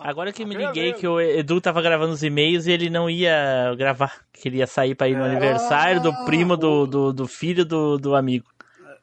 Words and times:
Agora 0.00 0.32
que 0.32 0.44
me 0.44 0.54
liguei 0.56 0.92
que 0.92 1.06
o 1.06 1.20
Edu 1.20 1.60
tava 1.60 1.80
gravando 1.80 2.12
os 2.12 2.22
e-mails 2.22 2.66
e 2.66 2.72
ele 2.72 2.90
não 2.90 3.08
ia 3.08 3.74
gravar, 3.78 4.12
que 4.32 4.48
ele 4.48 4.56
ia 4.58 4.66
sair 4.66 4.94
pra 4.94 5.08
ir 5.08 5.16
no 5.16 5.24
É. 5.24 5.30
aniversário 5.30 6.00
do 6.00 6.12
primo 6.24 6.56
do, 6.56 6.86
do, 6.86 7.12
do 7.12 7.28
filho 7.28 7.64
do, 7.64 7.96
do 7.96 8.14
amigo. 8.16 8.46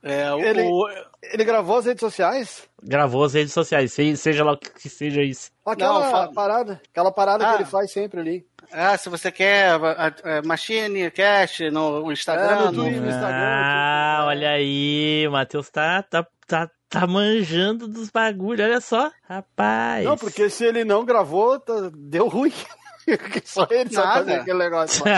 É, 0.03 0.33
o, 0.33 0.39
Ele- 0.39 0.63
o- 0.63 0.87
Ele 1.31 1.43
gravou 1.45 1.77
as 1.77 1.85
redes 1.85 1.99
sociais? 2.01 2.67
Gravou 2.83 3.23
as 3.23 3.33
redes 3.35 3.53
sociais, 3.53 3.93
se- 3.93 4.17
seja 4.17 4.43
lá 4.43 4.53
o 4.53 4.57
que 4.57 4.89
seja 4.89 5.21
isso. 5.21 5.51
Aquela 5.65 5.99
Não, 6.03 6.11
fa- 6.11 6.27
parada. 6.33 6.81
Aquela 6.91 7.11
parada 7.11 7.45
Ah. 7.47 7.51
que 7.51 7.61
ele 7.63 7.69
faz 7.69 7.91
sempre 7.91 8.19
ali. 8.19 8.45
ah, 8.73 8.97
se 8.97 9.07
você 9.09 9.31
quer 9.31 9.69
a- 9.75 10.07
a- 10.07 10.41
Machine 10.43 11.11
Cast 11.11 11.69
no 11.69 12.11
Instagram, 12.11 12.51
É, 12.57 12.65
no 12.65 12.71
no-. 12.71 12.87
Instagram, 12.89 13.29
Ah, 13.31 14.23
olha 14.27 14.49
aí, 14.49 15.25
o 15.27 15.31
Matheus 15.31 15.69
tá, 15.69 16.01
tá, 16.03 16.25
tá, 16.47 16.67
tá 16.91 17.07
manjando 17.07 17.87
dos 17.87 18.09
bagulhos, 18.09 18.65
olha 18.65 18.81
só, 18.81 19.09
rapaz. 19.27 20.03
Não, 20.03 20.17
porque 20.17 20.49
se 20.49 20.65
ele 20.65 20.83
não 20.83 21.05
gravou, 21.05 21.57
tá- 21.57 21.89
deu 21.95 22.27
ruim. 22.27 22.53
Só 23.43 23.65
ele 23.71 23.91
sabe 23.91 24.07
Nada. 24.07 24.19
fazer 24.19 24.33
aquele 24.33 24.57
negócio. 24.59 25.03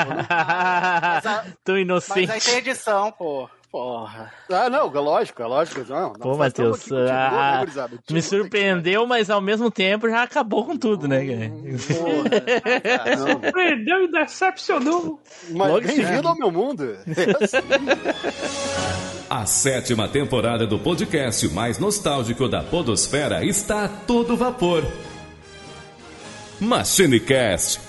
Mas 1.68 1.78
inocente. 1.82 2.32
aí 2.32 2.40
tem 2.40 2.58
edição, 2.58 3.12
pô. 3.12 3.50
Porra. 3.70 4.32
ah, 4.52 4.70
não, 4.70 4.88
é 4.88 5.00
lógico, 5.00 5.42
é 5.42 5.46
lógico. 5.48 5.84
Não, 5.90 6.14
não, 6.14 6.20
Pô, 6.20 6.38
Matheus, 6.38 6.78
contigo, 6.78 6.96
ah, 7.10 7.66
né? 7.66 7.90
Me 8.12 8.22
surpreendeu, 8.22 9.08
mas 9.08 9.32
ao 9.32 9.42
mesmo 9.42 9.72
tempo 9.72 10.08
já 10.08 10.22
acabou 10.22 10.64
com 10.64 10.78
tudo, 10.78 11.08
né, 11.08 11.26
cara? 11.26 11.52
Surpreendeu 13.18 14.04
e 14.04 14.12
decepcionou. 14.12 15.20
Mas 15.50 15.86
bem-vindo 15.88 16.28
ao 16.28 16.38
meu 16.38 16.52
mundo. 16.52 16.96
É 17.08 17.44
assim. 17.44 19.13
A 19.36 19.48
sétima 19.48 20.08
temporada 20.08 20.68
do 20.68 20.78
podcast 20.78 21.50
mais 21.50 21.80
nostálgico 21.80 22.48
da 22.48 22.62
Podosfera 22.62 23.44
está 23.44 23.86
a 23.86 23.88
todo 23.90 24.38
vapor. 24.38 24.86
MachineCast. 26.60 27.82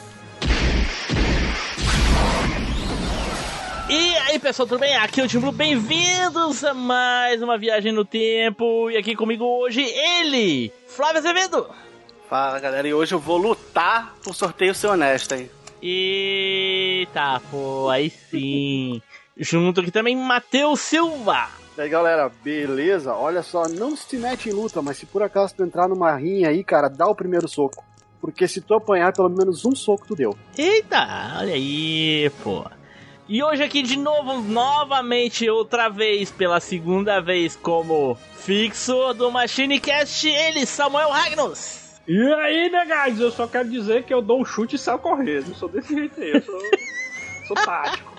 E 3.91 4.16
aí, 4.16 4.38
pessoal, 4.38 4.66
tudo 4.66 4.80
bem? 4.80 4.96
Aqui 4.96 5.21
é 5.21 5.24
o 5.24 5.29
Tim 5.29 5.41
Blue, 5.41 5.52
bem-vindos 5.52 6.65
a 6.65 6.73
mais 6.73 7.43
uma 7.43 7.59
viagem 7.59 7.93
no 7.93 8.07
tempo. 8.07 8.90
E 8.90 8.96
aqui 8.96 9.15
comigo 9.15 9.45
hoje, 9.45 9.83
ele, 9.83 10.73
Flávio 10.88 11.18
Azevedo. 11.18 11.66
Fala, 12.27 12.59
galera. 12.59 12.88
E 12.88 12.95
hoje 12.95 13.15
eu 13.15 13.18
vou 13.18 13.37
lutar 13.37 14.15
por 14.24 14.35
sorteio 14.35 14.74
ser 14.74 14.87
honesto, 14.87 15.35
hein? 15.35 15.51
Eita, 15.83 17.43
pô, 17.51 17.90
aí 17.90 18.09
sim. 18.09 19.02
Junto 19.37 19.80
aqui 19.80 19.90
também, 19.90 20.16
Matheus 20.16 20.80
Silva. 20.80 21.49
E 21.77 21.80
aí, 21.80 21.88
galera, 21.88 22.30
beleza? 22.43 23.13
Olha 23.15 23.43
só, 23.43 23.68
não 23.68 23.96
se 23.96 24.09
te 24.09 24.16
mete 24.16 24.49
em 24.49 24.52
luta, 24.52 24.80
mas 24.80 24.96
se 24.96 25.07
por 25.07 25.23
acaso 25.23 25.57
tu 25.57 25.65
entrar 25.65 25.88
numa 25.88 26.15
rinha 26.15 26.49
aí, 26.49 26.63
cara, 26.63 26.88
dá 26.88 27.07
o 27.09 27.16
primeiro 27.16 27.49
soco. 27.49 27.85
Porque 28.21 28.46
se 28.46 28.60
tu 28.60 28.74
apanhar, 28.74 29.12
pelo 29.12 29.29
menos 29.29 29.65
um 29.65 29.74
soco 29.74 30.07
tu 30.07 30.15
deu. 30.15 30.37
Eita, 30.57 31.37
olha 31.40 31.55
aí, 31.55 32.30
pô. 32.45 32.65
E 33.29 33.43
hoje 33.43 33.62
aqui 33.62 33.82
de 33.82 33.99
novo, 33.99 34.40
novamente, 34.40 35.49
outra 35.51 35.88
vez, 35.88 36.30
pela 36.30 36.60
segunda 36.60 37.21
vez 37.21 37.57
como 37.57 38.16
fixo 38.37 39.12
do 39.15 39.30
MachineCast, 39.32 40.29
ele, 40.29 40.65
Samuel 40.65 41.10
Magnus. 41.10 42.01
E 42.07 42.32
aí, 42.35 42.71
né, 42.71 42.85
guys? 42.85 43.18
Eu 43.18 43.32
só 43.32 43.46
quero 43.46 43.68
dizer 43.68 44.05
que 44.05 44.15
eu 44.15 44.23
dou 44.23 44.40
um 44.40 44.45
chute 44.45 44.77
e 44.77 44.79
saio 44.79 44.99
correndo. 44.99 45.49
Eu 45.49 45.55
sou 45.55 45.68
desse 45.68 45.93
jeito 45.93 46.21
aí. 46.21 46.32
Eu 46.32 46.43
sou, 46.43 46.60
sou 47.49 47.57
tático. 47.65 48.12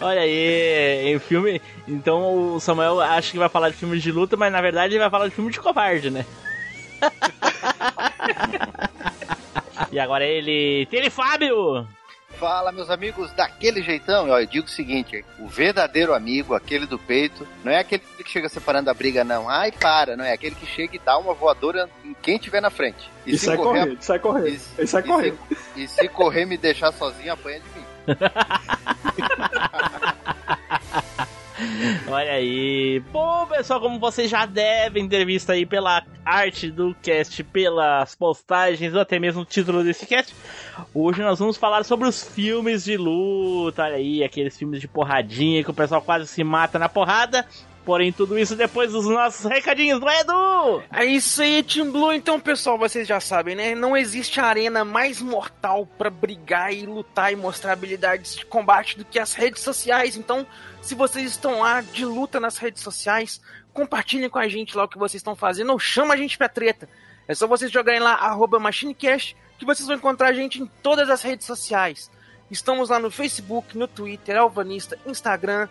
Olha 0.00 0.20
aí, 0.20 1.14
em 1.14 1.18
filme. 1.18 1.60
Então 1.88 2.54
o 2.54 2.60
Samuel 2.60 3.00
acha 3.00 3.32
que 3.32 3.38
vai 3.38 3.48
falar 3.48 3.70
de 3.70 3.76
filme 3.76 3.98
de 3.98 4.12
luta, 4.12 4.36
mas 4.36 4.52
na 4.52 4.60
verdade 4.60 4.92
ele 4.94 5.00
vai 5.00 5.10
falar 5.10 5.28
de 5.28 5.34
filme 5.34 5.50
de 5.50 5.60
covarde, 5.60 6.10
né? 6.10 6.24
e 9.90 9.98
agora 9.98 10.24
ele. 10.24 10.86
Tele 10.86 11.10
Fábio! 11.10 11.86
Fala, 12.38 12.72
meus 12.72 12.90
amigos, 12.90 13.30
daquele 13.34 13.82
jeitão. 13.82 14.28
Ó, 14.30 14.38
eu 14.40 14.46
digo 14.46 14.66
o 14.66 14.70
seguinte: 14.70 15.24
o 15.38 15.46
verdadeiro 15.46 16.14
amigo, 16.14 16.54
aquele 16.54 16.86
do 16.86 16.98
peito, 16.98 17.46
não 17.64 17.70
é 17.70 17.78
aquele 17.78 18.02
que 18.18 18.28
chega 18.30 18.48
separando 18.48 18.90
a 18.90 18.94
briga, 18.94 19.22
não. 19.22 19.48
Ai, 19.48 19.70
para, 19.70 20.16
não 20.16 20.24
é 20.24 20.32
aquele 20.32 20.54
que 20.54 20.66
chega 20.66 20.96
e 20.96 20.98
dá 20.98 21.16
uma 21.18 21.34
voadora 21.34 21.88
em 22.04 22.14
quem 22.20 22.38
tiver 22.38 22.60
na 22.60 22.70
frente. 22.70 23.08
E, 23.26 23.36
sai 23.38 23.56
correndo, 23.56 23.96
sai 24.00 24.18
correndo. 24.18 24.48
e- 24.48 24.60
Ele 24.78 24.86
sai 24.86 25.02
e 25.02 25.04
correndo. 25.04 25.38
se, 25.74 25.82
e 25.82 25.88
se 25.88 26.08
correr 26.08 26.44
me 26.44 26.56
deixar 26.56 26.92
sozinho, 26.92 27.32
apanha 27.32 27.60
de 27.60 27.66
mim. 27.78 27.84
Olha 32.08 32.32
aí. 32.32 33.00
Bom, 33.12 33.46
pessoal, 33.46 33.80
como 33.80 33.98
vocês 33.98 34.30
já 34.30 34.46
devem 34.46 35.08
ter 35.08 35.24
visto 35.24 35.50
aí 35.50 35.64
pela 35.64 36.02
arte 36.24 36.70
do 36.70 36.94
cast, 37.02 37.42
pelas 37.44 38.14
postagens, 38.14 38.94
ou 38.94 39.00
até 39.00 39.18
mesmo 39.18 39.42
o 39.42 39.44
título 39.44 39.82
desse 39.82 40.06
cast, 40.06 40.34
hoje 40.94 41.22
nós 41.22 41.38
vamos 41.38 41.56
falar 41.56 41.84
sobre 41.84 42.08
os 42.08 42.22
filmes 42.22 42.84
de 42.84 42.96
luta. 42.96 43.84
Olha 43.84 43.96
aí, 43.96 44.22
aqueles 44.22 44.56
filmes 44.56 44.80
de 44.80 44.88
porradinha 44.88 45.64
que 45.64 45.70
o 45.70 45.74
pessoal 45.74 46.02
quase 46.02 46.26
se 46.26 46.44
mata 46.44 46.78
na 46.78 46.88
porrada. 46.88 47.46
Porém, 47.84 48.12
tudo 48.12 48.38
isso 48.38 48.54
depois 48.54 48.92
dos 48.92 49.06
nossos 49.06 49.44
recadinhos 49.44 49.98
do 49.98 50.08
Edu! 50.08 50.82
É 50.92 51.04
isso 51.04 51.42
aí, 51.42 51.64
Team 51.64 51.90
Blue. 51.90 52.12
Então, 52.12 52.38
pessoal, 52.38 52.78
vocês 52.78 53.08
já 53.08 53.18
sabem, 53.18 53.56
né? 53.56 53.74
Não 53.74 53.96
existe 53.96 54.38
arena 54.38 54.84
mais 54.84 55.20
mortal 55.20 55.84
pra 55.98 56.08
brigar 56.08 56.72
e 56.72 56.86
lutar 56.86 57.32
e 57.32 57.36
mostrar 57.36 57.72
habilidades 57.72 58.36
de 58.36 58.46
combate 58.46 58.96
do 58.96 59.04
que 59.04 59.18
as 59.18 59.34
redes 59.34 59.62
sociais. 59.62 60.16
Então, 60.16 60.46
se 60.80 60.94
vocês 60.94 61.32
estão 61.32 61.60
lá 61.60 61.80
de 61.80 62.04
luta 62.04 62.38
nas 62.38 62.56
redes 62.56 62.82
sociais, 62.82 63.40
compartilhem 63.72 64.30
com 64.30 64.38
a 64.38 64.46
gente 64.46 64.76
lá 64.76 64.84
o 64.84 64.88
que 64.88 64.98
vocês 64.98 65.18
estão 65.18 65.34
fazendo 65.34 65.72
ou 65.72 65.78
chama 65.78 66.14
a 66.14 66.16
gente 66.16 66.38
pra 66.38 66.48
treta. 66.48 66.88
É 67.26 67.34
só 67.34 67.48
vocês 67.48 67.70
jogarem 67.70 68.00
lá, 68.00 68.14
arroba 68.14 68.60
MachineCast, 68.60 69.36
que 69.58 69.64
vocês 69.64 69.86
vão 69.88 69.96
encontrar 69.96 70.28
a 70.28 70.32
gente 70.32 70.62
em 70.62 70.66
todas 70.82 71.10
as 71.10 71.22
redes 71.22 71.46
sociais. 71.46 72.10
Estamos 72.48 72.90
lá 72.90 72.98
no 72.98 73.10
Facebook, 73.10 73.76
no 73.76 73.88
Twitter, 73.88 74.36
Alvanista, 74.36 74.98
Instagram, 75.06 75.68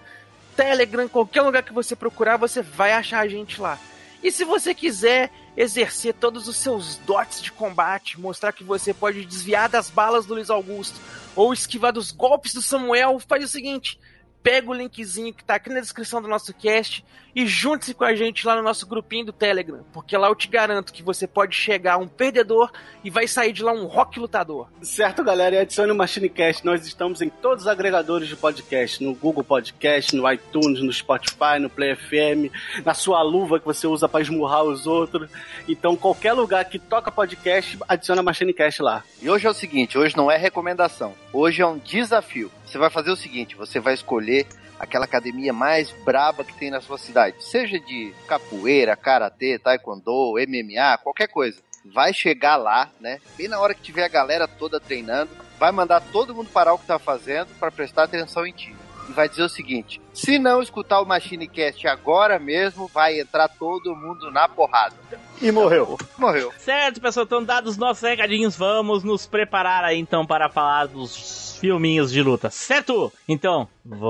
Telegram, 0.56 1.08
qualquer 1.08 1.42
lugar 1.42 1.64
que 1.64 1.74
você 1.74 1.96
procurar, 1.96 2.38
você 2.38 2.62
vai 2.62 2.94
achar 2.94 3.20
a 3.20 3.28
gente 3.28 3.60
lá. 3.60 3.80
E 4.24 4.32
se 4.32 4.44
você 4.44 4.74
quiser 4.74 5.32
exercer 5.58 6.14
todos 6.14 6.48
os 6.48 6.56
seus 6.58 6.98
dotes 6.98 7.42
de 7.42 7.52
combate, 7.52 8.20
mostrar 8.20 8.52
que 8.52 8.64
você 8.64 8.94
pode 8.94 9.26
desviar 9.26 9.68
das 9.68 9.90
balas 9.90 10.26
do 10.26 10.36
Luiz 10.36 10.50
Augusto 10.50 11.00
ou 11.36 11.52
esquivar 11.52 11.92
dos 11.92 12.12
golpes 12.12 12.54
do 12.54 12.62
Samuel, 12.62 13.20
faz 13.20 13.44
o 13.44 13.48
seguinte: 13.48 14.00
pega 14.44 14.70
o 14.70 14.74
linkzinho 14.74 15.34
que 15.34 15.44
tá 15.44 15.56
aqui 15.56 15.70
na 15.70 15.80
descrição 15.80 16.22
do 16.22 16.28
nosso 16.28 16.54
cast 16.54 17.04
e 17.36 17.48
junte-se 17.48 17.94
com 17.94 18.04
a 18.04 18.14
gente 18.14 18.46
lá 18.46 18.56
no 18.56 18.62
nosso 18.62 18.86
grupinho 18.86 19.28
do 19.28 19.32
Telegram, 19.34 19.86
porque 19.94 20.18
lá 20.18 20.28
eu 20.28 20.36
te 20.36 20.48
garanto 20.48 20.92
que 20.92 21.02
você 21.02 21.26
pode 21.26 21.56
chegar 21.56 21.98
um 21.98 22.08
perdedor 22.08 22.72
e 23.04 23.10
vai 23.10 23.28
sair 23.28 23.54
de 23.54 23.64
lá 23.64 23.72
um 23.72 23.86
rock 23.86 24.20
lutador. 24.20 24.68
Certo, 24.82 25.24
galera? 25.24 25.56
E 25.56 25.60
adicione 25.60 25.92
o 25.92 25.96
MachineCast. 25.96 26.66
Nós 26.66 26.86
estamos 26.86 27.22
em 27.22 27.30
todos 27.30 27.64
os 27.64 27.68
agregadores 27.68 28.28
de 28.28 28.36
podcast. 28.36 29.04
No 29.04 29.16
Google 29.16 29.44
Podcast, 29.44 30.16
no 30.16 30.30
iTunes, 30.30 30.82
no 30.82 30.92
Spotify, 30.92 31.60
no 31.60 31.70
Play 31.70 31.96
FM, 31.96 32.52
na 32.86 32.94
sua 32.94 33.22
luva 33.22 33.60
que 33.60 33.66
você 33.66 33.88
usa 33.88 34.10
para 34.10 34.22
esmurrar 34.22 34.64
os 34.64 34.86
outros. 34.86 35.30
Então, 35.68 35.96
qualquer 35.96 36.34
lugar 36.34 36.66
que 36.66 36.78
toca 36.78 37.12
podcast, 37.12 37.78
adiciona 37.88 38.22
MachineCast 38.22 38.82
lá. 38.82 39.04
E 39.22 39.30
hoje 39.30 39.48
é 39.48 39.50
o 39.50 39.54
seguinte: 39.54 39.98
hoje 39.98 40.18
não 40.18 40.30
é 40.30 40.38
recomendação, 40.38 41.14
hoje 41.34 41.62
é 41.62 41.66
um 41.66 41.78
desafio. 41.78 42.52
Você 42.66 42.78
vai 42.78 42.90
fazer 42.90 43.12
o 43.12 43.16
seguinte: 43.16 43.56
você 43.56 43.80
vai 43.80 43.94
escolher 43.94 44.48
aquela 44.80 45.06
academia 45.06 45.54
mais 45.54 45.92
braba 46.04 46.44
que 46.44 46.58
tem 46.58 46.72
na 46.72 46.82
sua 46.82 46.98
cidade, 46.98 47.44
seja 47.44 47.80
de 47.80 48.14
capoeira, 48.28 48.96
karatê, 48.96 49.60
taekwondo, 49.60 50.34
MMA, 50.48 50.98
qualquer 50.98 51.28
coisa. 51.28 51.62
Vai 51.86 52.14
chegar 52.14 52.58
lá, 52.58 52.90
né? 53.00 53.20
Bem 53.38 53.48
na 53.48 53.60
hora 53.60 53.74
que 53.74 53.82
tiver 53.82 54.04
a 54.04 54.10
galera 54.10 54.48
toda 54.48 54.80
treinando, 54.80 55.32
vai 55.60 55.72
mandar 55.72 56.02
todo 56.12 56.34
mundo 56.34 56.50
parar 56.50 56.74
o 56.74 56.80
que 56.80 56.88
tá 56.88 56.98
fazendo 56.98 57.50
para 57.60 57.72
prestar 57.72 58.04
atenção 58.04 58.46
em 58.46 58.52
ti. 58.52 58.76
E 59.10 59.14
vai 59.14 59.28
dizer 59.30 59.44
o 59.44 59.50
seguinte: 59.50 60.02
se 60.14 60.40
não 60.40 60.62
escutar 60.62 61.02
o 61.02 61.06
MachineCast 61.06 61.88
agora 61.88 62.40
mesmo, 62.40 62.88
vai 62.88 63.20
entrar 63.20 63.48
todo 63.48 63.96
mundo 63.96 64.32
na 64.32 64.48
porrada. 64.48 64.96
E 65.42 65.52
morreu. 65.52 65.98
Morreu. 66.18 66.54
Certo, 66.58 67.02
pessoal, 67.02 67.26
então 67.26 67.44
dados 67.44 67.72
os 67.72 67.78
nossos 67.78 68.04
recadinhos, 68.04 68.56
vamos 68.56 69.04
nos 69.04 69.26
preparar 69.26 69.84
aí 69.84 70.00
então 70.00 70.26
para 70.26 70.50
falar 70.50 70.88
dos 70.88 71.58
filminhos 71.60 72.12
de 72.12 72.22
luta, 72.22 72.50
certo? 72.50 73.12
Então, 73.28 73.68
vamos 73.86 74.08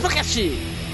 pro 0.00 0.10
cast! 0.10 0.93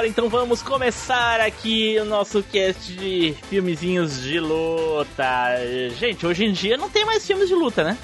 Agora 0.00 0.08
então 0.08 0.30
vamos 0.30 0.62
começar 0.62 1.40
aqui 1.40 1.98
o 2.00 2.06
nosso 2.06 2.42
cast 2.44 2.90
de 2.90 3.36
filmezinhos 3.50 4.22
de 4.22 4.40
luta. 4.40 5.58
Gente, 5.98 6.26
hoje 6.26 6.46
em 6.46 6.52
dia 6.52 6.78
não 6.78 6.88
tem 6.88 7.04
mais 7.04 7.26
filmes 7.26 7.48
de 7.48 7.54
luta, 7.54 7.84
né? 7.84 7.98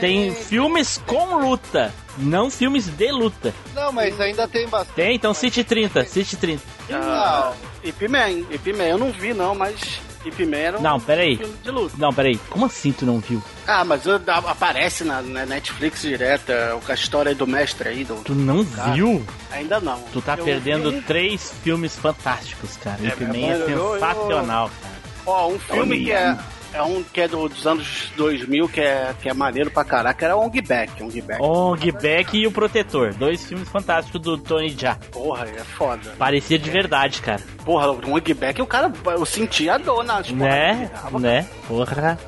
Tem 0.00 0.32
filmes 0.32 0.98
com 1.04 1.36
luta, 1.38 1.92
não 2.16 2.48
filmes 2.48 2.86
de 2.86 3.10
luta. 3.10 3.52
Não, 3.74 3.90
mas 3.90 4.20
ainda 4.20 4.46
tem 4.46 4.68
bastante. 4.68 4.94
Tem, 4.94 5.16
então 5.16 5.34
City 5.34 5.64
30, 5.64 6.04
City 6.04 6.36
30. 6.36 6.62
Ah, 6.92 7.52
Ip 7.86 8.08
Man, 8.08 8.30
Ip 8.50 8.72
Man, 8.72 8.84
eu 8.84 8.98
não 8.98 9.10
vi 9.12 9.32
não, 9.32 9.54
mas 9.54 10.00
Ip 10.24 10.44
Man 10.44 10.56
era 10.56 10.78
um 10.78 10.82
Não, 10.82 10.98
peraí. 11.00 11.36
filme 11.36 11.54
de 11.62 11.70
luta. 11.70 11.94
Não, 11.98 12.12
peraí. 12.12 12.36
Como 12.50 12.66
assim 12.66 12.90
tu 12.92 13.06
não 13.06 13.20
viu? 13.20 13.40
Ah, 13.66 13.84
mas 13.84 14.04
eu- 14.06 14.18
dá- 14.18 14.38
aparece 14.38 15.04
na, 15.04 15.22
na 15.22 15.46
Netflix 15.46 16.02
direto, 16.02 16.50
é, 16.50 16.76
a 16.88 16.94
história 16.94 17.34
do 17.34 17.46
mestre 17.46 17.88
aí, 17.88 18.04
do, 18.04 18.16
Tu 18.24 18.34
não 18.34 18.64
Cara, 18.64 18.92
viu? 18.92 19.24
ainda 19.52 19.78
não. 19.80 20.00
Tu 20.12 20.20
tá 20.20 20.34
Eu 20.36 20.44
perdendo 20.44 20.90
vi- 20.90 21.00
três 21.02 21.52
filmes 21.62 21.96
fantásticos, 21.96 22.76
cara. 22.76 22.98
É, 23.02 23.08
Ip 23.08 23.20
Man 23.22 23.36
é 23.36 23.54
eu- 23.56 23.68
eu- 23.68 23.92
sensacional, 23.94 24.70
cara. 24.82 24.94
Ó, 25.26 25.48
um 25.48 25.58
filme 25.58 26.04
que 26.04 26.12
é, 26.12 26.36
é 26.76 26.82
um 26.82 27.02
que 27.02 27.20
é 27.20 27.28
do- 27.28 27.48
dos 27.48 27.66
anos 27.66 28.10
2000, 28.16 28.68
que 28.68 28.80
é, 28.80 29.14
que 29.20 29.28
é 29.28 29.34
maneiro 29.34 29.70
pra 29.70 29.84
caraca, 29.84 30.24
era 30.24 30.36
Ong 30.36 30.60
Back, 30.62 31.02
Ong 31.02 31.20
Back. 31.22 31.42
Ong 31.42 31.92
Back 31.92 32.36
e 32.38 32.46
O 32.46 32.52
Protetor. 32.52 33.14
Dois 33.14 33.44
filmes 33.44 33.68
fantásticos 33.68 34.20
do 34.20 34.38
Tony 34.38 34.68
Jaa. 34.68 34.96
Porra, 35.10 35.46
é 35.48 35.64
foda. 35.64 36.14
Parecia 36.18 36.58
de 36.58 36.70
verdade, 36.70 37.20
cara. 37.22 37.42
Porra, 37.64 37.90
o 37.90 38.12
Ong 38.14 38.34
Back, 38.34 38.60
o 38.62 38.66
cara, 38.66 38.92
eu 39.06 39.24
sentia 39.26 39.74
a 39.74 39.78
dor 39.78 40.04
nas 40.04 40.30
Né? 40.30 40.90
dava. 40.92 41.18
Né? 41.18 41.46
Porra. 41.66 42.18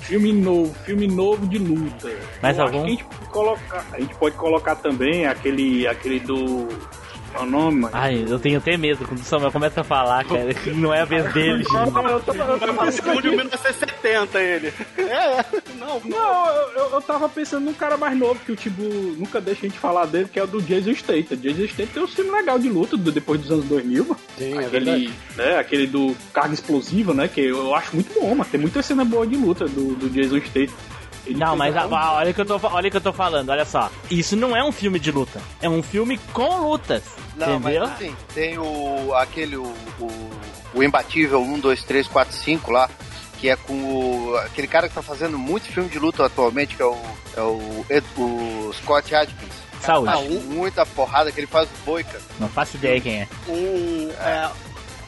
Filme 0.00 0.32
novo, 0.32 0.72
filme 0.84 1.08
novo 1.08 1.46
de 1.48 1.58
luta. 1.58 2.08
Mais 2.40 2.56
Eu 2.58 2.64
acho 2.64 2.74
algum? 2.76 2.86
que 2.86 2.86
a 2.86 2.90
gente 2.96 3.04
pode 3.04 3.30
colocar, 3.32 3.84
a 3.92 4.00
gente 4.00 4.14
pode 4.14 4.36
colocar 4.36 4.74
também 4.76 5.26
aquele, 5.26 5.86
aquele 5.86 6.20
do. 6.20 6.68
É 7.36 7.42
o 7.42 7.46
nome, 7.46 7.80
mano? 7.82 7.94
Ai, 7.96 8.24
eu 8.28 8.38
tenho 8.38 8.58
até 8.58 8.76
medo 8.76 9.04
quando 9.06 9.20
o 9.20 9.24
Samuel 9.24 9.52
começa 9.52 9.80
a 9.80 9.84
falar, 9.84 10.24
cara. 10.24 10.52
que 10.54 10.70
Não 10.70 10.92
é 10.92 11.02
a 11.02 11.04
vez 11.04 11.32
dele. 11.32 11.64
Não, 11.70 11.84
eu 12.08 12.20
tava, 12.20 12.42
eu 12.66 12.74
Mas 12.74 12.96
pensando 13.00 13.22
de 13.22 13.28
aqui- 13.28 13.36
1970 13.36 14.40
ele. 14.40 14.72
É, 14.98 15.44
não, 15.78 16.00
não. 16.04 16.26
Não, 16.26 16.46
eu, 16.76 16.90
eu, 16.94 17.00
tava 17.02 17.28
pensando 17.28 17.64
num 17.64 17.72
cara 17.74 17.96
mais 17.96 18.16
novo 18.18 18.40
que 18.44 18.52
o 18.52 18.56
Tibu 18.56 18.82
nunca 19.18 19.40
deixa 19.40 19.66
a 19.66 19.68
gente 19.68 19.78
falar 19.78 20.06
dele, 20.06 20.28
que 20.32 20.38
é 20.38 20.42
o 20.42 20.46
do 20.46 20.60
Jason 20.62 20.92
Statham. 20.94 21.36
Jason 21.36 21.66
Statham 21.66 21.86
tem 21.94 22.02
um 22.02 22.08
filme 22.08 22.30
legal 22.30 22.58
de 22.58 22.68
luta 22.68 22.96
do- 22.96 23.12
depois 23.12 23.40
dos 23.40 23.50
anos 23.50 23.64
2000, 23.66 24.04
mano. 24.04 24.20
Sim, 24.36 24.58
é 24.58 24.66
aquele, 24.66 25.10
né, 25.36 25.58
aquele 25.58 25.86
do 25.86 26.16
carga 26.32 26.54
explosiva, 26.54 27.14
né, 27.14 27.28
que 27.28 27.40
eu 27.40 27.74
acho 27.74 27.94
muito 27.94 28.12
bom, 28.18 28.34
mas 28.34 28.48
tem 28.48 28.60
muita 28.60 28.82
cena 28.82 29.04
boa 29.04 29.26
de 29.26 29.36
luta 29.36 29.66
do, 29.66 29.94
do 29.94 30.08
Jason 30.10 30.38
Statham. 30.40 30.74
Não, 31.34 31.56
mas 31.56 31.74
um- 31.74 31.94
a- 31.96 32.12
olha 32.14 32.30
o 32.30 32.34
que 32.34 32.40
eu 32.40 32.44
tô, 32.46 32.60
olha 32.62 32.88
o 32.88 32.90
que 32.90 32.96
eu 32.96 33.00
tô 33.00 33.12
falando, 33.12 33.48
olha 33.50 33.64
só. 33.64 33.90
Isso 34.10 34.36
não 34.36 34.56
é 34.56 34.62
um 34.62 34.70
filme 34.72 34.98
de 34.98 35.10
luta. 35.10 35.40
É 35.60 35.68
um 35.68 35.82
filme 35.82 36.18
com 36.32 36.60
lutas. 36.60 37.02
Não, 37.36 37.56
entendeu? 37.56 37.82
mas 37.82 37.92
assim, 37.92 38.16
tem 38.34 38.58
o. 38.58 39.12
aquele. 39.14 39.56
O, 39.56 39.74
o, 40.00 40.30
o 40.74 40.82
imbatível 40.82 41.40
1, 41.42 41.58
2, 41.60 41.82
3, 41.84 42.06
4, 42.08 42.34
5 42.34 42.70
lá. 42.70 42.88
Que 43.38 43.50
é 43.50 43.56
com 43.56 43.74
o. 43.74 44.36
aquele 44.38 44.66
cara 44.66 44.88
que 44.88 44.94
tá 44.94 45.02
fazendo 45.02 45.36
muito 45.38 45.66
filme 45.66 45.90
de 45.90 45.98
luta 45.98 46.24
atualmente, 46.24 46.74
que 46.76 46.82
é 46.82 46.86
o. 46.86 46.96
É 47.36 47.40
o, 47.42 47.84
Ed- 47.90 48.06
o 48.16 48.72
Scott 48.72 49.14
Adkins. 49.14 49.52
Saúde. 49.82 50.10
Tá 50.12 50.20
muita 50.54 50.86
porrada 50.86 51.30
que 51.30 51.38
ele 51.38 51.46
faz 51.46 51.68
o 51.68 51.84
boi, 51.84 52.02
cara. 52.02 52.20
Não 52.40 52.48
faço 52.48 52.76
ideia 52.78 52.98
quem 53.00 53.20
é. 53.20 53.28
Um, 53.46 54.10
é, 54.18 54.50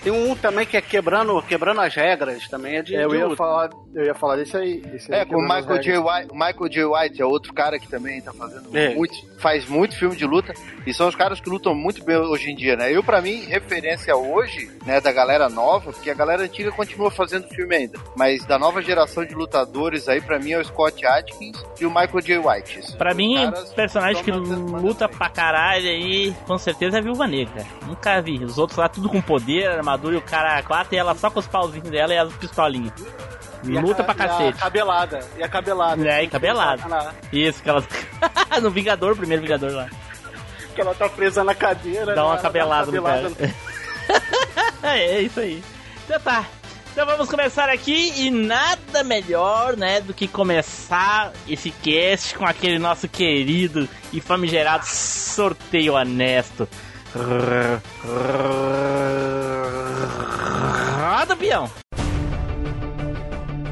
tem 0.09 0.31
um 0.31 0.35
também 0.35 0.65
que 0.67 0.77
é 0.77 0.81
quebrando, 0.81 1.41
quebrando 1.43 1.81
as 1.83 1.95
regras, 1.95 2.49
também 2.49 2.77
é 2.77 2.83
de, 2.83 2.97
É, 2.97 3.05
eu 3.05 3.09
de 3.11 3.17
ia 3.17 3.37
falar, 3.37 3.71
eu 3.95 4.05
ia 4.05 4.15
falar 4.15 4.37
desse 4.37 4.57
aí. 4.57 4.83
Esse 4.95 5.13
aí 5.13 5.21
É, 5.21 5.25
com 5.25 5.37
o 5.37 5.43
Michael 5.43 5.81
J. 5.83 5.99
White. 5.99 6.29
O 6.31 6.35
Michael 6.35 6.69
J. 6.71 6.85
White 6.85 7.23
é 7.23 7.25
outro 7.27 7.53
cara 7.53 7.79
que 7.79 7.87
também 7.89 8.21
tá 8.23 8.33
fazendo 8.33 8.77
É. 8.77 8.95
muito. 8.95 9.15
Faz 9.39 9.69
muito 9.69 9.97
filme 9.97 10.17
de 10.17 10.25
luta. 10.27 10.53
E 10.87 10.95
são 10.95 11.07
os 11.09 11.15
caras 11.15 11.41
que 11.41 11.49
lutam 11.51 11.75
muito 11.75 12.03
bem 12.03 12.17
hoje 12.17 12.51
em 12.51 12.57
dia, 12.57 12.75
né? 12.77 12.91
Eu, 12.91 13.05
pra 13.05 13.21
mim, 13.21 13.45
referência 13.45 14.17
hoje, 14.17 14.71
né, 14.87 15.01
da 15.01 15.13
galera 15.13 15.49
nova, 15.49 15.93
porque 15.93 16.11
a 16.11 16.15
galera 16.15 16.43
antiga 16.43 16.73
continua 16.73 17.11
fazendo 17.11 17.47
filme 17.49 17.77
ainda. 17.77 17.99
Mas 18.17 18.45
da 18.47 18.59
nova 18.59 18.81
geração 18.83 19.25
de 19.25 19.35
lutadores 19.35 20.09
aí, 20.09 20.21
pra 20.21 20.39
mim, 20.39 20.53
é 20.53 20.59
o 20.59 20.65
Scott 20.65 21.05
Atkins 21.07 21.63
e 21.81 21.85
o 21.85 21.91
Michael 21.91 22.21
J. 22.23 22.39
White. 22.39 22.79
Esses 22.79 22.95
Pra 22.95 23.15
mim, 23.15 23.37
personagem 23.77 24.25
que 24.25 24.31
luta 24.33 25.09
pra 25.09 25.29
caralho 25.29 25.87
aí, 25.89 26.35
com 26.47 26.57
certeza 26.59 26.97
é 26.97 27.01
a 27.01 27.03
Viúva 27.03 27.27
Negra. 27.27 27.65
Nunca 27.87 28.21
vi. 28.23 28.43
Os 28.43 28.59
outros 28.59 28.79
lá 28.79 28.89
tudo 28.89 29.09
com 29.09 29.21
poder, 29.21 29.67
armadura 29.69 29.98
e 30.13 30.17
o 30.17 30.23
cara 30.23 30.63
quatro 30.63 30.95
e 30.95 30.99
ela 30.99 31.15
só 31.15 31.31
com 31.31 31.41
os 31.41 31.47
pauzinhos 31.47 31.89
dela 31.91 32.13
e 32.15 32.19
as 32.19 32.33
pistolinhas. 32.35 32.93
E 33.65 33.77
a 33.77 33.81
Luta 33.81 34.05
ca- 34.05 34.15
pra 34.15 34.25
e 34.25 34.27
a 34.27 34.31
cacete. 34.31 34.59
cabelada. 34.59 35.21
E 35.37 35.43
a 35.43 35.49
cabelada. 35.49 36.09
É, 36.09 36.23
e 36.23 36.29
cabelada. 36.29 36.83
Ela- 36.85 37.15
Isso, 37.33 37.63
que 37.63 37.69
ela. 37.69 37.85
no 38.63 38.71
Vingador, 38.71 39.17
primeiro 39.17 39.43
Vingador 39.43 39.73
lá. 39.73 39.89
Que 40.75 40.81
ela 40.81 40.95
tá 40.95 41.09
presa 41.09 41.43
na 41.43 41.55
cadeira. 41.55 42.07
Dá 42.07 42.15
né? 42.15 42.23
uma 42.23 42.33
Ela 42.35 42.43
cabelada 42.43 42.87
no 42.87 43.03
cabelada 43.03 43.31
cara. 43.35 43.55
é, 44.95 45.17
é 45.17 45.21
isso 45.23 45.41
aí. 45.41 45.63
Então 46.05 46.21
tá. 46.21 46.45
Então 46.93 47.07
vamos 47.07 47.29
começar 47.29 47.69
aqui 47.69 48.13
e 48.17 48.31
nada 48.31 49.05
melhor, 49.05 49.77
né, 49.77 50.01
do 50.01 50.13
que 50.13 50.27
começar 50.27 51.33
esse 51.47 51.71
cast 51.71 52.35
com 52.35 52.45
aquele 52.45 52.77
nosso 52.79 53.07
querido 53.09 53.89
e 54.13 54.21
famigerado 54.21 54.85
sorteio 54.85 55.95
honesto. 55.95 56.69
Roda, 60.97 61.37
peão! 61.37 61.71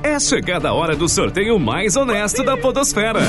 É 0.03 0.19
chegada 0.19 0.69
a 0.69 0.73
hora 0.73 0.97
do 0.97 1.09
sorteio 1.09 1.59
mais 1.59 1.97
honesto 1.97 2.43
da 2.45 2.57
Podosfera. 2.57 3.21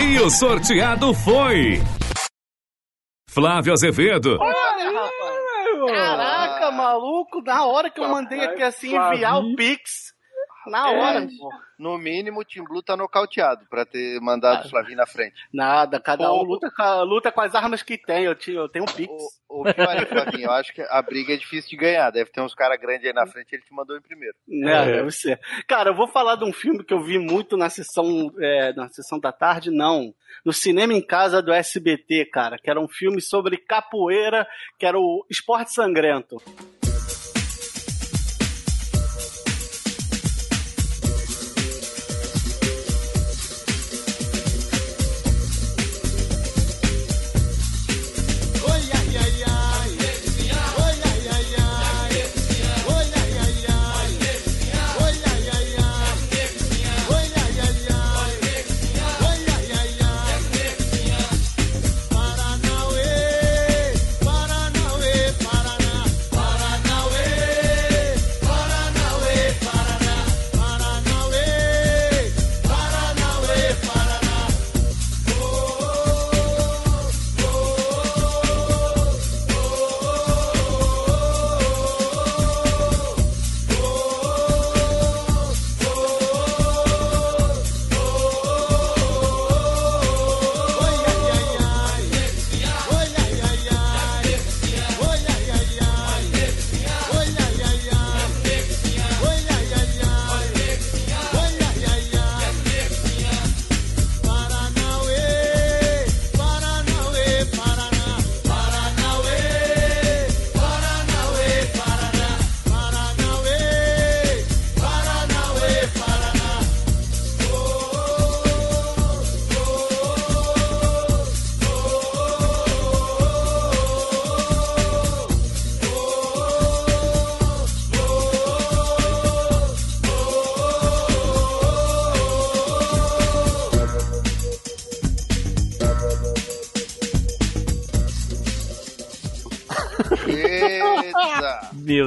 E 0.00 0.18
o 0.20 0.30
sorteado 0.30 1.14
foi. 1.14 1.80
Flávio 3.30 3.72
Azevedo, 3.72 4.38
Olha, 4.40 4.92
maluco, 7.00 7.42
na 7.42 7.64
hora 7.66 7.90
que 7.90 8.00
eu 8.00 8.08
mandei 8.08 8.40
aqui 8.40 8.62
assim 8.62 8.96
enviar 8.96 9.38
o. 9.38 9.54
Pix. 9.56 10.14
Na 10.68 10.90
hora, 10.90 11.20
É. 11.22 11.26
pô. 11.38 11.48
No 11.78 11.96
mínimo, 11.96 12.40
o 12.40 12.44
Team 12.44 12.64
Blue 12.64 12.82
tá 12.82 12.96
nocauteado 12.96 13.64
pra 13.70 13.84
ter 13.86 14.18
mandado 14.20 14.66
o 14.66 14.68
Flavinho 14.68 14.96
na 14.96 15.06
frente. 15.06 15.36
Nada, 15.52 16.00
cada 16.00 16.32
um 16.32 16.38
Pô. 16.38 16.42
luta, 16.44 16.68
com- 16.76 17.04
luta 17.04 17.30
com 17.30 17.40
as 17.40 17.54
armas 17.54 17.82
que 17.84 17.96
tem. 17.96 18.24
Eu, 18.24 18.34
te- 18.34 18.50
eu 18.52 18.68
tenho 18.68 18.84
um 18.84 18.88
Pix. 18.88 19.12
O, 19.48 19.60
o 19.60 19.62
pior 19.72 19.94
é, 19.96 20.04
Flavinho, 20.06 20.46
eu 20.46 20.50
acho 20.52 20.72
que 20.74 20.82
a 20.82 21.00
briga 21.02 21.34
é 21.34 21.36
difícil 21.36 21.70
de 21.70 21.76
ganhar. 21.76 22.10
Deve 22.10 22.30
ter 22.32 22.40
uns 22.40 22.52
caras 22.54 22.80
grandes 22.80 23.06
aí 23.06 23.12
na 23.12 23.26
frente 23.28 23.52
ele 23.52 23.62
te 23.62 23.72
mandou 23.72 23.96
em 23.96 24.00
primeiro. 24.00 24.34
Né, 24.48 24.86
deve 24.86 25.10
ser. 25.12 25.38
Cara, 25.68 25.90
eu 25.90 25.94
vou 25.94 26.08
falar 26.08 26.34
de 26.34 26.44
um 26.44 26.52
filme 26.52 26.82
que 26.82 26.92
eu 26.94 27.00
vi 27.04 27.16
muito 27.18 27.56
na 27.56 27.70
sessão, 27.70 28.32
é, 28.40 28.72
na 28.72 28.88
sessão 28.88 29.20
da 29.20 29.30
tarde, 29.30 29.70
não. 29.70 30.12
No 30.44 30.52
Cinema 30.52 30.94
em 30.94 31.02
Casa 31.06 31.40
do 31.40 31.52
SBT, 31.52 32.24
cara, 32.32 32.58
que 32.58 32.68
era 32.68 32.80
um 32.80 32.88
filme 32.88 33.20
sobre 33.20 33.56
capoeira, 33.56 34.48
que 34.78 34.84
era 34.86 34.98
o 34.98 35.24
Esporte 35.30 35.72
Sangrento. 35.72 36.42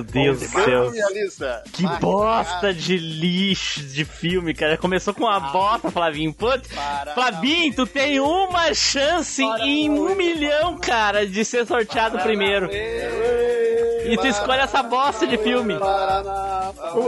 Meu 0.03 0.23
Deus 0.23 0.39
do 0.39 0.47
céu. 0.47 0.91
Que 1.73 1.83
bosta 1.99 2.73
de 2.73 2.97
lixo 2.97 3.81
de 3.81 4.05
filme, 4.05 4.53
cara. 4.53 4.77
Começou 4.77 5.13
com 5.13 5.23
uma 5.25 5.39
bosta, 5.39 5.91
Flavinho. 5.91 6.33
Putz, 6.33 6.67
para- 6.73 7.13
Flavinho, 7.13 7.73
tu 7.75 7.85
tem 7.85 8.19
uma 8.19 8.73
chance 8.73 9.43
em 9.61 9.89
um 9.89 10.15
milhão, 10.15 10.77
cara, 10.77 11.25
de 11.25 11.43
ser 11.45 11.65
sorteado 11.65 12.19
primeiro. 12.19 12.69
E 12.71 14.17
tu 14.17 14.25
escolhe 14.27 14.59
essa 14.61 14.81
bosta 14.81 15.27
de 15.27 15.37
filme. 15.37 15.77
Paraná, 15.77 16.58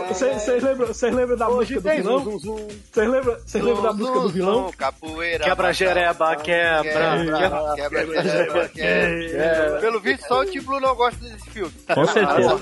Vocês 0.08 0.64
lembram, 0.64 0.88
vocês 0.88 1.14
lembram 1.14 1.38
da 1.38 1.50
Hoje 1.50 1.76
música 1.76 1.96
do 1.96 2.04
vilão? 2.04 2.24
zum, 2.24 2.40
zum, 2.40 2.40
zum. 2.40 2.68
Vocês 2.92 3.10
lembram, 3.10 3.38
lembram 3.54 3.82
da 3.82 3.94
música 3.94 4.20
do 4.20 4.30
vilão? 4.30 4.64
Zum, 4.66 4.72
Capoeira. 4.72 5.44
Quebra 5.44 5.74
jereba, 5.74 6.36
quebra. 6.38 6.82
Quebra, 6.92 7.76
quebra, 7.76 8.24
quebra, 8.24 8.70
quebra. 8.70 9.80
Pelo 9.82 10.00
visto, 10.00 10.28
só 10.28 10.42
o 10.42 10.46
Tiblu 10.46 10.80
não 10.80 10.96
gosta 10.96 11.20
desse 11.24 11.50
filme. 11.50 11.74
Com 11.94 12.06
certeza. 12.06 12.60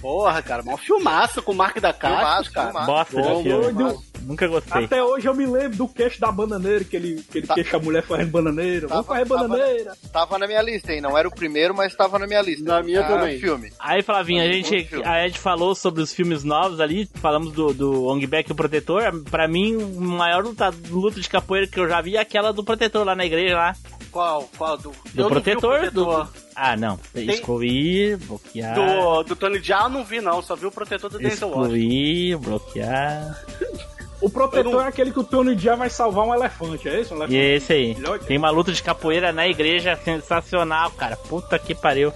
Porra, 0.00 0.42
cara, 0.42 0.62
mó 0.62 0.76
filmaço 0.76 1.42
com 1.42 1.52
o 1.52 1.54
Mark 1.54 1.78
da 1.80 1.92
Filmaço, 1.92 2.52
cara. 2.52 2.72
Bosta 2.84 3.20
de 3.22 3.42
filme. 3.42 4.11
Nunca 4.24 4.46
gostei. 4.46 4.84
Até 4.84 5.02
hoje 5.02 5.26
eu 5.28 5.34
me 5.34 5.46
lembro 5.46 5.76
do 5.78 5.88
queixo 5.88 6.20
da 6.20 6.30
bananeira, 6.32 6.84
que 6.84 6.96
ele, 6.96 7.22
que 7.30 7.38
ele 7.38 7.46
queixa 7.46 7.76
a 7.76 7.80
mulher 7.80 8.02
fazendo 8.02 8.30
bananeira. 8.30 8.86
Vamos 8.88 9.06
Tava- 9.06 9.18
fazer 9.18 9.28
tava- 9.28 9.48
bananeira. 9.48 9.92
Tava 10.12 10.38
na 10.38 10.46
minha 10.46 10.62
lista, 10.62 10.92
hein? 10.92 11.00
Não 11.00 11.16
era 11.18 11.28
o 11.28 11.34
primeiro, 11.34 11.74
mas 11.74 11.94
tava 11.94 12.18
na 12.18 12.26
minha 12.26 12.42
lista. 12.42 12.64
Na 12.64 12.82
minha 12.82 13.00
Ah, 13.00 13.08
também. 13.08 13.38
filme. 13.38 13.72
Aí, 13.78 14.02
Flavinho, 14.02 14.42
a 14.42 14.46
gente, 14.52 14.88
a 15.04 15.26
gente 15.26 15.38
falou 15.38 15.74
sobre 15.74 16.02
os 16.02 16.12
filmes 16.12 16.44
novos 16.44 16.80
ali, 16.80 17.08
falamos 17.14 17.52
do, 17.52 17.72
do 17.74 18.04
Ong 18.06 18.26
Bak 18.26 18.48
e 18.48 18.52
o 18.52 18.56
Protetor. 18.56 19.02
Pra 19.30 19.46
mim, 19.48 19.76
o 19.76 20.00
maior 20.00 20.44
luta, 20.44 20.72
luta 20.90 21.20
de 21.20 21.28
capoeira 21.28 21.66
que 21.66 21.78
eu 21.78 21.88
já 21.88 22.00
vi 22.00 22.16
é 22.16 22.20
aquela 22.20 22.52
do 22.52 22.62
Protetor 22.64 23.04
lá 23.04 23.14
na 23.14 23.24
igreja 23.24 23.56
lá. 23.56 23.76
Qual? 24.10 24.46
Qual? 24.58 24.76
Do, 24.76 24.92
Do 25.14 25.26
protetor, 25.28 25.78
protetor. 25.80 26.28
Ah, 26.54 26.76
não. 26.76 27.00
Excluir, 27.14 28.18
bloquear. 28.18 28.74
Do, 28.74 29.22
do 29.22 29.34
Tony 29.34 29.58
Jaa 29.58 29.84
eu 29.84 29.88
não 29.88 30.04
vi, 30.04 30.20
não. 30.20 30.42
Só 30.42 30.54
vi 30.54 30.66
o 30.66 30.70
protetor 30.70 31.08
do 31.08 31.18
Denzel 31.18 31.48
Washington. 31.48 31.64
Excluir, 31.76 32.36
bloquear. 32.36 33.42
O 34.22 34.30
protetor 34.30 34.66
Eu 34.72 34.78
não- 34.78 34.84
é 34.84 34.88
aquele 34.88 35.10
que 35.10 35.18
o 35.20 35.24
Tony 35.24 35.58
Jaa 35.58 35.74
vai 35.76 35.90
salvar 35.90 36.24
um 36.24 36.32
elefante, 36.34 36.88
é 36.88 37.00
isso? 37.00 37.12
Um 37.12 37.16
E 37.16 37.20
elefante. 37.20 37.36
é 37.38 37.56
esse 37.56 37.72
aí. 37.72 37.96
Tem 38.26 38.38
uma 38.38 38.50
luta 38.50 38.72
de 38.72 38.82
capoeira 38.82 39.32
na 39.32 39.46
igreja 39.48 39.98
sensacional, 40.04 40.90
cara. 40.92 41.16
Puta 41.16 41.58
que 41.58 41.74
pariu. 41.74 42.12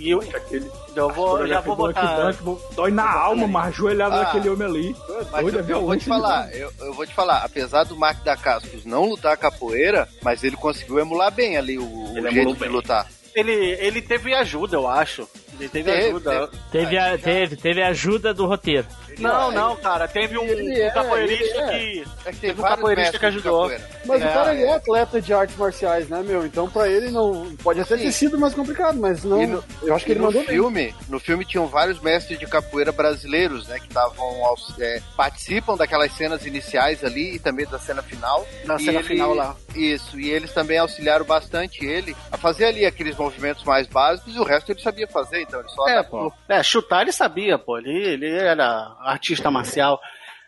E 0.00 0.10
eu, 0.10 0.20
Aquele, 0.20 0.68
eu 0.96 1.08
vou, 1.10 1.38
eu 1.40 1.46
já 1.46 1.60
vou 1.60 1.76
botar. 1.76 2.16
Black, 2.32 2.38
dói 2.74 2.90
na 2.90 3.08
alma, 3.10 3.46
mas 3.46 3.68
ajoelhado 3.68 4.16
Ah. 4.16 4.18
naquele 4.24 4.48
homem 4.48 4.66
ali. 4.66 4.96
Mas 5.30 5.42
Doido, 5.42 5.58
eu, 5.60 5.76
é 5.76 5.78
eu 5.80 5.86
vou 5.86 5.96
te 5.96 6.04
falar, 6.04 6.52
eu, 6.54 6.72
eu 6.80 6.92
vou 6.94 7.06
te 7.06 7.14
falar, 7.14 7.44
apesar 7.44 7.84
do 7.84 7.96
Mark 7.96 8.22
da 8.24 8.36
Cascos 8.36 8.84
não 8.84 9.04
lutar 9.08 9.36
capoeira, 9.36 10.08
mas 10.22 10.42
ele 10.42 10.56
conseguiu 10.56 10.98
emular 10.98 11.30
bem 11.32 11.56
ali 11.56 11.78
o, 11.78 11.84
o 11.84 12.30
jeito 12.30 12.54
de 12.54 12.58
bem. 12.58 12.68
lutar. 12.68 13.06
Ele, 13.34 13.52
ele 13.52 14.02
teve 14.02 14.34
ajuda, 14.34 14.74
eu 14.76 14.88
acho. 14.88 15.28
Ele 15.58 15.68
teve, 15.68 15.90
Teve, 15.90 16.06
ajuda. 16.08 16.50
Teve, 16.70 16.98
a, 16.98 17.18
teve, 17.18 17.56
teve 17.56 17.82
ajuda 17.82 18.32
do 18.34 18.46
roteiro. 18.46 18.86
Não, 19.18 19.50
não, 19.50 19.74
cara. 19.76 20.06
Teve 20.06 20.38
um, 20.38 20.44
Ele 20.44 20.80
é, 20.80 20.88
um 20.90 20.94
capoeirista 20.94 21.58
é. 21.58 21.78
que. 21.78 22.04
É 22.24 22.30
que 22.32 22.36
Teve 22.38 22.60
um 22.60 22.64
capoeirista 22.64 23.18
que 23.18 23.26
ajudou. 23.26 23.68
Mas 24.06 24.22
É, 24.22 24.26
o 24.28 24.32
cara 24.32 24.54
é 24.54 24.62
é. 24.62 24.72
atleta 24.74 25.20
de 25.20 25.32
artes 25.34 25.56
marciais, 25.56 26.08
né, 26.08 26.22
meu? 26.24 26.46
Então 26.46 26.70
pra 26.70 26.88
ele 26.88 27.10
não. 27.10 27.52
Pode 27.62 27.80
até 27.80 27.96
Sim. 27.96 28.04
ter 28.04 28.12
sido 28.12 28.38
mais 28.38 28.54
complicado, 28.54 28.96
mas 28.98 29.24
não. 29.24 29.44
No- 29.44 29.64
eu 29.82 29.94
acho 29.94 30.04
que 30.04 30.12
ele 30.12 30.20
no 30.20 30.26
mandou 30.26 30.42
bem. 30.44 30.50
filme, 30.54 30.94
no 31.08 31.18
filme 31.18 31.44
tinham 31.44 31.66
vários 31.66 31.98
mestres 32.00 32.38
de 32.38 32.46
capoeira 32.46 32.92
brasileiros, 32.92 33.66
né, 33.66 33.80
que 33.80 33.88
estavam 33.88 34.44
aos- 34.44 34.78
é, 34.78 35.02
participam 35.16 35.76
daquelas 35.76 36.12
cenas 36.12 36.46
iniciais 36.46 37.02
ali 37.02 37.34
e 37.34 37.38
também 37.40 37.66
da 37.66 37.78
cena 37.78 38.02
final. 38.02 38.46
Na 38.64 38.76
E 38.76 38.84
cena 38.84 39.00
ele- 39.00 39.08
final 39.08 39.34
lá. 39.34 39.56
Isso, 39.74 40.18
e 40.20 40.30
eles 40.30 40.52
também 40.52 40.78
auxiliaram 40.78 41.24
bastante 41.24 41.84
ele 41.84 42.16
a 42.30 42.36
fazer 42.36 42.66
ali 42.66 42.86
aqueles 42.86 43.16
movimentos 43.16 43.64
mais 43.64 43.86
básicos 43.88 44.34
e 44.34 44.38
o 44.38 44.44
resto 44.44 44.70
ele 44.70 44.80
sabia 44.80 45.08
fazer, 45.08 45.40
então 45.48 45.60
ele 45.60 45.68
só 45.70 45.88
É, 45.88 46.02
pô. 46.02 46.32
É, 46.48 46.62
chutar 46.62 47.02
ele 47.02 47.12
sabia, 47.12 47.58
pô. 47.58 47.78
Ele, 47.78 47.90
ele 47.90 48.30
era 48.30 48.94
artista 49.00 49.50
marcial. 49.50 50.00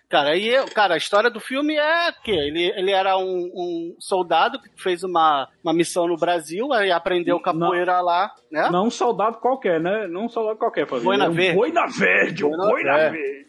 Cara, 0.09 0.37
e 0.37 0.49
eu- 0.49 0.66
cara, 0.66 0.95
a 0.95 0.99
história 0.99 1.30
do 1.30 1.38
filme 1.38 1.76
é 1.76 2.11
que 2.25 2.33
ele, 2.33 2.64
ele 2.76 2.90
era 2.90 3.16
um, 3.16 3.25
um 3.54 3.97
soldado 4.00 4.61
que 4.61 4.69
fez 4.76 5.04
uma, 5.04 5.49
uma 5.62 5.73
missão 5.73 6.09
no 6.09 6.16
Brasil, 6.16 6.73
aí 6.73 6.90
aprendeu 6.90 7.38
capoeira 7.38 8.00
lá, 8.00 8.33
né? 8.50 8.69
Não 8.73 8.87
um 8.87 8.90
soldado 8.90 9.38
qualquer, 9.38 9.78
né? 9.80 10.09
Não 10.09 10.25
um 10.25 10.28
soldado 10.28 10.59
qualquer. 10.59 10.85
Fazia. 10.88 11.04
Boina 11.04 11.28
um 11.28 11.33
verde. 11.33 11.54
Boina 11.57 11.87
verde, 11.87 12.45
um 12.45 12.49
Boina- 12.50 12.66
boina 12.66 12.90
é. 12.99 13.11
verde. 13.11 13.47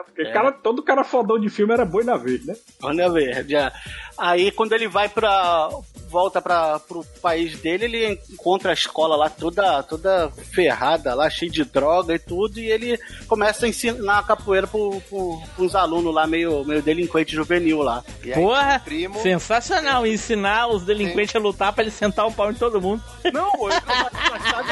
É, 0.00 0.02
porque 0.02 0.24
Cara, 0.32 0.50
todo 0.50 0.82
cara 0.82 1.04
fodão 1.04 1.38
de 1.38 1.48
filme 1.48 1.72
era 1.72 1.84
boina 1.84 2.18
verde, 2.18 2.48
né? 2.48 2.56
Olha 2.82 3.08
verde. 3.08 3.54
é. 3.54 3.70
Aí 4.16 4.50
quando 4.50 4.72
ele 4.72 4.88
vai 4.88 5.08
pra. 5.08 5.68
volta 6.08 6.40
para 6.40 6.78
pro 6.78 7.04
país 7.20 7.58
dele, 7.58 7.84
ele 7.86 8.20
encontra 8.30 8.70
a 8.70 8.74
escola 8.74 9.16
lá 9.16 9.28
toda, 9.28 9.82
toda 9.82 10.30
ferrada, 10.52 11.14
lá 11.14 11.28
cheia 11.28 11.50
de 11.50 11.64
droga 11.64 12.14
e 12.14 12.18
tudo, 12.18 12.60
e 12.60 12.70
ele 12.70 12.98
começa 13.26 13.66
a 13.66 13.68
ensinar 13.68 14.26
capoeira 14.26 14.66
pro, 14.66 15.00
pro, 15.08 15.42
pros 15.56 15.74
alunos 15.74 16.14
lá, 16.14 16.26
meio, 16.26 16.64
meio 16.64 16.82
delinquente 16.82 17.34
juvenil 17.34 17.82
lá. 17.82 18.04
E 18.22 18.32
aí, 18.32 18.40
Porra, 18.40 18.80
primo, 18.84 19.20
sensacional. 19.20 20.06
Ensinar 20.06 20.68
os 20.68 20.84
delinquentes 20.84 21.34
a 21.34 21.38
lutar 21.38 21.72
pra 21.72 21.82
ele 21.82 21.90
sentar 21.90 22.26
o 22.26 22.32
pau 22.32 22.50
em 22.50 22.54
todo 22.54 22.80
mundo. 22.80 23.02
Não, 23.32 23.50
o 23.58 23.68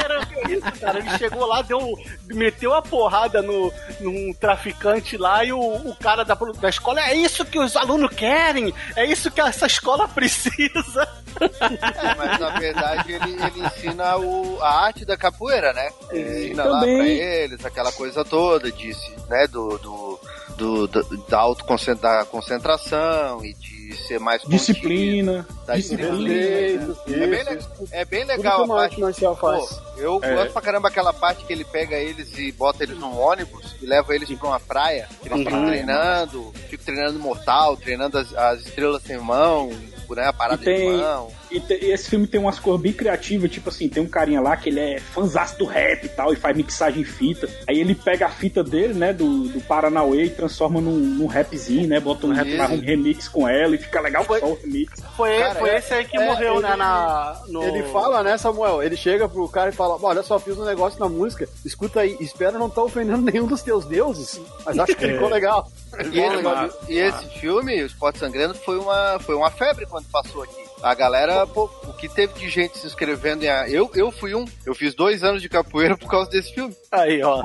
era 0.03 0.27
isso, 0.49 0.79
cara. 0.79 0.99
Ele 0.99 1.17
chegou 1.17 1.45
lá, 1.45 1.61
deu, 1.61 1.97
meteu 2.27 2.73
a 2.73 2.81
porrada 2.81 3.41
no, 3.41 3.71
num 3.99 4.33
traficante 4.33 5.17
lá 5.17 5.43
e 5.43 5.51
o, 5.51 5.59
o 5.59 5.95
cara 5.95 6.23
da, 6.23 6.35
da 6.35 6.69
escola 6.69 7.01
é 7.01 7.15
isso 7.15 7.45
que 7.45 7.59
os 7.59 7.75
alunos 7.75 8.11
querem, 8.11 8.73
é 8.95 9.05
isso 9.05 9.31
que 9.33 9.41
essa 9.41 9.65
escola 9.65 10.07
precisa. 10.07 11.07
É, 11.41 12.15
mas 12.15 12.39
na 12.39 12.49
verdade 12.59 13.11
ele, 13.11 13.33
ele 13.33 13.65
ensina 13.65 14.17
o, 14.17 14.61
a 14.61 14.85
arte 14.85 15.03
da 15.05 15.17
capoeira, 15.17 15.73
né? 15.73 15.89
Ele 16.11 16.45
ensina 16.45 16.63
lá 16.65 16.79
pra 16.79 17.07
eles 17.07 17.65
aquela 17.65 17.91
coisa 17.91 18.23
toda, 18.23 18.71
disse, 18.71 19.11
né? 19.29 19.47
Do, 19.47 19.77
do, 19.79 20.19
do, 20.57 20.87
do- 20.87 21.17
da 21.27 21.39
autoconcentração 21.39 22.25
concentração 22.27 23.43
e 23.43 23.53
de 23.55 23.72
ser 23.91 24.19
mais 24.19 24.41
Disciplina. 24.43 25.45
da 25.65 25.75
disciplina. 25.75 26.95
É 27.07 27.27
bem, 27.27 27.41
isso. 27.57 27.87
é 27.91 28.05
bem 28.05 28.21
Tudo 28.21 28.31
que 28.31 28.37
legal 28.37 28.63
a 28.63 28.67
parte. 28.67 28.99
marcial 29.01 29.35
Pô, 29.35 29.47
faz. 29.59 29.81
eu 29.97 30.19
É. 30.23 30.35
gosto 30.35 30.53
pra 30.53 30.61
caramba 30.61 30.87
aquela 30.87 31.11
parte 31.13 31.43
que 31.45 31.51
ele 31.51 31.65
pega 31.65 31.95
eles 31.97 32.37
e 32.37 32.51
bota 32.51 32.83
eles 32.83 32.97
num 32.97 33.17
ônibus 33.19 33.75
e 33.81 33.85
leva 33.85 34.15
eles 34.15 34.29
pra 34.37 34.47
uma 34.47 34.59
praia. 34.59 35.07
Eles 35.25 35.37
ficam 35.39 35.59
Uhum. 35.59 35.67
treinando, 35.67 36.53
ficam 36.69 36.85
treinando 36.85 37.19
mortal, 37.19 37.75
treinando 37.77 38.17
as, 38.17 38.33
as 38.33 38.59
estrelas 38.61 39.01
sem 39.03 39.17
mão, 39.17 39.69
né, 40.09 40.27
a 40.27 40.33
parada 40.33 40.63
tem- 40.63 40.91
de 40.91 40.97
mão. 40.97 41.31
E, 41.53 41.59
te- 41.59 41.79
e 41.85 41.91
esse 41.91 42.09
filme 42.09 42.25
tem 42.27 42.39
umas 42.39 42.59
cores 42.59 42.81
bem 42.81 42.91
criativas, 42.91 43.51
tipo 43.51 43.69
assim, 43.69 43.87
tem 43.87 44.01
um 44.01 44.07
carinha 44.07 44.41
lá 44.41 44.57
que 44.57 44.69
ele 44.69 44.79
é 44.79 44.99
fãzaço 44.99 45.57
do 45.59 45.65
rap 45.65 46.03
e 46.05 46.09
tal, 46.09 46.33
e 46.33 46.35
faz 46.35 46.57
mixagem 46.57 47.01
em 47.01 47.05
fita. 47.05 47.47
Aí 47.69 47.79
ele 47.79 47.93
pega 47.93 48.25
a 48.25 48.29
fita 48.29 48.63
dele, 48.63 48.93
né, 48.93 49.13
do, 49.13 49.47
do 49.49 49.61
Paranauê 49.61 50.23
e 50.25 50.29
transforma 50.29 50.81
num, 50.81 50.97
num 50.97 51.27
rapzinho, 51.27 51.87
né, 51.87 51.99
bota 51.99 52.25
um, 52.25 52.35
faz 52.35 52.71
um 52.71 52.79
remix 52.81 53.27
com 53.27 53.47
ela 53.47 53.75
e 53.75 53.77
fica 53.77 54.01
legal 54.01 54.23
Foi- 54.23 54.39
só 54.39 54.47
o 54.47 54.55
remix. 54.61 54.93
Foi, 55.15 55.37
Cara, 55.37 55.55
foi 55.59 55.69
é- 55.69 55.77
esse 55.77 55.93
aí 55.93 56.05
que 56.05 56.17
é, 56.17 56.25
morreu, 56.25 56.53
ele- 56.55 56.63
né, 56.63 56.75
na, 56.75 57.41
no... 57.47 57.63
Ele 57.63 57.83
fala, 57.83 58.23
né, 58.23 58.37
Samuel? 58.37 58.81
Ele 58.81 58.97
chega 58.97 59.29
pro 59.29 59.47
cara 59.47 59.69
e 59.69 59.73
fala: 59.73 59.97
Olha 60.01 60.23
só, 60.23 60.39
fiz 60.39 60.57
um 60.57 60.65
negócio 60.65 60.99
na 60.99 61.07
música, 61.07 61.47
escuta 61.63 61.99
aí, 62.01 62.17
espero 62.19 62.57
não 62.57 62.67
estar 62.67 62.81
ofendendo 62.83 63.21
nenhum 63.31 63.45
dos 63.45 63.61
teus 63.61 63.85
deuses, 63.85 64.41
mas 64.65 64.79
acho 64.79 64.95
que 64.95 65.05
ficou 65.13 65.29
legal. 65.29 65.71
E, 66.11 66.19
ele- 66.19 66.41
e 66.89 66.97
esse 66.97 67.25
filme, 67.39 67.83
o 67.83 67.85
Esporte 67.85 68.17
Sangrando, 68.17 68.55
foi 68.55 68.79
uma, 68.79 69.19
foi 69.19 69.35
uma 69.35 69.51
febre 69.51 69.85
quando 69.85 70.05
passou 70.11 70.41
aqui. 70.41 70.62
A 70.83 70.93
galera, 70.93 71.47
pô, 71.47 71.69
o 71.87 71.93
que 71.93 72.09
teve 72.09 72.33
de 72.33 72.49
gente 72.49 72.77
se 72.77 72.85
inscrevendo 72.85 73.43
em. 73.45 73.47
a- 73.47 73.69
Eu, 73.69 73.89
eu 73.95 74.11
fui 74.11 74.35
um. 74.35 74.43
Eu 74.65 74.75
fiz 74.75 74.93
dois 74.93 75.23
anos 75.23 75.41
de 75.41 75.47
capoeira 75.47 75.95
por 75.97 76.09
causa 76.09 76.29
desse 76.29 76.53
filme. 76.53 76.75
Aí, 76.91 77.23
ó. 77.23 77.41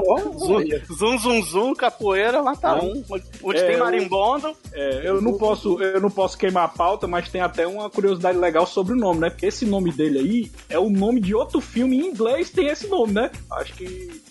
Zum, 0.93 1.17
zum, 1.19 1.43
zum, 1.43 1.75
capoeira, 1.75 2.41
lá 2.41 2.57
tá 2.57 2.75
um. 2.75 3.05
Onde 3.43 3.61
É, 3.61 3.67
tem 3.69 3.77
marimbondo. 3.77 4.57
É, 4.73 5.03
eu 5.05 5.23
não 5.23 5.39
posso, 5.39 5.81
eu 5.81 6.01
não 6.01 6.11
posso 6.11 6.37
queimar 6.37 6.65
a 6.65 6.69
pauta, 6.69 7.07
mas 7.07 7.29
tem 7.29 7.41
até 7.41 7.65
uma 7.67 7.89
curiosidade 7.89 8.37
legal 8.37 8.67
sobre 8.67 8.95
o 8.95 8.97
nome, 8.97 9.21
né? 9.21 9.31
Porque 9.31 9.47
esse 9.47 9.65
nome 9.65 9.93
dele 9.93 10.19
aí 10.19 10.53
é 10.69 10.79
o 10.79 10.91
nome 10.91 11.21
de 11.21 11.33
outro 11.35 11.61
filme 11.61 11.97
em 11.97 12.07
inglês 12.09 12.51
tem 12.51 12.67
esse 12.67 12.89
nome, 12.89 13.13
né? 13.13 13.31
Acho 13.53 13.73
que 13.75 13.87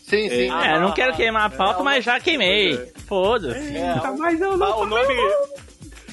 Sim, 0.06 0.30
sim. 0.30 0.50
Ah, 0.52 0.68
É, 0.76 0.80
não 0.80 0.94
quero 0.94 1.16
queimar 1.16 1.44
a 1.46 1.50
pauta, 1.50 1.82
mas 1.84 2.04
já 2.04 2.20
queimei. 2.20 2.78
Foda-se. 3.08 3.78
É, 3.78 3.94
Tá, 4.02 4.14
mas 4.18 4.40
eu 4.42 4.52
Ah, 4.54 4.58
não 4.58 4.80
o 4.82 4.86
nome. 4.86 5.14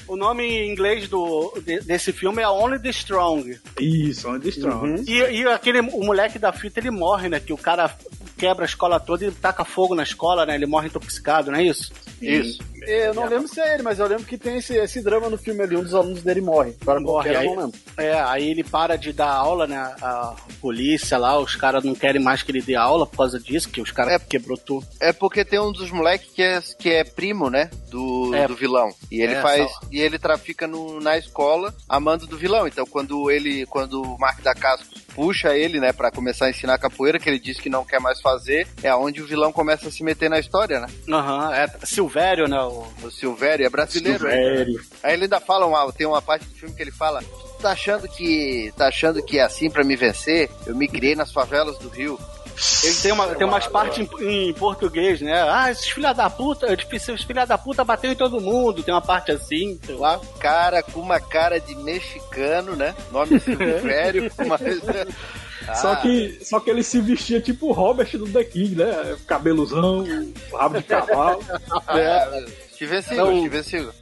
O 0.07 0.15
nome 0.15 0.43
em 0.43 0.71
inglês 0.71 1.07
do, 1.07 1.53
de- 1.65 1.79
desse 1.81 2.11
filme 2.13 2.41
é 2.41 2.47
Only 2.47 2.79
the 2.79 2.89
Strong. 2.89 3.57
Isso, 3.79 4.29
on 4.29 4.39
the 4.39 4.49
Strong. 4.49 5.03
E, 5.07 5.13
e 5.41 5.47
aquele, 5.47 5.79
o 5.81 6.03
moleque 6.03 6.37
da 6.37 6.51
fita, 6.53 6.79
ele 6.79 6.91
morre, 6.91 7.27
né? 7.29 7.39
Que 7.39 7.51
o 7.53 7.57
cara 7.57 7.95
quebra 8.37 8.65
a 8.65 8.67
escola 8.67 8.99
toda 8.99 9.25
e 9.25 9.31
taca 9.31 9.63
fogo 9.65 9.95
na 9.95 10.03
escola, 10.03 10.45
né? 10.45 10.55
Ele 10.55 10.65
morre 10.65 10.87
intoxicado, 10.87 11.49
não 11.51 11.57
é 11.59 11.63
isso? 11.63 11.91
Isso. 12.21 12.59
Eu 12.87 13.13
não 13.13 13.25
lembro 13.27 13.47
se 13.47 13.59
é 13.59 13.73
ele, 13.73 13.83
mas 13.83 13.99
eu 13.99 14.07
lembro 14.07 14.25
que 14.25 14.37
tem 14.37 14.57
esse, 14.57 14.73
esse 14.75 15.01
drama 15.01 15.29
no 15.29 15.37
filme 15.37 15.61
ali, 15.63 15.75
um 15.75 15.83
dos 15.83 15.93
alunos 15.93 16.21
dele 16.21 16.41
morre. 16.41 16.75
Agora 16.81 16.99
Morre, 16.99 17.35
aí- 17.35 17.45
eu 17.47 17.55
não 17.55 17.63
lembro. 17.65 17.79
É, 17.97 18.13
aí 18.21 18.49
ele 18.49 18.63
para 18.63 18.95
de 18.97 19.11
dar 19.13 19.29
aula, 19.31 19.65
né? 19.67 19.77
A 20.01 20.35
polícia 20.61 21.17
lá, 21.17 21.37
os 21.39 21.55
caras 21.55 21.83
não 21.83 21.95
querem 21.95 22.21
mais 22.21 22.41
que 22.43 22.51
ele 22.51 22.61
dê 22.61 22.75
aula 22.75 23.05
por 23.05 23.17
causa 23.17 23.39
disso, 23.39 23.69
que 23.69 23.81
os 23.81 23.91
caras 23.91 24.13
É. 24.13 24.19
quebrou 24.19 24.57
tudo. 24.57 24.85
É 24.99 25.11
porque 25.13 25.45
tem 25.45 25.59
um 25.59 25.71
dos 25.71 25.91
moleques 25.91 26.29
que 26.33 26.41
é, 26.41 26.59
que 26.79 26.89
é 26.89 27.03
primo, 27.03 27.49
né? 27.49 27.69
Do, 27.89 28.33
É. 28.35 28.47
do 28.47 28.55
vilão. 28.55 28.89
E 29.11 29.21
ele 29.21 29.33
É, 29.35 29.41
faz. 29.41 29.69
só- 29.71 29.79
E 29.91 29.99
ele 29.99 30.19
trafica 30.19 30.67
no, 30.67 30.99
na 30.99 31.17
escola 31.17 31.73
amando 31.87 32.27
do 32.27 32.37
vilão. 32.37 32.67
Então 32.67 32.85
quando 32.85 33.29
ele. 33.31 33.65
Quando 33.67 34.01
o 34.01 34.17
Mark 34.19 34.41
da 34.41 34.53
Cascos 34.53 35.03
puxa 35.15 35.55
ele, 35.55 35.79
né, 35.79 35.93
para 35.93 36.11
começar 36.11 36.47
a 36.47 36.49
ensinar 36.49 36.77
capoeira, 36.77 37.17
que 37.17 37.29
ele 37.29 37.39
diz 37.39 37.57
que 37.59 37.69
não 37.69 37.85
quer 37.85 38.01
mais 38.01 38.19
fazer, 38.19 38.67
é 38.83 38.93
onde 38.93 39.21
o 39.21 39.25
vilão 39.25 39.49
começa 39.51 39.87
a 39.87 39.91
se 39.91 40.03
meter 40.03 40.29
na 40.29 40.39
história, 40.39 40.81
né? 40.81 40.87
Aham, 41.09 41.53
é 41.55 41.67
Silvério, 41.85 42.47
né? 42.49 42.57
O... 42.75 43.07
O 43.07 43.11
Silvério 43.11 43.65
é 43.65 43.69
brasileiro. 43.69 44.19
Silvério. 44.19 44.81
Aí 45.03 45.13
ele 45.13 45.23
ainda 45.23 45.39
fala, 45.39 45.65
uma, 45.65 45.91
tem 45.93 46.05
uma 46.05 46.21
parte 46.21 46.45
do 46.45 46.55
filme 46.55 46.75
que 46.75 46.81
ele 46.81 46.91
fala, 46.91 47.21
"Tu 47.21 47.61
tá 47.61 47.71
achando 47.71 48.07
que 48.07 48.73
tá 48.77 48.87
achando 48.87 49.23
que 49.23 49.39
é 49.39 49.43
assim 49.43 49.69
pra 49.69 49.83
me 49.83 49.95
vencer? 49.95 50.49
Eu 50.65 50.75
me 50.75 50.87
criei 50.87 51.15
nas 51.15 51.31
favelas 51.31 51.77
do 51.77 51.89
Rio. 51.89 52.19
Ele 52.83 52.95
tem, 52.95 53.11
uma, 53.11 53.27
tem 53.35 53.45
umas 53.45 53.67
partes 53.67 53.99
em, 53.99 54.49
em 54.49 54.53
português, 54.53 55.19
né? 55.19 55.41
Ah, 55.49 55.69
esses 55.69 55.87
filha 55.89 56.13
da 56.13 56.29
puta, 56.29 56.67
esses 56.93 57.23
filha 57.23 57.45
da 57.45 57.57
puta 57.57 57.83
bateu 57.83 58.11
em 58.11 58.15
todo 58.15 58.39
mundo. 58.39 58.81
Tem 58.81 58.93
uma 58.93 59.01
parte 59.01 59.31
assim, 59.31 59.77
sei 59.85 59.95
lá. 59.95 60.21
Cara 60.39 60.81
com 60.81 61.01
uma 61.01 61.19
cara 61.19 61.59
de 61.59 61.75
mexicano, 61.75 62.75
né? 62.75 62.95
Nome 63.11 63.39
Silvério, 63.41 64.31
mas... 64.47 64.61
Só, 65.81 65.93
Ah, 65.93 65.95
que, 65.95 66.37
só 66.43 66.59
que 66.59 66.69
ele 66.69 66.83
se 66.83 67.01
vestia 67.01 67.41
tipo 67.41 67.67
o 67.67 67.71
Robert 67.71 68.15
do 68.17 68.27
The 68.27 68.43
King, 68.43 68.75
né? 68.75 69.17
Cabelozão, 69.25 70.05
rabo 70.53 70.77
de 70.77 70.83
cavalo. 70.83 71.39
é, 71.89 72.45
Steven 72.75 73.01
Seagal, 73.01 73.27
Não. 73.27 73.39
Steven 73.39 73.63
Seagal. 73.63 73.93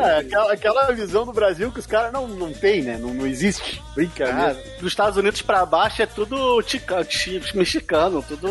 É, 0.00 0.18
aquela, 0.18 0.52
aquela 0.52 0.92
visão 0.92 1.26
do 1.26 1.32
Brasil 1.32 1.72
que 1.72 1.80
os 1.80 1.86
caras 1.86 2.12
não, 2.12 2.26
não 2.28 2.52
tem, 2.52 2.80
né? 2.82 2.96
Não, 2.96 3.12
não 3.12 3.26
existe. 3.26 3.82
Brincadeira. 3.94 4.56
Ah, 4.58 4.80
dos 4.80 4.92
Estados 4.92 5.16
Unidos 5.18 5.42
pra 5.42 5.66
baixo 5.66 6.02
é 6.02 6.06
tudo 6.06 6.62
tica, 6.62 7.02
chi- 7.04 7.42
mexicano, 7.54 8.22
tudo. 8.26 8.48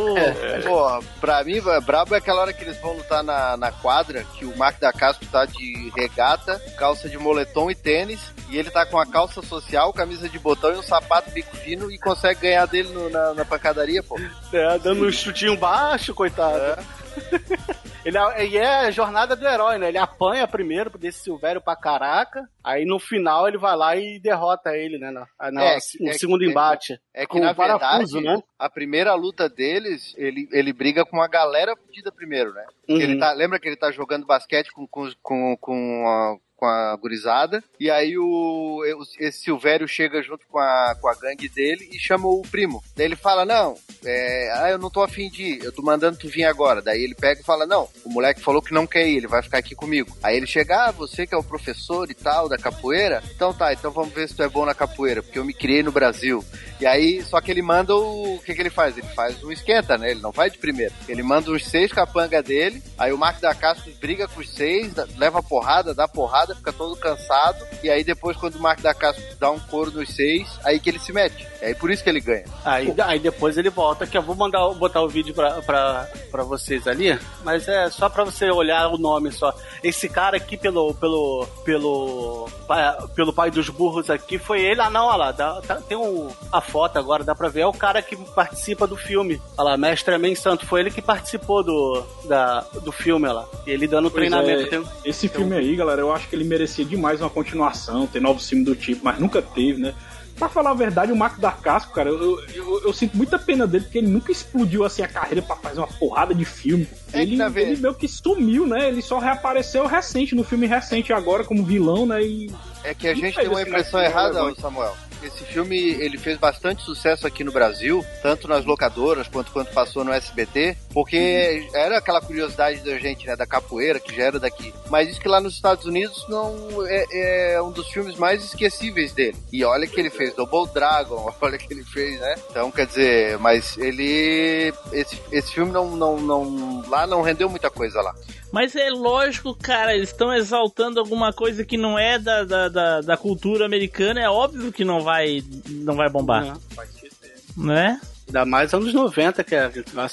Pô, 0.67 1.03
pra 1.19 1.43
mim, 1.43 1.61
brabo 1.85 2.13
é 2.13 2.17
aquela 2.17 2.41
hora 2.41 2.53
que 2.53 2.63
eles 2.63 2.77
vão 2.81 2.93
lutar 2.93 3.23
na, 3.23 3.55
na 3.57 3.71
quadra, 3.71 4.23
que 4.37 4.45
o 4.45 4.55
Mark 4.57 4.79
da 4.79 4.91
Casco 4.91 5.25
tá 5.25 5.45
de 5.45 5.91
regata, 5.95 6.61
calça 6.77 7.07
de 7.09 7.17
moletom 7.17 7.71
e 7.71 7.75
tênis, 7.75 8.19
e 8.49 8.57
ele 8.57 8.69
tá 8.69 8.85
com 8.85 8.99
a 8.99 9.05
calça 9.05 9.41
social, 9.41 9.93
camisa 9.93 10.27
de 10.27 10.37
botão 10.37 10.73
e 10.73 10.77
um 10.77 10.83
sapato 10.83 11.31
bico 11.31 11.55
fino 11.55 11.89
e 11.89 11.97
consegue 11.97 12.41
ganhar 12.41 12.65
dele 12.67 12.89
no- 12.89 13.09
na, 13.09 13.33
na 13.33 13.45
pancadaria, 13.45 14.03
pô. 14.03 14.19
É, 14.51 14.77
dando 14.79 15.05
um 15.07 15.11
chutinho 15.11 15.55
baixo, 15.57 16.13
coitado. 16.13 16.83
Ele 18.03 18.17
é, 18.17 18.45
e 18.47 18.57
é 18.57 18.65
a 18.87 18.89
jornada 18.91 19.35
do 19.35 19.47
herói, 19.47 19.77
né? 19.77 19.89
Ele 19.89 19.97
apanha 19.99 20.47
primeiro 20.47 20.89
desse 20.97 21.19
Silvério 21.19 21.61
pra 21.61 21.75
caraca, 21.75 22.49
aí 22.63 22.83
no 22.83 22.97
final 22.97 23.47
ele 23.47 23.59
vai 23.59 23.75
lá 23.75 23.95
e 23.95 24.19
derrota 24.19 24.75
ele, 24.75 24.97
né? 24.97 25.11
Na, 25.11 25.27
na- 25.51 25.63
É, 25.63 25.77
no 25.99 26.09
é- 26.09 26.13
segundo 26.13 26.43
é- 26.43 26.47
embate. 26.47 26.99
É 27.13 27.27
que, 27.27 27.33
Com 27.33 27.41
na 27.41 27.53
parafuso, 27.53 28.15
verdade, 28.15 28.37
né? 28.39 28.43
a 28.57 28.67
primeira 28.69 29.13
luta 29.13 29.47
deles, 29.47 30.15
ele, 30.17 30.49
ele 30.51 30.73
briga 30.73 31.05
com 31.05 31.21
a 31.21 31.27
galera 31.27 31.75
fudida 31.75 32.11
primeiro, 32.11 32.51
né? 32.53 32.65
Uhum. 32.89 32.97
Ele 32.99 33.19
tá, 33.19 33.33
lembra 33.33 33.59
que 33.59 33.67
ele 33.67 33.77
tá 33.77 33.91
jogando 33.91 34.25
basquete 34.25 34.71
com, 34.71 34.87
com, 34.87 35.07
com, 35.21 35.55
com 35.57 36.07
a, 36.07 36.37
com 36.61 36.67
a 36.67 36.95
gurizada, 36.95 37.63
e 37.79 37.89
aí 37.89 38.19
o, 38.19 38.83
esse 39.17 39.45
Silvério 39.45 39.87
chega 39.87 40.21
junto 40.21 40.45
com 40.45 40.59
a, 40.59 40.95
com 41.01 41.07
a 41.07 41.15
gangue 41.15 41.49
dele 41.49 41.89
e 41.91 41.97
chama 41.97 42.27
o 42.27 42.43
primo. 42.43 42.83
Daí 42.95 43.07
ele 43.07 43.15
fala, 43.15 43.43
não, 43.43 43.75
é, 44.05 44.51
ah, 44.57 44.69
eu 44.69 44.77
não 44.77 44.91
tô 44.91 45.01
afim 45.01 45.27
de 45.27 45.41
ir, 45.41 45.63
eu 45.63 45.71
tô 45.71 45.81
mandando 45.81 46.19
tu 46.19 46.29
vir 46.29 46.43
agora. 46.43 46.79
Daí 46.79 47.03
ele 47.03 47.15
pega 47.15 47.41
e 47.41 47.43
fala, 47.43 47.65
não, 47.65 47.89
o 48.05 48.09
moleque 48.09 48.41
falou 48.41 48.61
que 48.61 48.75
não 48.75 48.85
quer 48.85 49.07
ir, 49.07 49.17
ele 49.17 49.27
vai 49.27 49.41
ficar 49.41 49.57
aqui 49.57 49.73
comigo. 49.73 50.15
Aí 50.21 50.37
ele 50.37 50.45
chega, 50.45 50.85
ah, 50.85 50.91
você 50.91 51.25
que 51.25 51.33
é 51.33 51.37
o 51.37 51.43
professor 51.43 52.11
e 52.11 52.13
tal 52.13 52.47
da 52.47 52.59
capoeira? 52.59 53.23
Então 53.35 53.51
tá, 53.51 53.73
então 53.73 53.89
vamos 53.89 54.13
ver 54.13 54.29
se 54.29 54.35
tu 54.35 54.43
é 54.43 54.47
bom 54.47 54.63
na 54.63 54.75
capoeira, 54.75 55.23
porque 55.23 55.39
eu 55.39 55.45
me 55.45 55.55
criei 55.55 55.81
no 55.81 55.91
Brasil. 55.91 56.45
E 56.81 56.85
aí, 56.85 57.21
só 57.21 57.39
que 57.39 57.51
ele 57.51 57.61
manda 57.61 57.95
o. 57.95 58.35
O 58.35 58.39
que, 58.39 58.55
que 58.55 58.61
ele 58.61 58.71
faz? 58.71 58.97
Ele 58.97 59.07
faz 59.09 59.43
um 59.43 59.51
esquenta, 59.51 59.99
né? 59.99 60.09
Ele 60.09 60.19
não 60.19 60.31
vai 60.31 60.49
de 60.49 60.57
primeiro. 60.57 60.91
Ele 61.07 61.21
manda 61.21 61.51
uns 61.51 61.67
seis 61.67 61.93
capanga 61.93 62.41
dele, 62.41 62.81
aí 62.97 63.13
o 63.13 63.17
Marco 63.19 63.39
da 63.39 63.53
Castro 63.53 63.93
briga 63.99 64.27
com 64.27 64.41
os 64.41 64.49
seis, 64.49 64.91
leva 65.15 65.43
porrada, 65.43 65.93
dá 65.93 66.07
porrada, 66.07 66.50
fica 66.55 66.71
todo 66.73 66.95
cansado. 66.95 67.65
E 67.83 67.89
aí 67.89 68.03
depois, 68.03 68.35
quando 68.37 68.55
o 68.55 68.59
Marco 68.61 68.81
da 68.81 68.93
Castro 68.93 69.23
dá 69.39 69.49
um 69.51 69.59
couro 69.59 69.91
nos 69.91 70.09
seis, 70.15 70.47
aí 70.63 70.79
que 70.79 70.89
ele 70.89 70.99
se 70.99 71.11
mete. 71.13 71.47
É 71.61 71.67
aí 71.67 71.75
por 71.75 71.91
isso 71.91 72.03
que 72.03 72.09
ele 72.09 72.19
ganha. 72.19 72.45
Aí, 72.65 72.93
aí 73.05 73.19
depois 73.19 73.55
ele 73.57 73.69
volta, 73.69 74.07
que 74.07 74.17
eu 74.17 74.21
vou 74.21 74.35
mandar, 74.35 74.67
botar 74.73 75.01
o 75.01 75.07
vídeo 75.07 75.33
pra, 75.33 75.61
pra, 75.61 76.09
pra 76.31 76.43
vocês 76.43 76.87
ali, 76.87 77.17
mas 77.43 77.67
é 77.67 77.87
só 77.89 78.09
pra 78.09 78.23
você 78.23 78.49
olhar 78.49 78.87
o 78.87 78.97
nome 78.97 79.31
só. 79.31 79.53
Esse 79.83 80.09
cara 80.09 80.37
aqui, 80.37 80.57
pelo, 80.57 80.93
pelo, 80.95 81.47
pelo, 81.63 82.49
pa- 82.67 83.07
pelo 83.15 83.31
pai 83.33 83.49
dos 83.51 83.69
burros 83.69 84.09
aqui, 84.09 84.37
foi 84.37 84.61
ele. 84.61 84.81
Ah, 84.81 84.89
não, 84.89 85.05
olha 85.05 85.17
lá, 85.17 85.31
dá- 85.31 85.61
tá- 85.61 85.75
tem 85.75 85.97
um, 85.97 86.29
a 86.51 86.61
foto 86.61 86.97
agora, 86.97 87.23
dá 87.23 87.33
pra 87.35 87.47
ver. 87.49 87.61
É 87.61 87.67
o 87.67 87.73
cara 87.73 88.01
que 88.01 88.15
participa 88.15 88.85
do 88.87 88.97
filme. 88.97 89.41
Olha 89.57 89.69
lá, 89.71 89.77
Mestre 89.77 90.13
Amém 90.15 90.33
Santo, 90.35 90.65
foi 90.65 90.79
ele 90.81 90.91
que 90.91 91.01
participou 91.01 91.63
do, 91.63 92.03
da, 92.25 92.61
do 92.81 92.91
filme, 92.91 93.25
olha 93.27 93.33
lá. 93.41 93.45
Ele 93.67 93.87
dando 93.87 94.09
Pois 94.09 94.15
treinamento. 94.27 94.63
é, 94.63 94.65
Tem- 94.69 94.83
Esse 95.05 95.27
filme 95.27 95.55
aí, 95.55 95.75
galera, 95.75 96.01
eu 96.01 96.11
acho 96.13 96.27
que 96.27 96.35
ele 96.35 96.40
merecia 96.43 96.83
demais 96.85 97.21
uma 97.21 97.29
continuação, 97.29 98.07
ter 98.07 98.19
novos 98.21 98.47
filmes 98.47 98.65
do 98.65 98.75
tipo, 98.75 99.03
mas 99.05 99.19
nunca 99.19 99.41
teve, 99.41 99.81
né? 99.81 99.93
Pra 100.37 100.49
falar 100.49 100.71
a 100.71 100.73
verdade, 100.73 101.11
o 101.11 101.15
Marco 101.15 101.39
da 101.39 101.51
Casco, 101.51 101.93
cara, 101.93 102.09
eu, 102.09 102.39
eu, 102.55 102.81
eu 102.85 102.93
sinto 102.93 103.15
muita 103.15 103.37
pena 103.37 103.67
dele, 103.67 103.83
porque 103.83 103.99
ele 103.99 104.07
nunca 104.07 104.31
explodiu 104.31 104.83
assim 104.83 105.03
a 105.03 105.07
carreira 105.07 105.41
pra 105.41 105.55
fazer 105.55 105.77
uma 105.79 105.87
porrada 105.87 106.33
de 106.33 106.43
filme. 106.45 106.87
É 107.13 107.21
ele, 107.21 107.35
ve- 107.49 107.61
ele 107.61 107.81
meio 107.81 107.93
que 107.93 108.07
sumiu, 108.07 108.65
né? 108.65 108.87
Ele 108.87 109.03
só 109.03 109.19
reapareceu 109.19 109.85
recente, 109.85 110.33
no 110.33 110.43
filme 110.43 110.65
recente 110.65 111.13
agora, 111.13 111.43
como 111.43 111.63
vilão, 111.63 112.07
né? 112.07 112.23
E 112.23 112.49
É 112.83 112.95
que 112.95 113.07
a 113.07 113.13
gente 113.13 113.35
tem 113.35 113.47
uma 113.49 113.61
impressão 113.61 113.99
errada. 114.01 114.39
Samuel. 114.59 114.95
Esse 115.23 115.43
filme 115.45 115.77
ele 115.77 116.17
fez 116.17 116.37
bastante 116.37 116.83
sucesso 116.83 117.27
aqui 117.27 117.43
no 117.43 117.51
Brasil, 117.51 118.03
tanto 118.21 118.47
nas 118.47 118.65
locadoras 118.65 119.27
quanto 119.27 119.51
quando 119.51 119.71
passou 119.71 120.03
no 120.03 120.11
SBT, 120.11 120.77
porque 120.93 121.67
era 121.73 121.97
aquela 121.97 122.21
curiosidade 122.21 122.79
da 122.81 122.97
gente, 122.97 123.27
né, 123.27 123.35
da 123.35 123.45
capoeira, 123.45 123.99
que 123.99 124.15
já 124.15 124.23
era 124.23 124.39
daqui. 124.39 124.73
Mas 124.89 125.07
diz 125.07 125.19
que 125.19 125.27
lá 125.27 125.39
nos 125.39 125.53
Estados 125.53 125.85
Unidos 125.85 126.25
não 126.27 126.55
é, 126.87 127.53
é 127.53 127.61
um 127.61 127.71
dos 127.71 127.87
filmes 127.89 128.15
mais 128.15 128.43
esquecíveis 128.43 129.11
dele. 129.11 129.37
E 129.51 129.63
olha 129.63 129.87
que 129.87 129.99
ele 129.99 130.09
fez 130.09 130.33
Double 130.33 130.71
Dragon, 130.73 131.33
olha 131.39 131.57
que 131.57 131.71
ele 131.73 131.83
fez, 131.83 132.19
né? 132.19 132.35
Então, 132.49 132.71
quer 132.71 132.87
dizer, 132.87 133.37
mas 133.37 133.77
ele 133.77 134.73
esse, 134.91 135.21
esse 135.31 135.51
filme 135.53 135.71
não, 135.71 135.95
não, 135.95 136.19
não 136.19 136.83
lá 136.89 137.05
não 137.05 137.21
rendeu 137.21 137.49
muita 137.49 137.69
coisa 137.69 138.01
lá. 138.01 138.13
Mas 138.51 138.75
é 138.75 138.89
lógico, 138.89 139.55
cara, 139.55 139.95
eles 139.95 140.09
estão 140.09 140.33
exaltando 140.33 140.99
alguma 140.99 141.31
coisa 141.31 141.63
que 141.63 141.77
não 141.77 141.97
é 141.97 142.19
da, 142.19 142.43
da, 142.43 142.67
da, 142.69 143.01
da 143.01 143.17
cultura 143.17 143.65
americana, 143.65 144.19
é 144.19 144.29
óbvio 144.29 144.71
que 144.71 144.83
não 144.83 145.01
vai, 145.01 145.41
não 145.69 145.95
vai 145.95 146.09
bombar, 146.09 146.45
Não. 146.45 147.65
né? 147.65 147.99
Ainda 148.31 148.45
mais 148.45 148.73
anos 148.73 148.93
90, 148.93 149.43
que 149.43 149.53
é 149.53 149.69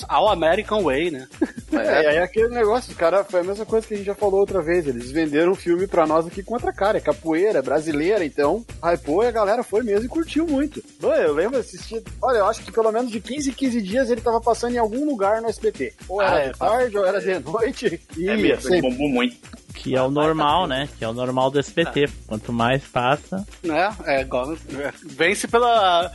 All 0.08 0.28
American 0.28 0.82
Way, 0.82 1.12
né? 1.12 1.28
É, 1.72 2.02
e 2.02 2.06
aí 2.08 2.18
aquele 2.18 2.48
negócio, 2.48 2.92
cara, 2.96 3.22
foi 3.22 3.40
a 3.40 3.44
mesma 3.44 3.64
coisa 3.64 3.86
que 3.86 3.94
a 3.94 3.96
gente 3.96 4.06
já 4.06 4.14
falou 4.14 4.40
outra 4.40 4.60
vez. 4.60 4.88
Eles 4.88 5.12
venderam 5.12 5.52
um 5.52 5.54
filme 5.54 5.86
pra 5.86 6.04
nós 6.04 6.26
aqui 6.26 6.42
com 6.42 6.54
outra 6.54 6.72
cara. 6.72 6.98
É 6.98 7.00
capoeira, 7.00 7.60
é 7.60 7.62
brasileira, 7.62 8.24
então. 8.24 8.64
Hypou 8.82 9.22
e 9.22 9.28
a 9.28 9.30
galera 9.30 9.62
foi 9.62 9.84
mesmo 9.84 10.06
e 10.06 10.08
curtiu 10.08 10.44
muito. 10.48 10.82
Pô, 11.00 11.14
eu 11.14 11.32
lembro 11.32 11.58
assistir. 11.60 12.02
Olha, 12.20 12.38
eu 12.38 12.46
acho 12.46 12.64
que 12.64 12.72
pelo 12.72 12.90
menos 12.90 13.12
de 13.12 13.20
15 13.20 13.50
em 13.50 13.52
15 13.52 13.82
dias 13.82 14.10
ele 14.10 14.20
tava 14.20 14.40
passando 14.40 14.74
em 14.74 14.78
algum 14.78 15.04
lugar 15.04 15.40
no 15.40 15.48
SBT. 15.48 15.94
Ou 16.08 16.20
era 16.20 16.34
Ah, 16.34 16.40
é, 16.40 16.48
de 16.52 16.58
tarde, 16.58 16.98
ou 16.98 17.06
era 17.06 17.20
de 17.20 17.38
noite. 17.38 18.00
E 18.16 18.28
é 18.28 18.36
mesmo, 18.36 18.46
ele 18.46 18.60
sempre. 18.62 18.80
bombou 18.90 19.08
muito. 19.08 19.36
Que 19.82 19.94
é 19.96 20.02
o 20.02 20.10
normal, 20.10 20.66
né? 20.66 20.88
Que 20.98 21.04
é 21.04 21.08
o 21.08 21.12
normal 21.12 21.50
do 21.50 21.58
SBT. 21.58 22.08
Quanto 22.26 22.52
mais 22.52 22.82
passa. 22.84 23.46
né? 23.62 23.94
É 24.04 24.20
igual. 24.20 24.52
é, 24.54 24.92
Vence 25.04 25.46
pela. 25.48 26.10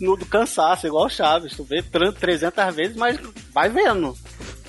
No, 0.00 0.16
do 0.16 0.26
cansaço, 0.26 0.86
igual 0.86 1.06
o 1.06 1.10
Chaves. 1.10 1.56
Tu 1.56 1.64
vê 1.64 1.82
tran- 1.82 2.12
300 2.12 2.74
vezes, 2.74 2.96
mas 2.96 3.18
vai 3.52 3.68
vendo. 3.68 4.16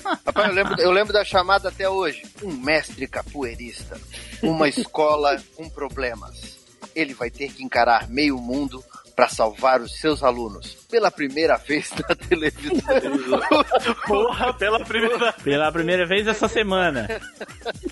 Rapaz, 0.26 0.48
eu 0.48 0.54
lembro, 0.54 0.80
eu 0.80 0.90
lembro 0.90 1.12
da 1.12 1.24
chamada 1.24 1.68
até 1.68 1.88
hoje. 1.88 2.22
Um 2.42 2.52
mestre 2.52 3.06
capoeirista. 3.06 3.98
Uma 4.42 4.68
escola 4.68 5.36
com 5.54 5.68
problemas. 5.68 6.58
Ele 6.94 7.14
vai 7.14 7.30
ter 7.30 7.52
que 7.52 7.62
encarar 7.62 8.08
meio 8.08 8.36
mundo 8.38 8.82
para 9.20 9.28
salvar 9.28 9.82
os 9.82 9.98
seus 10.00 10.22
alunos. 10.22 10.78
Pela 10.90 11.10
primeira 11.10 11.58
vez 11.58 11.90
na 12.08 12.14
televisão. 12.16 12.80
Porra, 14.06 14.54
pela 14.54 14.82
primeira, 14.82 15.32
Pela 15.34 15.70
primeira 15.70 16.06
vez 16.06 16.26
essa 16.26 16.48
semana. 16.48 17.06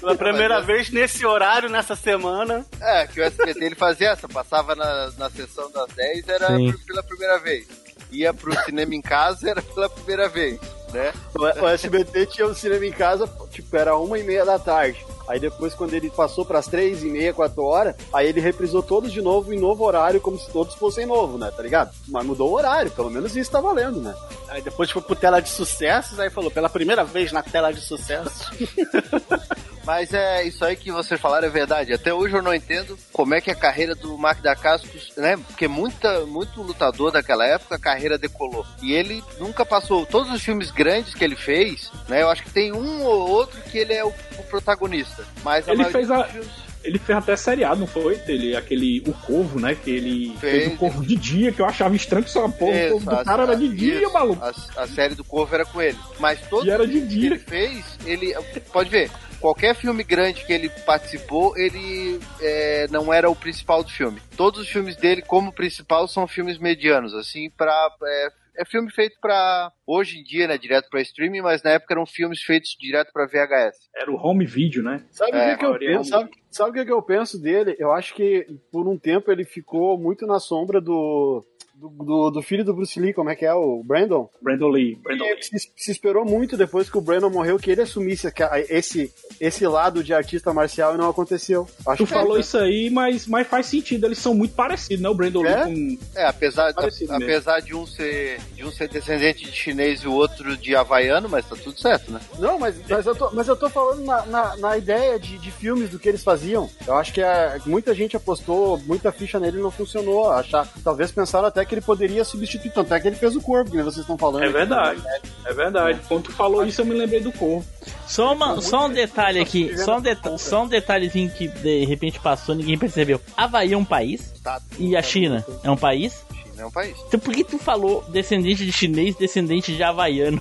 pela 0.00 0.14
primeira 0.14 0.62
vez 0.62 0.88
nesse 0.88 1.26
horário, 1.26 1.68
nessa 1.68 1.94
semana. 1.94 2.64
é, 2.80 3.06
que 3.06 3.20
o 3.20 3.24
SBT 3.24 3.62
ele 3.62 3.74
fazia 3.74 4.08
essa. 4.12 4.26
Passava 4.26 4.74
na, 4.74 5.10
na 5.18 5.28
sessão 5.28 5.70
das 5.70 5.88
10, 5.94 6.28
era 6.28 6.46
Sim. 6.56 6.72
pela 6.86 7.02
primeira 7.02 7.38
vez. 7.38 7.66
Ia 8.10 8.32
pro 8.32 8.58
cinema 8.64 8.94
em 8.94 9.02
casa, 9.02 9.50
era 9.50 9.60
pela 9.60 9.90
primeira 9.90 10.30
vez. 10.30 10.58
Né? 10.94 11.12
O 11.34 11.42
o 11.64 11.68
SBT 11.68 12.24
tinha 12.24 12.46
o 12.46 12.54
cinema 12.54 12.86
em 12.86 12.92
casa, 12.92 13.30
tipo, 13.50 13.76
era 13.76 13.94
uma 13.98 14.18
e 14.18 14.22
meia 14.22 14.46
da 14.46 14.58
tarde. 14.58 15.04
Aí 15.28 15.38
depois, 15.38 15.74
quando 15.74 15.92
ele 15.92 16.08
passou 16.08 16.44
pras 16.44 16.66
três 16.66 17.02
e 17.02 17.10
meia, 17.10 17.34
quatro 17.34 17.62
horas, 17.62 17.94
aí 18.12 18.26
ele 18.28 18.40
reprisou 18.40 18.82
todos 18.82 19.12
de 19.12 19.20
novo 19.20 19.52
em 19.52 19.60
novo 19.60 19.84
horário, 19.84 20.20
como 20.20 20.38
se 20.38 20.50
todos 20.50 20.74
fossem 20.74 21.04
novo, 21.04 21.36
né? 21.36 21.52
Tá 21.54 21.62
ligado? 21.62 21.94
Mas 22.08 22.24
mudou 22.24 22.50
o 22.50 22.54
horário, 22.54 22.90
pelo 22.90 23.10
menos 23.10 23.36
isso 23.36 23.50
tá 23.50 23.60
valendo, 23.60 24.00
né? 24.00 24.14
Aí 24.48 24.62
depois 24.62 24.90
foi 24.90 25.02
pro 25.02 25.14
tela 25.14 25.40
de 25.40 25.50
sucessos, 25.50 26.18
aí 26.18 26.30
falou, 26.30 26.50
pela 26.50 26.70
primeira 26.70 27.04
vez 27.04 27.30
na 27.30 27.42
tela 27.42 27.70
de 27.70 27.80
sucessos. 27.80 28.48
Mas 29.88 30.12
é 30.12 30.44
isso 30.44 30.62
aí 30.66 30.76
que 30.76 30.92
vocês 30.92 31.18
falaram 31.18 31.46
é 31.46 31.50
verdade. 31.50 31.94
Até 31.94 32.12
hoje 32.12 32.34
eu 32.36 32.42
não 32.42 32.52
entendo 32.54 32.98
como 33.10 33.34
é 33.34 33.40
que 33.40 33.50
a 33.50 33.54
carreira 33.54 33.94
do 33.94 34.18
Mark 34.18 34.42
da 34.42 34.54
Cascos, 34.54 35.10
né? 35.16 35.34
Porque 35.38 35.66
muita, 35.66 36.26
muito 36.26 36.60
lutador 36.60 37.10
daquela 37.10 37.46
época 37.46 37.76
a 37.76 37.78
carreira 37.78 38.18
decolou. 38.18 38.66
E 38.82 38.92
ele 38.92 39.24
nunca 39.40 39.64
passou. 39.64 40.04
Todos 40.04 40.30
os 40.30 40.42
filmes 40.42 40.70
grandes 40.70 41.14
que 41.14 41.24
ele 41.24 41.36
fez, 41.36 41.90
né? 42.06 42.20
Eu 42.20 42.28
acho 42.28 42.42
que 42.42 42.50
tem 42.50 42.70
um 42.70 43.02
ou 43.02 43.30
outro 43.30 43.58
que 43.62 43.78
ele 43.78 43.94
é 43.94 44.04
o, 44.04 44.08
o 44.08 44.42
protagonista. 44.50 45.24
Mas 45.42 45.66
a 45.66 45.72
Ele 45.72 45.84
fez 45.86 46.10
a- 46.10 46.24
filmes- 46.24 46.67
Ele 46.84 46.98
fez 46.98 47.18
até 47.18 47.36
seriado, 47.36 47.80
não 47.80 47.86
foi? 47.86 48.18
Ele, 48.26 48.56
aquele 48.56 49.00
O 49.06 49.12
Corvo, 49.12 49.58
né? 49.60 49.74
Que 49.74 49.90
ele 49.90 50.34
fez, 50.38 50.64
Fez. 50.64 50.74
o 50.74 50.76
Corvo 50.76 51.04
de 51.04 51.16
dia, 51.16 51.52
que 51.52 51.60
eu 51.60 51.66
achava 51.66 51.94
estranho 51.96 52.24
que 52.24 52.30
só 52.30 52.48
porra, 52.48 52.86
o 52.86 52.90
corvo 52.92 53.04
do 53.10 53.16
a- 53.16 53.24
cara 53.24 53.42
era 53.42 53.56
de 53.56 53.66
a- 53.66 53.74
dia, 53.74 54.00
isso, 54.02 54.12
maluco. 54.12 54.42
A, 54.44 54.82
a 54.82 54.86
série 54.86 55.14
do 55.14 55.24
Corvo 55.24 55.54
era 55.54 55.64
com 55.64 55.82
ele. 55.82 55.98
Mas 56.20 56.40
todo 56.48 56.66
E 56.66 56.70
era 56.70 56.86
de 56.86 56.92
filme 56.92 57.08
que 57.08 57.14
dia. 57.14 57.26
ele 57.30 57.38
fez, 57.38 57.84
ele. 58.06 58.34
Pode 58.72 58.88
ver, 58.90 59.10
qualquer 59.40 59.74
filme 59.74 60.02
grande 60.04 60.44
que 60.44 60.52
ele 60.52 60.68
participou, 60.86 61.56
ele 61.56 62.20
é, 62.40 62.86
não 62.90 63.12
era 63.12 63.28
o 63.30 63.36
principal 63.36 63.82
do 63.82 63.90
filme. 63.90 64.20
Todos 64.36 64.60
os 64.60 64.68
filmes 64.68 64.96
dele, 64.96 65.22
como 65.22 65.52
principal, 65.52 66.06
são 66.08 66.26
filmes 66.26 66.58
medianos, 66.58 67.12
assim, 67.14 67.50
pra. 67.50 67.90
É, 68.04 68.28
é 68.58 68.64
filme 68.64 68.90
feito 68.90 69.16
pra. 69.20 69.72
Hoje 69.86 70.18
em 70.18 70.22
dia, 70.24 70.46
né? 70.48 70.58
Direto 70.58 70.88
pra 70.90 71.00
streaming, 71.00 71.40
mas 71.40 71.62
na 71.62 71.70
época 71.70 71.94
eram 71.94 72.04
filmes 72.04 72.42
feitos 72.42 72.76
direto 72.78 73.12
pra 73.12 73.26
VHS. 73.26 73.76
Era 73.96 74.10
o 74.10 74.16
home 74.16 74.44
video, 74.44 74.82
né? 74.82 75.06
Sabe 75.10 75.32
o 75.32 75.36
É, 75.36 75.50
que, 75.52 75.58
que 75.60 75.64
eu 75.66 75.78
penso? 75.78 76.10
Sabe, 76.10 76.30
sabe 76.50 76.70
o 76.70 76.72
que, 76.74 76.84
que 76.84 76.92
eu 76.92 77.02
penso 77.02 77.40
dele? 77.40 77.76
Eu 77.78 77.92
acho 77.92 78.14
que 78.14 78.46
por 78.72 78.86
um 78.88 78.98
tempo 78.98 79.30
ele 79.30 79.44
ficou 79.44 79.98
muito 79.98 80.26
na 80.26 80.38
sombra 80.40 80.80
do, 80.80 81.44
do, 81.78 81.88
do, 82.04 82.30
do 82.30 82.42
filho 82.42 82.64
do 82.64 82.74
Bruce 82.74 82.98
Lee, 82.98 83.14
como 83.14 83.30
é 83.30 83.36
que 83.36 83.44
é? 83.46 83.54
O 83.54 83.82
Brandon? 83.84 84.28
Brandon 84.42 84.68
Lee. 84.68 84.96
Brandon 84.96 85.24
Lee. 85.24 85.42
se, 85.42 85.72
se 85.76 85.90
esperou 85.92 86.24
muito 86.24 86.56
depois 86.56 86.90
que 86.90 86.98
o 86.98 87.00
Brandon 87.00 87.30
morreu 87.30 87.58
que 87.58 87.70
ele 87.70 87.82
assumisse 87.82 88.26
esse, 88.68 89.12
esse 89.40 89.66
lado 89.66 90.02
de 90.02 90.12
artista 90.12 90.52
marcial 90.52 90.94
e 90.94 90.98
não 90.98 91.08
aconteceu. 91.08 91.68
Acho 91.86 92.04
Tu 92.04 92.06
que 92.06 92.12
falou 92.12 92.36
é, 92.36 92.40
isso 92.40 92.58
aí, 92.58 92.90
mas, 92.90 93.26
mas 93.28 93.46
faz 93.46 93.66
sentido. 93.66 94.06
Eles 94.06 94.18
são 94.18 94.34
muito 94.34 94.54
parecidos, 94.54 95.02
né? 95.02 95.08
O 95.08 95.14
Brandon 95.14 95.46
É? 95.46 95.64
Lee 95.64 95.96
com. 95.96 96.18
É, 96.18 96.26
apesar, 96.26 96.74
apesar 97.10 97.60
de 97.60 97.74
um 97.74 97.86
ser 97.86 98.40
de 98.54 98.64
um 98.64 98.72
ser 98.72 98.88
descendente 98.88 99.44
de 99.44 99.52
chinês 99.52 100.00
e 100.00 100.08
o 100.08 100.12
outro 100.12 100.56
de 100.56 100.74
havaiano, 100.74 101.28
mas 101.28 101.48
tá 101.48 101.54
tudo 101.54 101.80
certo, 101.80 102.10
né? 102.10 102.20
Não, 102.38 102.58
mas, 102.58 102.74
mas, 102.88 103.06
eu, 103.06 103.14
tô, 103.14 103.30
mas 103.30 103.46
eu 103.46 103.56
tô 103.56 103.68
falando 103.70 104.04
na, 104.04 104.26
na, 104.26 104.56
na 104.56 104.76
ideia 104.76 105.18
de, 105.18 105.38
de 105.38 105.50
filmes 105.52 105.90
do 105.90 105.98
que 105.98 106.08
eles 106.08 106.24
faziam. 106.24 106.68
Eu 106.86 106.96
acho 106.96 107.12
que 107.12 107.20
é, 107.20 107.60
muita 107.66 107.94
gente 107.94 108.16
apostou, 108.16 108.78
muita 108.78 109.12
ficha 109.12 109.38
nele 109.38 109.58
e 109.58 109.62
não 109.62 109.70
funcionou. 109.70 110.30
Achar, 110.30 110.66
talvez 110.82 111.12
pensaram 111.12 111.46
até 111.46 111.67
que 111.68 111.74
ele 111.74 111.82
poderia 111.82 112.24
substituir. 112.24 112.70
Tanto 112.72 112.92
é 112.94 113.00
que 113.00 113.06
ele 113.06 113.16
fez 113.16 113.36
o 113.36 113.40
corpo, 113.40 113.70
que 113.70 113.76
nem 113.76 113.84
vocês 113.84 114.00
estão 114.02 114.16
falando. 114.18 114.42
É 114.44 114.48
verdade. 114.48 115.02
É 115.44 115.52
verdade. 115.52 116.00
Quando 116.08 116.24
tu 116.24 116.32
falou 116.32 116.64
isso, 116.64 116.80
eu 116.80 116.84
me 116.86 116.94
lembrei 116.94 117.20
do 117.20 117.30
Corvo. 117.32 117.64
Só, 118.06 118.32
uma, 118.32 118.60
só 118.60 118.86
um 118.86 118.90
detalhe 118.90 119.38
aqui, 119.40 119.76
só 119.78 119.98
um, 119.98 120.00
deta 120.00 120.36
só 120.38 120.64
um 120.64 120.68
detalhezinho 120.68 121.30
que 121.30 121.46
de 121.48 121.84
repente 121.84 122.18
passou 122.18 122.54
e 122.54 122.58
ninguém 122.58 122.78
percebeu. 122.78 123.20
Havaí 123.36 123.72
é 123.72 123.76
um 123.76 123.84
país 123.84 124.32
Tá, 124.42 124.60
e 124.78 124.96
a 124.96 125.02
China 125.02 125.44
é 125.62 125.70
um 125.70 125.76
país? 125.76 126.24
China 126.32 126.62
é 126.62 126.66
um 126.66 126.70
país. 126.70 126.96
Então 127.06 127.20
por 127.20 127.34
que 127.34 127.44
tu 127.44 127.58
falou 127.58 128.02
descendente 128.08 128.64
de 128.64 128.72
chinês, 128.72 129.14
descendente 129.14 129.74
de 129.76 129.82
havaiano? 129.82 130.40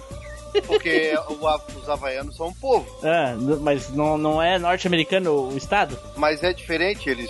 Porque 0.66 1.14
o 1.30 1.48
os 1.78 1.90
havaianos 1.90 2.36
são 2.36 2.48
um 2.48 2.54
povo. 2.54 2.86
Ah, 3.04 3.34
n- 3.38 3.58
mas 3.58 3.90
não, 3.90 4.18
não 4.18 4.42
é 4.42 4.58
norte-americano 4.58 5.50
o 5.52 5.58
estado? 5.58 5.98
Mas 6.16 6.44
é 6.44 6.52
diferente, 6.54 7.10
eles, 7.10 7.30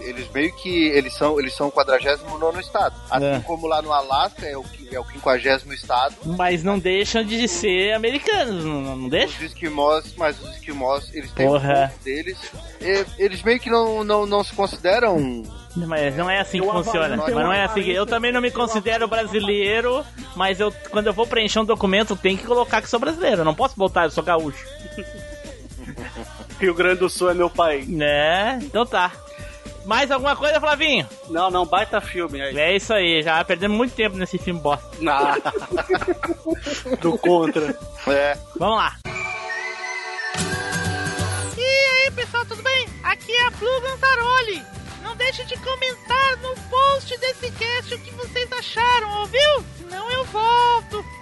eles 0.00 0.28
meio 0.32 0.54
que 0.56 0.88
eles 0.88 1.14
são 1.14 1.38
eles 1.38 1.54
são 1.54 1.68
o 1.68 1.72
49 1.72 2.60
estado. 2.60 2.94
Assim 3.10 3.24
É. 3.26 3.40
como 3.40 3.66
lá 3.66 3.80
no 3.82 3.92
Alasca 3.92 4.46
é 4.46 4.56
o, 4.56 4.64
é 4.90 4.98
o 5.00 5.04
50 5.04 5.74
estado. 5.74 6.14
Mas 6.24 6.62
não 6.62 6.78
deixam 6.78 7.24
de 7.24 7.46
ser 7.48 7.92
americanos, 7.94 8.64
não, 8.64 8.96
não 8.96 9.08
deixa? 9.08 9.36
Os 9.38 9.42
esquimós, 9.44 10.14
mas 10.16 10.40
os 10.42 10.50
esquimós, 10.50 11.10
eles 11.14 11.30
têm 11.32 11.46
Porra. 11.46 11.88
povo 11.88 12.04
deles. 12.04 12.38
E- 12.80 13.04
eles 13.18 13.42
meio 13.42 13.60
que 13.60 13.70
não, 13.70 14.02
não, 14.04 14.26
não 14.26 14.42
se 14.44 14.52
consideram. 14.52 15.42
Mas 15.76 16.16
não 16.16 16.30
é 16.30 16.38
assim 16.40 16.60
que 16.60 16.66
Eu 16.66 16.72
funciona. 16.72 17.16
Mas 17.16 17.34
não 17.34 17.52
é 17.52 17.64
assim. 17.64 17.82
que- 17.82 17.90
Eu 17.90 18.06
também 18.06 18.30
não 18.32 18.40
me 18.40 18.50
considero 18.50 19.08
brasileiro, 19.08 20.04
mas 20.36 20.60
eu 20.60 20.72
quando 20.90 21.08
eu 21.08 21.12
vou 21.12 21.26
preencher 21.26 21.58
um 21.58 21.64
documento, 21.64 22.14
tem 22.16 22.36
que 22.36 22.44
colocar 22.46 22.80
que 22.80 22.88
sou 22.88 23.00
brasileiro. 23.00 23.40
Eu 23.40 23.44
não 23.44 23.54
posso 23.54 23.74
botar, 23.76 24.04
eu 24.04 24.10
sou 24.10 24.22
gaúcho. 24.22 24.64
Rio 26.60 26.74
Grande 26.74 27.00
do 27.00 27.08
Sul 27.10 27.30
é 27.30 27.34
meu 27.34 27.50
país. 27.50 27.88
Né? 27.88 28.58
Então 28.62 28.86
tá. 28.86 29.10
Mais 29.84 30.10
alguma 30.10 30.34
coisa, 30.34 30.58
Flavinho? 30.60 31.06
Não, 31.28 31.50
não, 31.50 31.66
baita 31.66 32.00
filme 32.00 32.40
aí. 32.40 32.56
É 32.58 32.74
isso 32.74 32.94
aí, 32.94 33.20
já 33.22 33.44
perdemos 33.44 33.76
muito 33.76 33.94
tempo 33.94 34.16
nesse 34.16 34.38
filme 34.38 34.58
bosta. 34.60 34.86
Ah. 35.06 35.36
Do 37.02 37.18
contra. 37.18 37.76
É, 38.06 38.38
Vamos 38.56 38.76
lá. 38.78 38.96
E 41.58 41.60
aí, 42.06 42.10
pessoal, 42.12 42.46
tudo 42.46 42.62
bem? 42.62 42.86
Aqui 43.02 43.32
é 43.32 43.46
a 43.46 43.50
Blue 43.50 43.80
Gantaroli. 43.82 44.62
Não 45.04 45.14
deixe 45.16 45.44
de 45.44 45.54
comentar 45.58 46.36
no 46.38 46.54
post 46.70 47.16
desse 47.18 47.52
cast 47.52 47.94
o 47.94 48.00
que 48.00 48.10
vocês 48.12 48.50
acharam, 48.50 49.20
ouviu? 49.20 49.64
Senão 49.76 50.10
eu 50.10 50.24
volto. 50.24 51.04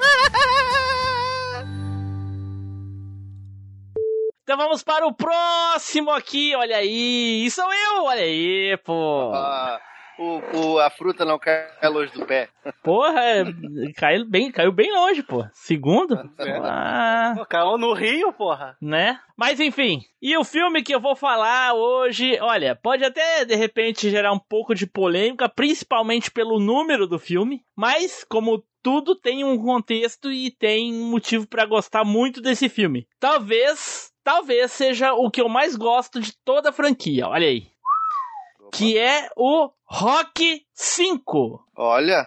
Então 4.44 4.56
vamos 4.56 4.82
para 4.82 5.06
o 5.06 5.14
próximo 5.14 6.10
aqui, 6.10 6.54
olha 6.56 6.76
aí. 6.76 7.44
E 7.46 7.50
sou 7.50 7.72
eu, 7.72 8.04
olha 8.04 8.22
aí, 8.22 8.76
pô. 8.84 9.30
a, 9.32 9.80
o, 10.18 10.40
o- 10.74 10.78
a 10.78 10.90
fruta 10.90 11.24
não 11.24 11.38
cai 11.38 11.66
longe 11.84 12.12
do 12.12 12.24
pé. 12.26 12.48
Porra, 12.82 13.20
é, 13.20 13.44
caiu 13.96 14.24
bem, 14.26 14.50
caiu 14.52 14.70
bem 14.72 14.92
longe, 14.92 15.22
pô. 15.22 15.44
Segundo? 15.52 16.14
É. 16.38 16.58
Ah, 16.62 17.34
Pô, 17.36 17.46
Caiu 17.46 17.78
no 17.78 17.92
Rio, 17.92 18.32
porra. 18.32 18.76
né? 18.80 19.18
Mas 19.36 19.58
enfim, 19.58 20.00
e 20.20 20.36
o 20.36 20.44
filme 20.44 20.82
que 20.82 20.94
eu 20.94 21.00
vou 21.00 21.16
falar 21.16 21.74
hoje, 21.74 22.38
olha, 22.40 22.76
pode 22.76 23.04
até 23.04 23.44
de 23.44 23.54
repente 23.56 24.10
gerar 24.10 24.32
um 24.32 24.38
pouco 24.38 24.74
de 24.74 24.86
polêmica, 24.86 25.48
principalmente 25.48 26.30
pelo 26.30 26.60
número 26.60 27.06
do 27.06 27.18
filme, 27.18 27.62
mas 27.76 28.24
como 28.28 28.62
tudo 28.82 29.14
tem 29.14 29.44
um 29.44 29.56
contexto 29.56 30.30
e 30.30 30.50
tem 30.50 30.92
um 30.92 31.06
motivo 31.10 31.46
pra 31.46 31.64
gostar 31.64 32.04
muito 32.04 32.40
desse 32.40 32.68
filme. 32.68 33.06
Talvez, 33.18 34.10
talvez 34.24 34.72
seja 34.72 35.12
o 35.14 35.30
que 35.30 35.40
eu 35.40 35.48
mais 35.48 35.76
gosto 35.76 36.20
de 36.20 36.32
toda 36.44 36.70
a 36.70 36.72
franquia, 36.72 37.26
olha 37.28 37.46
aí. 37.46 37.66
Que 38.72 38.96
é 38.98 39.28
o 39.36 39.70
Rock 40.00 40.40
5. 40.74 41.60
Olha, 41.76 42.26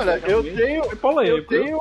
Olha, 0.00 0.22
eu 0.26 0.42
tenho. 0.42 0.84
Foi 0.96 1.30
Eu 1.30 1.46
tenho. 1.46 1.78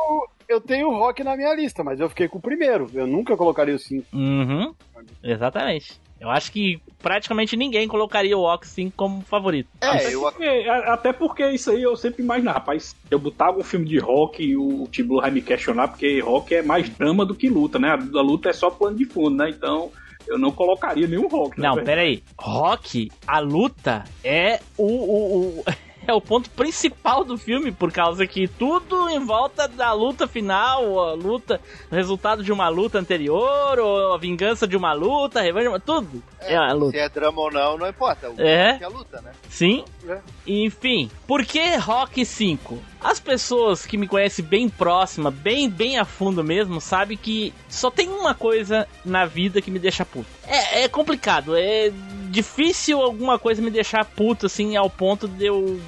Eu 0.48 0.60
tenho 0.60 0.88
o 0.90 0.98
rock 0.98 1.24
na 1.24 1.38
minha 1.38 1.54
lista, 1.54 1.84
mas 1.84 2.00
eu 2.00 2.10
fiquei 2.10 2.28
com 2.28 2.40
o 2.40 2.42
primeiro. 2.42 2.90
Eu 2.94 3.06
nunca 3.06 3.38
colocaria 3.38 3.76
o 3.76 3.80
5. 3.80 4.08
Uhum. 4.12 4.74
Exatamente. 5.24 6.00
Eu 6.20 6.30
acho 6.30 6.52
que 6.52 6.82
praticamente 7.02 7.56
ninguém 7.56 7.88
colocaria 7.88 8.36
o 8.38 8.42
Oxy 8.42 8.92
como 8.98 9.22
favorito. 9.22 9.70
é, 9.80 10.14
eu, 10.14 10.22
Porque- 10.22 10.66
até 10.88 11.14
porque 11.14 11.48
isso 11.52 11.70
aí 11.72 11.84
eu 11.84 11.96
sempre 11.96 12.24
imagino, 12.24 12.52
rapaz. 12.52 12.96
Eu 13.12 13.20
botava 13.20 13.60
um 13.60 13.64
filme 13.64 13.86
de 13.86 14.00
rock 14.00 14.44
e 14.44 14.58
o 14.58 14.88
Tiblo 14.92 15.22
vai 15.22 15.30
me 15.32 15.42
questionar, 15.42 15.88
porque 15.90 16.20
rock 16.20 16.56
é 16.56 16.62
mais 16.64 16.90
drama 16.90 17.24
do 17.26 17.36
que 17.36 17.48
luta, 17.48 17.78
né? 17.80 17.90
A, 17.90 17.94
a 17.94 18.22
luta 18.22 18.50
é 18.50 18.54
só 18.54 18.70
plano 18.72 18.98
de 18.98 19.06
fundo, 19.06 19.36
né? 19.38 19.50
Então 19.52 19.92
eu 20.28 20.38
não 20.40 20.52
colocaria 20.52 21.08
nenhum 21.08 21.28
rock. 21.28 21.60
né, 21.62 21.68
Não, 21.68 21.76
velho? 21.76 21.86
pera 21.86 22.02
aí. 22.02 22.24
Rock, 22.38 23.10
a 23.28 23.40
luta 23.40 24.04
é 24.24 24.60
o. 24.78 24.84
o, 24.84 25.60
o- 25.60 25.64
é 26.10 26.14
o 26.14 26.22
ponto 26.22 26.50
principal 26.50 27.24
do 27.24 27.38
filme, 27.38 27.72
por 27.72 27.92
causa 27.92 28.26
que 28.26 28.48
tudo 28.48 29.10
em 29.10 29.20
volta 29.20 29.68
da 29.68 29.94
luta 29.94 30.28
final, 30.28 30.86
ou 30.86 31.02
a 31.02 31.14
luta, 31.14 31.62
o 31.92 31.96
resultado 31.96 32.44
de 32.44 32.52
uma 32.52 32.68
luta 32.70 32.98
anterior, 33.00 33.80
ou 33.80 34.14
a 34.14 34.18
vingança 34.18 34.68
de 34.68 34.76
uma 34.76 34.94
luta, 34.94 35.40
a 35.40 35.44
revanche, 35.44 35.70
tudo 35.86 36.24
é, 36.42 36.56
a 36.56 36.74
luta. 36.74 36.92
Se 36.92 36.98
é 36.98 37.10
drama 37.10 37.42
ou 37.42 37.52
não, 37.52 37.78
não 37.78 37.88
importa. 37.88 38.30
O 38.30 38.36
É. 38.40 38.78
é 38.80 38.84
a 38.84 38.88
luta, 38.88 39.22
né? 39.22 39.32
Sim. 39.50 39.84
É. 40.08 40.20
Enfim, 40.48 41.12
por 41.28 41.46
que 41.46 41.76
Rock 41.76 42.26
5? 42.26 42.80
As 43.02 43.20
pessoas 43.20 43.86
que 43.86 43.98
me 43.98 44.08
conhecem 44.08 44.44
bem 44.44 44.70
próxima, 44.70 45.32
bem 45.32 45.70
bem 45.70 45.98
a 45.98 46.06
fundo 46.06 46.44
mesmo, 46.44 46.82
sabem 46.82 47.18
que 47.18 47.54
só 47.68 47.90
tem 47.92 48.10
uma 48.10 48.34
coisa 48.34 48.88
na 49.06 49.26
vida 49.26 49.62
que 49.62 49.72
me 49.72 49.80
deixa 49.80 50.06
puto. 50.06 50.28
É, 50.48 50.84
é 50.84 50.88
complicado, 50.88 51.56
é 51.56 51.92
difícil 52.30 53.02
alguma 53.02 53.38
coisa 53.38 53.62
me 53.62 53.70
deixar 53.70 54.06
puto 54.06 54.46
assim 54.46 54.76
ao 54.76 54.90
ponto 54.90 55.28
de 55.28 55.46
eu 55.46 55.80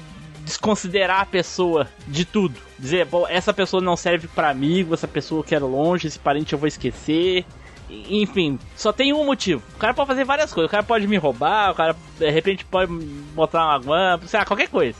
desconsiderar 0.44 1.20
a 1.20 1.26
pessoa 1.26 1.88
de 2.06 2.24
tudo. 2.24 2.58
Dizer, 2.78 3.06
pô, 3.06 3.26
essa 3.28 3.52
pessoa 3.52 3.82
não 3.82 3.96
serve 3.96 4.28
pra 4.28 4.50
amigo, 4.50 4.94
essa 4.94 5.08
pessoa 5.08 5.40
eu 5.40 5.44
quero 5.44 5.66
longe, 5.66 6.08
esse 6.08 6.18
parente 6.18 6.52
eu 6.52 6.58
vou 6.58 6.68
esquecer. 6.68 7.44
Enfim, 7.88 8.58
só 8.76 8.92
tem 8.92 9.12
um 9.12 9.24
motivo. 9.24 9.62
O 9.74 9.78
cara 9.78 9.92
pode 9.92 10.08
fazer 10.08 10.24
várias 10.24 10.52
coisas. 10.52 10.68
O 10.68 10.70
cara 10.70 10.82
pode 10.82 11.06
me 11.06 11.16
roubar, 11.16 11.72
o 11.72 11.74
cara 11.74 11.96
de 12.18 12.30
repente 12.30 12.64
pode 12.64 12.92
botar 13.34 13.64
uma 13.64 13.78
guampa, 13.78 14.26
sei 14.26 14.40
lá, 14.40 14.46
qualquer 14.46 14.68
coisa. 14.68 14.98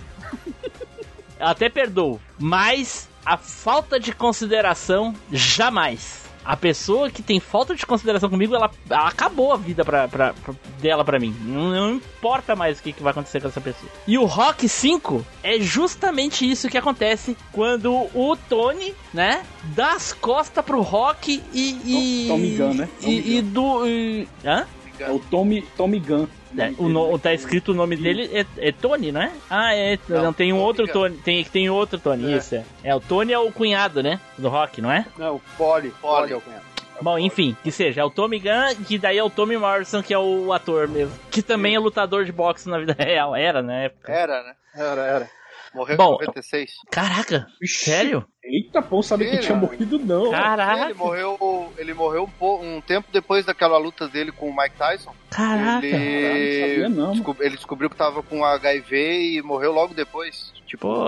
Até 1.41 1.69
perdoo. 1.69 2.21
Mas 2.39 3.09
a 3.25 3.37
falta 3.37 3.99
de 3.99 4.13
consideração, 4.13 5.15
jamais. 5.31 6.22
A 6.45 6.57
pessoa 6.57 7.09
que 7.11 7.23
tem 7.23 7.39
falta 7.39 7.75
de 7.75 7.87
consideração 7.87 8.29
comigo, 8.29 8.55
ela, 8.55 8.71
ela 8.91 9.07
acabou 9.09 9.53
a 9.53 9.57
vida 9.57 9.85
pra, 9.85 10.09
pra- 10.09 10.33
pra- 10.35 10.55
dela 10.81 11.05
pra 11.05 11.19
mim. 11.19 11.35
Não, 11.41 11.71
não 11.71 11.95
importa 11.95 12.57
mais 12.57 12.79
o 12.79 12.83
que, 12.83 12.93
que 12.93 13.03
vai 13.03 13.13
acontecer 13.13 13.41
com 13.41 13.49
essa 13.49 13.61
pessoa. 13.61 13.91
E 14.07 14.19
o 14.19 14.25
Rock 14.25 14.69
5 14.69 15.25
é 15.43 15.61
justamente 15.61 16.49
isso 16.51 16.69
que 16.69 16.77
acontece 16.79 17.37
quando 17.53 17.93
o 18.15 18.37
Tony, 18.49 18.95
né, 19.15 19.45
dá 19.75 19.93
as 19.95 20.13
costas 20.13 20.65
pro 20.65 20.81
Rock 20.83 21.43
e. 21.53 22.25
e 22.25 22.29
Tommy 22.29 22.57
Gunn, 22.57 22.75
né? 22.75 22.89
Tommy 23.01 23.15
E, 23.21 23.37
e 23.39 23.43
do. 23.43 23.87
e- 23.87 24.29
hã? 24.45 24.67
É 24.99 25.11
o 25.11 25.19
Tommy, 25.19 25.63
Tommy 25.77 25.99
Gunn. 25.99 26.27
É, 26.59 26.73
o 26.79 26.88
no- 26.88 27.19
tá 27.19 27.33
escrito 27.33 27.73
o 27.73 27.75
nome 27.75 27.97
dele 27.97 28.31
é, 28.33 28.45
é 28.69 28.73
Tony, 28.73 29.11
não 29.12 29.23
é? 29.23 29.33
Ah, 29.49 29.75
é. 29.75 29.99
Não, 30.09 30.23
Não, 30.25 30.33
tem 30.33 30.53
um 30.53 30.59
outro. 30.59 30.87
Tony. 30.87 31.17
Tem, 31.19 31.45
tem 31.45 31.71
outro 31.71 31.99
Tony, 31.99 32.33
É. 32.33 32.37
isso 32.37 32.55
é. 32.55 32.65
É, 32.85 32.95
o 32.95 33.01
Tony 33.01 33.33
é 33.33 33.38
o 33.38 33.51
cunhado, 33.51 34.03
né? 34.03 34.21
Do 34.37 34.49
Rock, 34.49 34.81
não 34.83 34.91
é? 34.93 35.07
Não, 35.17 35.37
o 35.37 35.43
Poli. 35.57 35.91
Poli. 36.01 36.33
é 36.33 36.37
o 36.37 36.41
cunhado. 36.41 36.62
Bom, 37.01 37.19
enfim, 37.19 37.57
que 37.65 37.73
seja, 37.73 38.01
é 38.03 38.05
o 38.05 38.11
Tommy 38.11 38.38
Gunn, 38.38 38.85
que 38.87 38.97
daí 38.97 39.19
é 39.19 39.25
o 39.25 39.31
Tommy 39.31 39.57
Morrison, 39.57 40.03
que 40.03 40.15
é 40.15 40.19
o 40.19 40.53
ator 40.53 40.87
mesmo. 40.87 41.12
Que 41.33 41.43
também 41.43 41.75
é 41.75 41.79
lutador 41.79 42.25
de 42.25 42.31
boxe 42.31 42.69
na 42.69 42.79
vida 42.79 42.95
real. 42.99 43.35
Era 43.35 43.61
na 43.61 43.75
época. 43.85 44.12
Era, 44.12 44.43
né? 44.45 44.53
Era, 44.77 45.03
era. 45.03 45.31
Morreu 45.75 45.97
Bom, 45.97 46.17
em 46.21 46.27
96. 46.27 46.71
Caraca, 46.91 47.47
Ixi. 47.63 47.85
sério? 47.85 48.27
Eita, 48.45 48.83
pô, 48.83 49.03
sabia 49.03 49.31
que 49.31 49.39
tinha 49.39 49.55
morrido 49.57 49.99
não. 49.99 50.31
Caraca, 50.31 50.85
Ele 50.87 50.95
morreu, 50.95 51.73
ele 51.79 51.95
morreu 51.95 52.29
um, 52.41 52.77
um 52.77 52.81
tempo 52.81 53.09
depois 53.13 53.45
daquela 53.47 53.79
luta 53.79 54.07
dele 54.09 54.33
com 54.33 54.51
o 54.51 54.57
Mike 54.57 54.77
Tyson. 54.77 55.15
caraca. 55.31 55.87
Ele, 55.87 56.59
não 56.59 56.69
sabia 56.69 56.89
não, 56.89 57.13
descob- 57.13 57.41
ele 57.41 57.57
descobriu 57.57 57.89
que 57.89 57.97
tava 57.97 58.23
com 58.23 58.45
HIV 58.45 59.37
e 59.37 59.43
morreu 59.43 59.73
logo 59.73 59.95
depois. 59.95 60.53
Tipo, 60.67 60.89
Pô, 60.89 61.05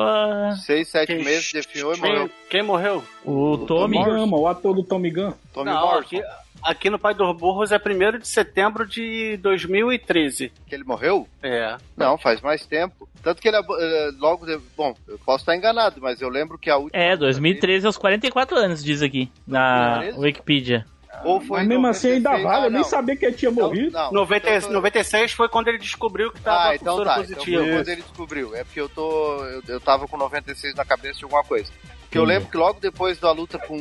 seis, 0.65 0.89
sete 0.89 1.15
Quem- 1.17 1.25
meses, 1.25 1.53
definhou 1.53 1.95
e 1.95 1.99
morreu. 1.99 2.31
Quem, 2.51 2.63
morreu? 2.63 3.03
o 3.25 3.59
Tommy. 3.67 3.97
Tommy 3.97 3.99
mano, 3.99 4.39
o 4.39 4.47
ator 4.47 4.75
do 4.75 4.83
Tommy 4.85 5.11
Gunn. 5.11 5.33
Tommy 5.53 5.71
Não, 5.71 5.81
Morrison. 5.81 6.01
aqui, 6.19 6.23
aqui 6.65 6.89
no 6.91 6.99
Pai 6.99 7.15
dos 7.15 7.37
Burros 7.37 7.71
é 7.73 7.77
1 7.77 8.19
de 8.19 8.27
setembro 8.29 8.87
de 8.87 9.37
2013. 9.39 10.53
Que 10.67 10.75
ele 10.75 10.85
morreu? 10.85 11.29
É. 11.43 11.77
Não, 11.97 12.17
faz 12.19 12.41
mais 12.41 12.65
tempo. 12.67 13.09
Tanto 13.23 13.41
que 13.41 13.49
ele 13.49 13.57
eh, 13.57 14.11
logo. 14.19 14.47
Bom, 14.77 14.95
eu 15.09 15.19
posso 15.19 15.43
estar 15.43 15.57
enganado, 15.57 16.01
mas 16.01 16.21
eu 16.21 16.29
lembro 16.29 16.59
que 16.59 16.69
a 16.71 16.77
última. 16.77 17.01
É, 17.03 17.13
luta 17.13 17.25
2013 17.25 17.87
aos 17.87 17.97
44 17.97 18.57
anos, 18.57 18.83
diz 18.83 19.03
aqui, 19.03 19.31
na 19.47 19.95
2013? 20.01 20.21
Wikipedia. 20.27 20.87
Ou 21.25 21.41
foi 21.41 21.61
Mas 21.61 21.69
mesmo 21.69 21.87
assim 21.87 22.11
ainda 22.15 22.31
96, 22.31 22.43
vale, 22.53 22.57
ah, 22.65 22.67
eu 22.67 22.71
nem 22.73 22.81
não. 22.83 22.89
sabia 22.89 23.17
que 23.17 23.25
ele 23.25 23.37
tinha 23.37 23.51
Não, 23.51 23.63
morrido. 23.69 23.93
não, 23.93 24.11
90, 24.13 24.37
então 24.49 24.53
eu 24.57 24.63
tô- 24.63 24.73
96 24.73 25.33
foi 25.33 25.49
quando 25.49 25.69
ele 25.69 25.79
descobriu 25.79 26.33
que 26.33 26.41
tava 26.41 26.71
Ah, 26.71 26.75
então 26.75 26.97
tá. 26.97 27.03
Então 27.03 27.15
positivo. 27.37 27.63
foi 27.63 27.73
quando 27.73 27.89
ele 27.89 28.03
descobriu. 28.03 28.57
É 28.57 28.65
porque 28.65 28.81
eu 28.81 28.89
tô. 28.89 29.45
Eu, 29.45 29.63
eu 29.69 29.81
tava 29.81 30.09
com 30.09 30.17
96 30.17 30.75
na 30.75 30.85
cabeça 30.85 31.19
de 31.21 31.25
alguma 31.25 31.45
coisa. 31.45 31.71
Porque 32.01 32.19
eu 32.19 32.25
lembro 32.25 32.51
que 32.51 32.57
logo 32.57 32.81
depois 32.81 33.19
da 33.19 33.31
luta 33.33 33.59
com 33.61 33.77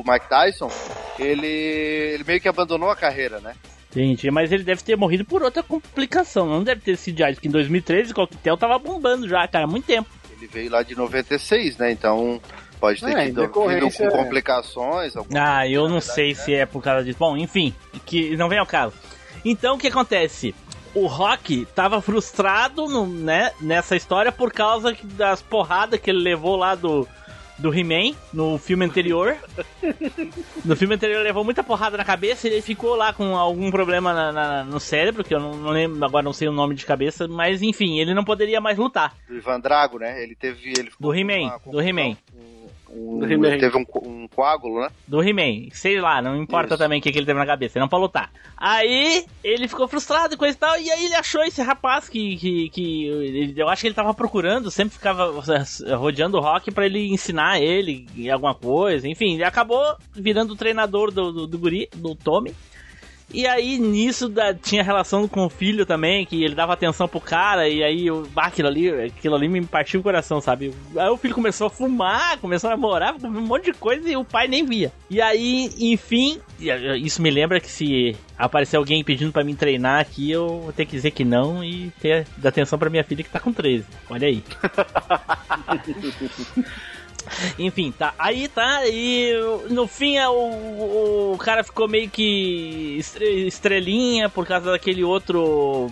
o 0.00 0.02
Mike 0.06 0.28
Tyson, 0.30 0.70
ele, 1.18 1.46
ele 1.46 2.24
meio 2.24 2.40
que 2.40 2.48
abandonou 2.48 2.90
a 2.90 2.96
carreira, 2.96 3.40
né? 3.40 3.54
Entendi, 3.90 4.30
mas 4.30 4.52
ele 4.52 4.62
deve 4.64 4.82
ter 4.82 4.96
morrido 4.96 5.24
por 5.24 5.42
outra 5.42 5.62
complicação, 5.62 6.46
não 6.46 6.62
deve 6.62 6.80
ter 6.82 6.96
sido 6.96 7.18
já, 7.18 7.32
porque 7.32 7.48
em 7.48 7.50
2013 7.50 8.12
o 8.12 8.14
coquetel 8.14 8.56
tava 8.56 8.78
bombando 8.78 9.26
já, 9.28 9.46
cara, 9.48 9.64
há 9.64 9.68
muito 9.68 9.86
tempo. 9.86 10.08
Ele 10.36 10.46
veio 10.46 10.70
lá 10.70 10.82
de 10.82 10.94
96, 10.94 11.78
né? 11.78 11.90
Então 11.90 12.40
pode 12.78 13.00
ter 13.00 13.10
É, 13.16 13.24
vindo 13.24 13.40
decorrência, 13.40 14.08
com 14.10 14.18
complicações. 14.18 15.16
alguma 15.16 15.40
Ah, 15.40 15.58
coisa, 15.60 15.72
eu 15.74 15.82
não 15.88 15.98
verdade, 15.98 16.14
sei 16.14 16.28
né? 16.28 16.34
se 16.34 16.54
é 16.54 16.66
por 16.66 16.82
causa 16.82 17.02
disso. 17.04 17.18
Bom, 17.18 17.36
enfim, 17.36 17.74
que 18.06 18.36
não 18.36 18.48
vem 18.48 18.58
ao 18.58 18.66
caso. 18.66 18.94
Então 19.44 19.74
o 19.76 19.78
que 19.78 19.88
acontece? 19.88 20.54
O 20.94 21.06
Rock 21.06 21.66
tava 21.74 22.00
frustrado 22.02 22.86
no, 22.88 23.06
né, 23.06 23.52
nessa 23.60 23.96
história 23.96 24.30
por 24.30 24.52
causa 24.52 24.94
que- 24.94 25.06
das 25.06 25.40
porradas 25.42 25.98
que 26.00 26.10
ele 26.10 26.20
levou 26.22 26.56
lá 26.56 26.74
do, 26.74 27.06
do 27.58 27.72
He-Man 27.74 28.14
no 28.32 28.56
filme 28.58 28.84
anterior. 28.84 29.36
no 30.64 30.76
filme 30.76 30.94
anterior 30.94 31.16
ele 31.18 31.24
levou 31.28 31.44
muita 31.44 31.62
porrada 31.64 31.96
na 31.96 32.04
cabeça 32.04 32.46
e 32.48 32.52
ele 32.52 32.62
ficou 32.62 32.94
lá 32.94 33.12
com 33.12 33.36
algum 33.36 33.70
problema 33.70 34.12
na- 34.12 34.32
na- 34.32 34.64
no 34.64 34.78
cérebro, 34.80 35.24
que 35.24 35.34
eu 35.34 35.40
não, 35.40 35.54
não 35.54 35.70
lembro, 35.70 36.04
agora 36.04 36.22
não 36.24 36.32
sei 36.32 36.48
o 36.48 36.52
nome 36.52 36.74
de 36.74 36.86
cabeça, 36.86 37.26
mas 37.28 37.62
enfim, 37.62 37.98
ele 37.98 38.14
não 38.14 38.24
poderia 38.24 38.60
mais 38.60 38.78
lutar. 38.78 39.14
Do 39.28 39.36
Ivan 39.36 39.60
Drago, 39.60 39.98
né? 39.98 40.22
Ele 40.22 40.34
teve. 40.34 40.70
Ele 40.70 40.90
Do 41.00 41.08
com 41.08 41.14
He-Man, 41.14 41.58
do 41.66 41.80
He-Man. 41.80 42.16
Um, 42.34 42.57
um- 42.90 43.22
ele 43.24 43.58
teve 43.58 43.76
um, 43.76 43.84
um 44.08 44.28
coágulo, 44.28 44.80
né? 44.80 44.90
Do 45.06 45.22
He-Man, 45.22 45.68
sei 45.72 46.00
lá, 46.00 46.20
não 46.22 46.36
importa 46.36 46.74
Isso. 46.74 46.78
também 46.82 46.98
o 46.98 47.02
que, 47.02 47.10
que 47.12 47.18
ele 47.18 47.26
teve 47.26 47.38
na 47.38 47.46
cabeça, 47.46 47.78
não 47.78 47.88
pra 47.88 47.98
lutar. 47.98 48.30
Aí 48.56 49.24
ele 49.44 49.68
ficou 49.68 49.86
frustrado 49.86 50.34
e 50.34 50.36
coisa 50.36 50.54
e 50.56 50.58
tal, 50.58 50.78
e 50.80 50.90
aí 50.90 51.04
ele 51.04 51.14
achou 51.14 51.42
esse 51.42 51.62
rapaz 51.62 52.08
que. 52.08 52.36
que, 52.36 52.68
que 52.70 53.06
ele- 53.06 53.54
eu 53.60 53.68
acho 53.68 53.82
que 53.82 53.88
ele 53.88 53.94
tava 53.94 54.12
procurando, 54.14 54.70
sempre 54.70 54.94
ficava 54.94 55.32
eh, 55.86 55.94
rodeando 55.94 56.36
o 56.38 56.40
rock 56.40 56.70
pra 56.70 56.86
ele 56.86 57.06
ensinar 57.12 57.60
ele 57.60 58.06
alguma 58.30 58.54
coisa, 58.54 59.06
enfim, 59.08 59.34
ele 59.34 59.44
acabou 59.44 59.82
virando 60.12 60.52
o 60.52 60.56
treinador 60.56 61.10
do, 61.10 61.32
do, 61.32 61.46
do 61.46 61.58
guri, 61.58 61.88
do 61.94 62.14
Tommy. 62.14 62.54
E 63.32 63.46
aí, 63.46 63.78
nisso, 63.78 64.28
da- 64.28 64.54
tinha 64.54 64.82
relação 64.82 65.28
com 65.28 65.44
o 65.44 65.50
filho 65.50 65.84
também, 65.84 66.24
que 66.24 66.42
ele 66.42 66.54
dava 66.54 66.72
atenção 66.72 67.06
pro 67.06 67.20
cara, 67.20 67.68
e 67.68 67.82
aí, 67.84 68.06
eu, 68.06 68.26
aquilo 68.36 68.68
ali, 68.68 68.90
aquilo 68.90 69.34
ali 69.34 69.48
me 69.48 69.64
partiu 69.66 70.00
o 70.00 70.02
coração, 70.02 70.40
sabe? 70.40 70.72
Aí 70.96 71.08
o 71.10 71.16
filho 71.16 71.34
começou 71.34 71.66
a 71.66 71.70
fumar, 71.70 72.38
começou 72.38 72.68
a 72.68 72.70
namorar, 72.70 73.14
um 73.22 73.30
monte 73.42 73.66
de 73.66 73.74
coisa, 73.74 74.08
e 74.08 74.16
o 74.16 74.24
pai 74.24 74.48
nem 74.48 74.64
via. 74.64 74.90
E 75.10 75.20
aí, 75.20 75.70
enfim, 75.78 76.40
isso 77.02 77.20
me 77.20 77.30
lembra 77.30 77.60
que 77.60 77.70
se 77.70 78.16
aparecer 78.38 78.76
alguém 78.76 79.04
pedindo 79.04 79.30
pra 79.32 79.44
mim 79.44 79.54
treinar 79.54 80.00
aqui, 80.00 80.30
eu 80.30 80.60
vou 80.62 80.72
ter 80.72 80.86
que 80.86 80.92
dizer 80.92 81.10
que 81.10 81.24
não 81.24 81.62
e 81.62 81.90
ter 82.00 82.26
atenção 82.42 82.78
pra 82.78 82.88
minha 82.88 83.04
filha 83.04 83.22
que 83.22 83.30
tá 83.30 83.40
com 83.40 83.52
13. 83.52 83.84
Olha 84.08 84.26
aí. 84.28 84.42
Enfim, 87.58 87.92
tá. 87.92 88.14
Aí 88.18 88.48
tá, 88.48 88.86
e 88.86 89.32
no 89.70 89.86
fim 89.86 90.16
é, 90.16 90.28
o, 90.28 91.32
o 91.34 91.38
cara 91.38 91.62
ficou 91.64 91.88
meio 91.88 92.08
que 92.08 92.96
estre- 92.98 93.46
estrelinha 93.46 94.28
por 94.28 94.46
causa 94.46 94.70
daquele 94.70 95.04
outro. 95.04 95.90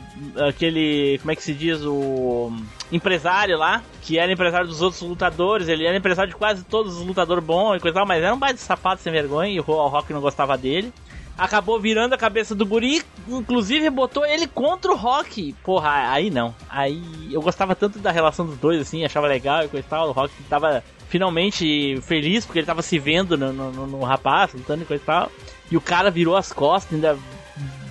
Aquele. 0.48 1.18
Como 1.18 1.30
é 1.30 1.36
que 1.36 1.42
se 1.42 1.54
diz? 1.54 1.82
O 1.84 2.52
empresário 2.90 3.58
lá, 3.58 3.82
que 4.02 4.18
era 4.18 4.30
empresário 4.32 4.66
dos 4.68 4.82
outros 4.82 5.02
lutadores. 5.02 5.68
Ele 5.68 5.84
era 5.86 5.96
empresário 5.96 6.30
de 6.30 6.36
quase 6.36 6.64
todos 6.64 6.96
os 6.98 7.06
lutadores 7.06 7.44
bons 7.44 7.76
e 7.76 7.80
coisa 7.80 7.96
tal, 7.96 8.06
mas 8.06 8.22
era 8.22 8.34
um 8.34 8.38
baita 8.38 8.58
safado 8.58 9.00
sem 9.00 9.12
vergonha 9.12 9.50
e 9.52 9.60
o 9.60 9.62
Rock 9.62 10.12
não 10.12 10.20
gostava 10.20 10.56
dele. 10.56 10.92
Acabou 11.38 11.78
virando 11.78 12.14
a 12.14 12.18
cabeça 12.18 12.54
do 12.54 12.64
guri, 12.64 13.02
inclusive 13.28 13.90
botou 13.90 14.24
ele 14.24 14.46
contra 14.46 14.90
o 14.90 14.96
Rock. 14.96 15.54
Porra, 15.62 16.10
aí 16.10 16.30
não. 16.30 16.54
Aí 16.66 17.02
eu 17.30 17.42
gostava 17.42 17.74
tanto 17.74 17.98
da 17.98 18.10
relação 18.10 18.46
dos 18.46 18.56
dois, 18.56 18.80
assim, 18.80 19.04
achava 19.04 19.26
legal 19.26 19.62
e 19.64 19.68
coisa 19.68 19.86
e 19.86 19.90
tal. 19.90 20.08
O 20.08 20.12
Rock 20.12 20.32
tava 20.48 20.82
finalmente 21.08 22.00
feliz 22.02 22.44
porque 22.44 22.58
ele 22.60 22.66
tava 22.66 22.82
se 22.82 22.98
vendo 22.98 23.36
no, 23.36 23.52
no, 23.52 23.70
no- 23.72 23.86
no 23.86 24.00
rapaz, 24.04 24.52
lutando 24.52 24.82
e 24.82 24.86
coisa 24.86 25.02
e 25.02 25.06
tal. 25.06 25.30
E 25.70 25.76
o 25.76 25.80
cara 25.80 26.10
virou 26.10 26.36
as 26.36 26.52
costas, 26.52 26.94
ainda 26.94 27.18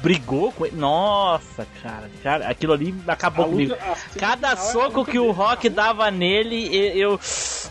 brigou 0.01 0.51
com 0.51 0.65
ele. 0.65 0.75
Nossa, 0.75 1.67
cara, 1.81 2.09
cara 2.21 2.47
aquilo 2.47 2.73
ali 2.73 2.93
acabou 3.07 3.45
A 3.45 3.49
comigo. 3.49 3.73
luta- 3.73 3.97
Cada 4.19 4.51
é 4.51 4.55
soco 4.55 5.03
que 5.03 5.17
o. 5.17 5.31
Rock 5.31 5.67
dava 5.69 6.09
nele, 6.11 6.55
e- 6.55 6.99
eu. 6.99 7.19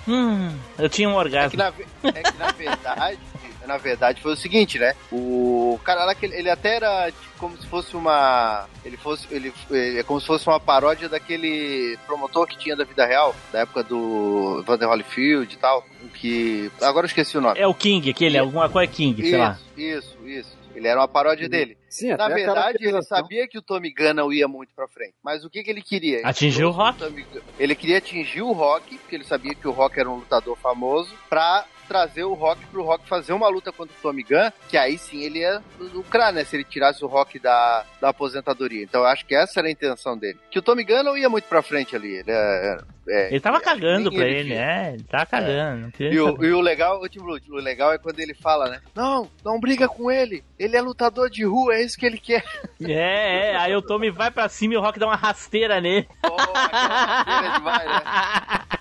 Hum, 0.08 0.52
eu 0.76 0.88
tinha 0.88 1.08
um 1.08 1.12
É 1.12 1.14
que, 1.14 1.18
orgasmo. 1.20 1.58
na, 1.58 1.70
ve- 1.70 1.86
é 2.02 2.22
que 2.22 2.38
na 2.38 2.46
verdade, 2.52 3.18
na 3.66 3.76
verdade 3.76 4.20
foi 4.22 4.32
o 4.32 4.36
seguinte, 4.36 4.78
né? 4.78 4.94
O 5.12 5.78
cara 5.84 6.04
lá 6.04 6.14
que 6.14 6.26
ele, 6.26 6.36
ele 6.36 6.50
até 6.50 6.76
era 6.76 7.10
tipo, 7.10 7.38
como 7.38 7.56
se 7.56 7.66
fosse 7.66 7.96
uma, 7.96 8.66
ele 8.84 8.96
fosse, 8.96 9.26
ele 9.30 9.52
é 9.70 10.02
como 10.02 10.20
se 10.20 10.26
fosse 10.26 10.46
uma 10.46 10.60
paródia 10.60 11.08
daquele 11.08 11.98
promotor 12.06 12.46
que 12.46 12.58
tinha 12.58 12.76
da 12.76 12.84
vida 12.84 13.04
real, 13.04 13.34
da 13.52 13.60
época 13.60 13.82
do 13.82 14.62
Vander 14.66 14.88
Holyfield 14.88 15.52
e 15.52 15.58
tal, 15.58 15.84
que 16.14 16.70
agora 16.80 17.04
eu 17.04 17.08
esqueci 17.08 17.36
o 17.36 17.40
nome. 17.40 17.58
É 17.58 17.66
o 17.66 17.74
King, 17.74 18.10
aquele, 18.10 18.38
alguma 18.38 18.68
coisa 18.68 18.90
é 18.90 18.94
King, 18.94 19.20
sei 19.22 19.36
lá. 19.38 19.58
Isso, 19.76 19.80
isso, 19.80 20.28
isso. 20.28 20.64
Ele 20.74 20.88
era 20.88 20.98
uma 21.00 21.06
paródia 21.06 21.48
dele. 21.48 21.78
Sim, 21.88 22.10
Na 22.16 22.28
verdade, 22.28 22.78
ele 22.80 23.00
sabia 23.02 23.46
que 23.46 23.56
o 23.56 23.62
Tommy 23.62 23.94
Gunn 23.94 24.12
não 24.12 24.32
ia 24.32 24.48
muito 24.48 24.74
pra 24.74 24.88
frente. 24.88 25.14
Mas 25.22 25.44
o 25.44 25.48
que, 25.50 25.62
que 25.62 25.70
ele 25.70 25.80
queria? 25.80 26.16
Ele 26.18 26.26
Atingir 26.26 26.64
o 26.64 26.72
Rock. 26.72 26.98
Gunn- 26.98 27.24
Ele 27.60 27.74
queria 27.76 27.98
atingir 27.98 28.42
o 28.42 28.50
Rock, 28.50 28.98
porque 28.98 29.14
ele 29.14 29.22
sabia 29.22 29.54
que 29.54 29.68
o 29.68 29.70
Rock 29.70 30.00
era 30.00 30.10
um 30.10 30.16
lutador 30.16 30.56
famoso, 30.60 31.14
pra 31.30 31.64
trazer 31.86 32.24
o 32.24 32.34
Rock 32.34 32.64
pro 32.66 32.82
Rock 32.82 33.08
fazer 33.08 33.32
uma 33.32 33.48
luta 33.48 33.72
contra 33.72 33.94
o 33.96 34.02
Tommy 34.02 34.22
Gunn, 34.22 34.50
que 34.68 34.76
aí 34.76 34.98
sim 34.98 35.22
ele 35.22 35.40
ia 35.40 35.62
lucrar, 35.78 36.32
né? 36.32 36.44
Se 36.44 36.56
ele 36.56 36.64
tirasse 36.64 37.04
o 37.04 37.08
Rock 37.08 37.38
da, 37.38 37.84
da 38.00 38.08
aposentadoria. 38.08 38.82
Então 38.82 39.02
eu 39.02 39.06
acho 39.06 39.24
que 39.26 39.34
essa 39.34 39.60
era 39.60 39.68
a 39.68 39.72
intenção 39.72 40.16
dele. 40.16 40.38
Que 40.50 40.58
o 40.58 40.62
Tommy 40.62 40.84
Gunn 40.84 41.02
não 41.02 41.16
ia 41.16 41.28
muito 41.28 41.48
pra 41.48 41.62
frente 41.62 41.94
ali. 41.94 42.16
Ele, 42.16 42.30
é, 42.30 42.78
é, 43.08 43.28
Ele 43.28 43.40
tava 43.40 43.58
que 43.58 43.64
cagando 43.64 44.10
pra 44.12 44.26
ele, 44.26 44.44
tinha. 44.50 44.66
né? 44.66 44.92
Ele 44.94 45.04
tava 45.04 45.26
cagando. 45.26 45.80
não 45.82 45.90
queria 45.90 46.12
E 46.12 46.20
o, 46.20 46.44
e 46.44 46.52
o 46.52 46.60
legal, 46.60 47.00
Blue, 47.00 47.38
o 47.50 47.56
legal 47.56 47.92
é 47.92 47.98
quando 47.98 48.18
ele 48.20 48.34
fala, 48.34 48.68
né? 48.68 48.80
Não, 48.94 49.30
não 49.44 49.60
briga 49.60 49.86
com 49.88 50.10
ele. 50.10 50.42
Ele 50.58 50.76
é 50.76 50.80
lutador 50.80 51.28
de 51.30 51.44
rua, 51.44 51.74
é 51.74 51.82
isso 51.82 51.98
que 51.98 52.06
ele 52.06 52.18
quer. 52.18 52.44
É, 52.86 53.52
é. 53.52 53.56
Aí 53.56 53.74
o 53.74 53.80
Tommy 53.82 54.10
vai 54.10 54.30
pra 54.30 54.48
cima 54.48 54.74
e 54.74 54.76
o 54.76 54.80
Rock 54.80 54.98
dá 54.98 55.06
uma 55.06 55.16
rasteira 55.16 55.80
nele. 55.80 56.06
Pô, 56.20 56.36
rasteira 56.36 57.52
demais, 57.58 57.84
né? 57.88 58.02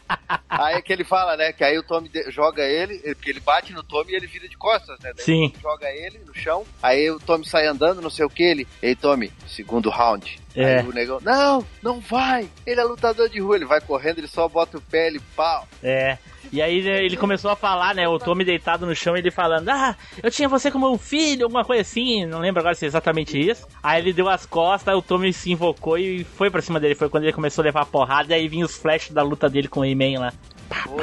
Aí 0.50 0.76
é 0.76 0.82
que 0.82 0.94
ele 0.94 1.04
fala, 1.04 1.36
né? 1.36 1.52
Que 1.52 1.64
aí 1.64 1.78
o 1.78 1.84
Tommy 1.84 2.10
joga 2.30 2.64
ele, 2.64 3.02
ele- 3.04 3.16
porque 3.16 3.30
ele 3.30 3.40
bate 3.40 3.74
no 3.74 3.82
Tommy 3.84 4.12
e 4.12 4.16
ele 4.16 4.28
vira 4.28 4.48
de 4.48 4.56
costas, 4.58 5.00
né? 5.00 5.12
Daí 5.16 5.26
Sim. 5.26 5.52
joga 5.62 5.90
ele 5.92 6.20
no 6.26 6.34
chão, 6.36 6.64
aí 6.82 7.10
o 7.10 7.20
Tommy 7.20 7.46
sai 7.46 7.66
andando, 7.66 8.02
não 8.02 8.10
sei 8.10 8.24
o 8.26 8.30
que, 8.30 8.44
ele. 8.44 8.68
Ei, 8.82 8.96
Tommy, 8.96 9.32
segundo 9.48 9.90
round. 9.90 10.40
É. 10.56 10.80
Aí 10.80 10.88
o 10.88 10.94
negão, 10.94 11.20
não, 11.22 11.66
não 11.82 12.00
vai, 12.00 12.48
ele 12.66 12.80
é 12.80 12.84
lutador 12.84 13.28
de 13.30 13.40
rua, 13.40 13.56
ele 13.56 13.66
vai 13.66 13.82
correndo, 13.82 14.20
ele 14.20 14.28
só 14.28 14.48
bota 14.48 14.78
o 14.78 14.82
pé, 14.82 15.08
ele 15.08 15.20
pau. 15.36 15.68
É. 15.82 16.18
E 16.52 16.62
aí 16.62 16.84
né, 16.84 17.04
ele 17.04 17.18
começou 17.18 17.50
a 17.50 17.56
falar, 17.56 17.96
né? 17.96 18.08
O 18.08 18.20
Tommy 18.20 18.46
deitado 18.46 18.86
no 18.86 18.96
chão, 18.96 19.18
ele 19.18 19.32
falando: 19.32 19.70
Ah, 19.70 19.96
eu 20.22 20.30
tinha 20.30 20.48
você 20.48 20.70
como 20.70 20.92
um 20.92 20.98
filho, 20.98 21.46
alguma 21.46 21.66
coisa 21.66 21.82
assim. 21.82 22.26
Não 22.26 22.40
lembro 22.40 22.60
agora 22.60 22.76
se 22.76 22.86
é 22.86 22.88
exatamente 22.88 23.40
isso. 23.40 23.68
Aí 23.82 24.02
ele 24.02 24.14
deu 24.14 24.30
as 24.30 24.46
costas, 24.46 24.96
o 24.96 25.02
Tommy 25.02 25.34
se 25.34 25.52
invocou 25.52 25.98
e 25.98 26.24
foi 26.24 26.52
pra 26.52 26.62
cima 26.62 26.80
dele. 26.80 26.94
Foi 26.94 27.10
quando 27.10 27.24
ele 27.24 27.34
começou 27.34 27.64
a 27.64 27.66
levar 27.66 27.86
porrada. 27.86 28.34
E 28.34 28.36
aí 28.36 28.48
vinha 28.48 28.66
os 28.66 28.76
flashes 28.76 29.12
da 29.12 29.24
luta 29.24 29.50
dele 29.50 29.68
com 29.68 29.80
o 29.80 29.86
He-Man 29.86 30.20
lá. 30.20 30.34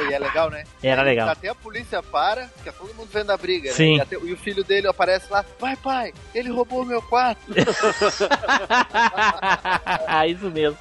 E 0.09 0.13
é 0.13 0.19
legal, 0.19 0.49
né? 0.49 0.63
Era 0.83 1.01
legal. 1.01 1.29
Até 1.29 1.49
a 1.49 1.55
polícia 1.55 2.01
para, 2.03 2.47
fica 2.57 2.71
todo 2.71 2.93
mundo 2.93 3.09
vendo 3.11 3.31
a 3.31 3.37
briga, 3.37 3.69
né? 3.69 3.75
Sim. 3.75 3.97
E, 3.97 4.01
até- 4.01 4.15
e 4.15 4.33
o 4.33 4.37
filho 4.37 4.63
dele 4.63 4.87
aparece 4.87 5.31
lá, 5.31 5.43
vai 5.59 5.75
pai, 5.75 6.13
ele 6.35 6.49
roubou 6.49 6.81
o 6.81 6.85
meu 6.85 7.01
quarto. 7.01 7.41
Isso 10.27 10.49
mesmo. 10.51 10.77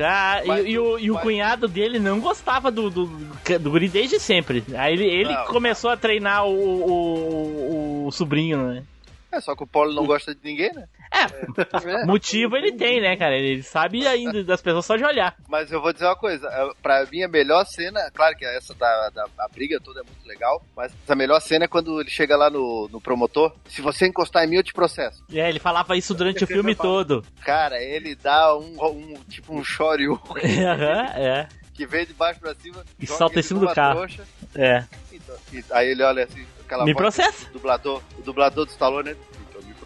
Ah, 0.00 0.40
e- 0.44 0.48
Mas- 0.48 0.66
e, 0.66 0.78
o, 0.78 0.98
e 0.98 1.10
o 1.10 1.18
cunhado 1.18 1.66
dele 1.68 1.98
não 1.98 2.20
gostava 2.20 2.70
do, 2.70 2.90
do, 2.90 3.06
do 3.06 3.70
guri 3.70 3.88
desde 3.88 4.18
sempre. 4.20 4.64
Aí 4.76 4.92
ele, 4.94 5.06
ele 5.06 5.34
Não. 5.34 5.44
começou 5.46 5.90
a 5.90 5.96
treinar 5.96 6.46
o, 6.46 6.52
o, 6.52 8.06
o 8.06 8.12
sobrinho, 8.12 8.66
né? 8.68 8.82
É, 9.30 9.40
só 9.40 9.54
que 9.54 9.62
o 9.62 9.66
Paulo 9.66 9.92
não 9.92 10.06
gosta 10.06 10.34
de 10.34 10.40
ninguém, 10.42 10.72
né? 10.72 10.88
É, 11.18 12.04
motivo 12.06 12.56
ele 12.56 12.72
tem, 12.72 13.00
né, 13.00 13.16
cara? 13.16 13.36
Ele 13.36 13.62
sabe 13.62 14.06
ainda 14.06 14.42
das 14.44 14.60
pessoas 14.60 14.86
só 14.86 14.96
de 14.96 15.04
olhar. 15.04 15.36
Mas 15.48 15.70
eu 15.72 15.80
vou 15.80 15.92
dizer 15.92 16.06
uma 16.06 16.16
coisa, 16.16 16.46
é, 16.48 16.68
pra 16.82 17.04
mim 17.10 17.22
a 17.22 17.28
melhor 17.28 17.64
cena, 17.66 18.10
claro 18.14 18.36
que 18.36 18.44
essa 18.44 18.74
da, 18.74 19.10
da 19.10 19.24
a 19.38 19.48
briga 19.48 19.80
toda 19.80 20.00
é 20.00 20.02
muito 20.04 20.26
legal, 20.26 20.62
mas 20.76 20.92
a 21.08 21.14
melhor 21.14 21.40
cena 21.40 21.64
é 21.64 21.68
quando 21.68 22.00
ele 22.00 22.10
chega 22.10 22.36
lá 22.36 22.48
no, 22.50 22.88
no 22.90 23.00
promotor, 23.00 23.52
se 23.68 23.80
você 23.82 24.06
encostar 24.06 24.44
em 24.44 24.48
mim 24.48 24.56
eu 24.56 24.62
te 24.62 24.72
processo. 24.72 25.24
É, 25.32 25.48
ele 25.48 25.58
falava 25.58 25.96
isso 25.96 26.14
durante 26.14 26.44
o 26.44 26.46
filme 26.46 26.74
todo. 26.74 27.24
Cara, 27.44 27.82
ele 27.82 28.14
dá 28.14 28.56
um, 28.56 28.76
um 28.84 29.14
tipo 29.28 29.54
um 29.54 29.64
choreo 29.64 30.20
Aham, 30.34 31.02
é, 31.16 31.48
que 31.74 31.86
vem 31.86 32.04
de 32.06 32.12
baixo 32.12 32.40
pra 32.40 32.54
cima, 32.54 32.84
E 32.98 33.06
salta 33.06 33.38
em 33.40 33.42
cima 33.42 33.60
do 33.60 33.72
carro. 33.72 33.98
trouxa, 33.98 34.24
é. 34.54 34.84
então, 35.12 35.34
e 35.52 35.64
aí 35.70 35.88
ele 35.90 36.02
olha 36.02 36.24
assim, 36.24 36.44
aquela 36.64 36.84
Me 36.84 36.92
voz 36.92 37.02
processa. 37.14 37.46
do 37.46 37.52
dublador, 37.54 38.02
o 38.18 38.22
dublador 38.22 38.64
do 38.66 38.70
Stallone, 38.70 39.14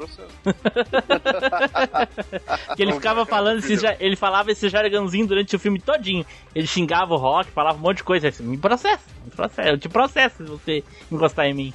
processa. 0.07 0.29
Que 2.77 2.83
ele 2.83 2.93
ficava 2.93 3.25
falando, 3.25 3.59
esse, 3.59 3.75
ele 4.01 4.17
falava 4.17 4.51
esse 4.51 4.69
jargãozinho 4.69 5.27
durante 5.27 5.55
o 5.55 5.59
filme 5.59 5.81
todinho. 5.81 6.25
Ele 6.55 6.67
xingava 6.67 7.15
o 7.15 7.17
Rock, 7.17 7.51
falava 7.51 7.79
um 7.79 7.81
monte 7.81 7.99
de 7.99 8.05
coisa. 8.05 8.29
Assim, 8.29 8.45
me 8.45 8.59
processa, 8.59 9.05
me 9.25 9.31
processa, 9.31 9.69
eu 9.69 9.79
te 9.79 9.89
processo 9.89 10.37
se 10.39 10.51
você 10.51 10.85
encostar 11.11 11.47
em 11.47 11.55
mim. 11.55 11.75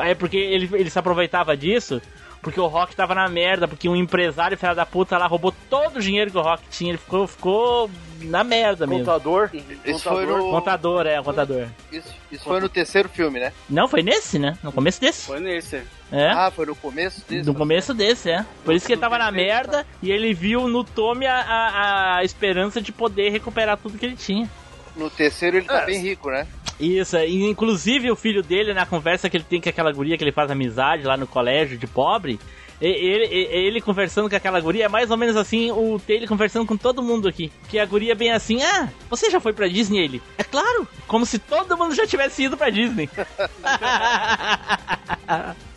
Aí 0.00 0.14
porque 0.14 0.36
ele, 0.36 0.68
ele 0.72 0.90
se 0.90 0.98
aproveitava 0.98 1.56
disso, 1.56 2.00
porque 2.42 2.60
o 2.60 2.66
Rock 2.66 2.96
tava 2.96 3.14
na 3.14 3.28
merda, 3.28 3.68
porque 3.68 3.88
um 3.88 3.96
empresário 3.96 4.56
filho 4.56 4.74
da 4.74 4.86
puta 4.86 5.18
lá 5.18 5.26
roubou 5.26 5.52
todo 5.68 5.96
o 5.96 6.00
dinheiro 6.00 6.30
que 6.30 6.38
o 6.38 6.42
Rock 6.42 6.62
tinha. 6.70 6.92
Ele 6.92 6.98
ficou, 6.98 7.26
ficou 7.26 7.90
na 8.22 8.42
merda 8.42 8.86
mesmo. 8.86 9.04
Contador. 9.04 9.50
Isso 9.84 10.00
foi 10.00 10.26
contador. 10.26 10.38
no, 10.38 10.50
Contador, 10.50 11.06
é, 11.06 11.20
o 11.20 11.24
contador. 11.24 11.66
isso, 11.92 12.14
isso 12.30 12.44
foi 12.44 12.60
no 12.60 12.68
terceiro 12.68 13.08
filme, 13.08 13.40
né? 13.40 13.52
Não, 13.68 13.86
foi 13.88 14.02
nesse, 14.02 14.38
né? 14.38 14.56
No 14.62 14.72
começo 14.72 15.00
desse. 15.00 15.26
Foi 15.26 15.40
nesse. 15.40 15.82
É. 16.12 16.30
Ah, 16.30 16.50
foi 16.50 16.66
no 16.66 16.74
começo 16.74 17.22
desse. 17.28 17.46
No 17.46 17.54
começo 17.54 17.94
desse, 17.94 18.30
é. 18.30 18.44
Por 18.64 18.74
isso 18.74 18.86
que 18.86 18.92
ele 18.92 19.00
tava 19.00 19.18
na 19.18 19.30
merda 19.30 19.86
e 20.02 20.10
ele 20.10 20.34
viu 20.34 20.66
no 20.66 20.82
Tommy 20.82 21.26
a, 21.26 21.40
a, 21.40 22.16
a 22.16 22.24
esperança 22.24 22.80
de 22.80 22.90
poder 22.90 23.30
recuperar 23.30 23.76
tudo 23.76 23.98
que 23.98 24.06
ele 24.06 24.16
tinha. 24.16 24.48
No 24.96 25.08
terceiro 25.10 25.56
ele 25.58 25.66
tá 25.66 25.82
É. 25.82 25.86
bem 25.86 26.00
rico, 26.00 26.30
né? 26.30 26.46
Isso, 26.78 27.16
e 27.18 27.44
inclusive 27.48 28.10
o 28.10 28.16
filho 28.16 28.42
dele, 28.42 28.72
na 28.74 28.86
conversa 28.86 29.28
que 29.28 29.36
ele 29.36 29.44
tem 29.44 29.60
com 29.60 29.68
aquela 29.68 29.92
guria 29.92 30.16
que 30.16 30.24
ele 30.24 30.32
faz 30.32 30.50
amizade 30.50 31.02
lá 31.04 31.16
no 31.16 31.26
colégio 31.26 31.76
de 31.76 31.86
pobre, 31.86 32.40
ele, 32.80 33.26
ele 33.26 33.80
conversando 33.82 34.30
com 34.30 34.34
aquela 34.36 34.58
guria 34.58 34.86
é 34.86 34.88
mais 34.88 35.10
ou 35.10 35.16
menos 35.18 35.36
assim 35.36 35.70
o 35.70 36.00
Taylor 36.04 36.26
conversando 36.26 36.64
com 36.64 36.78
todo 36.78 37.02
mundo 37.02 37.28
aqui. 37.28 37.52
Que 37.68 37.78
a 37.78 37.84
guria 37.84 38.12
é 38.12 38.14
bem 38.14 38.32
assim, 38.32 38.62
ah, 38.62 38.88
você 39.10 39.28
já 39.30 39.38
foi 39.38 39.52
pra 39.52 39.68
Disney? 39.68 39.98
Ele, 40.02 40.22
é 40.38 40.42
claro, 40.44 40.88
como 41.06 41.26
se 41.26 41.38
todo 41.38 41.76
mundo 41.76 41.94
já 41.94 42.06
tivesse 42.06 42.44
ido 42.44 42.56
pra 42.56 42.70
Disney. 42.70 43.08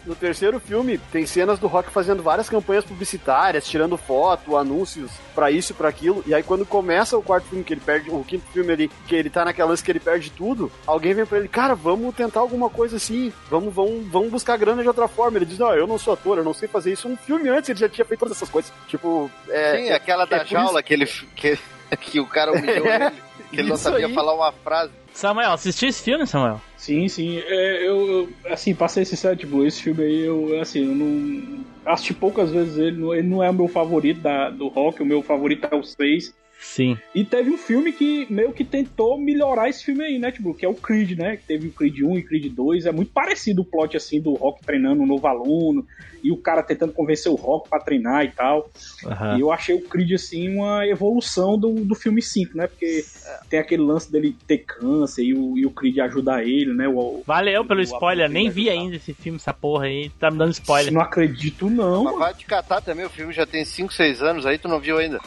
No 0.05 0.15
terceiro 0.15 0.59
filme, 0.59 0.97
tem 0.97 1.25
cenas 1.25 1.57
do 1.59 1.67
Rock 1.67 1.89
fazendo 1.89 2.21
várias 2.21 2.49
campanhas 2.49 2.83
publicitárias, 2.83 3.65
tirando 3.65 3.95
foto, 3.95 4.57
anúncios 4.57 5.09
pra 5.33 5.49
isso 5.49 5.71
e 5.71 5.75
pra 5.75 5.87
aquilo. 5.87 6.21
E 6.27 6.33
aí, 6.33 6.43
quando 6.43 6.65
começa 6.65 7.17
o 7.17 7.23
quarto 7.23 7.45
filme, 7.47 7.63
que 7.63 7.73
ele 7.73 7.79
perde, 7.79 8.09
o 8.09 8.21
quinto 8.23 8.45
filme 8.51 8.73
ali, 8.73 8.91
que 9.07 9.15
ele 9.15 9.29
tá 9.29 9.45
naquela 9.45 9.69
lance 9.69 9.81
que 9.81 9.89
ele 9.89 10.01
perde 10.01 10.29
tudo, 10.29 10.69
alguém 10.85 11.13
vem 11.13 11.25
pra 11.25 11.37
ele, 11.37 11.47
cara, 11.47 11.73
vamos 11.73 12.13
tentar 12.15 12.41
alguma 12.41 12.69
coisa 12.69 12.97
assim, 12.97 13.31
vamos, 13.49 13.73
vamos, 13.73 14.05
vamos 14.07 14.29
buscar 14.29 14.57
grana 14.57 14.81
de 14.81 14.87
outra 14.89 15.07
forma. 15.07 15.37
Ele 15.37 15.45
diz, 15.45 15.57
não, 15.57 15.73
eu 15.73 15.87
não 15.87 15.97
sou 15.97 16.13
ator, 16.15 16.37
eu 16.37 16.43
não 16.43 16.53
sei 16.53 16.67
fazer 16.67 16.91
isso. 16.91 17.07
Um 17.07 17.15
filme 17.15 17.47
antes 17.47 17.69
ele 17.69 17.79
já 17.79 17.87
tinha 17.87 18.03
feito 18.03 18.19
todas 18.19 18.35
essas 18.35 18.49
coisas. 18.49 18.73
Tipo, 18.89 19.31
é. 19.47 19.77
Sim, 19.77 19.89
é- 19.89 19.93
aquela 19.93 20.25
da 20.25 20.37
é 20.37 20.45
jaula 20.45 20.83
que 20.83 20.93
ele 20.93 21.05
que, 21.33 21.57
que 22.01 22.19
o 22.19 22.27
cara 22.27 22.51
humilhou 22.51 22.85
É, 22.87 23.05
ele, 23.07 23.15
que 23.51 23.59
ele 23.61 23.69
não 23.69 23.77
sabia 23.77 24.07
aí. 24.07 24.13
falar 24.13 24.33
uma 24.35 24.51
frase. 24.51 24.91
Samuel, 25.13 25.51
assistiu 25.53 25.87
esse 25.87 26.03
filme, 26.03 26.27
Samuel? 26.27 26.59
Sim, 26.83 27.07
sim. 27.07 27.37
É, 27.37 27.87
eu, 27.87 28.05
eu, 28.11 28.29
assim, 28.51 28.75
pra 28.75 28.89
ser 28.89 29.05
sincero, 29.05 29.37
tipo, 29.37 29.63
esse 29.65 29.81
filme 29.81 30.03
aí, 30.03 30.19
eu, 30.19 30.59
assim, 30.59 30.85
eu 30.85 30.93
não. 30.93 31.63
Assisti 31.85 32.13
poucas 32.13 32.51
vezes 32.51 32.77
ele, 32.77 33.01
ele 33.17 33.27
não 33.27 33.41
é 33.41 33.49
o 33.49 33.53
meu 33.53 33.69
favorito 33.69 34.19
da, 34.21 34.49
do 34.49 34.67
rock, 34.67 35.01
o 35.01 35.05
meu 35.05 35.21
favorito 35.21 35.65
é 35.71 35.75
o 35.75 35.81
6. 35.81 36.33
Sim. 36.63 36.97
E 37.13 37.23
teve 37.25 37.51
um 37.51 37.57
filme 37.57 37.91
que 37.91 38.25
meio 38.29 38.53
que 38.53 38.63
tentou 38.63 39.17
melhorar 39.17 39.69
esse 39.69 39.83
filme 39.83 40.03
aí, 40.03 40.17
né, 40.17 40.31
tipo, 40.31 40.53
que 40.53 40.65
é 40.65 40.69
o 40.69 40.73
Creed, 40.73 41.17
né? 41.17 41.35
Que 41.35 41.43
teve 41.43 41.67
o 41.67 41.71
Creed 41.71 41.99
1 42.01 42.17
e 42.17 42.23
Creed 42.23 42.53
2. 42.53 42.85
É 42.85 42.91
muito 42.91 43.11
parecido 43.11 43.61
o 43.61 43.65
plot, 43.65 43.97
assim, 43.97 44.19
do 44.21 44.33
Rock 44.33 44.63
treinando 44.65 45.03
um 45.03 45.05
novo 45.05 45.27
aluno 45.27 45.85
e 46.23 46.31
o 46.31 46.37
cara 46.37 46.63
tentando 46.63 46.93
convencer 46.93 47.29
o 47.29 47.35
Rock 47.35 47.69
pra 47.69 47.79
treinar 47.79 48.23
e 48.23 48.31
tal. 48.31 48.69
Aham. 49.05 49.37
E 49.37 49.41
eu 49.41 49.51
achei 49.51 49.75
o 49.75 49.81
Creed, 49.81 50.13
assim, 50.13 50.55
uma 50.55 50.87
evolução 50.87 51.57
do, 51.59 51.73
do 51.83 51.93
filme 51.95 52.21
5, 52.21 52.57
né? 52.57 52.65
Porque 52.65 53.03
tem 53.49 53.59
aquele 53.59 53.83
lance 53.83 54.09
dele 54.09 54.35
ter 54.47 54.59
câncer 54.59 55.23
e 55.23 55.33
o, 55.33 55.57
e 55.57 55.65
o 55.65 55.71
Creed 55.71 55.99
ajudar 55.99 56.43
ele, 56.43 56.73
né? 56.73 56.87
O, 56.87 57.21
Valeu 57.27 57.65
pelo 57.65 57.81
o 57.81 57.83
spoiler, 57.83 58.29
nem 58.29 58.49
vi 58.49 58.69
ajudar. 58.69 58.81
ainda 58.81 58.95
esse 58.95 59.13
filme, 59.13 59.35
essa 59.35 59.53
porra 59.53 59.85
aí, 59.85 60.09
tá 60.17 60.31
me 60.31 60.37
dando 60.37 60.51
spoiler. 60.53 60.93
Não 60.93 61.01
acredito, 61.01 61.69
não. 61.69 62.05
Mas 62.05 62.17
vai 62.17 62.33
te 62.33 62.45
catar 62.45 62.81
também, 62.81 63.05
o 63.05 63.09
filme 63.09 63.33
já 63.33 63.45
tem 63.45 63.65
5, 63.65 63.93
6 63.93 64.23
anos 64.23 64.45
aí, 64.45 64.57
tu 64.57 64.69
não 64.69 64.79
viu 64.79 64.97
ainda. 64.97 65.19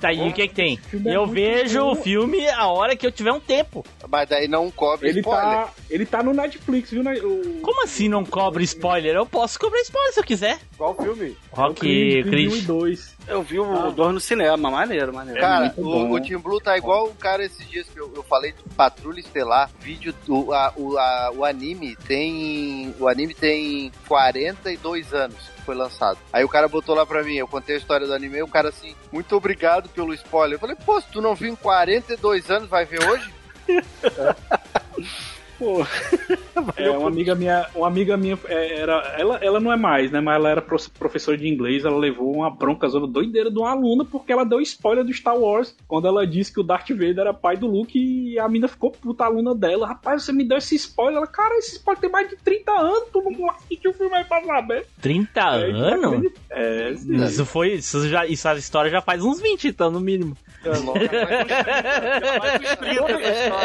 Tá 0.00 0.08
aí, 0.08 0.28
o 0.28 0.32
que 0.32 0.48
que 0.48 0.54
tem? 0.54 0.78
é 1.06 1.16
Eu 1.16 1.26
vejo 1.26 1.80
bom. 1.84 1.92
o 1.92 1.96
filme 1.96 2.46
a 2.48 2.66
hora 2.68 2.94
que 2.96 3.06
eu 3.06 3.12
tiver 3.12 3.32
um 3.32 3.40
tempo. 3.40 3.84
Mas 4.08 4.28
daí 4.28 4.46
não 4.48 4.70
cobre 4.70 5.08
Ele 5.08 5.20
spoiler. 5.20 5.42
tá, 5.44 5.70
ele 5.90 6.06
tá 6.06 6.22
no 6.22 6.32
Netflix, 6.32 6.90
viu? 6.90 7.02
né? 7.02 7.14
O, 7.14 7.60
Como 7.62 7.82
assim 7.84 8.08
não 8.08 8.24
cobra 8.24 8.62
spoiler? 8.62 9.14
Eu 9.14 9.26
posso 9.26 9.58
cobrar 9.58 9.80
spoiler 9.82 10.12
se 10.12 10.20
eu 10.20 10.24
quiser. 10.24 10.58
Qual 10.76 10.94
filme? 10.94 11.36
Rock, 11.52 11.80
Creed, 11.80 12.26
Creed 12.26 12.46
1 12.48 12.50
Creed. 12.50 12.66
2. 12.66 13.14
Eu 13.26 13.42
vi 13.42 13.58
o 13.58 13.90
dois 13.92 14.12
no 14.12 14.20
cinema, 14.20 14.70
maneiro, 14.70 15.14
maneiro. 15.14 15.40
Cara, 15.40 15.72
bom. 15.76 16.10
o, 16.10 16.12
o 16.12 16.20
Team 16.20 16.40
Blue 16.40 16.60
tá 16.60 16.76
igual 16.76 17.06
o 17.06 17.14
cara 17.14 17.42
esses 17.44 17.66
dias 17.70 17.86
que 17.88 17.98
eu, 17.98 18.12
eu 18.14 18.22
falei 18.22 18.52
de 18.52 18.62
Patrulha 18.76 19.20
Estelar. 19.20 19.70
Vídeo 19.80 20.14
do 20.26 20.52
a, 20.52 20.72
o, 20.76 20.98
a- 20.98 21.32
o 21.34 21.44
anime 21.44 21.96
tem. 22.06 22.94
O 22.98 23.08
anime 23.08 23.32
tem 23.34 23.90
42 24.08 25.12
anos 25.14 25.53
foi 25.64 25.74
lançado. 25.74 26.18
Aí 26.32 26.44
o 26.44 26.48
cara 26.48 26.68
botou 26.68 26.94
lá 26.94 27.04
pra 27.04 27.22
mim, 27.22 27.34
eu 27.34 27.48
contei 27.48 27.74
a 27.76 27.78
história 27.78 28.06
do 28.06 28.14
anime, 28.14 28.42
o 28.42 28.48
cara 28.48 28.68
assim, 28.68 28.94
muito 29.10 29.34
obrigado 29.34 29.88
pelo 29.88 30.14
spoiler. 30.14 30.56
Eu 30.56 30.60
falei, 30.60 30.76
pô, 30.76 31.00
se 31.00 31.08
tu 31.08 31.20
não 31.20 31.34
viu 31.34 31.52
em 31.52 31.56
42 31.56 32.50
anos, 32.50 32.68
vai 32.68 32.84
ver 32.84 33.02
hoje? 33.08 33.32
Pô. 35.58 35.84
É, 36.76 36.88
uma 36.88 37.08
amiga 37.08 37.34
minha, 37.34 37.66
uma 37.74 37.86
amiga 37.88 38.16
minha 38.16 38.38
é, 38.46 38.78
era, 38.78 39.14
ela, 39.18 39.36
ela 39.42 39.60
não 39.60 39.72
é 39.72 39.76
mais, 39.76 40.10
né? 40.10 40.20
Mas 40.20 40.36
ela 40.36 40.48
era 40.48 40.62
pro- 40.62 40.78
professora 40.98 41.36
de 41.36 41.48
inglês, 41.48 41.84
ela 41.84 41.98
levou 41.98 42.32
uma 42.32 42.48
bronca 42.48 42.88
zona 42.88 43.06
doideira 43.08 43.50
de 43.50 43.58
uma 43.58 43.70
aluna 43.72 44.04
porque 44.04 44.32
ela 44.32 44.44
deu 44.44 44.60
spoiler 44.60 45.04
do 45.04 45.12
Star 45.12 45.36
Wars 45.36 45.74
quando 45.88 46.06
ela 46.06 46.24
disse 46.26 46.52
que 46.54 46.60
o 46.60 46.62
Darth 46.62 46.88
Vader 46.90 47.18
era 47.18 47.34
pai 47.34 47.56
do 47.56 47.66
Luke 47.66 47.98
e 47.98 48.38
a 48.38 48.48
mina 48.48 48.68
ficou 48.68 48.90
puta 48.92 49.24
aluna 49.24 49.52
dela. 49.54 49.86
Rapaz, 49.88 50.22
você 50.24 50.32
me 50.32 50.44
deu 50.44 50.56
esse 50.58 50.76
spoiler. 50.76 51.16
Ela, 51.18 51.26
cara, 51.26 51.56
esse 51.58 51.72
spoiler 51.72 52.00
tem 52.00 52.10
mais 52.10 52.30
de 52.30 52.36
30 52.36 52.70
anos, 52.72 53.08
tu 53.12 53.20
não 53.20 53.50
assistiu 53.50 53.90
o 53.90 53.94
filme 53.94 54.14
aí 54.16 54.24
pra 54.24 54.42
saber. 54.44 54.86
30 55.02 55.40
É, 55.40 55.70
anos? 55.70 56.32
É, 56.50 56.94
sim. 56.96 57.16
Isso 57.24 57.44
foi. 57.44 57.72
Isso 57.74 58.08
já, 58.08 58.24
isso, 58.26 58.48
a 58.48 58.54
história 58.54 58.90
já 58.90 59.00
faz 59.02 59.22
uns 59.24 59.40
20, 59.40 59.68
então, 59.68 59.90
no 59.90 60.00
mínimo. 60.00 60.36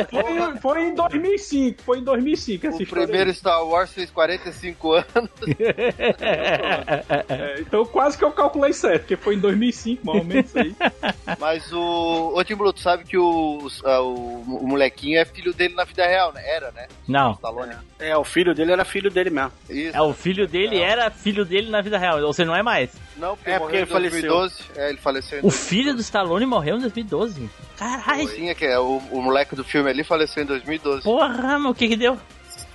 Foi, 0.09 0.57
foi 0.61 0.83
em 0.89 0.93
2005, 0.95 1.78
foi 1.80 1.99
em 1.99 2.03
2005 2.03 2.67
essa 2.67 2.77
O 2.77 2.82
história. 2.84 3.05
primeiro 3.07 3.34
Star 3.34 3.65
Wars 3.65 3.91
fez 3.93 4.09
45 4.11 4.93
anos. 4.93 5.30
É, 7.30 7.61
então 7.61 7.86
quase 7.86 8.17
que 8.17 8.23
eu 8.23 8.32
calculei 8.32 8.73
certo, 8.73 9.01
porque 9.01 9.15
foi 9.15 9.36
em 9.36 9.39
2005, 9.39 10.05
mais 10.05 10.19
ou 10.19 10.25
menos 10.25 10.45
isso 10.47 10.59
aí. 10.59 10.75
Mas 11.39 11.71
o. 11.71 12.34
Ô 12.36 12.43
Tim 12.43 12.55
Blue, 12.55 12.73
tu 12.73 12.80
sabe 12.82 13.03
que 13.03 13.17
o, 13.17 13.67
ah, 13.86 14.01
o, 14.01 14.41
o 14.61 14.67
molequinho 14.67 15.19
é 15.19 15.25
filho 15.25 15.53
dele 15.53 15.75
na 15.75 15.84
vida 15.84 16.05
real, 16.05 16.34
né? 16.34 16.41
Era, 16.45 16.71
né? 16.71 16.88
Não. 17.07 17.34
Stallone. 17.34 17.75
É, 17.99 18.15
o 18.17 18.23
filho 18.23 18.53
dele 18.53 18.71
era 18.71 18.86
filho 18.86 19.09
dele 19.11 19.30
mesmo. 19.30 19.51
Isso. 19.69 19.95
É, 19.95 20.01
o 20.01 20.13
filho 20.13 20.47
dele 20.47 20.80
era 20.80 21.09
filho 21.09 21.45
dele 21.45 21.69
na 21.69 21.82
vida 21.82 21.97
real, 21.97 22.19
ou 22.21 22.34
seja, 22.34 22.47
não 22.47 22.55
é 22.55 22.63
mais. 22.63 22.91
Não, 23.20 23.36
porque, 23.36 23.49
É, 23.51 23.59
porque 23.59 23.78
morreu 23.78 23.82
ele 23.82 23.89
em 23.89 23.93
faleceu. 24.11 24.30
2012. 24.32 24.55
É, 24.76 24.89
ele 24.89 24.97
faleceu 24.97 25.39
em 25.39 25.45
O 25.45 25.49
filho 25.51 25.93
do 25.93 26.01
Stallone 26.01 26.45
morreu 26.45 26.78
em 26.78 26.82
2012. 26.82 27.49
Caralho. 27.78 28.28
Sim, 28.30 28.49
é 28.49 28.55
que 28.55 28.65
é, 28.65 28.80
o, 28.80 28.97
o 29.11 29.22
moleque 29.22 29.55
do 29.55 29.63
filme 29.63 29.89
ali 29.89 30.03
faleceu 30.03 30.43
em 30.43 30.45
2012. 30.45 31.03
Porra, 31.03 31.59
mas 31.59 31.72
o 31.72 31.76
que 31.76 31.88
que 31.88 31.97
deu? 31.97 32.17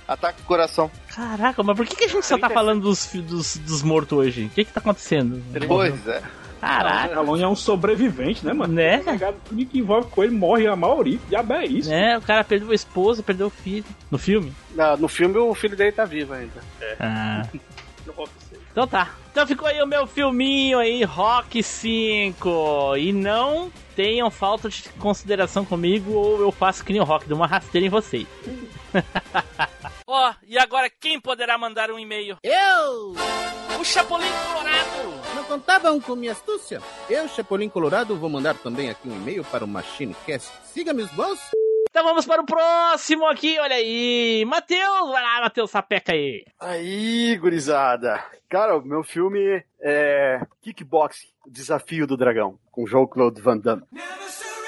Ataque 0.07 0.41
do 0.41 0.45
coração. 0.45 0.91
Caraca, 1.13 1.63
mas 1.63 1.75
por 1.75 1.85
que, 1.87 1.95
que 1.95 2.03
a 2.03 2.07
gente 2.07 2.25
só 2.25 2.37
tá 2.37 2.47
falando 2.49 2.81
dos, 2.83 3.07
dos, 3.13 3.57
dos 3.57 3.81
mortos 3.81 4.17
hoje? 4.17 4.45
O 4.45 4.49
que 4.49 4.63
que 4.65 4.71
tá 4.71 4.79
acontecendo? 4.79 5.41
Pois 5.67 6.07
é. 6.07 6.21
Caraca. 6.61 7.07
Stallone 7.09 7.43
é 7.43 7.47
um 7.47 7.55
sobrevivente, 7.55 8.45
né, 8.45 8.53
mano? 8.53 8.73
Né? 8.73 9.01
Negado, 9.05 9.37
Tudo 9.45 9.65
que 9.65 9.79
envolve 9.79 10.09
com 10.09 10.23
ele 10.23 10.33
morre 10.35 10.67
a 10.67 10.75
maioria. 10.75 11.19
Diabo 11.27 11.53
é 11.53 11.65
isso. 11.65 11.91
É, 11.91 12.17
o 12.17 12.21
cara 12.21 12.43
perdeu 12.43 12.71
a 12.71 12.75
esposa, 12.75 13.21
perdeu 13.23 13.47
o 13.47 13.49
filho. 13.51 13.85
No 14.11 14.17
filme? 14.17 14.53
Ah, 14.77 14.95
No 14.97 15.07
filme, 15.07 15.37
o 15.37 15.53
filho 15.55 15.75
dele 15.75 15.91
tá 15.91 16.05
vivo 16.05 16.33
ainda. 16.33 16.53
Ah. 16.99 17.43
Então 18.75 18.85
tá. 18.85 19.15
Então 19.31 19.47
ficou 19.47 19.69
aí 19.69 19.81
o 19.81 19.87
meu 19.87 20.05
filminho 20.05 20.79
aí, 20.79 21.01
Rock 21.05 21.63
5. 21.63 22.97
E 22.97 23.13
não 23.13 23.71
tenham 23.95 24.29
falta 24.29 24.67
de 24.67 24.83
consideração 24.99 25.63
comigo 25.63 26.11
ou 26.11 26.41
eu 26.41 26.51
faço 26.51 26.83
que 26.83 26.91
nem 26.91 27.01
o 27.01 27.05
Rock, 27.05 27.25
dou 27.25 27.37
uma 27.37 27.47
rasteira 27.47 27.87
em 27.87 27.89
vocês. 27.89 28.27
Ó, 30.05 30.33
e 30.45 30.57
agora 30.57 30.89
quem 30.89 31.21
poderá 31.21 31.57
mandar 31.57 31.89
um 31.89 31.97
e-mail? 31.97 32.35
Eu! 32.43 33.15
O 33.79 33.83
Chapolin 33.85 34.27
Colorado! 34.45 35.35
Não 35.35 35.43
contavam 35.45 36.01
com 36.01 36.13
minha 36.13 36.33
astúcia? 36.33 36.81
Eu, 37.09 37.29
Chapolin 37.29 37.69
Colorado, 37.69 38.17
vou 38.17 38.29
mandar 38.29 38.55
também 38.55 38.89
aqui 38.89 39.07
um 39.07 39.15
e-mail 39.15 39.45
para 39.45 39.63
o 39.63 39.67
MachineCast. 39.69 40.51
Siga 40.65 40.93
meus 40.93 41.09
bons. 41.11 41.39
Então 41.95 42.03
vamos 42.03 42.25
para 42.25 42.41
o 42.41 42.45
próximo 42.45 43.25
aqui, 43.25 43.57
olha 43.57 43.77
aí. 43.77 44.43
Matheus, 44.45 45.11
vai 45.11 45.23
lá, 45.23 45.39
Matheus, 45.39 45.71
sapeca 45.71 46.11
aí. 46.11 46.43
Aí, 46.59 47.37
gurizada. 47.37 48.21
Cara, 48.55 48.77
o 48.77 48.81
meu 48.81 49.03
filme 49.03 49.65
é 49.81 50.39
Kickboxing, 50.61 51.27
Desafio 51.45 52.07
do 52.07 52.15
Dragão, 52.15 52.57
com 52.71 52.87
Jean-Claude 52.87 53.41
Van 53.41 53.57
Damme. 53.57 53.83
Outra 53.91 54.64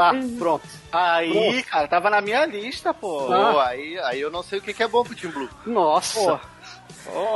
Ah, 0.00 0.12
pronto. 0.38 0.66
Aí, 0.92 1.62
cara, 1.64 1.86
tava 1.88 2.08
na 2.10 2.20
minha 2.20 2.44
lista, 2.46 2.92
pô. 2.94 3.26
Pô, 3.26 3.60
aí, 3.60 3.98
aí 4.00 4.20
eu 4.20 4.30
não 4.30 4.42
sei 4.42 4.58
o 4.58 4.62
que, 4.62 4.72
que 4.72 4.82
é 4.82 4.88
bom 4.88 5.02
pro 5.04 5.14
Tim 5.14 5.28
Blue. 5.28 5.48
Nossa. 5.66 6.40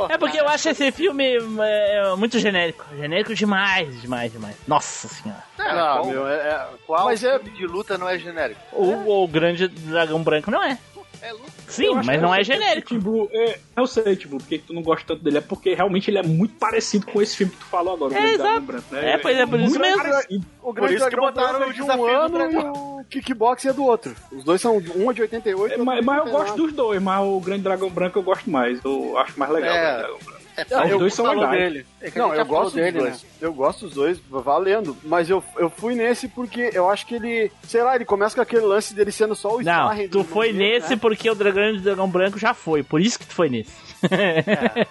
É 0.09 0.17
porque 0.17 0.39
eu 0.39 0.47
acho 0.47 0.69
esse 0.69 0.91
filme 0.91 1.37
é, 1.59 2.15
muito 2.15 2.39
genérico. 2.39 2.85
Genérico 2.95 3.33
demais, 3.35 3.99
demais, 4.01 4.31
demais. 4.31 4.55
Nossa 4.67 5.07
senhora. 5.07 5.43
É, 5.59 5.63
Ah, 5.63 5.93
qual, 5.99 6.05
meu, 6.05 6.27
é, 6.27 6.33
é- 6.35 6.67
qual 6.85 7.05
mas 7.05 7.23
é- 7.23 7.39
de 7.39 7.65
luta 7.67 7.97
não 7.97 8.07
é 8.07 8.17
genérico? 8.17 8.61
O, 8.71 9.23
o 9.23 9.27
grande 9.27 9.67
dragão 9.67 10.21
branco 10.23 10.49
não 10.51 10.63
é. 10.63 10.77
É. 11.25 11.33
Sim, 11.67 11.85
Eu 11.85 11.95
mas 11.95 12.07
que 12.07 12.17
não 12.17 12.33
é 12.33 12.37
que 12.37 12.43
genérico. 12.43 12.99
Blue, 12.99 13.29
é, 13.31 13.57
eu 13.75 13.87
sei, 13.87 14.15
Blue, 14.15 14.37
porque 14.37 14.59
tu 14.59 14.73
não 14.73 14.81
gosta 14.83 15.05
tanto 15.07 15.23
dele. 15.23 15.39
É 15.39 15.41
porque 15.41 15.73
realmente 15.73 16.09
ele 16.11 16.17
é 16.19 16.23
muito 16.23 16.53
parecido 16.55 17.05
com 17.07 17.21
esse 17.21 17.35
filme 17.35 17.51
que 17.51 17.57
tu 17.59 17.65
falou 17.65 17.93
agora. 17.95 18.13
o 18.13 18.15
É, 18.15 18.19
Grande 18.19 18.33
exato. 18.35 18.49
Dragão 18.49 18.65
Branco, 18.65 18.95
né? 18.95 19.11
É, 19.11 19.17
pois 19.17 19.37
é, 19.37 19.45
por 19.45 19.59
isso 19.59 19.79
mesmo. 19.79 19.97
parecido. 20.03 20.45
O 20.61 20.73
Por 20.73 20.83
isso 20.91 21.03
que 21.03 21.09
Dragão 21.09 21.25
botaram 21.25 21.63
é 21.63 21.73
de 21.73 21.81
um 21.81 22.05
ano 22.05 22.51
e 22.51 22.57
o 22.57 23.05
Kickboxing 23.09 23.67
é 23.69 23.73
do 23.73 23.83
outro. 23.83 24.15
Os 24.31 24.43
dois 24.43 24.61
são 24.61 24.77
um 24.77 25.11
é 25.11 25.13
de 25.13 25.21
88 25.21 25.47
É, 25.49 25.55
outro 25.55 25.85
mas, 25.85 26.03
mas 26.05 26.17
eu 26.17 26.23
89. 26.25 26.31
gosto 26.31 26.55
dos 26.63 26.73
dois, 26.73 27.01
mas 27.01 27.23
o 27.25 27.39
Grande 27.39 27.63
Dragão 27.63 27.89
Branco 27.89 28.19
eu 28.19 28.23
gosto 28.23 28.49
mais. 28.49 28.83
Eu 28.83 29.17
acho 29.17 29.37
mais 29.39 29.51
legal. 29.51 29.73
É. 29.75 29.79
o 29.79 29.83
Grande 29.83 29.97
Dragão 30.01 30.17
Branco. 30.25 30.34
Ah, 30.71 30.85
Os 30.85 30.91
eu 30.91 30.99
dois 30.99 31.13
são 31.13 31.25
legais. 31.25 31.51
dele. 31.59 31.85
É 32.01 32.11
Não, 32.15 32.33
eu 32.33 32.45
gosto 32.45 32.63
dos 32.65 32.73
dele, 32.73 32.99
dois. 32.99 33.23
né? 33.23 33.29
Eu 33.41 33.53
gosto 33.53 33.85
dos 33.85 33.95
dois, 33.95 34.19
valendo. 34.29 34.95
Mas 35.03 35.29
eu, 35.29 35.43
eu 35.57 35.69
fui 35.69 35.95
nesse 35.95 36.27
porque 36.27 36.69
eu 36.73 36.89
acho 36.89 37.05
que 37.05 37.15
ele, 37.15 37.51
sei 37.63 37.83
lá, 37.83 37.95
ele 37.95 38.05
começa 38.05 38.35
com 38.35 38.41
aquele 38.41 38.61
lance 38.65 38.93
dele 38.93 39.11
sendo 39.11 39.35
só 39.35 39.57
o 39.57 39.61
Não, 39.61 39.89
tu 40.09 40.23
foi 40.23 40.53
nesse 40.53 40.91
né? 40.91 40.95
porque 40.95 41.29
o 41.29 41.35
dragão 41.35 41.75
dragão 41.77 42.09
branco 42.09 42.39
já 42.39 42.53
foi. 42.53 42.83
Por 42.83 43.01
isso 43.01 43.19
que 43.19 43.25
tu 43.25 43.33
foi 43.33 43.49
nesse. 43.49 43.71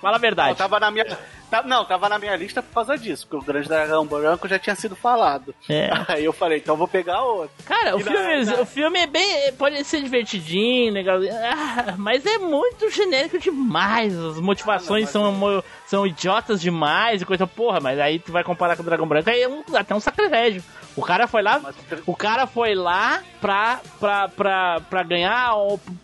Fala 0.00 0.16
a 0.16 0.18
Não, 0.18 0.18
verdade. 0.18 0.58
tava 0.58 0.80
na 0.80 0.90
minha. 0.90 1.04
tá- 1.50 1.62
não, 1.62 1.84
tava 1.84 2.08
na 2.08 2.18
minha 2.18 2.34
lista 2.36 2.62
por 2.62 2.72
causa 2.74 2.96
disso, 2.98 3.26
porque 3.28 3.42
o 3.44 3.46
Grande 3.52 3.68
Dragão 3.68 4.06
Branco 4.06 4.48
já 4.48 4.58
tinha 4.58 4.74
sido 4.76 4.96
falado. 4.96 5.54
É. 5.68 5.90
Aí 6.08 6.24
eu 6.24 6.32
falei, 6.32 6.58
então 6.58 6.74
eu 6.74 6.78
vou 6.78 6.88
pegar 6.88 7.22
outro. 7.22 7.50
Cara, 7.64 7.96
o 7.96 8.00
E 8.00 8.04
filme, 8.04 8.44
na- 8.44 8.60
o 8.60 8.66
filme 8.66 8.98
é 9.00 9.06
bem. 9.06 9.52
Pode 9.54 9.82
ser 9.84 10.02
divertidinho, 10.02 10.92
legal. 10.92 11.18
ah, 11.42 11.94
mas 11.96 12.24
é 12.26 12.38
muito 12.38 12.90
genérico 12.90 13.38
demais. 13.38 14.16
As 14.18 14.40
motivações 14.40 15.08
são, 15.10 15.32
mo- 15.32 15.62
são 15.86 16.06
idiotas 16.06 16.60
demais 16.60 17.22
e 17.22 17.24
coisa. 17.24 17.46
Porra, 17.46 17.80
mas 17.80 17.98
aí 17.98 18.18
tu 18.18 18.32
vai 18.32 18.42
comparar 18.44 18.76
com 18.76 18.82
o 18.82 18.84
Dragão 18.84 19.06
Branco, 19.06 19.30
aí 19.30 19.42
é 19.42 19.48
um, 19.48 19.62
até 19.74 19.94
um 19.94 20.00
sacrilégio. 20.00 20.62
O 20.96 21.02
cara 21.02 21.26
foi 21.26 21.42
lá. 21.42 21.60
O 22.06 22.14
cara 22.14 22.46
foi 22.46 22.74
lá 22.74 23.22
pra, 23.40 23.80
pra, 23.98 24.28
pra, 24.28 24.80
pra 24.88 25.02
ganhar 25.02 25.52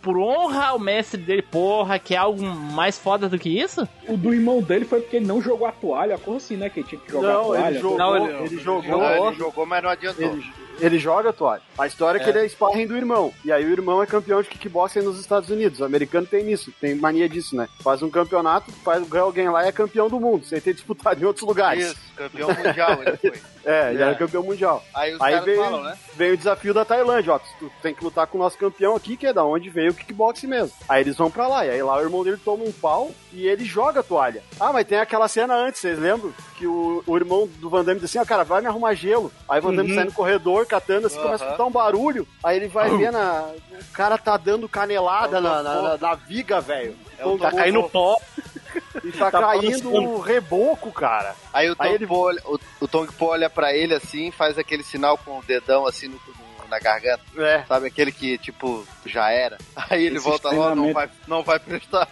por 0.01 0.17
honra 0.17 0.73
o 0.73 0.79
mestre 0.79 1.21
dele, 1.21 1.41
porra, 1.41 1.97
que 1.97 2.13
é 2.13 2.17
algo 2.17 2.43
mais 2.43 2.97
foda 2.97 3.29
do 3.29 3.39
que 3.39 3.49
isso? 3.49 3.87
O 4.07 4.17
do 4.17 4.33
irmão 4.33 4.61
dele 4.61 4.83
foi 4.85 5.01
porque 5.01 5.15
ele 5.17 5.25
não 5.25 5.41
jogou 5.41 5.65
a 5.67 5.71
toalha, 5.71 6.15
a 6.15 6.19
coisa 6.19 6.37
assim, 6.43 6.57
né? 6.57 6.69
Que 6.69 6.81
ele 6.81 6.87
tinha 6.89 6.99
que 7.01 7.11
jogar 7.11 7.29
a 7.29 7.33
Não, 7.33 7.43
toalha. 7.45 7.67
ele 7.69 7.79
jogou, 7.79 7.97
Não, 7.97 8.15
ele, 8.17 8.45
ele- 8.45 8.57
jogou. 8.61 8.99
Não, 8.99 9.27
ele 9.27 9.37
jogou, 9.37 9.65
mas 9.65 9.83
não 9.83 9.89
adiantou. 9.89 10.25
Ele, 10.25 10.53
ele 10.81 10.97
joga 10.99 11.31
toalha. 11.31 11.61
A 11.77 11.87
história 11.87 12.19
é 12.19 12.23
que 12.23 12.29
ele 12.29 12.39
é 12.39 12.45
sparring 12.45 12.87
do 12.87 12.97
irmão. 12.97 13.33
E 13.45 13.51
aí 13.51 13.63
o 13.63 13.71
irmão 13.71 14.01
é 14.01 14.05
campeão 14.05 14.41
de 14.41 14.49
kickboxing 14.49 15.01
nos 15.01 15.19
Estados 15.19 15.49
Unidos. 15.49 15.79
O 15.79 15.85
americano 15.85 16.25
tem 16.25 16.51
isso, 16.51 16.71
tem 16.81 16.95
mania 16.95 17.29
disso, 17.29 17.55
né? 17.55 17.69
Faz 17.81 18.01
um 18.01 18.09
campeonato, 18.09 18.71
faz 18.83 19.07
ganha 19.07 19.23
alguém 19.23 19.49
lá 19.49 19.63
e 19.63 19.69
é 19.69 19.71
campeão 19.71 20.09
do 20.09 20.19
mundo, 20.19 20.45
sem 20.45 20.59
ter 20.59 20.73
disputado 20.73 21.21
em 21.21 21.25
outros 21.25 21.47
lugares. 21.47 21.87
Isso, 21.87 21.97
campeão 22.15 22.49
mundial 22.49 23.01
ele 23.03 23.17
foi. 23.17 23.33
É, 23.63 23.91
ele 23.91 24.01
era 24.01 24.15
campeão 24.15 24.41
mundial. 24.41 24.83
Aí 24.91 25.13
os 25.13 25.21
Aí 25.21 25.33
caras 25.33 25.45
veio, 25.45 25.63
falam, 25.63 25.83
né? 25.83 25.95
Veio 26.15 26.33
o 26.33 26.37
desafio 26.37 26.73
da 26.73 26.83
Tailândia, 26.85 27.33
ó. 27.33 27.39
Tu 27.59 27.71
tem 27.81 27.93
que 27.93 28.03
lutar 28.03 28.27
com 28.27 28.37
o 28.37 28.41
nosso 28.41 28.57
campeão 28.57 28.95
aqui, 28.95 29.15
que 29.17 29.27
é 29.27 29.33
da 29.33 29.43
onde 29.45 29.69
veio 29.69 29.91
o 29.91 29.93
kickboxing 29.95 30.47
mesmo. 30.47 30.71
Aí 30.87 31.01
eles 31.01 31.15
vão 31.15 31.31
pra 31.31 31.47
lá, 31.47 31.65
e 31.65 31.69
aí 31.69 31.81
lá 31.83 31.97
o 31.97 32.01
irmão 32.01 32.23
dele 32.23 32.37
toma 32.43 32.63
um 32.63 32.71
pau 32.71 33.11
e 33.33 33.47
ele 33.47 33.63
joga 33.65 34.01
a 34.01 34.03
toalha. 34.03 34.43
Ah, 34.59 34.71
mas 34.73 34.85
tem 34.85 34.99
aquela 34.99 35.27
cena 35.27 35.55
antes, 35.55 35.81
vocês 35.81 35.97
lembram? 35.97 36.33
Que 36.57 36.67
o, 36.67 37.03
o 37.07 37.15
irmão 37.17 37.47
do 37.57 37.69
Van 37.69 37.83
Damme 37.83 37.99
diz 37.99 38.09
assim, 38.09 38.19
ó, 38.19 38.25
cara, 38.25 38.43
vai 38.43 38.61
me 38.61 38.67
arrumar 38.67 38.93
gelo. 38.93 39.31
Aí 39.49 39.59
o 39.59 39.63
Van 39.63 39.73
Damme 39.73 39.93
sai 39.95 40.03
no 40.05 40.11
corredor, 40.13 40.65
catando 40.65 41.07
assim, 41.07 41.15
Aham. 41.17 41.25
começa 41.25 41.43
a 41.43 41.47
escutar 41.47 41.65
um 41.65 41.71
barulho. 41.71 42.27
Aí 42.43 42.57
ele 42.57 42.67
vai 42.67 42.89
ver 42.97 43.11
na... 43.11 43.49
O 43.89 43.93
cara 43.93 44.17
tá 44.17 44.37
dando 44.37 44.69
canelada 44.69 45.41
na, 45.41 45.63
na, 45.63 45.81
na- 45.81 45.97
na 45.97 46.15
viga, 46.15 46.61
velho. 46.61 46.95
É 47.17 47.37
Tá 47.37 47.51
caindo 47.51 47.83
pó. 47.89 48.17
e 49.03 49.11
tá, 49.11 49.31
Tá 49.31 49.39
caindo 49.41 49.89
balançando. 49.91 50.11
um 50.11 50.19
reboco, 50.19 50.91
cara. 50.91 51.35
Aí 51.53 51.69
o 51.69 51.75
Tom, 51.75 51.83
Aí 51.83 51.93
ele- 51.95 52.05
o, 52.05 52.59
o 52.81 52.87
Tom 52.87 53.05
Paul 53.07 53.31
olha 53.31 53.49
pra 53.49 53.73
ele 53.75 53.93
assim, 53.93 54.31
faz 54.31 54.57
aquele 54.57 54.83
sinal 54.83 55.17
com 55.17 55.39
o 55.39 55.43
dedão 55.43 55.85
assim 55.85 56.07
no, 56.07 56.15
no- 56.15 56.40
na 56.71 56.79
garganta. 56.79 57.21
É. 57.37 57.63
Sabe 57.67 57.87
aquele 57.87 58.11
que, 58.11 58.37
tipo, 58.37 58.87
já 59.05 59.29
era. 59.29 59.57
Aí 59.75 60.05
ele 60.05 60.15
Esse 60.15 60.25
volta 60.25 60.49
lá, 60.49 60.73
não 60.73 60.93
vai, 60.93 61.09
não 61.27 61.43
vai 61.43 61.59
prestar. 61.59 62.07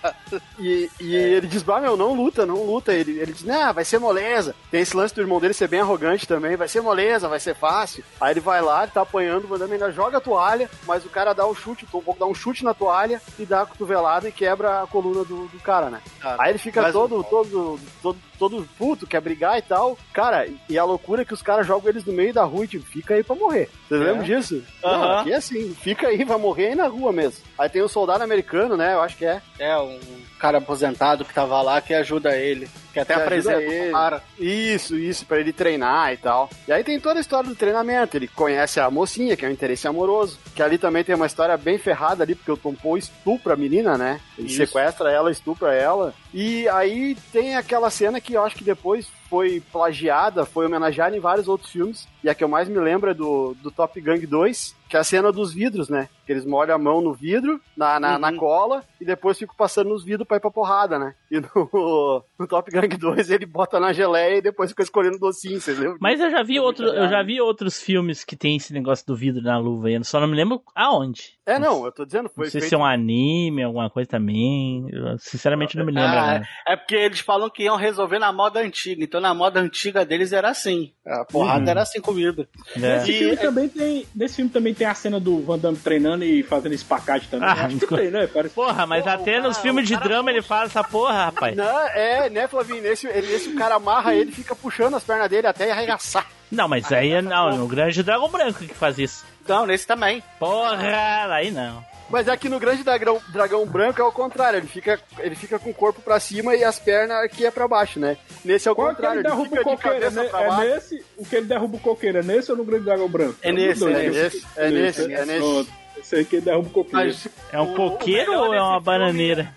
E, 0.60 0.90
e 1.00 1.16
ele 1.16 1.48
diz, 1.48 1.64
bah, 1.64 1.80
meu, 1.80 1.96
não 1.96 2.14
luta, 2.14 2.46
não 2.46 2.66
luta. 2.66 2.94
Ele, 2.94 3.20
ele 3.20 3.32
diz, 3.32 3.46
nah, 3.46 3.72
vai 3.72 3.86
ser 3.86 4.00
moleza. 4.00 4.54
Tem 4.70 4.82
esse 4.82 4.96
lance 4.96 5.16
do 5.16 5.22
irmão 5.22 5.40
dele 5.40 5.54
ser 5.54 5.70
bem 5.70 5.80
arrogante 5.80 6.28
também, 6.28 6.58
vai 6.58 6.68
ser 6.68 6.82
moleza, 6.82 7.30
vai 7.30 7.40
ser 7.40 7.56
fácil. 7.56 8.04
Aí 8.20 8.34
ele 8.34 8.42
vai 8.42 8.62
lá, 8.62 8.84
ele 8.84 8.92
tá 8.92 9.02
apanhando, 9.02 9.50
o 9.50 9.58
Damme 9.58 9.74
ainda 9.74 9.92
joga 9.92 10.18
a 10.18 10.22
toalha, 10.22 10.70
mas 10.86 11.06
o 11.06 11.10
cara 11.10 11.34
dá 11.34 11.48
um 11.48 11.56
chute, 11.56 11.86
o 11.86 11.88
Tom 11.88 12.02
Paul 12.02 12.18
dá 12.20 12.26
um 12.26 12.36
chute 12.36 12.66
na 12.66 12.74
toalha 12.74 13.22
e 13.38 13.46
dá 13.46 13.62
a 13.62 13.66
cotovelada 13.66 14.28
e 14.28 14.32
quebra 14.32 14.84
a 14.84 14.88
coluna 14.88 15.24
do, 15.24 15.48
do 15.48 15.60
cara, 15.60 15.90
né? 15.90 16.02
Cara, 16.20 16.44
Aí 16.44 16.52
ele 16.52 16.60
fica 16.60 16.92
todo, 16.92 17.24
todo, 17.24 17.80
todo, 18.02 18.20
todo 18.38 18.70
puto, 18.78 19.08
quer 19.08 19.22
brigar 19.22 19.58
e 19.58 19.62
tal. 19.62 19.98
Cara, 20.14 20.48
e 20.68 20.78
a 20.78 20.84
loucura 20.84 21.22
é 21.22 21.26
que 21.26 21.34
os 21.34 21.42
caras 21.42 21.66
jogam 21.66 21.90
eles 21.90 22.06
no 22.06 22.14
meio 22.14 22.34
da 22.34 22.44
rua 22.44 22.66
e 22.66 22.68
tipo, 22.68 22.86
fica 22.86 23.14
aí 23.14 23.24
pra 23.24 23.36
morrer. 23.36 23.70
Vocês 23.88 24.02
lembram 24.02 24.24
disso? 24.24 24.49
Não, 24.82 24.90
Aham. 24.90 25.20
aqui 25.22 25.32
é 25.32 25.36
assim, 25.36 25.74
fica 25.76 26.08
aí, 26.08 26.24
vai 26.24 26.38
morrer 26.38 26.68
aí 26.68 26.76
na 26.76 26.88
rua 26.88 27.12
mesmo. 27.12 27.44
Aí 27.58 27.70
tem 27.70 27.82
o 27.82 27.88
soldado 27.90 28.24
americano, 28.24 28.76
né? 28.78 28.94
Eu 28.94 29.02
acho 29.02 29.18
que 29.18 29.26
é. 29.26 29.42
É, 29.58 29.78
um 29.78 30.00
cara 30.40 30.58
aposentado 30.58 31.26
que 31.26 31.34
tava 31.34 31.62
lá 31.62 31.82
que 31.82 31.94
ajuda 31.94 32.36
ele. 32.36 32.70
Que 32.94 33.00
até 33.00 33.14
Que 33.14 33.22
apresenta 33.22 33.60
o 33.60 33.92
cara. 33.92 34.24
Isso, 34.40 34.98
isso, 34.98 35.26
pra 35.26 35.40
ele 35.40 35.54
treinar 35.54 36.14
e 36.14 36.18
tal. 36.18 36.50
E 36.68 36.72
aí 36.72 36.84
tem 36.84 37.00
toda 37.00 37.20
a 37.20 37.22
história 37.22 37.50
do 37.50 37.56
treinamento. 37.56 38.18
Ele 38.18 38.28
conhece 38.28 38.80
a 38.80 38.90
mocinha, 38.90 39.36
que 39.36 39.46
é 39.46 39.50
um 39.50 39.52
interesse 39.52 39.88
amoroso. 39.88 40.40
Que 40.56 40.64
ali 40.64 40.78
também 40.78 41.04
tem 41.04 41.14
uma 41.14 41.28
história 41.28 41.56
bem 41.58 41.78
ferrada 41.78 42.24
ali, 42.24 42.34
porque 42.34 42.52
o 42.52 42.58
Tom 42.58 42.74
Paul 42.74 42.98
estupra 42.98 43.54
a 43.54 43.58
menina, 43.58 43.98
né? 43.98 44.20
Ele 44.38 44.48
Isso. 44.48 44.58
sequestra 44.58 45.12
ela, 45.12 45.32
estupra 45.32 45.74
ela. 45.74 46.14
E 46.34 46.68
aí 46.70 47.16
tem 47.32 47.56
aquela 47.56 47.90
cena 47.90 48.20
que 48.20 48.34
eu 48.34 48.44
acho 48.44 48.56
que 48.56 48.64
depois 48.64 49.08
foi 49.30 49.62
plagiada, 49.72 50.46
foi 50.46 50.66
homenageada 50.66 51.16
em 51.16 51.20
vários 51.20 51.48
outros 51.48 51.72
filmes. 51.72 52.08
E 52.24 52.30
a 52.30 52.34
que 52.34 52.44
eu 52.44 52.48
mais 52.48 52.68
me 52.68 52.80
lembro 52.80 53.12
é 53.12 53.14
do, 53.14 53.56
do 53.62 53.70
Top 53.70 54.00
Gang 54.02 54.26
2, 54.26 54.76
que 54.90 54.98
é 54.98 55.00
a 55.00 55.04
cena 55.04 55.32
dos 55.32 55.54
vidros, 55.54 55.88
né? 55.88 56.10
Que 56.26 56.34
eles 56.34 56.46
molham 56.46 56.76
a 56.76 56.78
mão 56.80 57.00
no 57.00 57.14
vidro, 57.14 57.62
na, 57.78 58.00
na, 58.00 58.14
Uhum. 58.16 58.20
na 58.20 58.34
cola, 58.36 58.84
e 59.00 59.06
depois 59.06 59.38
ficam 59.38 59.56
passando 59.56 59.90
nos 59.90 60.04
vidros 60.04 60.28
pra 60.28 60.38
ir 60.38 60.40
pra 60.40 60.50
porrada, 60.52 60.98
né? 60.98 61.14
E 61.32 61.40
no, 61.40 61.48
no 62.40 62.48
Top 62.48 62.70
Gang 62.72 62.88
2 62.98 63.30
ele 63.30 63.46
bota 63.46 63.80
na 63.80 63.94
geleia 63.94 64.38
e 64.38 64.42
depois 64.42 64.72
fica 64.72 64.84
escolhendo 64.84 65.20
docinho, 65.20 65.62
vocês 65.62 65.78
lembram? 65.78 65.98
Mas 66.02 66.20
eu 66.20 66.30
já 66.32 66.42
vi 66.44 66.60
outro, 66.60 66.88
eu 66.88 67.08
já 67.08 67.22
vi 67.24 67.40
outros 67.40 67.80
filmes 67.82 68.24
que 68.26 68.36
tem 68.36 68.58
esse 68.58 68.74
negócio 68.74 69.06
do 69.06 69.16
vidro 69.16 69.42
na 69.44 69.58
luva 69.58 69.88
aí. 69.88 69.94
Eu 69.94 70.04
só 70.04 70.20
não 70.20 70.28
me 70.28 70.36
lembro 70.36 70.62
aonde. 70.76 71.38
É, 71.50 71.60
não, 71.60 71.86
eu 71.86 71.92
tô 71.92 72.06
dizendo, 72.06 72.30
foi 72.30 72.46
Não 72.46 72.52
sei 72.52 72.62
feito... 72.62 72.70
se 72.70 72.76
é 72.76 72.78
um 72.78 72.86
anime, 72.86 73.64
alguma 73.64 73.90
coisa 73.90 74.10
também. 74.10 74.86
Eu, 74.92 75.18
sinceramente 75.18 75.78
não 75.78 75.86
me 75.86 75.92
lembro. 75.92 76.10
Ah, 76.18 76.40
né? 76.40 76.48
é 76.68 76.76
porque 76.76 76.96
eles 76.96 77.20
falam 77.20 77.50
que 77.50 77.64
iam 77.64 77.76
resolver 77.76 78.20
na 78.20 78.32
moda 78.32 78.60
antiga. 78.60 79.04
Então 79.04 79.20
na 79.20 79.34
moda 79.34 79.60
antiga 79.60 80.06
deles 80.06 80.32
era 80.32 80.50
assim. 80.50 80.92
A 81.06 81.26
porrada 81.26 81.64
Uhum. 81.64 81.70
era 81.70 81.82
assim 81.82 82.00
comigo. 82.00 82.46
É. 82.76 82.80
Nesse 82.80 83.12
E- 83.12 83.18
filme, 83.20 83.38
também 83.38 83.70
tem, 83.70 84.06
nesse 84.16 84.36
filme 84.36 84.52
também 84.52 84.74
tem 84.74 84.86
a 84.88 84.94
cena 84.94 85.20
do 85.20 85.42
Van 85.42 85.58
Damme 85.58 85.78
treinando 85.78 86.24
e 86.24 86.44
fazendo 86.44 86.74
espacate 86.76 87.28
também. 87.30 87.50
Ah, 87.50 87.66
Acho 87.66 87.80
que 87.80 87.88
tem, 87.88 88.12
né? 88.12 88.28
Parece... 88.28 88.54
Porra, 88.54 88.86
mas 88.86 89.04
Porra, 89.04 89.16
até 89.16 89.32
cara- 89.34 89.48
nos 89.48 89.58
filmes 89.58 89.88
de 89.88 89.96
drama 89.98 90.30
ele 90.32 90.42
fala 90.42 90.66
essa 90.66 90.84
porra, 90.84 91.26
rapaz. 91.26 91.56
Não, 91.56 91.80
é, 91.90 92.30
né, 92.30 92.48
Flavinho? 92.48 92.82
Nesse, 92.84 93.08
nesse 93.08 93.50
o 93.50 93.56
cara 93.56 93.76
amarra 93.76 94.14
ele 94.14 94.30
e 94.30 94.34
fica 94.34 94.56
puxando 94.56 94.96
as 94.96 95.04
pernas 95.04 95.30
dele 95.30 95.48
até 95.48 95.72
arregaçar. 95.72 96.28
Não, 96.52 96.68
mas 96.68 96.92
aí 96.92 97.12
é 97.12 97.22
não, 97.22 97.56
no 97.58 97.68
Grande 97.68 98.02
Dragão 98.02 98.30
Branco 98.30 98.60
que 98.60 98.74
faz 98.74 98.98
isso. 98.98 99.26
Então, 99.44 99.66
nesse 99.66 99.86
também. 99.86 100.24
Porra, 100.40 101.34
aí 101.34 101.52
não. 101.52 101.84
Mas 102.10 102.28
é 102.28 102.36
que 102.36 102.50
no 102.50 102.60
grande 102.60 102.84
dragão, 102.84 103.22
dragão 103.30 103.64
branco 103.68 104.02
é 104.02 104.04
o 104.04 104.12
contrário, 104.12 104.58
ele 104.58 104.66
fica, 104.66 105.00
ele 105.20 105.36
fica 105.36 105.60
com 105.60 105.70
o 105.70 105.74
corpo 105.74 106.02
pra 106.02 106.20
cima 106.20 106.56
e 106.56 106.64
as 106.64 106.80
pernas 106.80 107.24
aqui 107.24 107.46
é 107.46 107.52
pra 107.52 107.68
baixo, 107.68 108.00
né? 108.00 108.18
Nesse 108.44 108.68
é 108.68 108.72
o 108.72 108.76
Qual 108.76 108.88
é 108.88 108.90
que 108.90 108.96
contrário, 108.96 109.20
ele 109.20 109.28
ele 109.28 109.36
derruba 109.36 109.50
fica 109.58 109.62
o 109.62 109.64
de 109.64 109.76
coqueiro? 109.84 110.00
cabeça 110.00 110.24
né? 110.24 110.30
pra 110.30 110.66
É 110.66 110.74
nesse? 110.74 111.06
O 111.18 111.26
que 111.26 111.36
ele 111.36 111.46
derruba 111.46 111.78
o 111.78 111.80
coqueiro? 111.80 112.18
É 112.18 112.24
nesse 112.24 112.52
ou 112.52 112.58
no 112.58 112.64
Grande 112.64 112.86
Dragão 112.86 113.08
Branco? 113.08 113.36
É 113.44 113.52
um 113.52 113.56
dos 113.56 113.64
nesse, 113.64 113.80
dois, 113.80 113.96
é 113.96 114.10
nesse, 114.10 114.48
é 114.56 114.72
nesse, 114.72 115.14
é 115.14 115.26
nesse. 115.26 115.70
Esse 116.00 116.16
aí 116.16 116.26
que 116.26 116.38
ele 116.38 116.46
derruba 116.46 116.68
o 116.68 116.72
coqueiro. 116.72 117.16
É 117.52 117.62
um 117.62 117.76
coqueiro 117.76 118.34
ou 118.34 118.54
é 118.56 118.62
uma 118.62 118.80
bananeira? 118.80 119.54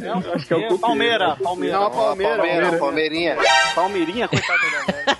é 0.00 0.14
um 0.14 0.32
Acho 0.32 0.46
que 0.46 0.52
é 0.52 0.56
o 0.56 0.60
coqueiro. 0.60 0.78
Palmeira, 0.78 1.36
Palmeira. 1.42 1.76
Não, 1.76 1.90
Palmeira, 1.90 2.36
Palmeira, 2.36 2.60
Palmeira. 2.60 2.78
Palmeirinha. 2.78 3.36
Palmeirinha, 3.74 4.28
coitada 4.28 4.60
da 4.70 4.92
velha. 4.92 5.18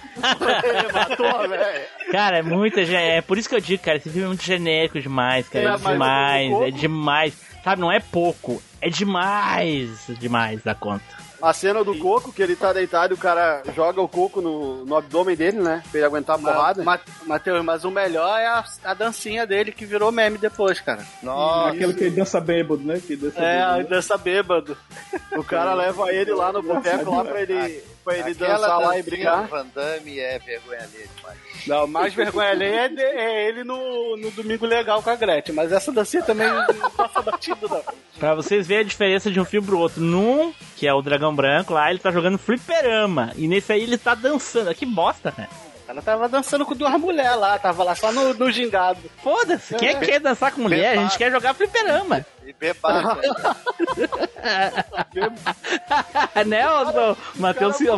Matou, 0.92 1.48
velho. 1.48 1.86
Cara, 2.10 2.38
é 2.38 2.42
muito. 2.42 2.84
gen- 2.84 2.96
É 3.16 3.20
por 3.20 3.38
isso 3.38 3.48
que 3.48 3.54
eu 3.54 3.60
digo, 3.60 3.82
cara, 3.82 3.96
esse 3.98 4.08
filme 4.10 4.24
é 4.24 4.28
muito 4.28 4.44
genérico 4.44 5.00
demais, 5.00 5.48
cara. 5.48 5.64
É, 5.64 5.68
É, 5.74 5.76
demais, 5.76 6.52
é 6.62 6.70
demais. 6.70 7.34
Sabe, 7.62 7.80
não 7.80 7.90
é 7.90 7.98
pouco, 8.00 8.62
é 8.80 8.90
demais, 8.90 10.06
demais 10.20 10.62
da 10.62 10.74
conta. 10.74 11.23
A 11.42 11.52
cena 11.52 11.84
do 11.84 11.98
coco, 11.98 12.32
que 12.32 12.42
ele 12.42 12.56
tá 12.56 12.72
deitado 12.72 13.12
e 13.12 13.16
o 13.16 13.18
cara 13.18 13.62
joga 13.74 14.00
o 14.00 14.08
coco 14.08 14.40
no, 14.40 14.84
no 14.86 14.96
abdômen 14.96 15.36
dele, 15.36 15.58
né? 15.60 15.82
Pra 15.90 15.98
ele 16.00 16.06
aguentar 16.06 16.36
a 16.36 16.38
porrada. 16.38 16.82
Ma- 16.82 17.00
Matheus, 17.26 17.62
mas 17.64 17.84
o 17.84 17.90
melhor 17.90 18.38
é 18.40 18.46
a, 18.46 18.64
a 18.84 18.94
dancinha 18.94 19.46
dele 19.46 19.70
que 19.72 19.84
virou 19.84 20.10
meme 20.10 20.38
depois, 20.38 20.80
cara. 20.80 21.04
Nossa, 21.22 21.70
Aquele 21.70 21.92
que 21.94 22.04
ele 22.04 22.16
dança 22.16 22.40
bêbado, 22.40 22.82
né? 22.82 23.00
Que 23.04 23.16
dança 23.16 23.38
É, 23.40 23.60
a 23.60 23.66
bêbado, 23.66 23.82
né? 23.82 23.88
dança 23.90 24.16
bêbado. 24.18 24.76
O 25.36 25.44
cara 25.44 25.74
leva 25.74 26.12
ele 26.12 26.32
lá 26.32 26.52
no 26.52 26.62
boteco 26.62 27.14
lá 27.14 27.24
pra 27.24 27.42
ele, 27.42 27.82
pra 28.04 28.16
ele 28.18 28.30
aquela 28.30 28.58
dançar 28.58 28.78
lá 28.80 28.98
e 28.98 29.02
brigar. 29.02 29.42
do 29.42 29.48
Van 29.48 29.66
Damme 29.74 30.18
é 30.18 30.38
vergonha 30.38 30.80
alheia 30.82 31.08
demais. 31.16 31.38
Não, 31.66 31.86
mais 31.86 32.12
vergonha 32.12 32.50
alheia 32.50 32.92
é, 32.96 33.02
é 33.02 33.48
ele 33.48 33.64
no, 33.64 34.16
no 34.16 34.30
Domingo 34.30 34.66
Legal 34.66 35.02
com 35.02 35.10
a 35.10 35.16
Gretchen, 35.16 35.54
mas 35.54 35.72
essa 35.72 35.90
dancinha 35.90 36.22
também 36.22 36.46
não 36.48 36.90
passa 36.90 37.22
batido, 37.22 37.68
não. 37.68 37.82
Pra 38.18 38.34
vocês 38.34 38.66
verem 38.66 38.84
a 38.84 38.88
diferença 38.88 39.30
de 39.30 39.40
um 39.40 39.44
filme 39.44 39.66
pro 39.66 39.78
outro. 39.78 40.00
Num, 40.00 40.52
que 40.76 40.86
é 40.86 40.94
o 40.94 41.02
Dragão 41.02 41.34
Branco, 41.34 41.74
lá 41.74 41.90
ele 41.90 41.98
tá 41.98 42.10
jogando 42.10 42.38
fliperama. 42.38 43.32
E 43.36 43.48
nesse 43.48 43.72
aí 43.72 43.82
ele 43.82 43.98
tá 43.98 44.14
dançando. 44.14 44.74
Que 44.74 44.86
bosta, 44.86 45.32
né? 45.36 45.48
Ela 45.94 46.02
tava 46.02 46.28
dançando 46.28 46.66
com 46.66 46.74
duas 46.74 46.92
mulheres 46.98 47.36
lá, 47.36 47.56
tava 47.56 47.84
lá 47.84 47.94
só 47.94 48.10
no, 48.10 48.34
no 48.34 48.50
gingado. 48.50 48.98
Foda-se, 49.22 49.76
quem 49.76 49.90
é 49.90 49.94
que 49.94 50.06
quer 50.06 50.18
dançar 50.18 50.50
com 50.50 50.62
mulher? 50.62 50.98
A 50.98 51.02
gente 51.02 51.16
quer 51.16 51.30
jogar 51.30 51.54
fliperama. 51.54 52.26
E 52.44 52.52
bebado. 52.52 53.20
né, 56.46 56.68
o, 56.68 57.12
o 57.12 57.16
Matheus 57.40 57.76
se, 57.76 57.88
o 57.88 57.96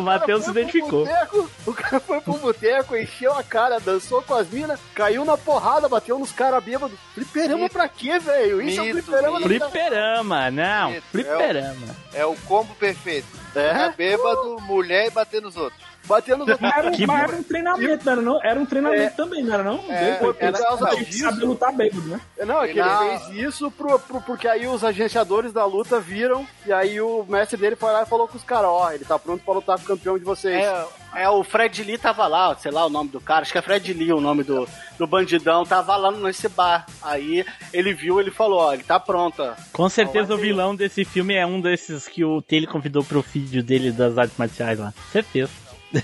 identificou. 0.51 1.05
Boteco, 1.05 1.49
o 1.65 1.73
cara 1.73 1.99
foi 1.99 2.21
pro 2.21 2.33
boteco, 2.33 2.95
encheu 2.95 3.33
a 3.33 3.43
cara, 3.43 3.79
dançou 3.79 4.21
com 4.21 4.35
as 4.35 4.47
minas, 4.47 4.79
caiu 4.93 5.25
na 5.25 5.35
porrada, 5.35 5.89
bateu 5.89 6.19
nos 6.19 6.31
caras 6.31 6.63
bêbados. 6.63 6.99
Fliperama 7.15 7.63
Mito. 7.63 7.73
pra 7.73 7.89
quê, 7.89 8.19
velho? 8.19 8.61
Isso 8.61 8.79
é 8.79 8.83
um 8.83 8.85
Mito, 8.85 9.01
fliperama 9.01 9.39
mito. 9.39 9.49
Fliperama, 9.49 10.51
não, 10.51 10.91
Isso, 10.91 11.01
fliperama. 11.11 11.95
É 12.13 12.23
o 12.25 12.35
combo 12.35 12.75
perfeito. 12.75 13.27
É? 13.55 13.85
É 13.85 13.91
bêbado, 13.91 14.61
mulher 14.61 15.07
e 15.07 15.09
bater 15.09 15.41
nos 15.41 15.57
outros. 15.57 15.96
Batendo. 16.07 16.45
Era 16.49 16.87
um, 16.87 16.91
Que 16.91 17.05
mas 17.05 17.23
era 17.23 17.35
um 17.37 17.43
treinamento, 17.43 18.05
não 18.05 18.11
era 18.13 18.21
não? 18.21 18.43
Era 18.43 18.59
um 18.59 18.65
treinamento 18.65 19.15
também, 19.15 19.43
não 19.43 19.53
era 19.53 19.63
não? 19.63 19.83
É, 19.89 20.19
ele 20.39 20.53
causa 20.57 20.95
disso. 20.95 21.19
saber 21.25 21.45
lutar 21.45 21.71
bêbado, 21.73 22.07
né? 22.07 22.19
Não, 22.45 22.63
é 22.63 22.67
que 22.69 22.79
Não. 22.79 23.03
ele 23.11 23.19
fez 23.19 23.47
isso 23.47 23.69
pro, 23.71 23.99
pro- 23.99 24.21
porque 24.21 24.47
aí 24.47 24.67
os 24.67 24.83
agenciadores 24.83 25.51
da 25.51 25.65
luta 25.65 25.99
viram, 25.99 26.47
e 26.65 26.71
aí 26.71 26.99
o 27.01 27.25
mestre 27.27 27.57
dele 27.57 27.75
foi 27.75 27.91
lá 27.91 28.03
e 28.03 28.05
falou 28.05 28.27
com 28.27 28.37
os 28.37 28.43
caras, 28.43 28.69
ó, 28.69 28.91
ele 28.91 29.03
tá 29.05 29.19
pronto 29.19 29.43
pra 29.43 29.53
lutar 29.53 29.77
com 29.77 29.83
o 29.83 29.87
campeão 29.87 30.17
de 30.17 30.23
vocês. 30.23 30.55
É, 30.63 30.85
é, 31.23 31.29
o 31.29 31.43
Fred 31.43 31.83
Lee 31.83 31.97
tava 31.97 32.25
lá, 32.27 32.55
sei 32.55 32.71
lá 32.71 32.85
o 32.85 32.89
nome 32.89 33.09
do 33.09 33.19
cara, 33.19 33.41
acho 33.41 33.51
que 33.51 33.57
é 33.57 33.61
Fred 33.61 33.93
Lee 33.93 34.13
o 34.13 34.21
nome 34.21 34.43
do, 34.43 34.67
do 34.97 35.07
bandidão, 35.07 35.65
tava 35.65 35.95
lá 35.95 36.11
nesse 36.11 36.47
bar. 36.47 36.85
Aí 37.01 37.45
ele 37.73 37.93
viu, 37.93 38.19
ele 38.19 38.31
falou, 38.31 38.59
ó, 38.59 38.73
ele 38.73 38.83
tá 38.83 38.99
pronto, 38.99 39.41
ó. 39.41 39.53
Com 39.73 39.89
certeza 39.89 40.33
o 40.33 40.37
vilão 40.37 40.75
desse 40.75 41.03
filme 41.03 41.33
é 41.35 41.45
um 41.45 41.59
desses 41.59 42.07
que 42.07 42.23
o 42.23 42.41
Taylor 42.41 42.71
convidou 42.71 43.03
pro 43.03 43.21
vídeo 43.21 43.63
dele 43.63 43.91
das 43.91 44.17
artes 44.17 44.37
marciais 44.37 44.77
lá. 44.79 44.93
Certeza. 45.11 45.49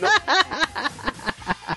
Não. 0.00 1.32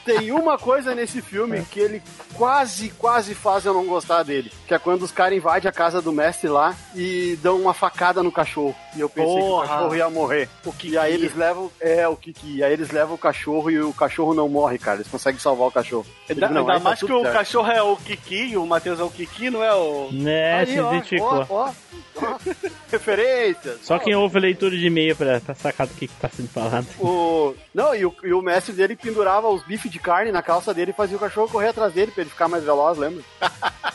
Tem 0.05 0.32
uma 0.32 0.57
coisa 0.57 0.95
nesse 0.95 1.22
filme 1.22 1.63
que 1.65 1.80
ele 1.80 2.01
quase, 2.34 2.89
quase 2.91 3.36
faz 3.36 3.65
eu 3.65 3.74
não 3.74 3.86
gostar 3.86 4.24
dele. 4.24 4.51
Que 4.67 4.74
é 4.74 4.80
quando 4.80 5.03
os 5.03 5.11
caras 5.11 5.38
invadem 5.38 5.70
a 5.70 5.72
casa 5.72 6.01
do 6.01 6.11
mestre 6.11 6.49
lá 6.49 6.76
e 6.95 7.38
dão 7.41 7.59
uma 7.59 7.74
facada 7.74 8.24
no 8.24 8.32
cachorro. 8.32 8.76
E 8.95 9.01
eu 9.01 9.09
pensei 9.09 9.34
que 9.34 9.41
o 9.41 9.45
Porra. 9.45 9.67
cachorro 9.67 9.95
ia 9.95 10.09
morrer. 10.09 10.49
O 10.65 10.74
que, 10.74 10.89
e 10.89 10.97
aí 10.97 11.13
eles 11.13 11.36
levam. 11.36 11.72
É, 11.80 12.07
o 12.07 12.15
Kiki. 12.15 12.57
E 12.57 12.63
aí 12.63 12.74
eles 12.74 12.91
levam 12.91 13.15
o 13.15 13.17
cachorro 13.17 13.70
e 13.70 13.80
o 13.80 13.93
cachorro 13.93 14.34
não 14.34 14.49
morre, 14.49 14.78
cara. 14.78 14.97
Eles 14.97 15.11
conseguem 15.11 15.39
salvar 15.39 15.67
o 15.67 15.72
cachorro. 15.72 16.05
Digo, 16.28 16.41
não, 16.41 16.47
ainda 16.47 16.74
tá 16.74 16.80
mais 16.80 16.99
que 16.99 17.05
tudo 17.05 17.20
o 17.20 17.22
certo. 17.24 17.34
cachorro 17.34 17.72
é 17.72 17.82
o 17.82 17.95
Kiki, 17.97 18.57
o 18.57 18.65
Matheus 18.65 18.99
é 18.99 19.03
o 19.03 19.09
Kiki, 19.09 19.49
não 19.49 19.63
é 19.63 19.74
o. 19.74 20.09
Né, 20.11 20.65
se 20.65 20.80
ó, 20.80 20.91
identificou. 20.91 21.45
ó, 21.49 21.65
ó, 21.65 21.74
ó. 22.17 22.38
Referências. 22.91 23.80
Só 23.84 23.99
quem 23.99 24.15
ouve 24.15 24.39
leitura 24.39 24.76
de 24.76 24.86
e-mail 24.86 25.15
pra, 25.15 25.39
pra 25.39 25.55
sacar 25.55 25.88
do 25.88 25.93
que, 25.93 26.07
que 26.07 26.15
tá 26.15 26.30
sendo 26.30 26.49
falado. 26.49 26.88
O... 26.99 27.55
Não, 27.74 27.95
e 27.95 28.05
o, 28.05 28.13
e 28.24 28.34
o 28.34 28.41
mestre 28.41 28.74
dele 28.74 28.95
pendurava 28.95 29.47
os 29.49 29.59
bifes 29.64 29.91
de 29.91 29.99
carne 29.99 30.32
na 30.32 30.41
calça 30.41 30.74
dele 30.74 30.91
e 30.91 30.93
fazia 30.93 31.18
o 31.18 31.20
cachorro 31.20 31.49
correr 31.49 31.70
atrás 31.70 31.93
dele 31.93 32.12
pra 32.12 32.22
ele 32.22 32.30
ficar 32.30 32.47
mais 32.47 32.64
veloz, 32.64 32.97
lembra? 32.97 33.24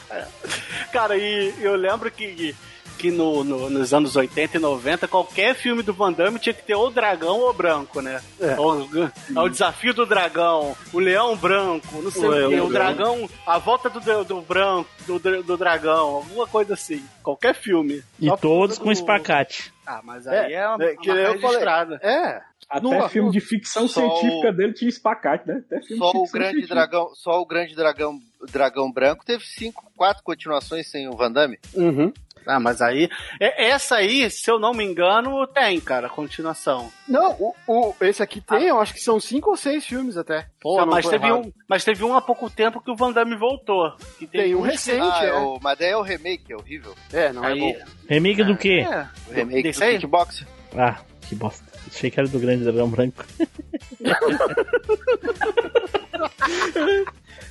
Cara, 0.93 1.17
e 1.17 1.55
eu 1.61 1.75
lembro 1.75 2.11
que 2.11 2.55
que 2.97 3.11
no, 3.11 3.43
no- 3.43 3.69
nos 3.69 3.93
anos 3.93 4.15
80 4.15 4.57
e 4.57 4.61
90, 4.61 5.09
qualquer 5.09 5.55
filme 5.57 5.83
do 5.83 5.93
Van 5.93 6.13
Damme 6.13 6.39
tinha 6.39 6.55
que 6.55 6.63
ter 6.63 6.77
ou 6.77 6.91
dragão 6.93 7.39
ou 7.41 7.53
branco, 7.53 8.01
né? 8.01 8.23
É. 8.41 8.55
Ou, 8.59 8.89
é 9.35 9.41
o 9.41 9.49
desafio 9.49 9.93
do 9.93 10.07
dragão, 10.07 10.77
o 10.93 11.01
leão 11.01 11.37
branco, 11.37 12.01
não 12.01 12.11
sei 12.11 12.23
O 12.25 12.47
o, 12.47 12.49
quê, 12.51 12.61
o 12.61 12.69
dragão, 12.69 13.29
a 13.47 13.59
volta 13.59 13.91
do, 13.91 14.01
do, 14.01 14.25
do 14.25 14.41
branco, 14.43 14.89
do, 15.07 15.19
do 15.43 15.57
dragão, 15.57 16.07
alguma 16.07 16.47
coisa 16.47 16.75
assim. 16.75 17.05
Qualquer 17.23 17.55
filme. 17.55 18.03
E 18.21 18.29
Só 18.29 18.37
todos 18.37 18.79
causa 18.79 18.81
com 18.81 18.87
do- 18.87 18.93
espacate. 18.93 19.75
Ah, 19.85 20.01
mas 20.03 20.27
aí 20.27 20.55
é, 20.55 20.67
uma, 20.67 20.83
é, 20.85 20.95
que 20.97 21.11
uma 21.11 21.19
eu 21.21 21.27
falei. 21.27 21.41
registrada. 21.49 22.01
É. 22.01 22.41
Até 22.79 22.99
Não, 22.99 23.09
filme 23.09 23.31
de 23.31 23.41
ficção 23.41 23.87
científica 23.89 24.49
o- 24.49 24.53
dele 24.53 24.73
tinha 24.73 24.89
espacate, 24.89 25.47
né? 25.47 25.63
Até 25.67 25.81
filme 25.83 25.99
Só 25.99 26.11
de 26.13 26.19
o 26.19 26.23
grande 26.25 26.51
científica. 26.51 26.75
dragão, 26.75 27.09
só 27.15 27.41
o 27.41 27.47
grande 27.47 27.75
dragão, 27.75 28.19
dragão 28.51 28.91
branco 28.93 29.25
teve 29.25 29.45
cinco, 29.45 29.85
quatro 29.97 30.23
continuações 30.25 30.91
sem 30.91 31.09
o 31.09 31.13
Van 31.17 31.31
Damme. 31.31 31.59
Uhum. 31.75 32.13
Ah, 32.47 32.61
mas 32.61 32.83
aí. 32.83 33.09
é- 33.41 33.69
Essa 33.71 33.97
aí, 33.97 34.29
se 34.31 34.51
eu 34.51 34.59
não 34.59 34.75
me 34.75 34.85
engano, 34.85 35.47
tem, 35.47 35.81
cara, 35.81 36.11
continuação. 36.11 36.91
Não, 37.09 37.33
o, 37.41 37.55
o- 37.67 37.95
esse 38.03 38.23
aqui 38.23 38.39
tem, 38.41 38.65
eu 38.65 38.79
acho 38.79 38.93
que 38.93 39.01
são 39.01 39.19
cinco 39.19 39.49
ou 39.51 39.57
seis 39.57 39.87
filmes 39.87 40.19
até. 40.19 40.47
Pô, 40.61 40.85
mas 40.85 41.09
teve, 41.09 41.27
errado. 41.27 41.47
um, 41.47 41.53
mas 41.67 41.85
teve 41.85 42.05
um 42.05 42.15
há 42.15 42.21
pouco 42.21 42.51
tempo 42.51 42.83
que 42.83 42.91
o 42.91 42.97
Van 42.97 43.13
Damme 43.13 43.35
voltou. 43.35 43.91
Que 44.19 44.27
Tem 44.27 44.55
um 44.55 44.61
uns- 44.61 44.67
recente, 44.67 45.01
Ah, 45.11 45.25
é. 45.25 45.29
é 45.31 45.35
o, 45.37 45.59
mas 45.63 45.79
daí 45.79 45.89
é 45.89 45.97
o 45.97 46.03
remake, 46.03 46.53
é 46.53 46.57
horrível. 46.57 46.95
É, 47.13 47.33
não 47.33 47.43
Aí, 47.45 47.59
é 47.59 47.79
bom. 47.79 47.85
Remake 48.11 48.45
do 48.45 48.57
quê? 48.59 48.85
É, 48.87 49.07
O 49.31 49.33
remake 49.35 49.73
do 49.73 49.83
aí? 49.85 49.95
Kickbox. 49.95 50.45
Ah, 50.77 50.99
que 51.27 51.35
bosta. 51.35 51.65
Achei 51.91 52.11
que 52.11 52.19
era 52.21 52.29
do 52.29 52.39
grande 52.39 52.65
dragão 52.65 52.89
branco. 52.89 53.25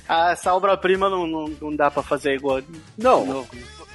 Ah, 0.08 0.32
essa 0.32 0.52
obra-prima 0.54 1.08
não, 1.08 1.26
não, 1.26 1.48
não 1.60 1.74
dá 1.74 1.90
pra 1.90 2.02
fazer 2.02 2.34
igual. 2.34 2.60
de 2.60 2.68
Não, 2.98 3.24
novo. 3.24 3.48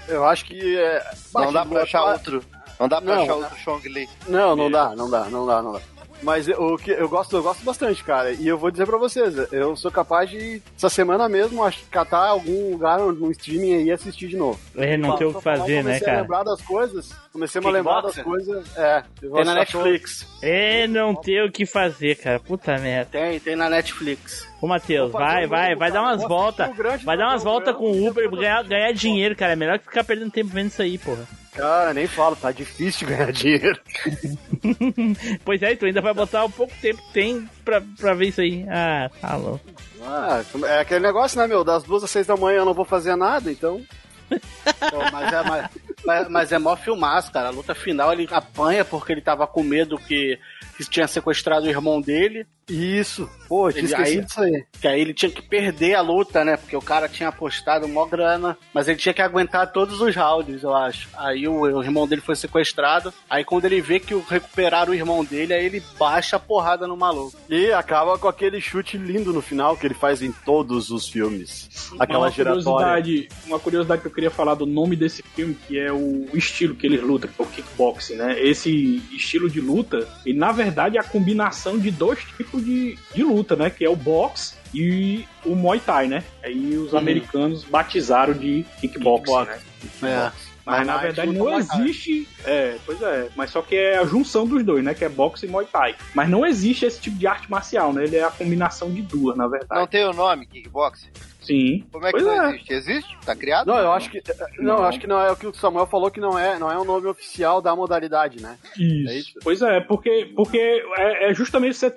eu 0.08 0.26
acho 0.26 0.46
que 0.46 0.78
é. 0.78 1.04
Não 1.34 1.54
dá 1.54 1.64
pra 1.66 1.84
achar 1.84 2.04
outro. 2.04 2.44
Não 2.80 2.88
dá 2.88 3.00
pra 3.02 3.16
Não. 3.16 3.24
achar 3.24 3.36
outro 3.36 3.58
Chong 3.58 3.88
Li. 3.90 4.10
Não, 4.28 4.56
não 4.56 4.72
dá, 4.72 4.96
não 4.96 5.10
dá, 5.10 5.26
não 5.26 5.46
dá, 5.46 5.62
não 5.62 5.74
dá. 5.74 5.80
Mas 6.22 6.48
o 6.50 6.76
que 6.78 6.92
eu 6.92 7.08
gosto, 7.08 7.36
eu 7.36 7.42
gosto 7.44 7.64
bastante, 7.64 8.04
cara. 8.04 8.32
E 8.32 8.48
eu 8.48 8.58
vou 8.58 8.70
dizer 8.70 8.86
pra 8.86 8.98
vocês, 8.98 9.34
eu 9.54 9.76
sou 9.76 9.90
capaz 9.90 10.30
de 10.30 10.62
essa 10.76 10.90
semana 10.90 11.30
mesmo 11.30 11.62
catar 11.90 12.28
algum 12.28 12.72
lugar 12.72 13.00
no 13.00 13.32
streaming 13.32 13.74
aí 13.76 13.84
e 13.86 13.92
assistir 13.92 14.28
de 14.28 14.36
novo. 14.36 14.60
É, 14.76 14.98
não 14.98 15.16
tem 15.16 15.28
o 15.28 15.34
que 15.34 15.42
fazer, 15.42 15.78
né, 15.78 15.84
comecei 15.84 16.08
a 16.08 16.10
cara? 16.10 16.22
lembrar 16.22 16.44
das 16.44 16.62
coisas, 16.62 17.12
comecei 17.32 17.62
a 17.64 17.70
lembrar 17.70 18.02
das 18.02 18.18
coisas. 18.20 18.78
É, 18.78 19.04
eu 19.22 19.32
Tem 19.32 19.46
na 19.46 19.52
eu- 19.52 19.56
Netflix. 19.60 20.28
É, 20.42 20.88
não 20.88 21.16
tem 21.16 21.42
o 21.46 21.52
que 21.52 21.66
fazer, 21.66 22.16
cara. 22.16 22.40
Puta 22.40 22.78
merda. 22.78 23.10
Tem, 23.12 23.40
tem 23.40 23.56
na 23.56 23.70
Netflix. 23.70 24.49
Ô, 24.62 24.68
Matheus, 24.68 25.12
vai, 25.12 25.46
um 25.46 25.50
vai, 25.50 25.68
novo, 25.70 25.80
vai 25.80 25.92
dar 25.92 26.02
umas 26.02 26.22
voltas. 26.22 26.70
Vai 27.04 27.18
dar 27.18 27.30
umas 27.30 27.44
voltas 27.44 27.76
com 27.76 27.86
o 27.92 28.08
Uber 28.08 28.30
ganhar, 28.30 28.64
ganhar 28.64 28.92
dinheiro, 28.94 29.36
cara. 29.36 29.54
É 29.54 29.56
melhor 29.56 29.80
que 29.80 29.86
ficar 29.86 30.04
perdendo 30.04 30.32
tempo 30.32 30.50
vendo 30.50 30.68
isso 30.68 30.82
aí, 30.82 30.98
porra. 30.98 31.26
Cara, 31.54 31.94
nem 31.94 32.08
falo, 32.08 32.36
tá 32.36 32.52
difícil 32.52 33.08
ganhar 33.08 33.32
dinheiro. 33.32 33.80
Pois 35.44 35.62
é, 35.62 35.76
tu 35.76 35.86
ainda 35.86 36.02
vai 36.02 36.14
botar 36.14 36.44
o 36.44 36.50
pouco 36.50 36.74
tempo 36.82 37.02
que 37.02 37.14
tem 37.14 37.50
pra, 37.64 37.82
pra 38.00 38.14
ver 38.14 38.28
isso 38.28 38.42
aí. 38.42 38.66
Ah, 38.70 39.10
tá 39.22 39.36
louco. 39.36 39.64
Ah, 40.02 40.42
é 40.66 40.80
aquele 40.80 41.00
negócio, 41.02 41.40
né, 41.40 41.48
meu? 41.48 41.64
Das 41.64 41.84
duas 41.84 42.04
às 42.04 42.12
seis 42.12 42.28
da 42.28 42.36
manhã 42.36 42.60
eu 42.60 42.66
não 42.66 42.74
vou 42.74 42.86
fazer 42.86 43.16
nada, 43.16 43.52
então. 43.52 43.82
Pô, 44.30 44.38
mas, 45.12 45.34
é, 45.34 45.44
mas, 45.44 45.70
mas- 46.06 46.30
mas 46.30 46.52
é 46.52 46.60
mó 46.60 46.76
filmaço, 46.76 47.32
cara. 47.32 47.48
A 47.48 47.52
luta 47.52 47.74
final 47.74 48.12
ele 48.14 48.28
apanha 48.32 48.84
porque 48.86 49.12
ele 49.14 49.22
tava 49.22 49.48
com 49.48 49.64
medo 49.64 49.98
que, 49.98 50.38
que 50.86 50.90
tinha 50.90 51.08
sequestrado 51.08 51.66
o 51.66 51.70
irmão 51.70 52.00
dele. 52.02 52.46
Isso. 52.70 53.28
Pô, 53.48 53.72
tinha 53.72 53.80
Ele- 53.84 53.88
esquecido 53.92 54.20
aí- 54.20 54.26
disso 54.26 54.42
aí. 54.42 54.64
Que 54.80 54.88
aí 54.88 55.02
ele 55.02 55.14
tinha 55.14 55.32
que 55.32 55.42
perder 55.42 55.96
a 55.96 56.02
luta, 56.02 56.46
né? 56.46 56.56
Porque 56.56 56.76
o 56.78 56.82
cara 56.82 57.10
tinha 57.10 57.30
apostado 57.30 57.88
mó 57.88 58.06
grana. 58.06 58.56
Mas 58.74 58.88
ele 58.88 58.98
tinha 59.00 59.14
que 59.14 59.24
aguentar 59.24 59.72
todos 59.72 60.00
os 60.00 60.16
rounds, 60.16 60.62
eu 60.62 60.74
acho. 60.76 61.10
Aí 61.18 61.48
o, 61.48 61.62
o 61.62 61.84
irmão 61.84 62.08
dele 62.08 62.22
foi 62.22 62.36
sequestrado. 62.36 63.12
Aí 63.28 63.44
quando 63.44 63.66
ele 63.66 63.82
vê 63.82 64.00
que 64.00 64.14
o- 64.14 64.24
recuperaram 64.28 64.92
o 64.92 64.96
irmão 64.96 65.26
dele, 65.26 65.52
aí 65.54 65.66
ele 65.66 65.84
baixa 65.98 66.36
a 66.36 66.40
porrada 66.40 66.86
no 66.88 66.96
maluco. 66.96 67.36
E 67.50 67.72
acaba 67.72 68.20
com 68.20 68.28
aquele 68.28 68.62
chute 68.62 68.98
lindo 68.98 69.34
no 69.34 69.42
final 69.42 69.76
que 69.76 69.88
ele 69.88 69.96
faz 69.96 70.22
em 70.22 70.32
todos 70.32 70.92
os 70.92 71.10
filmes. 71.10 71.68
Aquela 71.98 72.20
uma 72.26 72.32
giratória. 72.32 72.64
curiosidade, 72.64 73.30
uma 73.48 73.60
curiosidade 73.60 74.02
que 74.02 74.08
eu 74.08 74.12
queria 74.14 74.30
falar 74.32 74.54
do 74.54 74.68
nome 74.68 74.96
desse 74.96 75.24
filme, 75.36 75.58
que 75.68 75.80
é 75.80 75.92
o 75.92 76.28
estilo 76.36 76.76
que 76.76 76.86
eles 76.86 77.02
lutam, 77.02 77.28
que 77.36 77.42
é 77.42 77.44
o 77.44 77.48
kickboxing, 77.50 78.16
né? 78.16 78.40
Esse 78.40 79.02
estilo 79.12 79.50
de 79.50 79.60
luta, 79.60 80.08
e 80.24 80.34
na 80.34 80.52
verdade 80.52 80.69
é 80.78 81.00
a 81.00 81.04
combinação 81.04 81.78
de 81.78 81.92
dois 81.92 82.20
tipos 82.38 82.64
de, 82.64 82.98
de 83.14 83.24
luta, 83.24 83.56
né? 83.56 83.70
Que 83.70 83.86
é 83.86 83.90
o 83.90 83.96
boxe 83.96 84.56
e 84.74 85.26
o 85.46 85.56
Muay 85.56 85.80
Thai, 85.80 86.08
né? 86.08 86.24
Aí 86.44 86.78
os 86.78 86.94
americanos 86.94 87.64
batizaram 87.64 88.34
de 88.34 88.66
kickboxing, 88.80 89.24
Kickboxing. 89.24 90.06
né? 90.06 90.32
É. 90.36 90.50
Mas 90.70 90.86
na 90.86 90.94
Mas 90.94 91.02
verdade 91.02 91.32
luta 91.32 91.40
não 91.40 91.58
existe. 91.58 92.28
É, 92.46 92.78
pois 92.86 93.02
é. 93.02 93.30
Mas 93.36 93.50
só 93.50 93.62
que 93.62 93.76
é 93.76 93.98
a 93.98 94.06
junção 94.06 94.46
dos 94.46 94.64
dois, 94.64 94.84
né? 94.84 94.94
Que 94.94 95.04
é 95.04 95.10
boxe 95.10 95.48
e 95.48 95.50
Muay 95.50 95.66
Thai. 95.66 95.96
Mas 96.14 96.30
não 96.30 96.46
existe 96.46 96.86
esse 96.86 97.02
tipo 97.02 97.18
de 97.18 97.26
arte 97.26 97.50
marcial, 97.50 97.92
né? 97.92 98.04
Ele 98.04 98.18
é 98.18 98.24
a 98.24 98.30
combinação 98.30 98.92
de 98.92 99.02
duas, 99.02 99.36
na 99.36 99.48
verdade. 99.48 99.80
Não 99.82 99.88
tem 99.88 100.06
o 100.06 100.14
nome, 100.14 100.46
Kickbox? 100.46 101.10
Sim. 101.42 101.86
Como 101.92 102.06
é 102.06 102.12
que 102.12 102.20
pois 102.20 102.26
não 102.26 102.44
é. 102.44 102.50
existe? 102.50 102.74
Existe? 102.74 103.18
Tá 103.26 103.36
criado? 103.36 103.68
Não, 103.68 103.78
eu 103.78 103.92
acho 103.94 104.10
que. 104.10 104.22
Não, 104.60 104.78
eu 104.80 104.84
acho 104.84 105.00
que 105.00 105.08
não 105.08 105.20
é 105.22 105.32
o 105.32 105.36
que 105.38 105.48
o 105.48 105.54
Samuel 105.54 105.88
falou 105.88 106.12
que 106.12 106.20
não 106.20 106.38
é, 106.38 106.60
não 106.60 106.70
é 106.72 106.78
o 106.78 106.84
nome 106.84 107.08
oficial 107.08 107.62
da 107.62 107.76
modalidade, 107.76 108.42
né? 108.42 108.58
Isso. 108.78 109.10
É 109.10 109.16
isso? 109.18 109.34
Pois 109.44 109.62
é, 109.62 109.80
porque, 109.80 110.32
porque 110.36 110.58
é, 110.98 111.30
é 111.30 111.34
justamente 111.34 111.78
você 111.78 111.92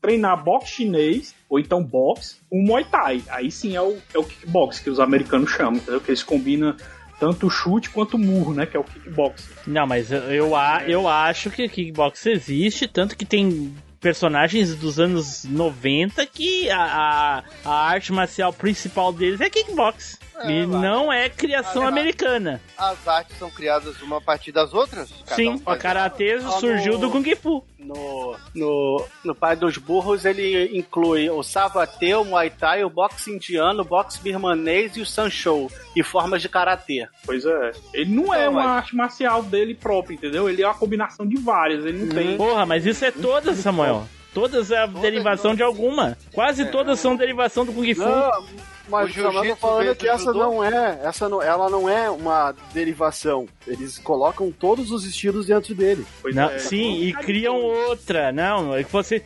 treinar 0.00 0.42
boxe 0.42 0.72
chinês, 0.72 1.34
ou 1.48 1.58
então 1.60 1.82
boxe, 1.82 2.36
o 2.50 2.60
Muay 2.60 2.84
Thai. 2.84 3.22
Aí 3.30 3.50
sim 3.50 3.76
é 3.76 3.80
o, 3.82 3.96
é 4.12 4.18
o 4.18 4.24
kickbox 4.24 4.80
que 4.80 4.90
os 4.90 4.98
americanos 5.00 5.50
chamam, 5.50 5.74
entendeu? 5.76 6.00
Que 6.00 6.10
eles 6.10 6.22
combinam 6.24 6.74
tanto 7.20 7.48
chute 7.50 7.90
quanto 7.90 8.14
o 8.14 8.18
murro, 8.18 8.52
né? 8.54 8.66
Que 8.66 8.76
é 8.76 8.80
o 8.80 8.84
kickbox. 8.84 9.48
Não, 9.66 9.86
mas 9.86 10.10
eu, 10.10 10.20
eu, 10.32 10.56
a- 10.56 10.82
eu 10.86 11.08
acho 11.08 11.50
que 11.50 11.68
kickbox 11.68 12.26
existe, 12.26 12.86
tanto 12.88 13.16
que 13.16 13.24
tem 13.24 13.74
personagens 14.00 14.74
dos 14.74 14.98
anos 14.98 15.44
90 15.44 16.24
que 16.26 16.70
a, 16.70 16.80
a, 16.82 17.44
a 17.64 17.88
arte 17.90 18.12
marcial 18.12 18.52
principal 18.52 19.12
deles 19.12 19.40
é 19.40 19.50
kickbox. 19.50 20.18
É, 20.40 20.50
e 20.50 20.66
vai. 20.66 20.80
não 20.80 21.12
é 21.12 21.28
criação 21.28 21.82
Ah, 21.84 21.88
americana. 21.88 22.60
As 22.76 23.06
artes 23.08 23.36
são 23.38 23.50
criadas 23.50 24.00
uma 24.02 24.18
a 24.18 24.20
partir 24.20 24.52
das 24.52 24.72
outras? 24.72 25.10
Cada 25.24 25.34
Sim, 25.36 25.50
um 25.66 25.72
o 25.72 25.76
karatê 25.76 26.34
Ah, 26.34 26.50
surgiu 26.52 26.94
no- 26.94 26.98
do 27.00 27.10
Kung 27.10 27.24
Fu. 27.36 27.64
No, 27.78 28.36
no, 28.54 29.04
no 29.24 29.34
Pai 29.34 29.56
dos 29.56 29.78
Burros, 29.78 30.24
ele 30.24 30.76
inclui 30.76 31.30
o 31.30 31.42
Savatê, 31.42 32.14
o 32.14 32.24
Muay 32.24 32.50
Thai, 32.50 32.84
o 32.84 32.90
boxe 32.90 33.30
indiano, 33.32 33.80
o 33.82 33.84
boxe 33.84 34.20
birmanês 34.20 34.96
e 34.96 35.00
o 35.00 35.06
Sanshou, 35.06 35.70
e 35.96 36.02
formas 36.02 36.42
de 36.42 36.48
karatê. 36.48 37.08
Pois 37.24 37.44
é. 37.46 37.72
Ele 37.94 38.14
não 38.14 38.34
é 38.34 38.44
Não, 38.44 38.52
uma 38.52 38.62
mas- 38.64 38.76
arte 38.76 38.96
marcial 38.96 39.42
dele 39.42 39.74
própria, 39.74 40.14
entendeu? 40.14 40.48
Ele 40.48 40.62
é 40.62 40.66
uma 40.66 40.74
combinação 40.74 41.26
de 41.26 41.36
várias. 41.36 41.84
Ele 41.86 42.04
não 42.04 42.14
tem. 42.14 42.36
Porra, 42.36 42.66
mas 42.66 42.84
isso 42.84 43.04
é 43.04 43.10
todas, 43.10 43.56
Samuel. 43.58 44.06
Todas 44.34 44.70
é 44.70 44.76
a 44.78 44.86
derivação 44.86 45.54
de 45.54 45.62
alguma. 45.62 46.16
Quase 46.32 46.66
todas 46.66 47.00
são 47.00 47.16
derivação 47.16 47.64
do 47.64 47.72
Kung 47.72 47.94
Fu. 47.94 48.02
Não, 48.02 48.44
mas 48.88 49.10
O 49.10 49.14
tá 49.14 49.30
jiu-jitsu 49.30 49.56
falando 49.56 49.96
que 49.96 50.08
essa 50.08 50.24
judô? 50.24 50.38
não 50.38 50.64
é. 50.64 51.00
Essa 51.02 51.28
não, 51.28 51.42
ela 51.42 51.68
não 51.70 51.88
é 51.88 52.10
uma 52.10 52.54
derivação. 52.72 53.46
Eles 53.66 53.98
colocam 53.98 54.50
todos 54.50 54.90
os 54.90 55.04
estilos 55.04 55.46
dentro 55.46 55.74
dele. 55.74 56.06
Não, 56.32 56.50
é. 56.50 56.58
sim, 56.58 57.02
e 57.02 57.12
criam 57.12 57.56
outra. 57.56 58.32
Não, 58.32 58.74
é 58.74 58.82
que 58.84 58.92
você, 58.92 59.22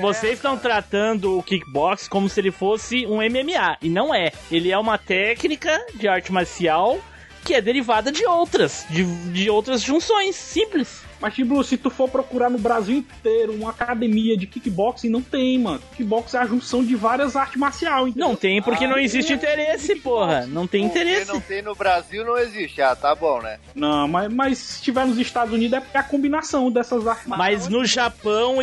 vocês 0.00 0.34
estão 0.34 0.56
tratando 0.56 1.38
o 1.38 1.42
kickbox 1.42 2.08
como 2.08 2.28
se 2.28 2.40
ele 2.40 2.50
fosse 2.50 3.06
um 3.06 3.16
MMA. 3.16 3.78
E 3.82 3.88
não 3.88 4.14
é. 4.14 4.32
Ele 4.50 4.70
é 4.70 4.78
uma 4.78 4.98
técnica 4.98 5.84
de 5.94 6.08
arte 6.08 6.32
marcial 6.32 6.98
que 7.44 7.54
é 7.54 7.60
derivada 7.60 8.10
de 8.10 8.26
outras, 8.26 8.84
de, 8.90 9.04
de 9.04 9.48
outras 9.48 9.80
junções, 9.80 10.34
simples. 10.34 11.05
Mas, 11.20 11.34
tipo, 11.34 11.62
se 11.64 11.76
tu 11.76 11.88
for 11.90 12.08
procurar 12.08 12.50
no 12.50 12.58
Brasil 12.58 12.98
inteiro 12.98 13.52
uma 13.54 13.70
academia 13.70 14.36
de 14.36 14.46
kickboxing, 14.46 15.08
não 15.08 15.22
tem, 15.22 15.58
mano. 15.58 15.80
Kickboxing 15.96 16.36
é 16.36 16.40
a 16.40 16.46
junção 16.46 16.84
de 16.84 16.94
várias 16.94 17.36
artes 17.36 17.56
marciais. 17.56 18.08
entendeu? 18.08 18.28
Não 18.28 18.36
tem 18.36 18.60
porque 18.62 18.84
Ah, 18.84 18.88
não 18.88 18.98
existe 18.98 19.32
interesse, 19.32 19.96
porra. 19.96 20.46
Não 20.46 20.66
tem 20.66 20.88
Porque 20.88 21.00
interesse. 21.00 21.28
não 21.32 21.40
tem 21.40 21.62
no 21.62 21.74
Brasil, 21.74 22.24
não 22.24 22.36
existe. 22.36 22.80
Ah, 22.82 22.94
tá 22.94 23.14
bom, 23.14 23.40
né? 23.40 23.58
Não, 23.74 24.06
mas, 24.08 24.32
mas 24.32 24.58
se 24.58 24.82
tiver 24.82 25.06
nos 25.06 25.18
Estados 25.18 25.52
Unidos 25.52 25.76
é 25.76 25.80
porque 25.80 25.96
é 25.96 26.00
a 26.00 26.02
combinação 26.02 26.70
dessas 26.70 27.06
artes 27.06 27.26
Mas 27.26 27.68
no 27.68 27.84
Japão 27.84 28.56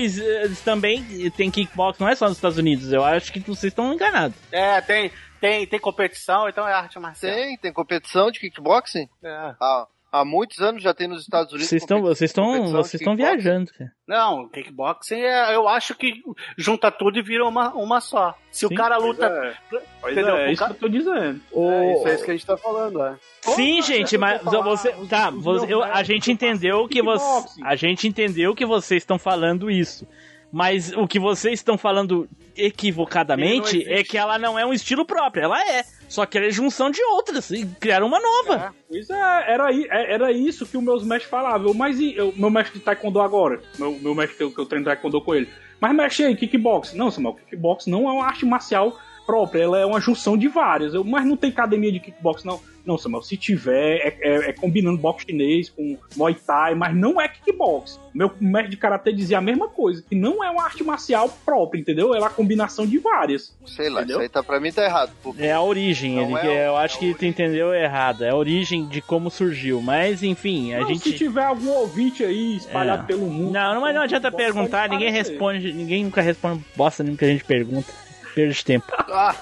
também 0.63 1.03
tem 1.31 1.49
kickbox, 1.51 1.99
não 1.99 2.07
é 2.09 2.15
só 2.15 2.27
nos 2.27 2.37
Estados 2.37 2.57
Unidos. 2.57 2.91
Eu 2.91 3.03
acho 3.03 3.31
que 3.31 3.39
vocês 3.39 3.71
estão 3.71 3.93
enganados. 3.93 4.37
É, 4.51 4.79
tem, 4.81 5.11
tem, 5.41 5.65
tem 5.67 5.79
competição, 5.79 6.47
então 6.47 6.67
é 6.67 6.73
arte 6.73 6.99
marcial. 6.99 7.33
Tem, 7.33 7.57
tem 7.57 7.73
competição 7.73 8.31
de 8.31 8.39
kickboxing. 8.39 9.07
É. 9.23 9.53
Há, 9.59 9.87
há 10.13 10.23
muitos 10.23 10.59
anos 10.59 10.83
já 10.83 10.93
tem 10.93 11.07
nos 11.07 11.23
Estados 11.23 11.51
Unidos. 11.51 11.67
Vocês 11.69 11.81
estão 11.81 12.01
vocês 12.01 12.29
estão 12.29 12.67
vocês 12.71 13.01
estão 13.01 13.15
viajando. 13.15 13.71
Não, 14.07 14.47
kickboxing 14.47 15.19
é, 15.21 15.55
eu 15.55 15.67
acho 15.67 15.95
que 15.95 16.21
junta 16.57 16.91
tudo 16.91 17.17
e 17.17 17.21
vira 17.21 17.45
uma, 17.45 17.73
uma 17.73 17.99
só. 17.99 18.37
Se 18.51 18.67
Sim, 18.67 18.73
o 18.73 18.77
cara 18.77 18.97
luta. 18.97 19.25
é, 19.25 20.11
Entendeu? 20.11 20.37
é, 20.37 20.45
é 20.45 20.47
O 20.49 20.51
isso 20.51 20.59
cara- 20.59 20.73
que 20.73 20.85
eu 20.85 20.89
tô 20.89 20.97
dizendo. 20.97 21.41
É, 21.55 21.93
isso 21.93 22.07
é 22.07 22.13
isso 22.15 22.23
que 22.25 22.31
a 22.31 22.33
gente 22.35 22.45
tá 22.45 22.55
falando, 22.57 23.03
é. 23.03 23.15
Sim, 23.41 23.81
gente, 23.81 24.17
mas 24.17 24.41
você 24.43 24.91
tá, 25.09 25.29
você- 25.31 25.73
eu- 25.73 25.83
a 25.83 26.03
gente 26.03 26.31
entendeu 26.31 26.87
que 26.87 27.01
você, 27.01 27.63
a 27.63 27.75
gente 27.75 28.07
entendeu 28.07 28.53
que 28.53 28.65
vocês 28.65 29.01
estão 29.01 29.17
falando 29.17 29.71
isso. 29.71 30.07
Mas 30.55 30.93
o 30.93 31.07
que 31.07 31.19
vocês 31.19 31.55
estão 31.55 31.79
falando 31.79 32.29
equivocadamente 32.55 33.83
é 33.91 34.03
que 34.03 34.15
ela 34.19 34.37
não 34.37 34.57
é 34.57 34.63
um 34.63 34.71
estilo 34.71 35.03
próprio. 35.03 35.43
Ela 35.45 35.59
é. 35.59 35.83
Só 36.07 36.27
que 36.27 36.37
ela 36.37 36.45
é 36.45 36.51
junção 36.51 36.91
de 36.91 37.01
outras 37.05 37.49
e 37.49 37.65
criaram 37.79 38.05
uma 38.05 38.19
nova. 38.19 38.71
Pois 38.87 39.09
é, 39.09 39.51
era, 39.51 39.73
é- 39.73 40.13
era 40.13 40.31
isso 40.31 40.63
que 40.67 40.77
os 40.77 40.83
meus 40.83 41.03
mestres 41.03 41.27
falavam. 41.31 41.73
Mas 41.73 41.99
e 41.99 42.21
o 42.21 42.31
meu 42.35 42.51
mestre 42.51 42.77
de 42.77 42.85
taekwondo 42.85 43.19
agora? 43.19 43.59
Meu, 43.79 43.93
meu 43.99 44.13
mestre 44.13 44.37
que 44.37 44.43
eu, 44.43 44.51
que 44.51 44.59
eu 44.59 44.65
treino 44.67 44.85
taekwondo 44.85 45.19
com 45.21 45.33
ele. 45.33 45.49
Mas 45.81 45.95
mexe 45.95 46.23
aí, 46.23 46.35
kickbox. 46.35 46.93
Não, 46.93 47.09
Samuel, 47.09 47.33
kickbox 47.33 47.87
não 47.87 48.07
é 48.07 48.11
uma 48.11 48.25
arte 48.25 48.45
marcial 48.45 48.95
própria, 49.25 49.63
ela 49.63 49.79
é 49.79 49.85
uma 49.87 49.99
junção 49.99 50.37
de 50.37 50.47
várias. 50.47 50.93
Eu, 50.93 51.03
mas 51.03 51.25
não 51.25 51.35
tem 51.35 51.49
academia 51.49 51.91
de 51.91 51.99
kickbox, 51.99 52.43
não. 52.43 52.61
Não, 52.85 52.97
Samuel, 52.97 53.21
se 53.23 53.37
tiver, 53.37 53.97
é, 53.97 54.17
é- 54.21 54.49
é 54.49 54.53
combinando 54.53 54.97
boxe 54.97 55.25
chinês 55.25 55.69
com 55.69 55.97
muay 56.17 56.33
thai, 56.35 56.75
mas 56.75 56.95
não 56.95 57.19
é 57.21 57.27
kickbox. 57.27 57.99
Meu 58.13 58.31
mestre 58.39 58.71
de 58.71 58.77
karatê 58.77 59.13
dizia 59.13 59.37
a 59.37 59.41
mesma 59.41 59.67
coisa, 59.69 60.03
que 60.07 60.15
não 60.15 60.43
é 60.43 60.49
uma 60.51 60.63
arte 60.65 60.83
marcial 60.83 61.29
própria, 61.45 61.79
entendeu? 61.79 62.13
Ela 62.13 62.25
é 62.25 62.27
a 62.27 62.31
combinação 62.31 62.85
de 62.85 62.99
várias. 62.99 63.55
Sei 63.65 63.89
lá, 63.89 63.99
Entendeu? 64.01 64.17
isso 64.17 64.21
aí 64.23 64.29
tá, 64.29 64.43
pra 64.43 64.59
mim 64.59 64.71
tá 64.71 64.83
errado. 64.83 65.11
É 65.37 65.51
a 65.51 65.61
origem. 65.61 66.17
Ele- 66.19 66.35
é 66.47 66.67
eu 66.67 66.75
acho 66.77 66.97
é 66.97 66.99
que 66.99 67.13
tu 67.13 67.25
entendeu 67.25 67.73
errado. 67.73 68.23
É 68.23 68.29
a 68.29 68.35
origem 68.35 68.85
de 68.87 69.01
como 69.01 69.31
surgiu. 69.31 69.81
Mas, 69.81 70.21
enfim, 70.21 70.73
a 70.73 70.81
Não, 70.81 70.87
gente. 70.89 70.99
Se 71.09 71.13
tiver 71.13 71.43
algum 71.45 71.69
ouvinte 71.69 72.23
aí 72.23 72.57
espalhado 72.57 73.03
É. 73.03 73.05
pelo 73.05 73.25
mundo. 73.27 73.51
Não, 73.53 73.73
não, 73.75 73.81
mas 73.81 73.95
não 73.95 74.01
adianta 74.01 74.31
perguntar, 74.31 74.89
ninguém 74.89 75.11
responde, 75.11 75.71
ninguém 75.73 76.03
nunca 76.03 76.21
responde 76.21 76.63
bosta 76.75 77.01
nenhuma 77.03 77.17
que 77.17 77.25
a 77.25 77.29
gente 77.29 77.43
pergunta. 77.45 77.91
Perde 78.35 78.63
tempo. 78.65 78.85
Ah, 78.91 79.35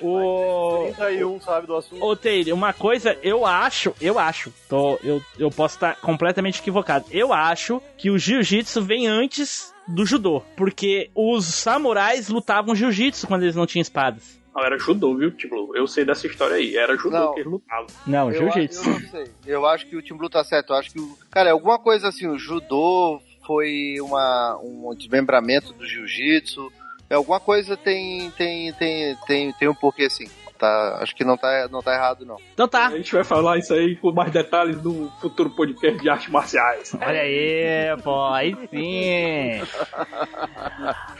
O. 0.00 0.92
31 0.96 1.40
sabe 1.40 1.66
do 1.66 1.76
assunto. 1.76 2.04
Ô, 2.04 2.16
Taylor, 2.16 2.54
uma 2.54 2.72
coisa, 2.72 3.16
eu 3.22 3.46
acho, 3.46 3.94
eu 4.00 4.18
acho, 4.18 4.52
tô, 4.68 4.98
eu, 5.02 5.22
eu 5.38 5.50
posso 5.50 5.76
estar 5.76 5.96
completamente 5.96 6.60
equivocado. 6.60 7.06
Eu 7.10 7.32
acho 7.32 7.80
que 7.96 8.10
o 8.10 8.18
jiu-jitsu 8.18 8.82
vem 8.82 9.06
antes 9.06 9.72
do 9.86 10.04
judô, 10.04 10.42
porque 10.56 11.10
os 11.14 11.46
samurais 11.46 12.28
lutavam 12.28 12.74
jiu-jitsu 12.74 13.26
quando 13.26 13.42
eles 13.42 13.54
não 13.56 13.66
tinham 13.66 13.82
espadas. 13.82 14.36
Não, 14.54 14.64
era 14.64 14.78
judô, 14.78 15.14
viu? 15.14 15.30
Tipo, 15.32 15.76
eu 15.76 15.86
sei 15.86 16.02
dessa 16.04 16.26
história 16.26 16.56
aí. 16.56 16.76
Era 16.78 16.96
judô 16.96 17.10
Não. 17.10 17.34
que 17.34 17.40
eles 17.40 17.52
lutavam. 17.52 17.86
Não, 18.06 18.32
Eu, 18.32 18.38
jiu-jitsu. 18.38 18.88
eu 18.88 18.92
não 19.00 19.08
sei. 19.10 19.26
Eu 19.46 19.66
acho 19.66 19.86
que 19.86 19.94
o 19.96 20.00
Tim 20.02 20.14
Blue 20.14 20.30
tá 20.30 20.42
certo. 20.42 20.72
Eu 20.72 20.76
acho 20.76 20.92
que, 20.92 20.98
o, 20.98 21.16
cara, 21.30 21.50
é 21.50 21.52
alguma 21.52 21.78
coisa 21.78 22.08
assim, 22.08 22.26
o 22.26 22.38
judô 22.38 23.20
foi 23.46 23.96
uma, 24.00 24.58
um 24.62 24.94
desmembramento 24.96 25.74
do 25.74 25.86
jiu-jitsu. 25.86 26.72
É 27.08 27.14
alguma 27.14 27.38
coisa 27.40 27.76
tem, 27.76 28.30
tem, 28.32 28.72
tem, 28.72 29.16
tem, 29.26 29.52
tem 29.52 29.68
um 29.68 29.74
porquê 29.74 30.04
assim. 30.04 30.28
Tá, 30.58 31.00
acho 31.02 31.14
que 31.14 31.22
não 31.22 31.36
tá, 31.36 31.68
não 31.70 31.82
tá 31.82 31.94
errado, 31.94 32.24
não. 32.24 32.36
Então 32.54 32.66
tá. 32.66 32.86
A 32.86 32.96
gente 32.96 33.12
vai 33.12 33.22
falar 33.22 33.58
isso 33.58 33.74
aí 33.74 33.94
com 33.96 34.10
mais 34.10 34.32
detalhes 34.32 34.82
no 34.82 35.10
futuro 35.20 35.50
podcast 35.50 36.00
de 36.00 36.08
artes 36.08 36.28
marciais. 36.30 36.94
Olha 36.94 37.20
aí, 37.20 38.02
pô, 38.02 38.24
aí 38.24 38.56
sim. 38.70 39.60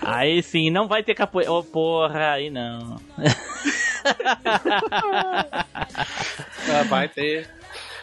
Aí 0.01 0.43
sim, 0.43 0.71
não 0.71 0.89
vai 0.89 1.03
ter 1.03 1.15
capoeira. 1.15 1.53
Ô, 1.53 1.63
porra, 1.63 2.33
aí 2.33 2.49
não. 2.49 2.99
Ah, 6.69 6.83
vai 6.89 7.09
ter. 7.09 7.49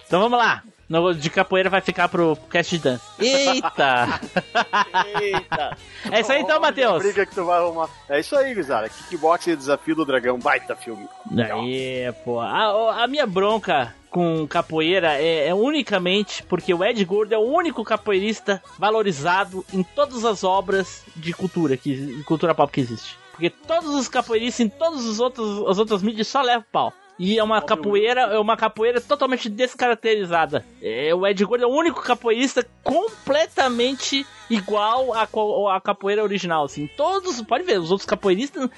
Então 0.05 0.19
vamos 0.21 0.38
lá. 0.38 0.61
No, 0.94 1.12
de 1.12 1.28
capoeira 1.28 1.72
vai 1.72 1.82
ficar 1.82 2.08
pro 2.08 2.38
cast 2.52 2.78
de 2.78 2.84
dança. 2.84 3.04
Eita! 3.18 4.22
Eita. 5.20 5.76
É 6.12 6.20
isso 6.20 6.32
aí 6.32 6.41
então, 6.41 6.62
Matheus. 6.62 7.02
briga 7.02 7.26
que 7.26 7.34
tu 7.34 7.44
vai 7.44 7.58
arrumar. 7.58 7.89
É 8.08 8.20
isso 8.20 8.36
aí, 8.36 8.54
Guizara. 8.54 8.88
Kickbox 8.88 9.48
e 9.48 9.56
Desafio 9.56 9.96
do 9.96 10.06
Dragão. 10.06 10.38
Baita 10.38 10.76
filme. 10.76 11.10
Aí, 11.36 12.14
pô. 12.24 12.39
A, 12.39 13.06
a 13.06 13.08
minha 13.08 13.26
bronca 13.26 13.91
com 14.08 14.46
capoeira 14.48 15.20
é, 15.20 15.48
é 15.48 15.54
unicamente 15.56 16.44
porque 16.44 16.72
o 16.72 16.86
Ed 16.86 17.04
Gordo 17.06 17.34
é 17.34 17.39
o 17.39 17.41
único 17.41 17.84
capoeirista 17.84 18.62
valorizado 18.78 19.66
em 19.74 19.82
todas 19.82 20.24
as 20.24 20.44
obras 20.44 21.04
de 21.16 21.34
cultura, 21.34 21.76
que, 21.76 22.18
de 22.18 22.24
cultura 22.24 22.54
pop 22.54 22.72
que 22.72 22.82
existe. 22.82 23.18
Porque 23.32 23.50
todos 23.50 23.96
os 23.96 24.08
capoeiristas 24.08 24.60
em 24.60 24.70
todas 24.70 25.08
as 25.08 25.20
outras, 25.20 25.48
as 25.68 25.80
outras 25.80 26.04
mídias 26.04 26.28
só 26.28 26.44
levam 26.44 26.64
pau. 26.72 26.94
E 27.20 27.38
é 27.38 27.43
uma 27.43 27.61
capoeira, 27.61 28.22
é 28.22 28.39
uma 28.39 28.57
capoeira 28.57 28.99
totalmente 28.99 29.47
descaracterizada. 29.49 30.66
É, 30.82 31.14
o 31.14 31.26
Ed 31.28 31.45
Gordo 31.45 31.64
é 31.64 31.68
o 31.68 31.70
único 31.72 32.01
capoeirista 32.01 32.66
completamente 32.84 34.26
igual 34.49 35.14
à, 35.14 35.28
co- 35.28 35.70
à 35.70 35.80
capoeira 35.80 36.24
original. 36.24 36.66
Assim, 36.66 36.88
todos, 36.97 37.41
pode 37.41 37.64
ver, 37.64 37.80
os 37.80 37.91
outros 37.91 38.07
capoeiristas 38.07 38.70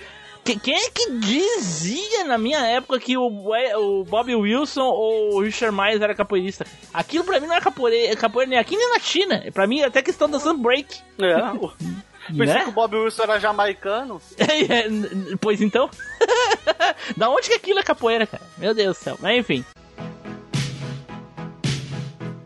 que- 0.44 0.60
Quem 0.60 0.76
é 0.76 0.90
que 0.92 1.12
dizia 1.14 2.24
na 2.26 2.38
minha 2.38 2.60
época 2.68 3.00
que 3.00 3.18
o, 3.18 3.26
o 3.26 4.04
Bob 4.04 4.36
Wilson 4.36 4.84
ou 4.84 5.36
o 5.36 5.42
Richard 5.42 5.76
Myers 5.76 6.02
era 6.02 6.14
capoeirista? 6.14 6.66
Aquilo 6.94 7.24
pra 7.24 7.40
mim 7.40 7.48
não 7.48 7.56
é 7.56 7.62
capoeira, 7.62 8.16
capoeira 8.16 8.50
nem 8.50 8.60
aqui 8.60 8.76
nem 8.78 8.90
na 8.94 9.00
China. 9.00 9.44
Pra 9.54 9.66
mim 9.66 9.82
até 9.82 10.02
que 10.04 10.12
estão 10.12 10.30
dançando 10.30 10.62
break. 10.62 11.00
É. 11.20 11.36
Pensei 12.28 12.46
Né? 12.46 12.64
que 12.64 12.70
o 12.70 12.74
Bob 12.74 12.96
Wilson 12.96 13.24
era 13.24 13.40
jamaicano. 13.40 14.22
É, 14.38 14.88
n- 14.88 15.38
pois 15.40 15.62
então. 15.62 15.90
da 17.16 17.30
onde 17.30 17.50
que 17.50 17.54
aquilo 17.56 17.80
é 17.80 17.84
capoeira, 17.84 18.26
cara? 18.26 18.44
Meu 18.58 18.74
Deus 18.74 18.98
do 18.98 19.04
céu. 19.04 19.18
Mas 19.20 19.38
enfim. 19.40 19.64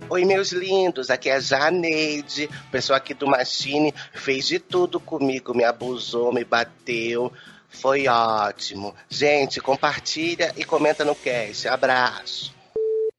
Oi, 0.10 0.26
meus 0.26 0.52
lindos, 0.52 1.12
aqui 1.12 1.30
é 1.30 1.36
a 1.36 1.40
Janeide, 1.40 2.50
pessoa 2.72 2.98
aqui 2.98 3.14
do 3.14 3.28
Machine, 3.28 3.94
fez 4.12 4.48
de 4.48 4.58
tudo 4.58 5.00
comigo, 5.00 5.54
me 5.54 5.64
abusou, 5.64 6.34
me 6.34 6.44
bateu, 6.44 7.32
foi 7.70 8.08
ótimo. 8.08 8.96
Gente, 9.08 9.62
compartilha 9.62 10.52
e 10.58 10.66
comenta 10.66 11.06
no 11.06 11.14
cast, 11.14 11.68
abraço. 11.68 12.52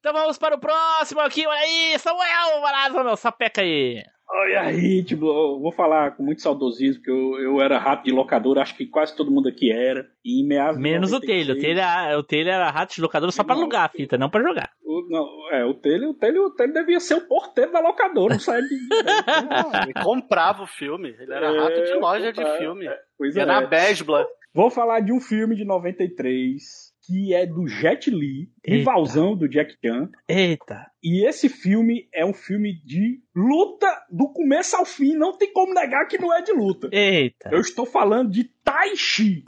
Então 0.00 0.12
vamos 0.12 0.36
para 0.36 0.56
o 0.56 0.58
próximo 0.58 1.20
aqui. 1.20 1.46
Olha 1.46 1.60
aí, 1.60 1.96
Samuel 2.00 2.60
Barazo, 2.60 3.04
meu 3.04 3.16
sapeca 3.16 3.60
aí. 3.60 4.02
Olha 4.32 4.60
aí, 4.60 5.02
tipo, 5.02 5.26
eu 5.26 5.60
vou 5.60 5.72
falar 5.72 6.12
com 6.12 6.22
muito 6.22 6.40
saudosismo, 6.40 7.02
porque 7.02 7.10
eu, 7.10 7.40
eu 7.40 7.60
era 7.60 7.78
rato 7.78 8.04
de 8.04 8.12
locadora, 8.12 8.62
acho 8.62 8.76
que 8.76 8.86
quase 8.86 9.14
todo 9.16 9.30
mundo 9.30 9.48
aqui 9.48 9.72
era. 9.72 10.06
E 10.24 10.44
Menos 10.46 11.10
o 11.10 11.14
96, 11.18 11.46
Taylor. 11.46 11.56
O 11.56 11.66
era- 11.66 12.18
o 12.18 12.22
Taylor 12.22 12.54
era 12.54 12.70
rato 12.70 12.94
de 12.94 13.00
locador 13.00 13.32
só 13.32 13.42
pra 13.42 13.54
Não. 13.56 13.62
alugar 13.62 13.84
a 13.84 13.88
fita, 13.88 14.16
não 14.16 14.30
pra 14.30 14.42
jogar. 14.42 14.70
O, 14.84 15.06
não, 15.10 15.26
é, 15.52 15.64
o 15.64 15.74
Taylor, 15.74 16.10
o, 16.10 16.14
Taylor, 16.14 16.46
o 16.46 16.50
Taylor 16.54 16.74
devia 16.74 17.00
ser 17.00 17.14
o 17.14 17.26
porteiro 17.26 17.72
da 17.72 17.80
locadora, 17.80 18.34
não 18.34 18.40
sai 18.40 18.62
de. 18.62 18.68
Ele 19.84 19.94
comprava 20.04 20.62
o 20.62 20.66
filme. 20.66 21.14
Ele 21.18 21.32
era 21.32 21.46
É, 21.52 21.58
rato 21.58 21.82
de 21.84 21.94
loja 21.94 22.32
de 22.32 22.44
filme. 22.58 22.88
Pois 23.18 23.34
Ia 23.34 23.42
é. 23.42 23.46
na 23.46 23.62
Besbla. 23.66 24.26
Vou 24.54 24.70
falar 24.70 25.00
de 25.00 25.12
um 25.12 25.20
filme 25.20 25.54
de 25.56 25.64
93 25.64 26.89
que 27.10 27.34
é 27.34 27.44
do 27.44 27.66
Jet 27.66 28.08
Li, 28.08 28.48
rivalzão 28.64 29.36
do 29.36 29.48
Jack 29.48 29.76
Chan. 29.84 30.08
Eita. 30.28 30.86
E 31.02 31.26
esse 31.26 31.48
filme 31.48 32.08
é 32.14 32.24
um 32.24 32.32
filme 32.32 32.80
de 32.84 33.20
luta 33.34 33.88
do 34.08 34.32
começo 34.32 34.76
ao 34.76 34.84
fim. 34.84 35.14
Não 35.16 35.36
tem 35.36 35.52
como 35.52 35.74
negar 35.74 36.06
que 36.06 36.18
não 36.18 36.32
é 36.32 36.40
de 36.40 36.52
luta. 36.52 36.88
Eita. 36.92 37.50
Eu 37.50 37.60
estou 37.60 37.84
falando 37.84 38.30
de 38.30 38.44
Tai 38.44 38.94
Chi. 38.94 39.42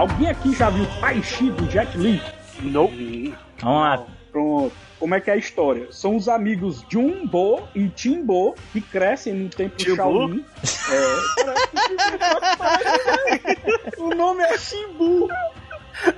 Alguém 0.00 0.30
aqui 0.30 0.54
já 0.54 0.70
viu 0.70 0.86
Tai 0.98 1.22
Chi 1.22 1.50
do 1.50 1.70
Jet 1.70 1.94
Li? 1.98 2.22
Não. 2.62 2.86
Vamos 3.60 3.80
lá. 3.80 4.06
Pronto. 4.32 4.72
Como 4.98 5.14
é 5.14 5.20
que 5.20 5.30
é 5.30 5.34
a 5.34 5.36
história? 5.36 5.88
São 5.92 6.16
os 6.16 6.26
amigos 6.26 6.82
Jumbo 6.88 7.68
e 7.74 7.86
Timbo 7.90 8.54
que 8.72 8.80
crescem 8.80 9.34
no 9.34 9.50
templo 9.50 9.76
Timbu? 9.76 9.96
Shaolin. 9.96 10.44
É, 10.90 12.56
parece 12.56 13.90
que 13.94 14.00
o 14.00 14.14
nome 14.14 14.42
é 14.42 14.56
Timbu. 14.56 15.28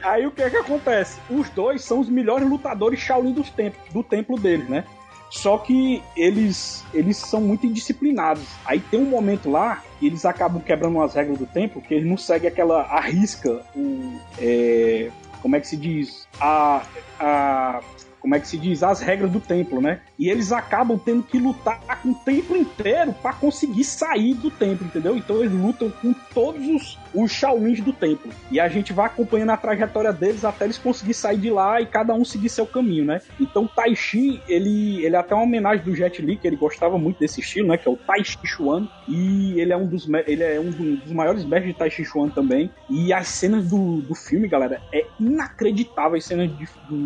Aí 0.05 0.27
o 0.29 0.31
que 0.31 0.43
é 0.43 0.51
que 0.51 0.59
acontece? 0.59 1.19
Os 1.29 1.51
dois 1.51 1.83
são 1.83 1.99
os 1.99 2.09
melhores 2.09 2.49
lutadores 2.49 3.01
Shaolin 3.01 3.33
dos 3.33 3.53
do 3.93 4.05
templo 4.05 4.39
deles, 4.39 4.69
né? 4.69 4.85
Só 5.33 5.57
que 5.57 6.03
eles, 6.15 6.85
eles 6.93 7.17
são 7.17 7.41
muito 7.41 7.67
indisciplinados. 7.67 8.45
Aí 8.67 8.79
tem 8.79 9.01
um 9.01 9.09
momento 9.09 9.51
lá 9.51 9.83
que 9.99 10.07
eles 10.07 10.27
acabam 10.27 10.63
quebrando 10.63 11.01
as 11.01 11.15
regras 11.15 11.39
do 11.39 11.47
templo, 11.47 11.81
que 11.81 11.95
eles 11.95 12.07
não 12.07 12.19
seguem 12.19 12.49
aquela 12.49 12.83
arrisca, 12.83 13.63
o, 13.75 14.21
é, 14.39 15.11
como 15.41 15.57
é 15.57 15.61
que 15.61 15.67
se 15.67 15.77
diz? 15.79 16.29
A, 16.39 16.83
a, 17.19 17.81
como 18.21 18.35
é 18.35 18.41
que 18.41 18.47
se 18.47 18.59
diz? 18.59 18.83
As 18.83 19.01
regras 19.01 19.33
do 19.33 19.41
templo, 19.41 19.81
né? 19.81 20.03
E 20.23 20.31
eles 20.31 20.53
acabam 20.53 20.97
tendo 20.97 21.25
que 21.25 21.37
lutar 21.37 21.81
com 22.01 22.11
o 22.11 22.15
templo 22.15 22.57
inteiro 22.57 23.13
para 23.13 23.33
conseguir 23.33 23.83
sair 23.83 24.35
do 24.35 24.53
templo, 24.53 24.87
entendeu? 24.87 25.17
Então 25.17 25.41
eles 25.41 25.53
lutam 25.53 25.91
com 25.91 26.15
todos 26.33 26.65
os 26.69 27.03
os 27.15 27.31
Shaolins 27.31 27.79
do 27.81 27.93
templo. 27.93 28.33
E 28.51 28.59
a 28.59 28.69
gente 28.69 28.91
vai 28.91 29.05
acompanhando 29.05 29.51
a 29.51 29.57
trajetória 29.59 30.11
deles 30.15 30.47
até 30.47 30.65
eles 30.65 30.79
conseguirem 30.79 31.13
sair 31.13 31.37
de 31.37 31.51
lá 31.51 31.79
e 31.79 31.85
cada 31.85 32.15
um 32.15 32.25
seguir 32.25 32.49
seu 32.49 32.67
caminho, 32.67 33.05
né? 33.05 33.21
Então 33.39 33.67
Tai 33.67 33.95
Chi, 33.95 34.41
ele, 34.49 35.05
ele 35.05 35.15
é 35.15 35.19
até 35.19 35.35
uma 35.35 35.45
homenagem 35.45 35.85
do 35.85 35.95
Jet 35.95 36.23
Li, 36.23 36.39
que 36.39 36.47
ele 36.47 36.57
gostava 36.57 36.97
muito 36.97 37.19
desse 37.19 37.41
estilo, 37.41 37.69
né? 37.69 37.77
Que 37.77 37.87
é 37.87 37.91
o 37.93 37.99
Tai 37.99 38.25
Chi 38.25 38.39
Chuan. 38.47 38.89
E 39.07 39.61
ele 39.61 39.75
é 39.75 39.77
um 39.77 39.87
dos, 39.87 40.09
ele 40.27 40.43
é 40.43 40.59
um 40.59 40.71
do- 40.71 40.97
dos 40.97 41.13
maiores 41.13 41.45
mestres 41.45 41.75
de 41.75 41.79
Tai 41.79 41.91
Chi 41.91 42.03
Chuan 42.03 42.31
também. 42.31 42.71
E 42.89 43.13
as 43.13 43.29
cenas 43.29 43.69
do, 43.69 44.01
do 44.01 44.15
filme, 44.15 44.49
galera, 44.49 44.81
é 44.91 45.05
inacreditável 45.21 46.17
as 46.17 46.25
cenas 46.25 46.51
de- 46.57 46.69
do, 46.89 46.97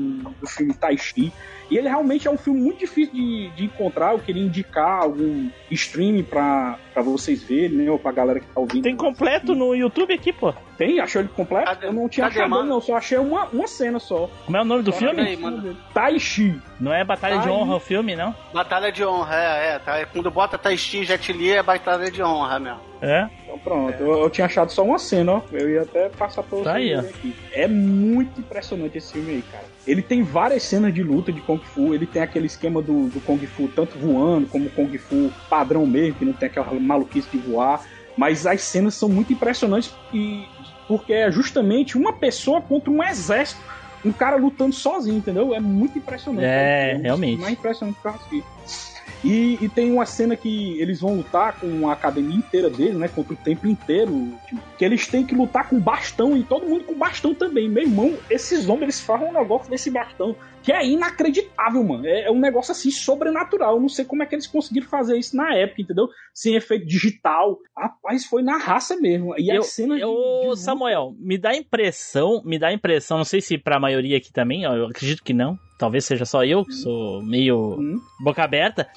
do 0.41 0.47
filme 0.47 0.73
Tai 0.73 0.97
Chi. 0.97 1.33
E 1.69 1.77
ele 1.77 1.89
realmente 1.89 2.29
é 2.29 2.31
um 2.31 2.39
filme 2.39 2.61
muito 2.61 2.79
difícil 2.79 3.06
de, 3.11 3.49
de 3.51 3.65
encontrar. 3.65 4.13
Eu 4.13 4.19
queria 4.19 4.43
indicar 4.43 5.03
algum 5.03 5.49
streaming 5.71 6.23
pra, 6.23 6.79
pra 6.93 7.03
vocês 7.03 7.43
verem, 7.43 7.77
né? 7.77 7.91
Ou 7.91 7.99
pra 7.99 8.13
galera 8.13 8.41
que 8.41 8.47
tá 8.47 8.61
ouvindo. 8.61 8.83
Tem 8.83 8.97
completo 8.97 9.55
no 9.55 9.75
YouTube 9.75 10.13
aqui, 10.13 10.33
pô. 10.33 10.53
Tem? 10.77 11.01
Achou 11.01 11.23
ele 11.23 11.29
completo? 11.31 11.67
Cadê- 11.67 11.87
eu 11.87 11.93
não 11.93 12.09
tinha 12.09 12.27
cadê, 12.29 12.41
achado, 12.41 12.51
mano? 12.51 12.69
não. 12.69 12.81
Só 12.81 12.97
achei 12.97 13.19
uma, 13.19 13.47
uma 13.47 13.67
cena 13.67 13.99
só. 13.99 14.29
Como 14.45 14.57
é 14.57 14.61
o 14.61 14.65
nome 14.65 14.83
do 14.83 14.93
filme? 14.93 15.21
aí, 15.21 15.37
mano. 15.37 15.77
Tai 15.95 16.19
Chi. 16.19 16.59
Não 16.79 16.93
é 16.93 17.03
Batalha 17.05 17.39
de 17.39 17.49
Ai. 17.49 17.55
Honra 17.55 17.77
o 17.77 17.81
filme, 17.81 18.15
não? 18.15 18.35
Batalha 18.53 18.93
de 18.93 19.05
honra, 19.05 19.35
é, 19.37 19.75
é. 19.75 19.79
Tá, 19.79 20.05
quando 20.07 20.31
bota 20.31 20.59
Tai 20.59 20.77
Chi 20.77 20.99
e 21.01 21.05
Jet 21.05 21.33
Li 21.33 21.51
é 21.53 21.63
batalha 21.63 22.11
de 22.11 22.23
honra 22.23 22.59
mesmo. 22.59 22.81
É? 23.01 23.29
Então 23.45 23.59
pronto, 23.59 23.93
eu, 24.03 24.19
eu 24.23 24.31
tinha 24.31 24.47
achado 24.47 24.71
só 24.73 24.83
uma 24.83 24.99
cena, 24.99 25.33
ó. 25.33 25.43
Eu 25.53 25.69
ia 25.71 25.83
até 25.83 26.09
passar 26.09 26.43
pra 26.43 26.51
vocês 26.59 26.65
Tá 26.65 26.75
aí, 26.75 26.95
aqui. 26.95 27.35
É 27.53 27.67
muito 27.69 28.41
impressionante 28.41 28.97
esse 28.99 29.13
filme 29.13 29.33
aí, 29.35 29.43
cara. 29.51 29.65
Ele 29.87 30.03
tem 30.03 30.23
várias 30.23 30.65
cenas 30.65 30.93
de 30.93 31.03
luta 31.03 31.33
de 31.33 31.41
Kung 31.41 31.61
Fu, 31.61 31.95
ele 31.95 32.07
tem 32.07 32.21
aquele 32.21 32.47
esquema 32.47 32.83
do, 32.83 33.09
do 33.09 33.21
Kung 33.21 33.39
Fu 33.47 33.69
tanto 33.69 33.99
voando 33.99 34.49
como 34.49 34.69
Kung 34.71 34.97
Fu 34.99 35.33
padrão 35.49 35.87
mesmo, 35.87 36.19
que 36.19 36.25
não 36.25 36.33
tem 36.33 36.49
aquela 36.49 36.73
maluquice 36.75 37.31
de 37.31 37.39
voar. 37.39 37.85
Mas 38.17 38.47
as 38.47 38.63
cenas 38.63 38.95
são 38.95 39.09
muito 39.09 39.33
impressionantes 39.33 39.95
e 40.13 40.49
porque 40.89 41.13
é 41.13 41.31
justamente 41.31 41.97
uma 41.99 42.13
pessoa 42.13 42.61
contra 42.61 42.91
um 42.91 43.03
exército. 43.03 43.61
Um 44.05 44.13
cara 44.13 44.37
lutando 44.37 44.75
sozinho, 44.75 45.19
entendeu? 45.19 45.55
É 45.55 45.61
muito 45.61 45.99
impressionante. 45.99 46.47
É, 46.47 46.93
um 46.93 46.95
dos 46.97 47.03
realmente. 47.03 47.41
mais 47.41 47.53
impressionante 47.53 48.01
que 48.01 48.07
eu 48.07 48.11
assisti. 48.13 48.96
E, 49.27 49.59
e 49.65 49.69
tem 49.69 49.93
uma 49.93 50.07
cena 50.07 50.37
que 50.37 50.81
eles 50.81 51.01
vão 51.01 51.17
lutar 51.17 51.59
com 51.59 51.89
a 51.89 51.93
academia 51.93 52.37
inteira 52.37 52.71
deles, 52.71 52.97
né? 52.97 53.09
Contra 53.09 53.33
o 53.35 53.37
templo 53.37 53.69
inteiro. 53.69 54.33
tipo, 54.47 54.61
que 54.79 54.85
eles 54.85 55.07
têm 55.07 55.25
que 55.27 55.35
lutar 55.35 55.69
com 55.69 55.79
bastão 55.81 56.37
e 56.37 56.43
todo 56.45 56.67
mundo 56.67 56.85
com 56.85 56.95
bastão 56.95 57.35
também. 57.35 57.69
Meu 57.69 57.83
irmão, 57.85 58.17
esses 58.31 58.69
homens 58.69 58.83
eles 58.83 59.01
fazem 59.01 59.29
um 59.29 59.33
negócio 59.33 59.71
desse 59.71 59.91
bastão 59.91 60.37
que 60.63 60.73
é 60.73 60.85
inacreditável, 60.87 61.83
mano. 61.85 62.07
É, 62.07 62.23
é 62.25 62.31
um 62.31 62.41
negócio 62.41 62.73
assim 62.73 62.91
sobrenatural. 62.91 63.75
Eu 63.77 63.81
não 63.81 63.89
sei 63.89 64.05
como 64.05 64.23
é 64.23 64.27
que 64.27 64.35
eles 64.35 64.47
conseguiram 64.49 64.89
fazer 64.89 65.17
isso 65.17 65.37
na 65.37 65.55
época, 65.55 65.81
entendeu? 65.83 66.09
Sem 66.35 66.55
efeito 66.57 66.87
digital. 66.87 67.59
Rapaz, 67.77 68.25
foi 68.25 68.43
na 68.43 68.57
raça 68.57 68.97
mesmo. 68.97 69.35
E 69.39 69.49
Eu, 69.49 69.63
de 69.63 70.05
luta- 70.05 70.57
Samuel, 70.57 71.15
me 71.19 71.39
dá 71.39 71.51
a 71.51 71.57
impressão, 71.57 72.43
me 72.45 72.59
dá 72.59 72.69
a 72.69 72.73
impressão, 72.73 73.17
não 73.19 73.25
sei 73.25 73.41
se 73.41 73.57
pra 73.59 73.79
maioria 73.79 74.17
aqui 74.17 74.33
também, 74.33 74.65
eu 74.65 74.87
acredito 74.87 75.23
que 75.23 75.33
não. 75.33 75.57
Talvez 75.79 76.05
seja 76.07 76.25
só 76.25 76.43
eu, 76.45 76.65
que 76.65 76.73
sou 76.73 77.23
meio 77.23 77.77
Hum. 77.79 78.01
boca 78.21 78.43
aberta. 78.43 78.89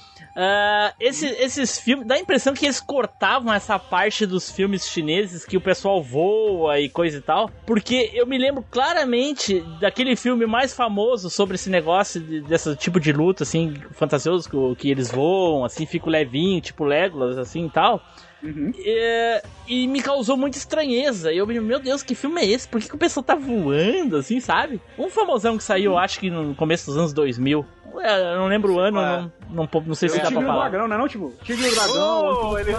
Esse- 0.99 1.27
esses 1.27 1.79
filmes, 1.79 2.07
dá 2.07 2.15
a 2.15 2.19
impressão 2.19 2.53
que 2.53 2.65
eles 2.65 2.79
cortavam 2.79 3.53
essa 3.53 3.77
parte 3.79 4.25
dos 4.25 4.49
filmes 4.51 4.87
chineses 4.87 5.45
que 5.45 5.57
o 5.57 5.61
pessoal 5.61 6.01
voa 6.01 6.79
e 6.79 6.89
coisa 6.89 7.17
e 7.17 7.21
tal. 7.21 7.49
Porque 7.65 8.11
eu 8.13 8.25
me 8.25 8.37
lembro 8.37 8.63
claramente 8.69 9.61
daquele 9.79 10.15
filme 10.15 10.45
mais 10.45 10.73
famoso 10.73 11.29
sobre 11.29 11.55
esse 11.55 11.69
negócio 11.69 12.21
de- 12.21 12.41
desse 12.41 12.75
tipo 12.75 12.99
de 12.99 13.11
luta, 13.11 13.43
assim, 13.43 13.73
fantasioso, 13.91 14.49
que, 14.49 14.75
que 14.81 14.91
eles 14.91 15.11
voam, 15.11 15.65
assim, 15.65 15.85
ficam 15.85 16.09
levinho, 16.09 16.61
tipo 16.61 16.83
Legolas, 16.83 17.37
assim 17.37 17.65
e 17.65 17.69
tal. 17.69 18.01
Uhum. 18.41 18.71
É, 18.85 19.43
e 19.67 19.87
me 19.87 20.01
causou 20.01 20.37
muita 20.37 20.57
estranheza. 20.57 21.31
E 21.33 21.37
eu 21.37 21.45
me 21.47 21.59
meu 21.59 21.79
Deus, 21.79 22.01
que 22.03 22.15
filme 22.15 22.41
é 22.41 22.45
esse? 22.45 22.67
Por 22.67 22.79
que, 22.81 22.87
que 22.89 22.95
o 22.95 22.97
pessoal 22.99 23.23
tá 23.23 23.35
voando 23.35 24.15
assim, 24.17 24.39
sabe? 24.39 24.79
Um 24.97 25.09
famosão 25.09 25.57
que 25.57 25.63
saiu, 25.63 25.97
acho 25.97 26.19
que 26.19 26.29
no 26.29 26.55
começo 26.55 26.85
dos 26.87 26.97
anos 26.97 27.13
2000. 27.13 27.65
É, 28.01 28.33
Eu 28.33 28.37
não 28.39 28.47
lembro 28.47 28.75
o 28.75 28.79
ano, 28.79 28.99
É. 28.99 29.21
não, 29.49 29.67
não, 29.73 29.81
não 29.87 29.95
sei 29.95 30.07
se 30.09 30.15
O 30.15 30.21
dá 30.21 30.23
pra 30.23 30.29
Tigre 30.29 30.43
e 30.43 30.45
o 30.45 30.47
falar. 30.47 30.69
Dragão, 30.69 30.87
não 30.87 30.95
é 30.95 30.99
não, 30.99 31.07
tipo? 31.07 31.33
Tigre 31.43 31.65
e 31.67 31.69
o 31.71 31.75
Dragão. 31.75 32.49
Oh, 32.51 32.57
ele 32.57 32.71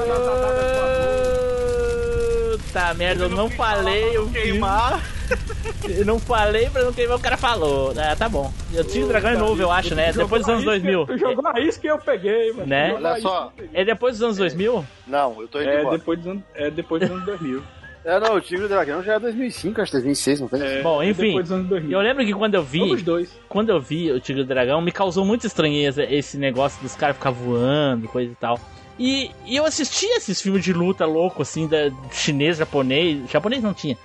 Puta 2.70 2.94
merda, 2.94 3.24
eu 3.24 3.28
não 3.28 3.50
falei 3.50 4.16
o 4.16 4.28
filme. 4.28 4.32
queimar. 4.32 5.02
Eu 5.88 6.04
não 6.04 6.18
falei 6.18 6.68
pra 6.70 6.82
não 6.82 6.92
queimar, 6.92 7.16
o 7.16 7.20
cara 7.20 7.36
falou. 7.36 7.92
Ah, 7.96 8.14
tá 8.16 8.28
bom. 8.28 8.52
O 8.72 8.82
Tigre 8.84 9.00
e 9.00 9.04
o 9.04 9.08
Dragão 9.08 9.30
é 9.30 9.36
novo, 9.36 9.62
eu 9.62 9.70
acho, 9.70 9.94
né? 9.94 10.12
Depois 10.12 10.42
dos 10.42 10.48
anos 10.50 10.64
2000. 10.64 11.06
Tu 11.06 11.18
jogou 11.18 11.42
na 11.42 11.58
isca 11.60 11.86
e 11.86 11.90
eu 11.90 11.98
peguei, 11.98 12.52
mano. 12.52 12.66
Né? 12.66 12.92
Olha 12.94 13.20
só. 13.20 13.52
eu. 13.56 13.68
É 13.72 13.84
depois 13.84 14.14
dos 14.14 14.22
anos 14.22 14.36
2000? 14.38 14.84
Não, 15.06 15.40
eu 15.40 15.46
tô 15.48 15.60
indo 15.60 15.70
É 15.70 15.80
embora. 15.80 15.98
depois, 15.98 16.18
dos 16.18 16.28
anos, 16.28 16.42
é 16.54 16.70
depois 16.70 17.00
dos 17.02 17.10
anos 17.10 17.24
2000. 17.24 17.62
É, 18.02 18.18
não, 18.18 18.34
o 18.34 18.40
Tigre 18.40 18.62
e 18.62 18.64
o 18.64 18.68
Dragão 18.68 19.02
já 19.02 19.16
é 19.16 19.18
2005, 19.18 19.78
acho 19.82 19.92
2006, 19.92 20.40
não 20.40 20.48
tem? 20.48 20.62
É, 20.62 20.80
Bom, 20.80 21.02
é 21.02 21.10
enfim. 21.10 21.26
Depois 21.26 21.48
dos 21.48 21.52
anos 21.52 21.68
2000. 21.68 21.92
Eu 21.98 22.02
lembro 22.02 22.24
que 22.24 22.32
quando 22.32 22.54
eu 22.54 22.62
vi, 22.62 23.04
quando 23.46 23.68
eu 23.68 23.78
vi 23.78 24.10
o 24.10 24.18
Tigre 24.18 24.40
e 24.40 24.44
o 24.44 24.46
Dragão, 24.48 24.80
me 24.80 24.90
causou 24.90 25.22
muita 25.22 25.46
estranheza 25.46 26.02
esse 26.02 26.38
negócio 26.38 26.80
dos 26.82 26.94
caras 26.94 27.16
ficar 27.16 27.30
voando, 27.30 28.08
coisa 28.08 28.32
e 28.32 28.34
tal. 28.36 28.58
E, 29.02 29.30
e 29.46 29.56
eu 29.56 29.64
assistia 29.64 30.14
esses 30.18 30.42
filmes 30.42 30.62
de 30.62 30.74
luta 30.74 31.06
louco, 31.06 31.40
assim, 31.40 31.66
da 31.66 31.90
chinês, 32.12 32.58
japonês. 32.58 33.30
Japonês 33.30 33.62
não 33.62 33.72
tinha. 33.72 33.96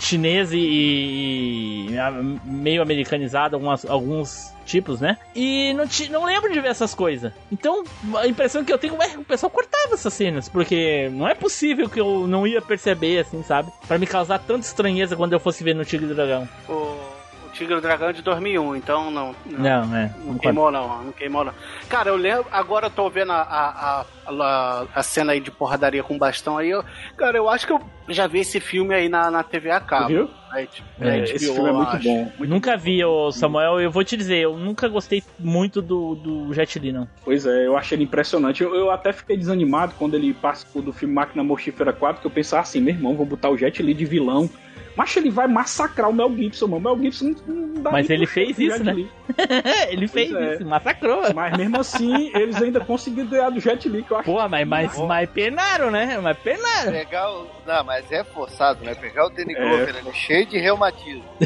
Chinês 0.00 0.50
e, 0.52 0.58
e, 0.58 1.88
meio 2.44 2.82
americanizado, 2.82 3.54
algumas, 3.54 3.84
alguns 3.84 4.52
tipos, 4.66 4.98
né? 5.00 5.18
E 5.36 5.72
não, 5.74 5.86
ti- 5.86 6.08
não 6.08 6.24
lembro 6.24 6.50
de 6.52 6.58
ver 6.60 6.68
essas 6.70 6.94
coisas. 6.94 7.32
Então, 7.52 7.84
a 8.16 8.26
impressão 8.26 8.64
que 8.64 8.72
eu 8.72 8.78
tenho 8.78 9.00
é 9.00 9.10
que 9.10 9.18
o 9.18 9.24
pessoal 9.24 9.50
cortava 9.50 9.94
essas 9.94 10.12
cenas, 10.14 10.48
porque 10.48 11.08
não 11.12 11.28
é 11.28 11.34
possível 11.34 11.88
que 11.88 12.00
eu 12.00 12.26
não 12.26 12.46
ia 12.46 12.60
perceber, 12.62 13.18
assim, 13.20 13.42
sabe? 13.42 13.70
Pra 13.86 13.98
me 13.98 14.06
causar 14.06 14.38
tanta 14.40 14.66
estranheza 14.66 15.14
quando 15.16 15.34
eu 15.34 15.38
fosse 15.40 15.62
ver 15.62 15.74
no 15.74 15.84
Tigre 15.84 16.10
e 16.10 16.14
Dragão. 16.14 16.48
O, 16.68 16.72
o 16.72 17.13
Tigre 17.54 17.74
e 17.74 17.76
o 17.78 17.80
Dragão 17.80 18.08
é 18.08 18.12
de 18.12 18.22
2001, 18.22 18.76
então 18.76 19.10
não. 19.10 19.34
Não, 19.46 19.96
é. 19.96 20.12
Não 20.18 20.32
Não 20.32 20.38
queimou 20.38 20.70
não, 20.70 21.04
não 21.04 21.12
queimou 21.12 21.44
não. 21.44 21.54
Cara, 21.88 22.10
eu 22.10 22.16
lembro, 22.16 22.46
agora 22.50 22.86
eu 22.86 22.90
tô 22.90 23.08
vendo 23.08 23.32
a, 23.32 23.40
a, 23.42 24.04
a, 24.26 24.86
a, 24.94 25.02
cena 25.02 25.32
aí 25.32 25.40
de 25.40 25.50
porradaria 25.50 26.02
com 26.02 26.18
bastão 26.18 26.58
aí, 26.58 26.70
eu, 26.70 26.84
cara, 27.16 27.38
eu 27.38 27.48
acho 27.48 27.66
que 27.66 27.72
eu 27.72 27.80
já 28.08 28.26
vi 28.26 28.40
esse 28.40 28.60
filme 28.60 28.94
aí 28.94 29.08
na, 29.08 29.30
na 29.30 29.42
TV 29.42 29.70
a 29.70 29.80
cabo. 29.80 30.08
Viu? 30.08 30.30
Aí, 30.50 30.66
tipo, 30.66 30.86
É, 31.00 31.18
é, 31.18 31.24
esse 31.24 31.46
HBO, 31.46 31.54
filme 31.54 31.70
é 31.70 31.72
muito 31.72 31.96
acho. 31.96 32.08
bom. 32.08 32.32
Nunca 32.40 32.76
vi, 32.76 33.04
o 33.04 33.32
Samuel, 33.32 33.80
eu 33.80 33.90
vou 33.90 34.04
te 34.04 34.16
dizer, 34.16 34.38
eu 34.38 34.56
nunca 34.56 34.86
gostei 34.88 35.22
muito 35.38 35.82
do, 35.82 36.14
do 36.14 36.52
Jet 36.54 36.78
Li, 36.78 36.92
não. 36.92 37.08
Pois 37.24 37.44
é, 37.44 37.66
eu 37.66 37.76
achei 37.76 37.96
ele 37.96 38.04
impressionante. 38.04 38.62
Eu, 38.62 38.74
eu 38.74 38.90
até 38.90 39.12
fiquei 39.12 39.36
desanimado 39.36 39.94
quando 39.98 40.14
ele 40.14 40.32
participou 40.32 40.80
do 40.80 40.92
filme 40.92 41.12
Máquina 41.14 41.42
Mortífera 41.42 41.92
4, 41.92 42.20
que 42.20 42.26
eu 42.26 42.30
pensava 42.30 42.62
assim, 42.62 42.80
meu 42.80 42.94
irmão, 42.94 43.16
vou 43.16 43.26
botar 43.26 43.50
o 43.50 43.56
Jet 43.56 43.82
Li 43.82 43.94
de 43.94 44.04
vilão. 44.04 44.48
Mas 44.96 45.16
ele 45.16 45.30
vai 45.30 45.46
massacrar 45.48 46.08
o 46.08 46.12
Mel 46.12 46.32
Gibson, 46.36 46.66
mano. 46.68 46.90
O 46.90 46.94
Mel 46.94 47.02
Gibson 47.04 47.34
não, 47.46 47.54
não 47.54 47.82
dá 47.82 47.90
Mas 47.90 48.08
ele 48.10 48.26
fez 48.26 48.58
isso, 48.58 48.82
né? 48.84 48.94
Ele 49.88 50.06
fez 50.06 50.30
é. 50.34 50.54
isso, 50.54 50.66
massacrou. 50.66 51.22
Mas 51.34 51.56
mesmo 51.56 51.80
assim, 51.80 52.30
eles 52.34 52.60
ainda 52.60 52.78
conseguiram 52.80 53.26
ganhar 53.26 53.48
do 53.48 53.58
Jet 53.58 53.88
Li, 53.88 54.02
que 54.02 54.10
eu 54.10 54.18
acho 54.18 54.30
Pô, 54.30 54.46
mas, 54.48 54.68
mas, 54.68 54.98
mas 54.98 55.30
penaram, 55.30 55.90
né? 55.90 56.18
Mas 56.22 56.36
penaram. 56.38 56.92
Pegar 56.92 57.30
o. 57.30 57.46
Não, 57.66 57.82
mas 57.84 58.12
é 58.12 58.22
forçado, 58.22 58.84
né? 58.84 58.94
Pegar 58.94 59.26
o 59.26 59.30
Danny 59.30 59.54
É. 59.54 59.58
Glover, 59.58 59.96
ele 59.96 60.08
é 60.10 60.12
cheio 60.12 60.44
de 60.46 60.58
reumatismo. 60.58 61.24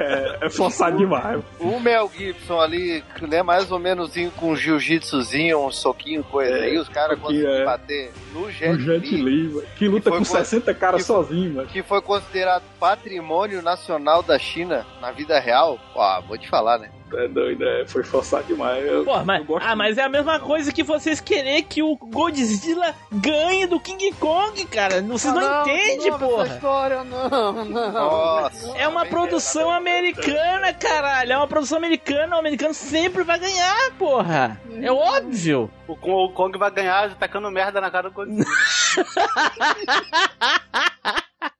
é, 0.00 0.46
é 0.46 0.50
forçado 0.50 0.96
demais. 0.98 1.40
O 1.58 1.78
Mel 1.78 2.10
Gibson 2.16 2.60
ali, 2.60 3.02
né, 3.22 3.42
mais 3.42 3.70
ou 3.70 3.78
menos 3.78 4.12
com 4.36 4.50
um 4.50 4.56
jiu-jitsuzinho, 4.56 5.66
um 5.66 5.70
soquinho, 5.70 6.24
coisa 6.24 6.52
É, 6.52 6.64
aí, 6.64 6.78
os 6.78 6.88
caras 6.88 7.18
conseguiram 7.18 7.52
é. 7.52 7.64
bater 7.64 8.10
no 8.32 8.50
Jet, 8.50 8.70
O 8.74 8.78
Jet 8.80 9.14
Li, 9.16 9.22
Li, 9.46 9.62
que 9.76 9.86
luta 9.88 10.10
com 10.10 10.16
quando- 10.16 10.26
60 10.26 10.74
caras 10.74 11.04
sozinho, 11.04 11.29
que 11.72 11.82
foi 11.82 12.00
considerado 12.02 12.62
patrimônio 12.78 13.62
nacional 13.62 14.22
da 14.22 14.38
China 14.38 14.86
na 15.00 15.10
vida 15.10 15.38
real. 15.38 15.78
Ó, 15.94 16.20
vou 16.22 16.38
te 16.38 16.48
falar, 16.48 16.78
né? 16.78 16.90
É 17.14 17.28
doido, 17.28 17.66
é, 17.68 17.86
foi 17.86 18.02
forçado 18.04 18.44
demais. 18.44 18.84
Eu, 18.84 19.04
Pô, 19.04 19.22
mas, 19.24 19.44
ah, 19.60 19.76
mas 19.76 19.98
é 19.98 20.02
a 20.04 20.08
mesma 20.08 20.38
coisa 20.40 20.72
que 20.72 20.82
vocês 20.82 21.20
querer 21.20 21.62
que 21.62 21.82
o 21.82 21.96
Godzilla 21.96 22.94
ganhe 23.10 23.66
do 23.66 23.80
King 23.80 24.12
Kong, 24.12 24.64
cara. 24.66 25.02
Vocês 25.02 25.34
não, 25.34 25.62
entendem, 25.62 26.16
porra. 26.18 26.46
história, 26.46 27.04
não, 27.04 27.64
não. 27.64 27.92
Nossa. 27.92 28.76
É 28.78 28.86
uma 28.86 29.04
produção 29.06 29.70
americana, 29.70 30.72
caralho. 30.72 31.32
É 31.32 31.36
uma 31.36 31.48
produção 31.48 31.78
americana. 31.78 32.36
O 32.36 32.38
americano 32.38 32.74
sempre 32.74 33.24
vai 33.24 33.38
ganhar, 33.38 33.90
porra. 33.98 34.60
É 34.80 34.90
óbvio. 34.90 35.70
O, 35.88 35.96
Kong- 35.96 36.24
o 36.24 36.28
Kong 36.30 36.56
vai 36.58 36.70
ganhar 36.70 37.14
tacando 37.16 37.50
merda 37.50 37.80
na 37.80 37.90
cara 37.90 38.08
do 38.08 38.14
Godzilla. 38.14 38.44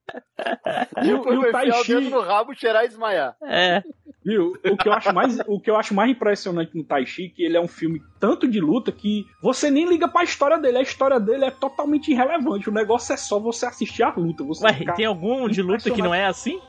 E 1.03 1.13
o, 1.13 1.33
e 1.33 1.39
o 1.39 1.53
Tai 1.53 1.73
Chi, 1.85 1.95
no 1.95 2.21
rabo, 2.21 2.55
cheirar 2.55 2.85
e 2.85 2.89
desmaiar. 2.89 3.37
É. 3.43 3.83
viu? 4.25 4.53
O 4.65 4.77
que, 4.77 4.89
eu 4.89 4.93
acho 4.93 5.15
mais, 5.15 5.39
o 5.47 5.61
que 5.61 5.71
eu 5.71 5.77
acho 5.77 5.95
mais 5.95 6.11
impressionante 6.11 6.77
no 6.77 6.85
Tai 6.85 7.05
Chi 7.07 7.27
é 7.27 7.29
que 7.29 7.43
ele 7.43 7.57
é 7.57 7.61
um 7.61 7.69
filme 7.69 8.03
tanto 8.19 8.49
de 8.49 8.61
luta 8.61 8.93
que 8.93 9.27
você 9.43 9.71
nem 9.71 9.89
liga 9.89 10.09
pra 10.09 10.25
história 10.25 10.59
dele. 10.59 10.79
A 10.79 10.83
história 10.83 11.19
dele 11.19 11.45
é 11.45 11.51
totalmente 11.51 12.11
irrelevante. 12.11 12.69
O 12.69 12.73
negócio 12.73 13.13
é 13.13 13.17
só 13.17 13.39
você 13.39 13.67
assistir 13.67 14.03
a 14.03 14.13
luta. 14.15 14.45
Você 14.45 14.65
Ué, 14.65 14.85
tem 14.95 15.07
algum 15.07 15.49
de 15.49 15.63
luta 15.63 15.91
que 15.91 16.03
não 16.03 16.15
é 16.15 16.27
assim? 16.27 16.61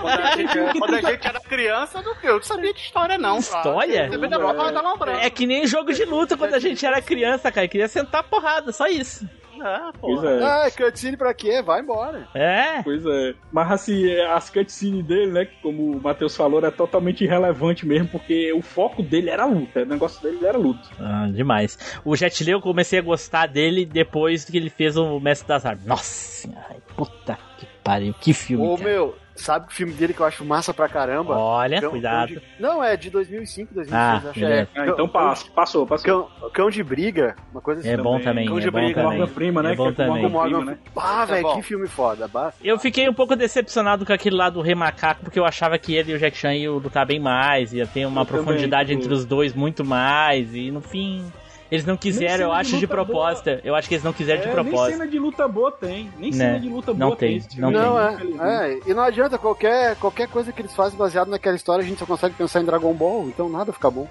Quando 0.00 0.20
a 0.20 0.36
gente, 0.36 0.52
quando 0.78 0.94
a 0.94 1.00
gente 1.00 1.26
era 1.26 1.40
criança, 1.40 2.02
não, 2.02 2.14
eu 2.22 2.34
não 2.34 2.42
sabia 2.42 2.72
de 2.74 2.80
história, 2.80 3.16
não. 3.16 3.38
História? 3.38 4.10
Uma 4.12 4.28
da 4.28 4.80
lambrando. 4.80 5.18
É 5.20 5.30
que 5.30 5.46
nem 5.46 5.66
jogo 5.66 5.92
de 5.92 6.04
luta 6.04 6.36
quando 6.36 6.54
a 6.54 6.58
gente 6.58 6.84
era 6.84 7.00
criança, 7.00 7.50
cara. 7.52 7.68
Queria 7.68 7.88
sentar 7.88 8.24
porrada, 8.24 8.72
só 8.72 8.88
isso. 8.88 9.28
Ah, 9.62 9.90
Pois 10.00 10.22
é. 10.24 10.42
Ah, 10.42 10.70
cutscene 10.70 11.16
pra 11.16 11.34
quê? 11.34 11.62
Vai 11.62 11.80
embora. 11.80 12.28
É? 12.34 12.82
Pois 12.82 13.04
é. 13.04 13.34
Mas 13.52 13.70
assim, 13.72 14.14
as 14.20 14.48
cutscenes 14.50 15.04
dele, 15.04 15.32
né, 15.32 15.44
que 15.44 15.60
como 15.62 15.92
o 15.96 16.00
Matheus 16.02 16.36
falou, 16.36 16.64
é 16.64 16.70
totalmente 16.70 17.24
irrelevante 17.24 17.86
mesmo, 17.86 18.08
porque 18.08 18.52
o 18.52 18.62
foco 18.62 19.02
dele 19.02 19.30
era 19.30 19.44
luta. 19.44 19.82
O 19.82 19.86
negócio 19.86 20.22
dele 20.22 20.44
era 20.46 20.56
luta. 20.58 20.88
Ah, 21.00 21.28
demais. 21.32 21.78
O 22.04 22.14
Jet 22.16 22.42
Li 22.44 22.50
eu 22.52 22.60
comecei 22.60 22.98
a 22.98 23.02
gostar 23.02 23.46
dele 23.46 23.84
depois 23.84 24.44
que 24.44 24.56
ele 24.56 24.70
fez 24.70 24.96
o 24.96 25.18
Mestre 25.20 25.48
das 25.48 25.64
Armas. 25.66 25.84
Nossa 25.86 26.04
senhora, 26.04 26.76
puta 26.96 27.38
que 27.58 27.66
pariu, 27.82 28.14
que 28.20 28.32
filme. 28.32 28.66
Ô, 28.66 28.76
cara. 28.76 28.88
meu, 28.88 29.16
sabe 29.40 29.66
o 29.68 29.72
filme 29.72 29.92
dele 29.92 30.12
que 30.12 30.20
eu 30.20 30.26
acho 30.26 30.44
massa 30.44 30.72
pra 30.74 30.88
caramba? 30.88 31.36
Olha, 31.36 31.80
Cão- 31.80 31.90
cuidado. 31.90 32.34
Cão 32.34 32.36
de- 32.40 32.42
Não, 32.62 32.82
é 32.84 32.96
de 32.96 33.10
2005, 33.10 33.72
2006, 33.74 34.24
Ah, 34.24 34.30
acho 34.30 34.40
beleza. 34.40 34.68
é. 34.74 34.80
Ah, 34.80 34.86
então 34.88 35.08
passa, 35.08 35.46
passou, 35.54 35.86
passou. 35.86 36.04
Cão, 36.38 36.50
cão 36.50 36.70
de 36.70 36.82
briga, 36.82 37.36
uma 37.52 37.60
coisa 37.60 37.80
assim. 37.80 37.90
É 37.90 37.96
bom 37.96 38.20
também, 38.20 38.46
Cão 38.46 38.58
é 38.58 38.60
de 38.60 38.70
bom 38.70 38.78
briga. 38.78 39.02
Morgan 39.02 39.26
Freeman, 39.26 39.62
né? 39.62 39.72
É 39.72 39.76
bom 39.76 39.84
que 39.92 40.02
é 40.02 40.06
também. 40.06 40.22
Com 40.22 40.28
Morgan 40.28 40.50
Morgan 40.50 40.56
Freeman, 40.56 40.74
né? 40.74 40.78
Ah, 40.96 41.22
é 41.22 41.26
velho, 41.26 41.54
que 41.54 41.62
filme 41.62 41.86
foda. 41.88 42.30
Eu 42.62 42.78
fiquei 42.78 43.08
um 43.08 43.14
pouco 43.14 43.34
decepcionado 43.36 44.04
com 44.04 44.12
aquele 44.12 44.36
lá 44.36 44.50
do 44.50 44.60
Rei 44.60 44.74
Macaco, 44.74 45.22
porque 45.24 45.38
eu 45.38 45.44
achava 45.44 45.78
que 45.78 45.94
ele 45.94 46.12
e 46.12 46.14
o 46.14 46.18
Jack 46.18 46.36
Chan 46.36 46.54
iam 46.54 46.76
lutar 46.78 47.06
bem 47.06 47.18
mais, 47.20 47.72
ia 47.72 47.86
ter 47.86 48.06
uma 48.06 48.22
Eu 48.22 48.26
profundidade 48.26 48.88
também, 48.90 49.02
entre 49.02 49.14
os 49.14 49.24
dois 49.24 49.54
muito 49.54 49.84
mais, 49.84 50.54
e 50.54 50.70
no 50.70 50.80
fim. 50.80 51.24
Eles 51.70 51.84
não 51.84 51.96
quiseram, 51.96 52.44
eu 52.44 52.50
cena 52.50 52.54
de 52.54 52.60
acho, 52.60 52.70
de 52.70 52.76
luta 52.76 52.88
propósito. 52.88 53.50
Eu 53.62 53.74
acho 53.74 53.88
que 53.88 53.94
eles 53.94 54.04
não 54.04 54.12
quiseram 54.12 54.40
de 54.40 54.48
É, 54.48 54.62
nem 54.62 54.92
cena 54.92 55.06
de 55.06 55.18
luta 55.18 55.48
boa 55.48 55.72
tem. 55.72 56.10
Nem 56.18 56.30
Né, 56.30 56.36
cena 56.36 56.60
de 56.60 56.68
luta 56.68 56.92
não 56.92 57.08
boa 57.08 57.16
tem, 57.16 57.40
filme 57.40 57.60
não 57.60 57.72
tem. 57.72 57.80
Não, 57.80 58.12
infelizmente. 58.12 58.42
é, 58.42 58.72
é. 58.72 58.80
E 58.86 58.94
não 58.94 59.02
adianta, 59.02 59.38
qualquer, 59.38 59.96
qualquer 59.96 60.28
coisa 60.28 60.52
que 60.52 60.62
eles 60.62 60.74
fazem 60.74 60.98
baseado 60.98 61.28
naquela 61.28 61.56
história, 61.56 61.84
a 61.84 61.86
gente 61.86 61.98
só 61.98 62.06
consegue 62.06 62.34
pensar 62.34 62.60
em 62.60 62.64
Dragon 62.64 62.92
Ball, 62.94 63.28
então 63.28 63.48
nada 63.48 63.72
fica 63.72 63.90
bom. 63.90 64.08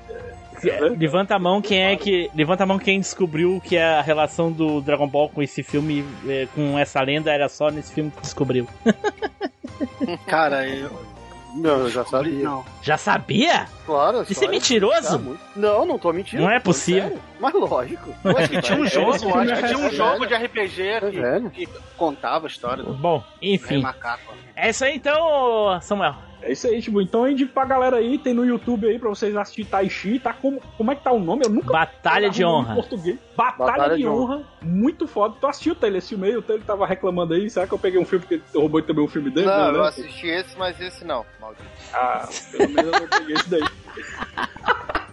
Levanta 0.98 1.36
a 1.36 1.40
mão 1.40 1.62
quem 1.62 1.84
é 1.84 1.96
que. 1.96 2.32
Levanta 2.34 2.64
a 2.64 2.66
mão 2.66 2.80
quem 2.80 3.00
descobriu 3.00 3.62
que 3.64 3.78
a 3.78 4.02
relação 4.02 4.52
do 4.52 4.82
Dragon 4.82 5.08
Ball 5.08 5.30
com 5.30 5.42
esse 5.42 5.62
filme, 5.62 6.04
eh, 6.28 6.48
com 6.56 6.78
essa 6.80 7.00
lenda, 7.02 7.32
era 7.32 7.48
só 7.48 7.70
nesse 7.70 7.94
filme 7.94 8.10
que 8.12 8.22
descobriu. 8.22 8.68
Cara, 10.26 10.68
eu. 10.68 10.90
Não, 11.58 11.80
eu 11.80 11.90
já 11.90 12.06
sabia. 12.06 12.44
Não. 12.44 12.66
Já 12.82 12.98
sabia? 12.98 13.68
Claro, 13.86 14.26
Isso 14.30 14.44
é 14.44 14.48
mentiroso? 14.48 15.38
Não, 15.56 15.86
não 15.86 15.98
tô 15.98 16.14
mentindo. 16.14 16.44
Não 16.44 16.52
é 16.52 16.60
possível. 16.60 17.04
sério. 17.04 17.22
Mas 17.40 17.54
lógico. 17.54 18.14
Eu 18.24 18.38
acho 18.38 18.50
que 18.50 18.62
tinha 18.62 18.78
um 18.80 18.86
jogo, 18.88 19.16
esse 19.16 19.26
eu 19.26 19.32
filme 19.32 19.52
acho 19.52 19.62
que 19.62 19.66
é 19.66 19.74
tinha 19.74 19.88
um 19.88 19.92
jogo 19.92 20.26
de 20.26 20.34
RPG 20.36 20.82
É 20.82 21.02
que, 21.52 21.66
que 21.66 21.72
contava 21.98 22.46
a 22.48 22.50
história 22.50 22.84
do 22.84 22.94
Bom, 22.94 23.24
enfim. 23.42 23.82
Macaco. 23.82 24.34
É 24.56 24.70
isso 24.70 24.84
aí 24.86 24.96
então, 24.96 25.80
Samuel. 25.82 26.16
É 26.42 26.52
isso 26.52 26.68
aí, 26.68 26.82
tipo, 26.82 27.02
então 27.02 27.26
eu 27.26 27.32
indico 27.32 27.52
pra 27.52 27.66
galera 27.66 27.98
aí, 27.98 28.18
tem 28.18 28.34
no 28.34 28.46
YouTube 28.46 28.88
aí 28.88 29.00
pra 29.00 29.10
vocês 29.10 29.36
assistir 29.36 29.66
Tai 29.66 29.90
Chi, 29.90 30.20
tá 30.20 30.34
como, 30.34 30.62
como 30.78 30.92
é 30.92 30.96
que 30.96 31.04
tá 31.04 31.12
o 31.12 31.20
nome? 31.20 31.44
Eu 31.46 31.50
nunca 31.50 31.72
Batalha 31.72 32.30
de 32.30 32.46
honra. 32.46 32.76
português. 32.76 33.18
Batalha, 33.36 33.72
Batalha 33.72 33.96
de, 33.96 34.02
de 34.04 34.08
honra. 34.08 34.44
muito 34.62 35.08
foda. 35.08 35.36
Tu 35.42 35.48
assistiu 35.48 35.74
o 35.74 35.76
Taylor 35.76 35.98
esse 35.98 36.10
filme 36.10 36.28
aí? 36.28 36.38
O 36.38 36.42
Taylor 36.42 36.64
tava 36.64 36.86
reclamando 36.86 37.34
aí, 37.34 37.50
será 37.50 37.66
que 37.66 37.74
eu 37.74 37.80
peguei 37.80 38.00
um 38.00 38.06
filme 38.06 38.26
porque 38.26 38.42
roubou 38.58 38.82
também 38.82 39.04
um 39.04 39.08
filme 39.08 39.32
dele? 39.32 39.48
Não, 39.48 39.68
eu 39.68 39.82
né? 39.82 39.88
assisti 39.88 40.28
esse, 40.28 40.58
mas 40.58 40.80
esse 40.80 41.04
não. 41.04 41.26
Maldito. 41.42 41.66
Ah, 41.94 42.30
pelo 42.52 42.70
menos 42.70 42.94
eu 42.94 43.00
não 43.02 43.08
peguei 43.08 43.36
esse 43.36 43.50
daí. 43.50 43.64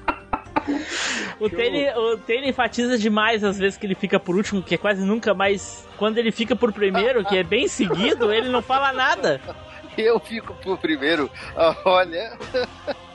O 1.38 1.50
Taylor, 1.50 1.98
o 1.98 2.16
Taylor 2.18 2.48
enfatiza 2.48 2.96
demais 2.96 3.44
as 3.44 3.58
vezes 3.58 3.76
que 3.78 3.86
ele 3.86 3.94
fica 3.94 4.18
por 4.18 4.34
último, 4.36 4.62
que 4.62 4.74
é 4.74 4.78
quase 4.78 5.04
nunca, 5.04 5.34
mas 5.34 5.86
quando 5.98 6.16
ele 6.18 6.30
fica 6.30 6.56
por 6.56 6.72
primeiro, 6.72 7.24
que 7.24 7.36
é 7.36 7.42
bem 7.42 7.68
seguido, 7.68 8.32
ele 8.32 8.48
não 8.48 8.62
fala 8.62 8.92
nada. 8.92 9.40
Eu 9.98 10.18
fico 10.20 10.54
por 10.54 10.78
primeiro. 10.78 11.30
Ah, 11.56 11.74
Olha, 11.84 12.36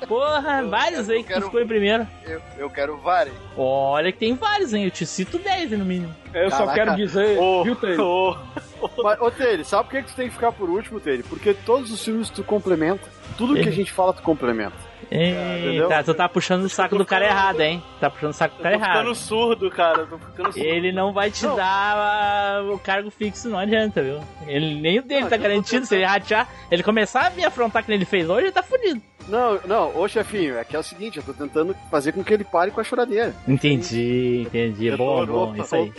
Porra, 0.07 0.63
vários 0.65 1.09
aí 1.09 1.17
que 1.17 1.23
tu 1.25 1.33
quero- 1.33 1.45
ficou 1.45 1.61
em 1.61 1.67
primeiro. 1.67 2.07
eu, 2.25 2.41
eu 2.57 2.69
quero 2.69 2.97
vários. 2.97 3.35
Olha 3.57 4.11
que 4.11 4.17
tem 4.19 4.33
vários, 4.33 4.73
hein? 4.73 4.85
Eu 4.85 4.91
te 4.91 5.05
cito 5.05 5.37
10 5.37 5.71
no 5.71 5.85
mínimo. 5.85 6.15
Eu 6.33 6.49
só 6.49 6.65
Caraca. 6.65 6.73
quero 6.73 6.95
dizer, 6.95 7.37
Ô, 7.37 7.63
viu, 7.63 7.75
Taylor? 7.75 8.39
ô, 8.81 8.89
Mas, 9.03 9.19
ô, 9.21 9.29
Tele, 9.29 9.63
sabe 9.63 9.83
por 9.83 9.91
que, 9.91 10.03
que 10.03 10.09
tu 10.11 10.15
tem 10.15 10.27
que 10.29 10.33
ficar 10.33 10.51
por 10.51 10.69
último, 10.69 10.99
Tele? 10.99 11.21
Porque 11.23 11.53
todos 11.53 11.91
os 11.91 12.03
filmes 12.03 12.29
tu 12.29 12.43
complementa. 12.43 13.07
Tudo 13.37 13.53
que 13.55 13.67
a 13.67 13.71
gente 13.71 13.91
fala, 13.91 14.13
tu 14.13 14.21
complementa. 14.23 14.75
Eita, 15.11 15.39
entendeu? 15.59 15.89
tu 16.05 16.13
tá 16.13 16.29
puxando 16.29 16.63
o 16.65 16.69
saco 16.69 16.97
do 16.97 17.05
cara 17.05 17.25
errado, 17.25 17.61
hein? 17.61 17.81
Tá 17.99 18.09
puxando 18.09 18.29
o 18.29 18.33
saco 18.33 18.55
do 18.57 18.61
cara 18.63 18.77
tô 18.77 18.83
ficando 18.85 18.99
errado. 19.01 19.15
surdo, 19.15 19.71
cara. 19.71 20.05
Tô 20.05 20.17
ficando 20.19 20.51
surdo. 20.53 20.67
Ele 20.67 20.91
não 20.91 21.11
vai 21.11 21.31
te 21.31 21.45
Não. 21.45 21.55
dar 21.55 21.95
ah, 21.97 22.63
o 22.71 22.77
cargo 22.77 23.09
fixo, 23.09 23.49
não 23.49 23.57
adianta, 23.57 24.03
viu? 24.03 24.19
Ele, 24.47 24.79
nem 24.79 24.99
o 24.99 25.01
dele 25.03 25.21
Não, 25.21 25.29
tá 25.29 25.37
garantido. 25.37 25.85
Se 25.85 25.95
ele 25.95 26.05
ratear, 26.05 26.47
ele 26.69 26.83
começar 26.83 27.27
a 27.27 27.29
me 27.31 27.43
afrontar 27.43 27.83
que 27.83 27.91
ele 27.91 28.05
fez 28.05 28.29
hoje, 28.29 28.45
ele 28.45 28.51
tá 28.51 28.61
fudido. 28.61 29.01
Não, 29.27 29.59
não, 29.65 29.95
ô 29.97 30.07
chefinho, 30.07 30.57
é 30.57 30.63
que 30.63 30.75
é 30.75 30.79
o 30.79 30.83
seguinte, 30.83 31.17
eu 31.17 31.23
tô 31.23 31.33
tentando 31.33 31.75
fazer 31.91 32.11
com 32.13 32.23
que 32.23 32.33
ele 32.33 32.43
pare 32.43 32.71
com 32.71 32.81
a 32.81 32.83
choradeira. 32.83 33.35
Entendi, 33.47 34.43
entendi. 34.47 34.87
Eu 34.87 34.97
Bom, 34.97 35.25
tô- 35.25 35.31
bom, 35.47 35.55
isso 35.55 35.75
aí. 35.75 35.93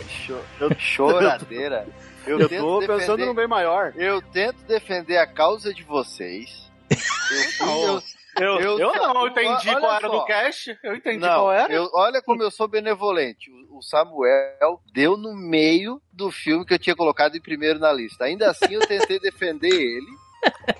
Eu, 0.59 0.71
Choradeira. 0.77 1.85
Eu, 2.27 2.39
eu 2.39 2.49
tô 2.49 2.79
pensando 2.79 2.97
defender- 3.17 3.25
no 3.25 3.33
bem 3.33 3.47
maior. 3.47 3.93
Eu 3.95 4.21
tento 4.21 4.57
defender 4.67 5.17
a 5.17 5.25
causa 5.25 5.73
de 5.73 5.81
vocês. 5.83 6.69
Eu, 7.61 7.67
eu- 7.95 8.03
Eu, 8.39 8.59
Eu 8.59 8.79
eu, 8.79 8.93
não, 8.93 9.21
eu 9.21 9.27
entendi 9.27 9.69
olha 9.69 9.79
qual 9.79 9.91
era 9.93 10.07
só. 10.07 10.19
do 10.19 10.25
cast. 10.25 10.79
Eu 10.83 10.95
entendi 10.95 11.19
não, 11.19 11.27
qual 11.27 11.51
era. 11.51 11.73
eu- 11.73 11.89
olha 11.93 12.21
como 12.21 12.41
eu 12.41 12.49
sou 12.51 12.67
benevolente. 12.67 13.49
O, 13.69 13.77
o 13.79 13.81
Samuel 13.81 14.79
deu 14.93 15.17
no 15.17 15.35
meio 15.35 16.01
do 16.13 16.31
filme 16.31 16.65
que 16.65 16.73
eu 16.73 16.79
tinha 16.79 16.95
colocado 16.95 17.35
em 17.35 17.41
primeiro 17.41 17.79
na 17.79 17.91
lista. 17.91 18.25
Ainda 18.25 18.49
assim, 18.49 18.73
eu 18.73 18.79
tentei 18.81 19.19
defender 19.21 19.69
ele. 19.73 20.07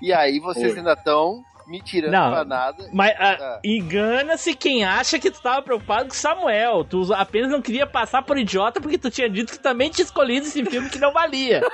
E 0.02 0.12
aí 0.14 0.40
vocês 0.40 0.78
ainda 0.78 0.94
estão 0.94 1.44
me 1.68 1.82
tirando 1.82 2.12
Não. 2.12 2.32
pra 2.32 2.44
nada. 2.44 2.90
Mas 2.92 3.12
ah, 3.20 3.38
Ah. 3.40 3.60
engana-se 3.64 4.54
quem 4.56 4.84
acha 4.84 5.20
que 5.20 5.30
tu 5.32 5.42
tava 5.42 5.62
preocupado 5.62 6.10
com 6.10 6.16
Samuel. 6.16 6.84
Tu 6.84 7.14
apenas 7.14 7.50
não 7.52 7.62
queria 7.62 7.86
passar 7.86 8.24
por 8.24 8.38
idiota 8.38 8.82
porque 8.82 8.98
tu 8.98 9.12
tinha 9.12 9.30
dito 9.30 9.54
que 9.54 9.60
também 9.60 9.90
tinha 9.90 10.04
escolhido 10.04 10.48
esse 10.48 10.66
filme 10.66 10.90
que 10.90 11.00
não 11.00 11.14
valia. 11.14 11.62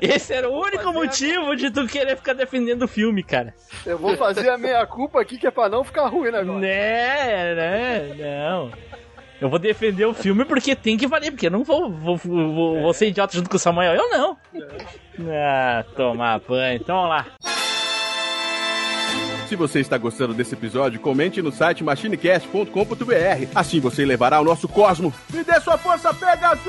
Esse 0.00 0.32
era 0.32 0.48
o 0.48 0.60
único 0.60 0.92
motivo 0.92 1.56
de 1.56 1.70
tu 1.70 1.86
querer 1.86 2.16
ficar 2.16 2.32
defendendo 2.32 2.82
o 2.82 2.88
filme, 2.88 3.22
cara. 3.22 3.54
Eu 3.84 3.98
vou 3.98 4.16
fazer 4.16 4.48
a 4.48 4.58
meia 4.58 4.86
culpa 4.86 5.20
aqui 5.20 5.38
que 5.38 5.46
é 5.46 5.50
pra 5.50 5.68
não 5.68 5.84
ficar 5.84 6.06
ruim 6.06 6.28
o 6.28 6.32
negócio. 6.32 6.60
Né, 6.60 7.54
né, 7.54 8.14
não. 8.50 8.70
Eu 9.40 9.48
vou 9.48 9.58
defender 9.58 10.04
o 10.04 10.14
filme 10.14 10.44
porque 10.44 10.74
tem 10.74 10.96
que 10.96 11.06
valer, 11.06 11.30
porque 11.30 11.46
eu 11.46 11.50
não 11.50 11.62
vou, 11.62 11.90
vou, 11.90 12.16
vou, 12.16 12.80
vou 12.80 12.92
ser 12.92 13.06
idiota 13.06 13.36
junto 13.36 13.48
com 13.48 13.56
o 13.56 13.60
Samuel. 13.60 13.94
Eu 13.94 14.10
não. 14.10 14.36
Ah, 15.30 15.84
tomar 15.94 16.40
banho. 16.40 16.76
Então 16.76 16.96
vamos 16.96 17.10
lá. 17.10 17.26
Se 19.48 19.56
você 19.56 19.80
está 19.80 19.96
gostando 19.96 20.34
desse 20.34 20.52
episódio, 20.52 21.00
comente 21.00 21.40
no 21.40 21.50
site 21.50 21.82
machinecast.com.br. 21.82 23.50
Assim 23.54 23.80
você 23.80 24.04
levará 24.04 24.36
ao 24.36 24.44
nosso 24.44 24.68
cosmo. 24.68 25.10
Me 25.32 25.42
dê 25.42 25.58
sua 25.58 25.78
força, 25.78 26.12
Pegasus! 26.12 26.66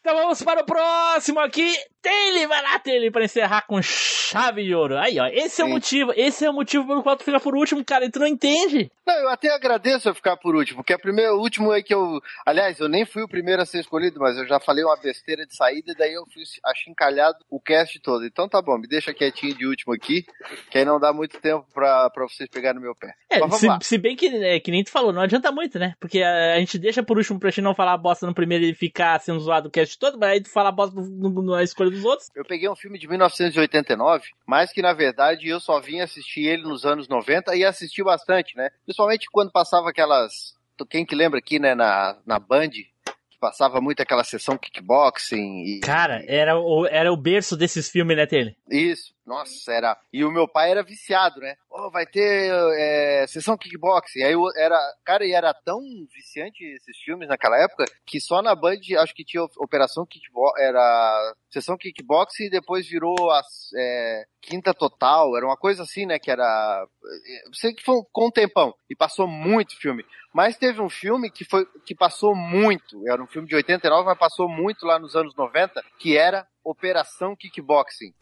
Então 0.00 0.16
vamos 0.16 0.42
para 0.42 0.62
o 0.62 0.64
próximo 0.64 1.40
aqui. 1.40 1.74
Taylor, 2.04 2.48
vai 2.48 2.62
lá, 2.62 2.78
Taylor, 2.78 3.10
para 3.10 3.24
encerrar 3.24 3.62
com 3.62 3.80
chave 3.80 4.62
de 4.62 4.74
ouro. 4.74 4.98
Aí, 4.98 5.18
ó, 5.18 5.26
esse 5.26 5.62
é 5.62 5.64
o 5.64 5.68
Sim. 5.68 5.72
motivo, 5.72 6.12
esse 6.14 6.44
é 6.44 6.50
o 6.50 6.52
motivo 6.52 6.86
pelo 6.86 7.02
qual 7.02 7.16
tu 7.16 7.24
fica 7.24 7.40
por 7.40 7.56
último, 7.56 7.82
cara, 7.82 8.04
e 8.04 8.10
tu 8.10 8.18
não 8.18 8.26
entende. 8.26 8.92
Não, 9.06 9.14
eu 9.14 9.28
até 9.30 9.48
agradeço 9.48 10.08
eu 10.08 10.14
ficar 10.14 10.36
por 10.36 10.54
último, 10.54 10.78
porque 10.78 10.92
a 10.92 10.98
primeira, 10.98 11.34
o 11.34 11.40
último 11.40 11.72
é 11.72 11.82
que 11.82 11.94
eu. 11.94 12.20
Aliás, 12.44 12.78
eu 12.78 12.88
nem 12.88 13.06
fui 13.06 13.22
o 13.22 13.28
primeiro 13.28 13.62
a 13.62 13.64
ser 13.66 13.80
escolhido, 13.80 14.20
mas 14.20 14.36
eu 14.36 14.46
já 14.46 14.60
falei 14.60 14.84
uma 14.84 14.96
besteira 14.96 15.46
de 15.46 15.56
saída, 15.56 15.92
e 15.92 15.94
daí 15.94 16.12
eu 16.12 16.26
fui 16.26 16.42
achincalhado 16.66 17.38
o 17.50 17.58
cast 17.58 17.98
todo. 18.00 18.26
Então 18.26 18.48
tá 18.48 18.60
bom, 18.60 18.76
me 18.76 18.86
deixa 18.86 19.14
quietinho 19.14 19.54
de 19.54 19.66
último 19.66 19.94
aqui, 19.94 20.26
que 20.70 20.76
aí 20.76 20.84
não 20.84 21.00
dá 21.00 21.10
muito 21.10 21.40
tempo 21.40 21.66
pra, 21.72 22.10
pra 22.10 22.24
vocês 22.24 22.50
pegarem 22.50 22.80
no 22.80 22.84
meu 22.84 22.94
pé. 22.94 23.14
É, 23.30 23.48
se, 23.50 23.66
lá. 23.66 23.78
se 23.80 23.96
bem 23.96 24.14
que, 24.14 24.26
é, 24.26 24.60
que 24.60 24.70
nem 24.70 24.84
tu 24.84 24.90
falou, 24.90 25.12
não 25.12 25.22
adianta 25.22 25.50
muito, 25.50 25.78
né? 25.78 25.94
Porque 25.98 26.22
a, 26.22 26.54
a 26.54 26.58
gente 26.58 26.78
deixa 26.78 27.02
por 27.02 27.16
último 27.16 27.40
pra 27.40 27.50
gente 27.50 27.62
não 27.62 27.74
falar 27.74 27.96
bosta 27.96 28.26
no 28.26 28.34
primeiro 28.34 28.64
e 28.64 28.74
ficar 28.74 29.18
sendo 29.20 29.40
zoado 29.40 29.68
o 29.68 29.70
cast 29.70 29.98
todo, 29.98 30.18
mas 30.18 30.30
aí 30.30 30.42
tu 30.42 30.50
fala 30.50 30.70
bosta 30.70 30.94
na 31.00 31.62
escolha 31.62 31.93
dos 31.94 32.04
outros. 32.04 32.30
Eu 32.34 32.44
peguei 32.44 32.68
um 32.68 32.76
filme 32.76 32.98
de 32.98 33.08
1989, 33.08 34.28
mas 34.46 34.72
que 34.72 34.82
na 34.82 34.92
verdade 34.92 35.48
eu 35.48 35.60
só 35.60 35.80
vim 35.80 36.00
assistir 36.00 36.46
ele 36.46 36.62
nos 36.62 36.84
anos 36.84 37.08
90 37.08 37.54
e 37.56 37.64
assisti 37.64 38.02
bastante, 38.02 38.56
né? 38.56 38.70
Principalmente 38.84 39.28
quando 39.30 39.52
passava 39.52 39.90
aquelas. 39.90 40.54
Quem 40.90 41.06
que 41.06 41.14
lembra 41.14 41.38
aqui, 41.38 41.60
né, 41.60 41.72
na, 41.74 42.18
na 42.26 42.38
Band, 42.38 42.70
que 42.70 43.38
passava 43.40 43.80
muito 43.80 44.00
aquela 44.00 44.24
sessão 44.24 44.58
kickboxing 44.58 45.62
e. 45.64 45.80
Cara, 45.80 46.24
era 46.26 46.58
o, 46.58 46.86
era 46.86 47.12
o 47.12 47.16
berço 47.16 47.56
desses 47.56 47.88
filmes, 47.88 48.16
né, 48.16 48.26
Taylor? 48.26 48.52
Isso, 48.68 49.13
nossa, 49.26 49.72
era. 49.72 49.96
E 50.12 50.22
o 50.22 50.30
meu 50.30 50.46
pai 50.46 50.70
era 50.70 50.82
viciado, 50.82 51.40
né? 51.40 51.56
Oh, 51.70 51.90
vai 51.90 52.04
ter 52.04 52.52
é, 52.76 53.26
sessão 53.26 53.56
kickboxing. 53.56 54.22
Aí 54.22 54.32
eu 54.32 54.42
era. 54.56 54.78
Cara, 55.04 55.24
e 55.24 55.32
era 55.32 55.54
tão 55.54 55.80
viciante 56.14 56.62
esses 56.62 56.98
filmes 56.98 57.28
naquela 57.28 57.56
época 57.56 57.86
que 58.06 58.20
só 58.20 58.42
na 58.42 58.54
Band 58.54 58.80
acho 58.98 59.14
que 59.14 59.24
tinha 59.24 59.42
Operação 59.56 60.04
Kickboxing. 60.04 60.62
Era 60.62 61.34
sessão 61.50 61.76
kickboxing 61.78 62.44
e 62.44 62.50
depois 62.50 62.86
virou 62.86 63.30
a 63.30 63.40
é, 63.76 64.24
Quinta 64.42 64.74
Total. 64.74 65.34
Era 65.36 65.46
uma 65.46 65.56
coisa 65.56 65.84
assim, 65.84 66.04
né? 66.04 66.18
Que 66.18 66.30
era. 66.30 66.86
Sei 67.54 67.72
que 67.72 67.82
foi 67.82 68.02
com 68.12 68.26
um 68.26 68.30
tempão. 68.30 68.74
E 68.90 68.94
passou 68.94 69.26
muito 69.26 69.78
filme. 69.78 70.04
Mas 70.34 70.58
teve 70.58 70.82
um 70.82 70.90
filme 70.90 71.30
que 71.30 71.44
foi 71.44 71.64
que 71.86 71.94
passou 71.94 72.34
muito. 72.34 73.08
Era 73.08 73.22
um 73.22 73.26
filme 73.26 73.48
de 73.48 73.54
89, 73.54 74.04
mas 74.04 74.18
passou 74.18 74.48
muito 74.48 74.84
lá 74.84 74.98
nos 74.98 75.16
anos 75.16 75.34
90, 75.34 75.82
que 75.98 76.16
era 76.16 76.46
Operação 76.62 77.34
Kickboxing. 77.34 78.12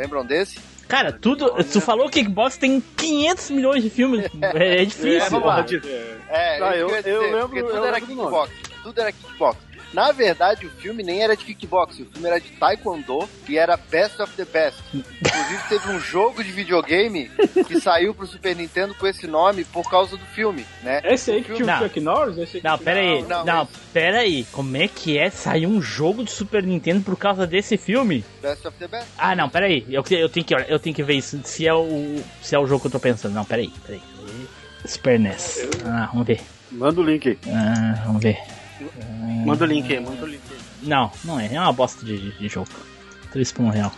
Lembram 0.00 0.24
desse? 0.24 0.58
Cara, 0.88 1.12
tudo. 1.12 1.52
Tu 1.70 1.80
falou 1.80 2.08
que 2.08 2.20
Kickbox 2.20 2.56
tem 2.56 2.80
500 2.96 3.50
milhões 3.50 3.82
de 3.82 3.90
filmes. 3.90 4.26
É, 4.42 4.82
é 4.82 4.84
difícil. 4.84 5.30
vamos 5.30 5.46
lá. 5.46 5.64
É, 6.28 6.58
Ah, 6.62 6.74
isso 6.74 6.80
eu- 6.80 6.88
dizer, 6.96 7.10
eu 7.10 7.22
lembro- 7.22 7.48
tudo 7.60 7.76
eu 7.76 7.84
era 7.84 7.96
lembro 7.98 8.14
nome. 8.14 8.28
kickbox. 8.30 8.52
Tudo 8.82 9.00
era 9.00 9.12
kickbox. 9.12 9.58
Na 9.92 10.12
verdade, 10.12 10.66
o 10.66 10.70
filme 10.70 11.02
nem 11.02 11.22
era 11.22 11.36
de 11.36 11.44
kickbox, 11.44 11.98
o 11.98 12.04
filme 12.06 12.28
era 12.28 12.40
de 12.40 12.50
taekwondo 12.50 13.28
e 13.48 13.58
era 13.58 13.76
Best 13.76 14.20
of 14.22 14.32
the 14.36 14.44
Best. 14.44 14.78
Inclusive, 14.94 15.62
teve 15.68 15.90
um 15.90 16.00
jogo 16.00 16.44
de 16.44 16.52
videogame 16.52 17.30
que 17.66 17.80
saiu 17.80 18.14
pro 18.14 18.26
Super 18.26 18.54
Nintendo 18.54 18.94
com 18.94 19.06
esse 19.06 19.26
nome 19.26 19.64
por 19.64 19.88
causa 19.90 20.16
do 20.16 20.24
filme, 20.26 20.64
né? 20.82 21.00
Esse 21.04 21.32
aí 21.32 21.42
que 21.42 21.54
tinha 21.54 21.76
o. 21.76 21.78
Chuck 21.80 22.00
Norris? 22.00 22.38
Esse 22.38 22.60
Não, 22.62 22.78
pera 22.78 23.00
aí. 23.00 23.22
Não, 23.22 23.44
Não, 23.44 23.44
não, 23.44 23.68
pera 23.92 24.20
aí. 24.20 24.44
Como 24.52 24.76
é 24.76 24.86
que 24.86 25.18
é 25.18 25.28
sair 25.30 25.66
um 25.66 25.82
jogo 25.82 26.22
de 26.22 26.30
Super 26.30 26.62
Nintendo 26.62 27.02
por 27.02 27.16
causa 27.16 27.46
desse 27.46 27.76
filme? 27.76 28.24
Best 28.40 28.66
of 28.66 28.76
the 28.78 28.86
Best. 28.86 29.08
Ah, 29.18 29.34
não, 29.34 29.48
pera 29.48 29.66
aí. 29.66 29.84
Eu, 29.88 30.04
eu, 30.10 30.28
tenho 30.28 30.46
que, 30.46 30.54
eu 30.54 30.78
tenho 30.78 30.94
que 30.94 31.02
ver 31.02 31.14
isso. 31.14 31.40
Se 31.44 31.66
é, 31.66 31.74
o, 31.74 32.22
se 32.40 32.54
é 32.54 32.58
o 32.58 32.66
jogo 32.66 32.82
que 32.82 32.86
eu 32.86 32.92
tô 32.92 33.00
pensando. 33.00 33.34
Não, 33.34 33.44
pera 33.44 33.62
aí. 33.62 33.72
Pera 33.86 33.98
aí. 33.98 34.02
Super 34.84 35.18
NES. 35.18 35.68
Ah, 35.84 36.08
vamos 36.12 36.26
ver. 36.26 36.40
Manda 36.70 37.00
o 37.00 37.04
link 37.04 37.28
aí. 37.28 37.38
Ah, 37.52 38.02
vamos 38.06 38.22
ver. 38.22 38.38
Manda 39.46 39.64
o 39.64 39.66
link 39.68 39.92
aí, 39.92 40.00
manda 40.00 40.22
o 40.24 40.26
link 40.28 40.42
aí. 40.50 40.58
Não, 40.82 41.10
não 41.24 41.38
é. 41.40 41.52
É 41.54 41.60
uma 41.60 41.72
bosta 41.72 42.04
de, 42.04 42.18
de- 42.18 42.38
de 42.38 42.48
jogo. 42.48 42.68
3 43.32 43.52
por 43.52 43.62
1 43.64 43.68
real. 43.70 43.92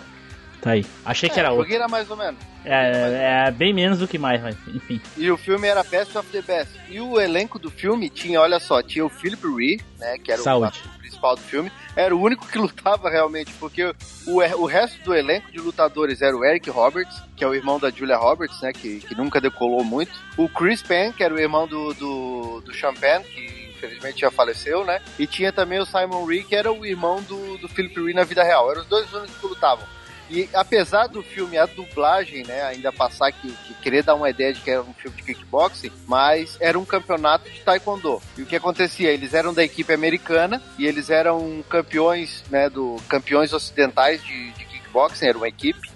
Tá 0.60 0.70
aí. 0.72 0.86
Achei 1.04 1.28
que 1.28 1.38
É, 1.40 1.42
era 1.42 1.52
o 1.52 1.56
outro. 1.56 1.74
era 1.74 1.88
mais 1.88 2.08
ou 2.10 2.16
menos. 2.16 2.40
É, 2.64 3.46
é 3.48 3.50
bem 3.50 3.72
menos 3.74 3.98
do 3.98 4.06
que 4.06 4.16
mais, 4.18 4.40
mas 4.40 4.56
enfim. 4.72 5.00
E 5.16 5.28
o 5.30 5.36
filme 5.36 5.66
era 5.66 5.82
Best 5.82 6.16
of 6.16 6.28
the 6.30 6.40
Best. 6.42 6.72
E 6.88 7.00
o 7.00 7.20
elenco 7.20 7.58
do 7.58 7.68
filme 7.70 8.08
tinha, 8.08 8.40
olha 8.40 8.60
só, 8.60 8.80
tinha 8.80 9.04
o 9.04 9.08
Philip 9.08 9.42
Ree, 9.56 9.80
né, 9.98 10.18
que 10.18 10.30
era 10.30 10.40
o 10.40 10.44
Saúde. 10.44 10.78
ator 10.78 10.98
principal 10.98 11.34
do 11.34 11.42
filme. 11.42 11.72
Era 11.96 12.14
o 12.14 12.20
único 12.20 12.46
que 12.46 12.56
lutava 12.58 13.10
realmente, 13.10 13.50
porque 13.58 13.82
o, 14.26 14.36
o 14.60 14.66
resto 14.66 15.02
do 15.02 15.12
elenco 15.12 15.50
de 15.50 15.58
lutadores 15.58 16.22
era 16.22 16.36
o 16.36 16.44
Eric 16.44 16.70
Roberts, 16.70 17.20
que 17.36 17.42
é 17.42 17.48
o 17.48 17.54
irmão 17.54 17.80
da 17.80 17.90
Julia 17.90 18.16
Roberts, 18.16 18.60
né, 18.62 18.72
que, 18.72 19.00
que 19.00 19.16
nunca 19.16 19.40
decolou 19.40 19.82
muito. 19.82 20.12
O 20.36 20.48
Chris 20.48 20.80
Penn, 20.82 21.10
que 21.12 21.24
era 21.24 21.34
o 21.34 21.40
irmão 21.40 21.66
do, 21.66 21.92
do, 21.94 22.60
do 22.60 22.72
Champagne, 22.72 23.24
que 23.24 23.61
infelizmente 23.82 24.20
já 24.20 24.30
faleceu, 24.30 24.84
né? 24.84 25.00
E 25.18 25.26
tinha 25.26 25.52
também 25.52 25.80
o 25.80 25.86
Simon 25.86 26.24
Ree, 26.24 26.44
que 26.44 26.54
era 26.54 26.72
o 26.72 26.86
irmão 26.86 27.22
do, 27.22 27.58
do 27.58 27.68
Philip 27.68 28.00
Ree 28.00 28.14
na 28.14 28.24
vida 28.24 28.42
real. 28.42 28.70
Eram 28.70 28.82
os 28.82 28.86
dois 28.86 29.12
únicos 29.12 29.36
que 29.36 29.46
lutavam. 29.46 29.86
E 30.30 30.48
apesar 30.54 31.08
do 31.08 31.22
filme, 31.22 31.58
a 31.58 31.66
dublagem, 31.66 32.42
né, 32.44 32.62
ainda 32.62 32.90
passar 32.90 33.30
que, 33.32 33.52
que 33.52 33.74
querer 33.74 34.02
dar 34.02 34.14
uma 34.14 34.30
ideia 34.30 34.54
de 34.54 34.60
que 34.60 34.70
era 34.70 34.80
um 34.80 34.94
filme 34.94 35.14
de 35.16 35.22
kickboxing, 35.22 35.92
mas 36.06 36.56
era 36.58 36.78
um 36.78 36.86
campeonato 36.86 37.50
de 37.50 37.60
taekwondo. 37.60 38.22
E 38.38 38.42
o 38.42 38.46
que 38.46 38.56
acontecia? 38.56 39.10
Eles 39.10 39.34
eram 39.34 39.52
da 39.52 39.62
equipe 39.62 39.92
americana 39.92 40.62
e 40.78 40.86
eles 40.86 41.10
eram 41.10 41.62
campeões, 41.68 42.42
né, 42.48 42.70
do 42.70 42.96
campeões 43.08 43.52
ocidentais 43.52 44.24
de, 44.24 44.52
de 44.52 44.64
kickboxing, 44.64 45.26
era 45.26 45.36
uma 45.36 45.48
equipe. 45.48 45.90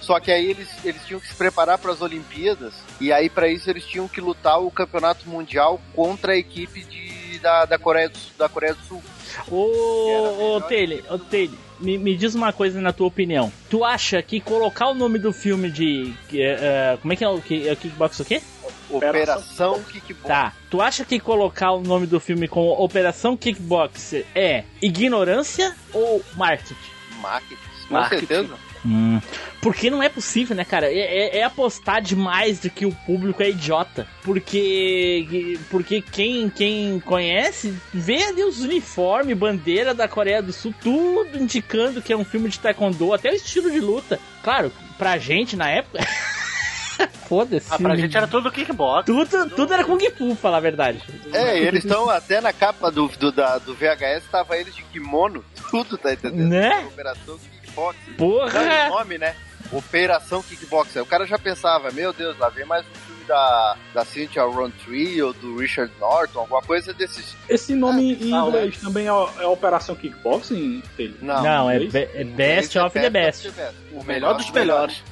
Só 0.00 0.20
que 0.20 0.30
aí 0.30 0.50
eles, 0.50 0.68
eles 0.84 1.04
tinham 1.04 1.20
que 1.20 1.28
se 1.28 1.34
preparar 1.34 1.76
para 1.78 1.92
as 1.92 2.00
Olimpíadas 2.00 2.74
e 3.00 3.12
aí 3.12 3.28
para 3.28 3.48
isso 3.48 3.68
eles 3.68 3.84
tinham 3.84 4.08
que 4.08 4.20
lutar 4.20 4.60
o 4.60 4.70
campeonato 4.70 5.28
mundial 5.28 5.80
contra 5.94 6.32
a 6.32 6.36
equipe 6.36 6.84
de, 6.84 7.10
da, 7.40 7.64
da, 7.64 7.78
Coreia 7.78 8.08
do, 8.08 8.16
Sul- 8.18 8.32
da 8.38 8.48
Coreia 8.48 8.74
do 8.74 8.80
Sul. 8.86 9.02
Ô, 9.48 10.56
ô, 10.56 10.60
Taylor, 10.62 11.00
ô, 11.08 11.18
Taylor, 11.18 11.54
me, 11.78 11.96
me 11.98 12.16
diz 12.16 12.34
uma 12.34 12.52
coisa 12.52 12.80
na 12.80 12.92
tua 12.92 13.06
opinião. 13.06 13.52
Tu 13.68 13.84
acha 13.84 14.20
que 14.22 14.40
colocar 14.40 14.88
o 14.88 14.94
nome 14.94 15.18
do 15.18 15.32
filme 15.32 15.70
de. 15.70 16.12
eh, 16.34 16.98
como 17.00 17.12
é 17.12 17.16
que 17.16 17.24
é 17.24 17.28
o 17.28 17.40
que, 17.40 17.68
é 17.68 17.76
Kickbox 17.76 18.20
o 18.20 18.24
quê? 18.24 18.42
Operação 18.90 19.80
Kickboxing. 19.84 20.26
Tá. 20.26 20.52
Tu 20.68 20.80
acha 20.82 21.04
que 21.04 21.20
colocar 21.20 21.70
o 21.72 21.80
nome 21.80 22.06
do 22.06 22.18
filme 22.18 22.48
com 22.48 22.68
Operação 22.70 23.36
Kickbox 23.36 24.14
é 24.34 24.64
ignorância 24.82 25.74
ou 25.92 26.22
marketing? 26.36 26.74
Marketing, 27.20 27.60
com 27.88 27.94
Marketing. 27.94 28.26
certeza. 28.26 28.54
Hum, 28.84 29.20
porque 29.60 29.90
não 29.90 30.02
é 30.02 30.08
possível, 30.08 30.56
né, 30.56 30.64
cara? 30.64 30.86
É, 30.86 30.98
é- 30.98 31.38
é 31.38 31.42
apostar 31.44 32.00
demais 32.00 32.60
de 32.60 32.70
que 32.70 32.86
o 32.86 32.92
público 33.06 33.42
é 33.42 33.50
idiota. 33.50 34.06
Porque 34.22 35.58
porque 35.70 36.00
quem, 36.00 36.48
quem 36.48 36.98
conhece 37.00 37.74
vê 37.92 38.22
ali 38.24 38.42
os 38.42 38.60
uniformes, 38.60 39.36
bandeira 39.36 39.92
da 39.94 40.08
Coreia 40.08 40.42
do 40.42 40.52
Sul, 40.52 40.74
tudo 40.80 41.38
indicando 41.38 42.00
que 42.00 42.12
é 42.12 42.16
um 42.16 42.24
filme 42.24 42.48
de 42.48 42.58
taekwondo, 42.58 43.12
até 43.12 43.30
o 43.30 43.34
estilo 43.34 43.70
de 43.70 43.80
luta. 43.80 44.18
Claro, 44.42 44.72
pra 44.96 45.18
gente 45.18 45.56
na 45.56 45.68
época. 45.70 45.98
Foda-se. 47.28 47.66
Ah, 47.70 47.78
pra 47.78 47.96
gente 47.96 48.14
era 48.16 48.26
tudo 48.26 48.50
kickbox. 48.50 49.06
Tudo, 49.06 49.50
tudo 49.50 49.72
era 49.72 49.84
Kung 49.84 49.98
Fu, 50.10 50.34
falar 50.34 50.58
a 50.58 50.60
verdade. 50.60 51.00
É, 51.32 51.58
e 51.58 51.66
eles 51.66 51.84
estão 51.84 52.10
até 52.10 52.40
na 52.40 52.52
capa 52.52 52.90
do, 52.90 53.08
do, 53.08 53.32
da- 53.32 53.56
do 53.58 53.74
VHS, 53.74 54.24
tava 54.30 54.56
eles 54.58 54.74
de 54.74 54.82
kimono, 54.82 55.42
tudo, 55.70 55.96
tá 55.96 56.12
entendendo? 56.12 56.48
Né? 56.48 56.84
Operação 56.88 57.38
Kickboxing. 57.70 58.12
Porra! 58.16 58.88
O 58.88 58.98
nome, 58.98 59.18
né? 59.18 59.34
Operação 59.72 60.42
Kickboxing. 60.42 61.00
O 61.00 61.06
cara 61.06 61.26
já 61.26 61.38
pensava, 61.38 61.90
meu 61.92 62.12
Deus, 62.12 62.36
lá 62.38 62.48
vem 62.48 62.64
mais 62.64 62.84
um 62.84 63.06
filme 63.06 63.24
da, 63.24 63.76
da 63.94 64.04
Cynthia 64.04 64.42
Roundtree 64.42 65.22
ou 65.22 65.32
do 65.32 65.56
Richard 65.58 65.92
Norton, 66.00 66.40
alguma 66.40 66.60
coisa 66.62 66.92
desses. 66.92 67.36
Esse 67.48 67.74
nome 67.74 68.14
em 68.14 68.30
não, 68.30 68.48
inglês 68.48 68.78
também 68.80 69.06
é, 69.06 69.10
é 69.10 69.46
Operação 69.46 69.94
Kickboxing? 69.94 70.82
Não, 71.22 71.42
Não, 71.42 71.70
é, 71.70 71.76
é 71.76 72.24
Best 72.24 72.70
Esse 72.70 72.78
é 72.78 72.84
of 72.84 72.98
the 72.98 73.10
Best. 73.10 73.52
O 73.92 74.02
melhor 74.04 74.34
dos 74.36 74.50
melhores. 74.50 75.02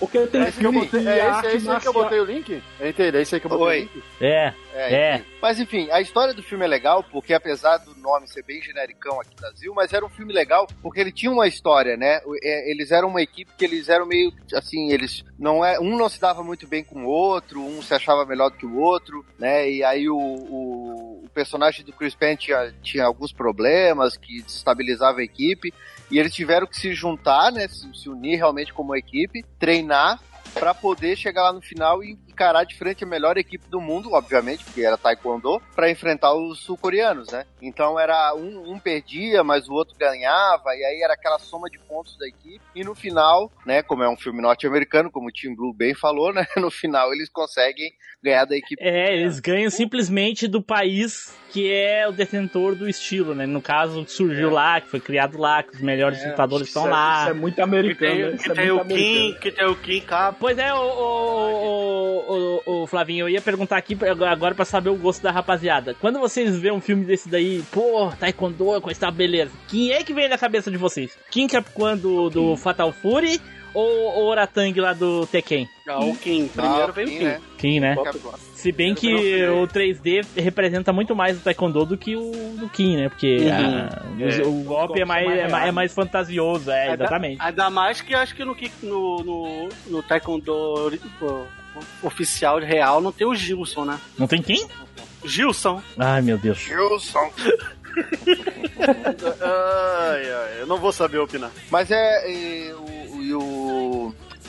Porque 0.00 0.26
tem 0.28 0.40
É 0.40 0.48
esse, 0.48 0.58
que 0.58 0.66
eu 0.66 0.72
botei, 0.72 1.00
de 1.00 1.08
é 1.08 1.18
esse, 1.18 1.20
arte 1.20 1.46
é 1.46 1.54
esse 1.54 1.70
aí 1.70 1.80
que 1.80 1.88
eu 1.88 1.92
botei 1.92 2.20
o 2.20 2.24
link? 2.24 2.62
É 2.80 2.88
inteiro, 2.88 3.18
é 3.18 3.20
esse 3.20 3.34
aí 3.34 3.40
que 3.40 3.46
eu 3.46 3.50
botei 3.50 3.66
Oi. 3.66 3.76
o 3.76 3.80
link? 3.82 4.02
É, 4.18 4.54
É, 4.72 4.94
É. 4.94 5.24
Mas 5.42 5.60
enfim, 5.60 5.90
a 5.90 6.00
história 6.00 6.32
do 6.32 6.42
filme 6.42 6.64
é 6.64 6.68
legal, 6.68 7.04
porque 7.04 7.34
apesar 7.34 7.76
do 7.78 7.94
nome 7.96 8.26
ser 8.26 8.42
bem 8.42 8.62
genericão 8.62 9.20
aqui 9.20 9.34
no 9.34 9.42
Brasil, 9.42 9.74
mas 9.74 9.92
era 9.92 10.04
um 10.04 10.08
filme 10.08 10.32
legal, 10.32 10.66
porque 10.82 11.00
ele 11.00 11.12
tinha 11.12 11.30
uma 11.30 11.46
história, 11.46 11.96
né? 11.96 12.20
É, 12.42 12.70
Eles 12.70 12.90
eram 12.90 13.08
uma 13.08 13.20
equipe 13.20 13.52
que 13.56 13.64
eles 13.64 13.90
eram 13.90 14.06
meio 14.06 14.32
assim, 14.54 14.90
eles 14.90 15.22
não 15.38 15.64
é. 15.64 15.78
Um 15.78 15.96
não 15.98 16.08
se 16.08 16.18
dava 16.18 16.42
muito 16.42 16.66
bem 16.66 16.82
com 16.82 17.04
o 17.04 17.08
outro, 17.08 17.60
um 17.62 17.82
se 17.82 17.92
achava 17.92 18.24
melhor 18.24 18.50
do 18.50 18.56
que 18.56 18.66
o 18.66 18.78
outro, 18.78 19.24
né? 19.38 19.70
E 19.70 19.84
aí 19.84 20.08
o, 20.08 20.16
o, 20.16 21.24
o 21.24 21.28
personagem 21.34 21.84
do 21.84 21.92
Chris 21.92 22.14
Penn 22.14 22.36
tinha, 22.36 22.74
tinha 22.82 23.04
alguns 23.04 23.32
problemas 23.32 24.16
que 24.16 24.40
desestabilizava 24.42 25.20
a 25.20 25.24
equipe. 25.24 25.74
E 26.10 26.18
eles 26.18 26.34
tiveram 26.34 26.66
que 26.66 26.76
se 26.76 26.92
juntar, 26.92 27.52
né? 27.52 27.68
Se, 27.68 28.08
unir 28.08 28.36
realmente 28.36 28.72
como 28.72 28.96
equipe, 28.96 29.44
treinar 29.58 30.20
para 30.54 30.74
poder 30.74 31.16
chegar 31.16 31.42
lá 31.44 31.52
no 31.52 31.62
final 31.62 32.02
e 32.02 32.18
encarar 32.28 32.64
de 32.64 32.76
frente 32.76 33.04
a 33.04 33.06
melhor 33.06 33.36
equipe 33.36 33.68
do 33.68 33.80
mundo, 33.80 34.12
obviamente, 34.12 34.64
porque 34.64 34.82
era 34.82 34.96
Taekwondo, 34.96 35.60
para 35.74 35.90
enfrentar 35.90 36.34
os 36.34 36.60
sul-coreanos, 36.60 37.30
né? 37.30 37.44
Então 37.62 37.98
era 37.98 38.34
um, 38.34 38.72
um 38.72 38.78
perdia, 38.78 39.44
mas 39.44 39.68
o 39.68 39.72
outro 39.72 39.94
ganhava, 39.96 40.74
e 40.74 40.84
aí 40.84 41.02
era 41.02 41.14
aquela 41.14 41.38
soma 41.38 41.68
de 41.68 41.78
pontos 41.78 42.16
da 42.18 42.26
equipe. 42.26 42.60
E 42.74 42.82
no 42.82 42.94
final, 42.94 43.52
né, 43.64 43.82
como 43.82 44.02
é 44.02 44.08
um 44.08 44.16
filme 44.16 44.40
norte-americano, 44.40 45.10
como 45.10 45.28
o 45.28 45.32
Tim 45.32 45.54
Blue 45.54 45.74
bem 45.74 45.94
falou, 45.94 46.32
né? 46.32 46.46
No 46.60 46.70
final 46.70 47.12
eles 47.12 47.28
conseguem 47.30 47.90
ganhar 48.22 48.44
da 48.44 48.56
equipe. 48.56 48.82
É, 48.82 49.14
eles 49.14 49.40
ganham 49.40 49.70
simplesmente 49.70 50.46
do 50.46 50.62
país 50.62 51.34
que 51.52 51.70
é 51.72 52.06
o 52.08 52.12
detentor 52.12 52.74
do 52.74 52.88
estilo, 52.88 53.34
né? 53.34 53.46
No 53.46 53.60
caso, 53.60 54.04
que 54.04 54.12
surgiu 54.12 54.50
lá, 54.50 54.80
que 54.80 54.88
foi 54.88 55.00
criado 55.00 55.38
lá, 55.38 55.62
que 55.62 55.74
os 55.74 55.80
melhores 55.80 56.24
lutadores 56.24 56.68
Isso 56.68 56.78
estão 56.78 56.88
é- 56.88 56.92
lá. 56.92 57.20
Isso 57.22 57.30
é 57.30 57.34
muito 57.34 57.54
Que 57.56 57.60
americano, 57.62 58.12
tem, 58.14 58.30
né? 58.30 58.36
que 58.38 58.50
é 58.50 58.54
tem 58.54 58.72
muito 58.72 58.84
o 58.84 58.86
Kim, 58.96 59.34
que 59.40 59.50
tem 59.52 59.66
o 59.66 59.74
Kim 59.76 60.00
Capa. 60.00 60.36
Pois 60.38 60.58
é, 60.58 60.72
o, 60.72 60.78
o, 60.78 62.60
o, 62.66 62.82
o 62.82 62.86
Flavinho, 62.86 63.24
eu 63.24 63.28
ia 63.28 63.40
perguntar 63.40 63.76
aqui 63.76 63.96
agora 64.30 64.54
pra 64.54 64.64
saber 64.64 64.90
o 64.90 64.96
gosto 64.96 65.22
da 65.22 65.30
rapaziada. 65.30 65.94
Quando 66.00 66.18
vocês 66.18 66.56
vêem 66.58 66.74
um 66.74 66.80
filme 66.80 67.04
desse 67.04 67.28
daí, 67.28 67.62
pô, 67.72 68.10
Taekwondo, 68.18 68.80
com 68.80 68.90
essa 68.90 69.10
beleza, 69.10 69.50
quem 69.68 69.92
é 69.92 70.02
que 70.02 70.12
vem 70.14 70.28
na 70.28 70.38
cabeça 70.38 70.70
de 70.70 70.76
vocês? 70.76 71.16
Kim 71.30 71.46
Capquan 71.46 71.96
do, 71.96 72.30
do 72.30 72.56
Fatal 72.56 72.92
Fury 72.92 73.40
ou 73.74 73.88
o 74.20 74.26
Oratang 74.26 74.78
lá 74.80 74.92
do 74.92 75.26
Tekken? 75.26 75.68
Ah, 75.88 76.00
o 76.00 76.16
Kim. 76.16 76.48
Primeiro 76.48 76.82
Ah, 76.84 76.90
veio 76.92 77.06
o 77.06 77.10
Kim, 77.10 77.18
Kim. 77.18 77.24
né? 77.24 77.40
Kim, 77.58 77.80
né? 77.80 77.96
Se 78.60 78.70
bem 78.72 78.94
que 78.94 79.14
o 79.48 79.66
3D 79.66 80.24
representa 80.36 80.92
muito 80.92 81.14
mais 81.16 81.38
o 81.38 81.40
Taekwondo 81.40 81.84
do 81.86 81.96
que 81.96 82.14
o 82.16 82.30
do 82.58 82.68
Kim, 82.68 82.96
né? 82.96 83.08
Porque 83.08 83.36
Uhum. 83.38 83.50
ah, 83.50 84.02
É. 84.20 84.42
o, 84.42 84.60
o 84.60 84.64
golpe 84.64 85.00
é 85.00 85.04
mais, 85.04 85.26
é 85.30 85.48
mais, 85.48 85.68
é 85.68 85.72
mais 85.72 85.94
fantasioso, 85.94 86.70
é, 86.70 86.92
exatamente. 86.94 87.40
Ainda, 87.40 87.44
ainda 87.46 87.70
mais 87.70 88.00
que 88.00 88.14
acho 88.14 88.34
que 88.34 88.44
no, 88.44 88.54
kick- 88.54 88.84
no, 88.84 89.22
no, 89.24 89.68
no 89.88 90.02
Taekwondo 90.02 90.92
oficial 92.02 92.58
real 92.58 93.00
não 93.00 93.12
tem 93.12 93.26
o 93.26 93.34
Gilson, 93.34 93.84
né? 93.84 93.98
Não 94.18 94.26
tem 94.26 94.42
quem? 94.42 94.66
Gilson. 95.24 95.82
Ai, 95.98 96.20
meu 96.22 96.36
Deus. 96.38 96.58
Gilson. 96.58 97.30
Ai, 98.80 100.32
ai, 100.32 100.60
eu 100.60 100.66
não 100.66 100.78
vou 100.78 100.92
saber 100.92 101.18
opinar. 101.18 101.50
Mas 101.70 101.90
é. 101.90 102.30
e 102.30 102.72
o, 102.72 103.22
e 103.22 103.34
o- 103.34 103.59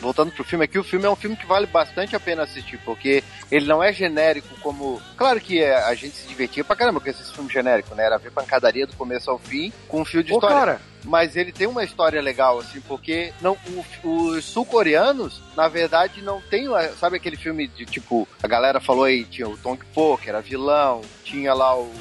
Voltando 0.02 0.32
pro 0.32 0.44
filme 0.44 0.66
aqui, 0.66 0.80
o 0.80 0.84
filme 0.84 1.06
é 1.06 1.10
um 1.10 1.16
filme 1.16 1.36
que 1.36 1.46
vale 1.46 1.68
bastante 1.68 2.16
a 2.16 2.20
pena 2.20 2.44
assistir, 2.44 2.80
porque 2.84 3.24
ele 3.52 3.68
não 3.68 3.84
é 3.84 3.94
genérico 3.94 4.48
como. 4.60 5.00
Claro 5.16 5.40
que 5.40 5.62
é, 5.62 5.76
a 5.76 5.94
gente 5.94 6.16
se 6.16 6.28
divertia 6.28 6.64
pra 6.64 6.76
caramba 6.76 7.00
com 7.00 7.10
esse 7.10 7.24
filme 7.32 7.52
genérico, 7.52 7.94
né? 7.96 8.04
Era 8.06 8.18
ver 8.18 8.32
pancadaria 8.32 8.88
do 8.88 8.96
começo 8.96 9.30
ao 9.30 9.38
fim 9.38 9.72
com 9.88 10.02
um 10.02 10.06
fio 10.06 10.24
de 10.24 10.34
Ô, 10.34 10.36
história. 10.36 10.56
cara, 10.58 10.82
Mas 11.06 11.36
ele 11.36 11.52
tem 11.52 11.68
uma 11.68 11.84
história 11.84 12.22
legal, 12.22 12.60
assim, 12.60 12.82
porque 12.82 13.32
não, 13.42 13.58
o- 14.04 14.10
os 14.36 14.46
sul-coreanos, 14.46 15.42
na 15.56 15.68
verdade, 15.68 16.22
não 16.22 16.42
tem. 16.42 16.68
Sabe 17.00 17.18
aquele 17.18 17.38
filme 17.38 17.68
de 17.68 17.86
tipo, 17.86 18.28
a 18.42 18.48
galera 18.48 18.80
falou 18.80 19.04
aí, 19.04 19.24
tinha 19.26 19.48
o 19.48 19.58
Tong 19.58 19.80
Po, 19.94 20.18
que 20.18 20.30
era 20.30 20.42
vilão, 20.42 21.02
tinha 21.24 21.54
lá 21.54 21.76
o 21.78 21.92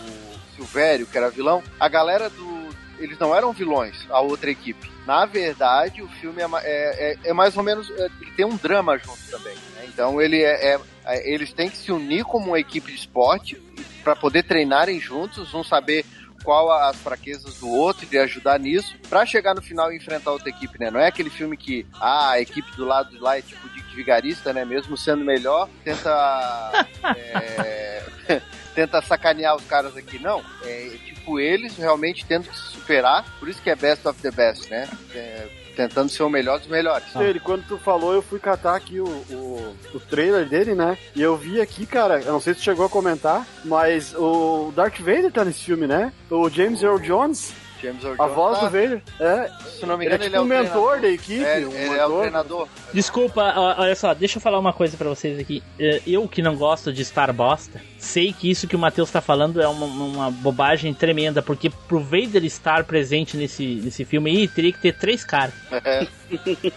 Silvério, 0.56 1.06
que 1.06 1.16
era 1.16 1.30
vilão. 1.30 1.62
A 1.78 1.88
galera 1.88 2.28
do. 2.30 2.68
eles 2.98 3.18
não 3.18 3.34
eram 3.34 3.52
vilões, 3.52 4.06
a 4.10 4.20
outra 4.20 4.50
equipe. 4.50 4.90
Na 5.10 5.26
verdade, 5.26 6.02
o 6.02 6.08
filme 6.08 6.40
é, 6.40 6.46
é, 6.62 7.12
é- 7.24 7.30
é 7.30 7.32
mais 7.32 7.56
ou 7.56 7.64
menos. 7.64 7.90
é, 7.90 8.08
tem 8.36 8.46
um 8.46 8.54
drama 8.54 8.96
junto 8.96 9.18
também. 9.28 9.56
né? 9.74 9.84
Então 9.88 10.22
ele 10.22 10.40
é- 10.40 10.78
eles 11.24 11.52
têm 11.52 11.68
que 11.68 11.76
se 11.76 11.90
unir 11.90 12.22
como 12.24 12.46
uma 12.46 12.60
equipe 12.60 12.92
de 12.92 12.96
esporte 12.96 13.60
para 14.04 14.14
poder 14.14 14.44
treinarem 14.44 15.00
juntos, 15.00 15.52
um 15.52 15.64
saber 15.64 16.04
qual 16.44 16.70
as 16.70 16.96
fraquezas 16.98 17.56
do 17.56 17.68
outro 17.68 18.06
e 18.08 18.18
ajudar 18.18 18.60
nisso, 18.60 18.94
para 19.08 19.26
chegar 19.26 19.52
no 19.52 19.60
final 19.60 19.92
e 19.92 19.96
enfrentar 19.96 20.30
outra 20.30 20.48
equipe, 20.48 20.78
né? 20.78 20.92
Não 20.92 21.00
é 21.00 21.08
aquele 21.08 21.28
filme 21.28 21.56
que 21.56 21.84
ah, 22.00 22.30
a 22.30 22.40
equipe 22.40 22.70
do 22.76 22.84
lado 22.84 23.10
de 23.10 23.18
lá 23.18 23.36
é 23.36 23.42
tipo 23.42 23.68
de 23.68 23.80
vigarista, 23.96 24.52
né? 24.52 24.64
Mesmo 24.64 24.96
sendo 24.96 25.24
melhor, 25.24 25.68
tenta 25.82 26.86
é, 27.18 28.40
tenta 28.74 29.00
sacanear 29.02 29.56
os 29.56 29.64
caras 29.64 29.96
aqui. 29.96 30.18
Não, 30.18 30.42
é 30.64 30.96
tipo 31.04 31.38
eles 31.38 31.76
realmente 31.76 32.24
que 32.24 32.42
se 32.42 32.72
superar, 32.72 33.24
por 33.38 33.48
isso 33.48 33.62
que 33.62 33.70
é 33.70 33.76
best 33.76 34.06
of 34.06 34.20
the 34.20 34.30
best, 34.30 34.70
né? 34.70 34.88
É, 35.14 35.48
tentando 35.76 36.10
ser 36.10 36.22
o 36.22 36.28
melhor 36.28 36.58
dos 36.58 36.68
melhores. 36.68 37.06
Ele, 37.16 37.40
quando 37.40 37.66
tu 37.66 37.78
falou, 37.78 38.12
eu 38.12 38.22
fui 38.22 38.38
catar 38.38 38.76
aqui 38.76 39.00
o, 39.00 39.06
o, 39.06 39.76
o 39.94 40.00
trailer 40.00 40.46
dele, 40.46 40.74
né? 40.74 40.98
E 41.14 41.22
eu 41.22 41.36
vi 41.36 41.60
aqui, 41.60 41.86
cara, 41.86 42.20
eu 42.20 42.32
não 42.32 42.40
sei 42.40 42.54
se 42.54 42.60
tu 42.60 42.64
chegou 42.64 42.84
a 42.86 42.90
comentar, 42.90 43.46
mas 43.64 44.14
o 44.14 44.72
Darth 44.74 44.98
Vader 44.98 45.32
tá 45.32 45.44
nesse 45.44 45.64
filme, 45.64 45.86
né? 45.86 46.12
O 46.30 46.48
James 46.48 46.82
Earl 46.82 46.98
Jones, 46.98 47.52
James 47.82 48.02
Earl 48.04 48.14
a 48.14 48.24
Jones, 48.24 48.34
voz 48.34 48.58
tá? 48.58 48.64
do 48.66 48.70
Vader. 48.70 49.02
É, 49.20 49.50
Se 49.78 49.86
não 49.86 49.96
me 49.98 50.04
ele 50.06 50.14
é 50.14 50.16
engano, 50.16 50.24
tipo 50.24 50.24
ele 50.24 50.36
é 50.36 50.40
um 50.40 50.42
o 50.42 50.46
mentor 50.46 50.70
treinador. 50.98 51.00
da 51.00 51.08
equipe, 51.08 51.44
É, 51.44 51.66
um 51.66 51.72
ele 51.72 51.98
é 51.98 52.06
o 52.06 52.18
treinador. 52.20 52.68
Desculpa, 52.92 53.54
olha 53.78 53.94
só, 53.94 54.12
deixa 54.14 54.38
eu 54.38 54.42
falar 54.42 54.58
uma 54.58 54.72
coisa 54.72 54.96
pra 54.96 55.08
vocês 55.08 55.38
aqui. 55.38 55.62
Eh, 55.78 56.02
Eu 56.06 56.26
que 56.28 56.42
não 56.42 56.56
gosto 56.56 56.92
de 56.92 57.04
Star 57.04 57.32
bosta, 57.32 57.80
sei 57.98 58.32
que 58.32 58.50
isso 58.50 58.66
que 58.66 58.76
o 58.76 58.78
Matheus 58.78 59.10
tá 59.10 59.20
falando 59.20 59.60
é 59.60 59.68
uma, 59.68 59.86
uma 59.86 60.30
bobagem 60.30 60.92
tremenda, 60.94 61.40
porque 61.42 61.70
pro 61.88 62.00
Vader 62.00 62.44
estar 62.44 62.84
presente 62.84 63.36
nesse, 63.36 63.64
nesse 63.76 64.04
filme 64.04 64.30
aí, 64.30 64.48
teria 64.48 64.72
que 64.72 64.80
ter 64.80 64.92
três 64.96 65.24
caras. 65.24 65.54
É, 65.70 66.06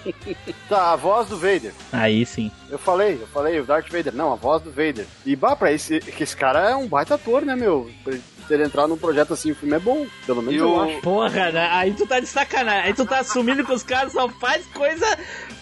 Tá, 0.70 0.94
a 0.94 0.96
voz 0.96 1.28
do 1.30 1.38
Vader. 1.38 1.72
Aí 1.92 2.26
sim. 2.26 2.52
Eu 2.70 2.80
falei, 2.80 3.20
eu 3.22 3.28
falei, 3.28 3.60
o 3.60 3.66
Darth 3.66 3.90
Vader. 3.92 4.14
Não, 4.16 4.34
a 4.34 4.36
voz 4.36 4.62
do 4.62 4.72
Vader. 4.72 5.06
E, 5.26 5.36
bah, 5.36 5.56
pra 5.56 5.72
esse, 5.72 6.00
que 6.00 6.24
esse 6.24 6.36
cara 6.36 6.70
é 6.72 6.76
um 6.76 6.88
baita 6.88 7.16
ator, 7.16 7.44
né, 7.44 7.56
meu? 7.56 7.90
Ele 8.50 8.58
ter 8.62 8.68
entrado 8.68 8.90
num 8.90 8.98
projeto 8.98 9.34
assim, 9.34 9.52
o 9.52 9.56
filme 9.56 9.76
é 9.76 9.80
bom. 9.80 10.06
Pelo 10.26 10.42
menos 10.42 10.60
eu 10.60 10.70
o- 10.72 10.82
acho. 10.82 11.02
Porra, 11.02 11.52
né? 11.52 11.70
aí 11.72 11.94
tu 11.94 12.06
tá 12.06 12.20
de 12.20 12.28
sacanagem. 12.28 12.84
Aí 12.88 12.94
tu 12.94 13.06
tá 13.06 13.20
assumindo 13.20 13.66
que 13.66 13.72
os 13.74 13.84
caras 13.84 14.12
só 14.14 14.28
faz 14.30 14.66
coisa 14.68 15.06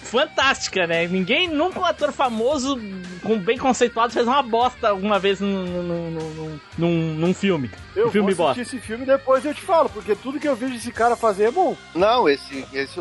fantástica, 0.03 0.85
né? 0.87 1.07
Ninguém, 1.07 1.47
nunca 1.47 1.79
um 1.79 1.85
ator 1.85 2.11
famoso, 2.11 2.77
com 3.23 3.37
bem 3.39 3.57
conceituado, 3.57 4.11
fez 4.11 4.27
uma 4.27 4.41
bosta 4.43 4.89
alguma 4.89 5.19
vez 5.19 5.39
num, 5.39 5.47
num, 5.63 6.11
num, 6.11 6.59
num, 6.77 7.13
num 7.15 7.33
filme. 7.33 7.69
Eu 7.95 8.07
um 8.07 8.11
filme 8.11 8.33
vou 8.33 8.47
bosta. 8.47 8.61
esse 8.61 8.77
filme 8.79 9.05
depois 9.05 9.45
eu 9.45 9.53
te 9.53 9.61
falo, 9.61 9.89
porque 9.89 10.15
tudo 10.15 10.39
que 10.39 10.47
eu 10.47 10.55
vejo 10.55 10.75
esse 10.75 10.91
cara 10.91 11.15
fazer 11.15 11.45
é 11.45 11.51
bom. 11.51 11.77
Não, 11.95 12.27
esse, 12.27 12.65
esse, 12.73 12.99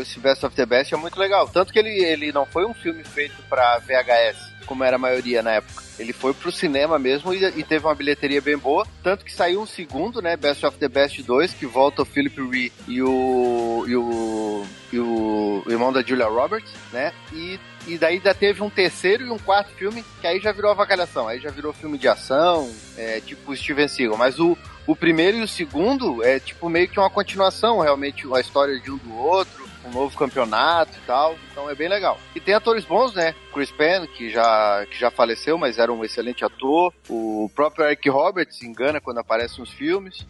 esse 0.00 0.18
Best 0.18 0.44
of 0.44 0.54
the 0.56 0.66
Best 0.66 0.92
é 0.92 0.96
muito 0.96 1.18
legal. 1.18 1.48
Tanto 1.48 1.72
que 1.72 1.78
ele, 1.78 1.90
ele 2.04 2.32
não 2.32 2.44
foi 2.46 2.64
um 2.64 2.74
filme 2.74 3.04
feito 3.04 3.36
pra 3.48 3.78
VHS, 3.78 4.51
como 4.62 4.84
era 4.84 4.96
a 4.96 4.98
maioria 4.98 5.42
na 5.42 5.52
época. 5.52 5.82
Ele 5.98 6.12
foi 6.12 6.32
pro 6.32 6.50
cinema 6.50 6.98
mesmo 6.98 7.32
e, 7.32 7.44
e 7.44 7.62
teve 7.62 7.86
uma 7.86 7.94
bilheteria 7.94 8.40
bem 8.40 8.56
boa. 8.56 8.86
Tanto 9.02 9.24
que 9.24 9.32
saiu 9.32 9.60
um 9.60 9.66
segundo, 9.66 10.20
né? 10.20 10.36
Best 10.36 10.64
of 10.64 10.78
the 10.78 10.88
Best 10.88 11.22
2, 11.22 11.54
que 11.54 11.66
volta 11.66 12.02
o 12.02 12.04
Philip 12.04 12.40
Ree 12.40 12.72
e 12.88 13.02
o. 13.02 13.84
e 13.86 13.96
o. 13.96 14.66
e 14.92 14.98
o 14.98 15.62
irmão 15.68 15.92
da 15.92 16.02
Julia 16.02 16.26
Roberts, 16.26 16.72
né? 16.92 17.12
E, 17.32 17.58
e 17.86 17.98
daí 17.98 18.14
ainda 18.14 18.34
teve 18.34 18.62
um 18.62 18.70
terceiro 18.70 19.26
e 19.26 19.30
um 19.30 19.38
quarto 19.38 19.70
filme, 19.74 20.04
que 20.20 20.26
aí 20.26 20.40
já 20.40 20.52
virou 20.52 20.70
avacalhação. 20.70 21.28
Aí 21.28 21.40
já 21.40 21.50
virou 21.50 21.72
filme 21.72 21.98
de 21.98 22.08
ação, 22.08 22.70
é, 22.96 23.20
tipo 23.20 23.54
Steven 23.54 23.88
Seagal. 23.88 24.16
Mas 24.16 24.38
o, 24.38 24.56
o 24.86 24.96
primeiro 24.96 25.38
e 25.38 25.42
o 25.42 25.48
segundo 25.48 26.22
é 26.24 26.40
tipo 26.40 26.68
meio 26.68 26.88
que 26.88 26.98
uma 26.98 27.10
continuação, 27.10 27.80
realmente, 27.80 28.26
a 28.32 28.40
história 28.40 28.78
de 28.80 28.90
um 28.90 28.96
do 28.96 29.14
outro, 29.14 29.71
um 29.84 29.90
novo 29.90 30.16
campeonato 30.16 30.92
e 30.96 31.06
tal. 31.06 31.36
Então 31.50 31.68
é 31.68 31.74
bem 31.74 31.88
legal. 31.88 32.18
E 32.34 32.40
tem 32.40 32.54
atores 32.54 32.84
bons, 32.84 33.14
né? 33.14 33.34
Chris 33.52 33.70
Penn, 33.70 34.06
que 34.06 34.30
já, 34.30 34.86
que 34.90 34.98
já 34.98 35.10
faleceu, 35.10 35.58
mas 35.58 35.78
era 35.78 35.92
um 35.92 36.04
excelente 36.04 36.44
ator. 36.44 36.92
O 37.08 37.50
próprio 37.54 37.84
Eric 37.84 38.08
Roberts 38.08 38.62
engana 38.62 39.00
quando 39.00 39.18
aparece 39.18 39.58
nos 39.60 39.70
filmes. 39.70 40.26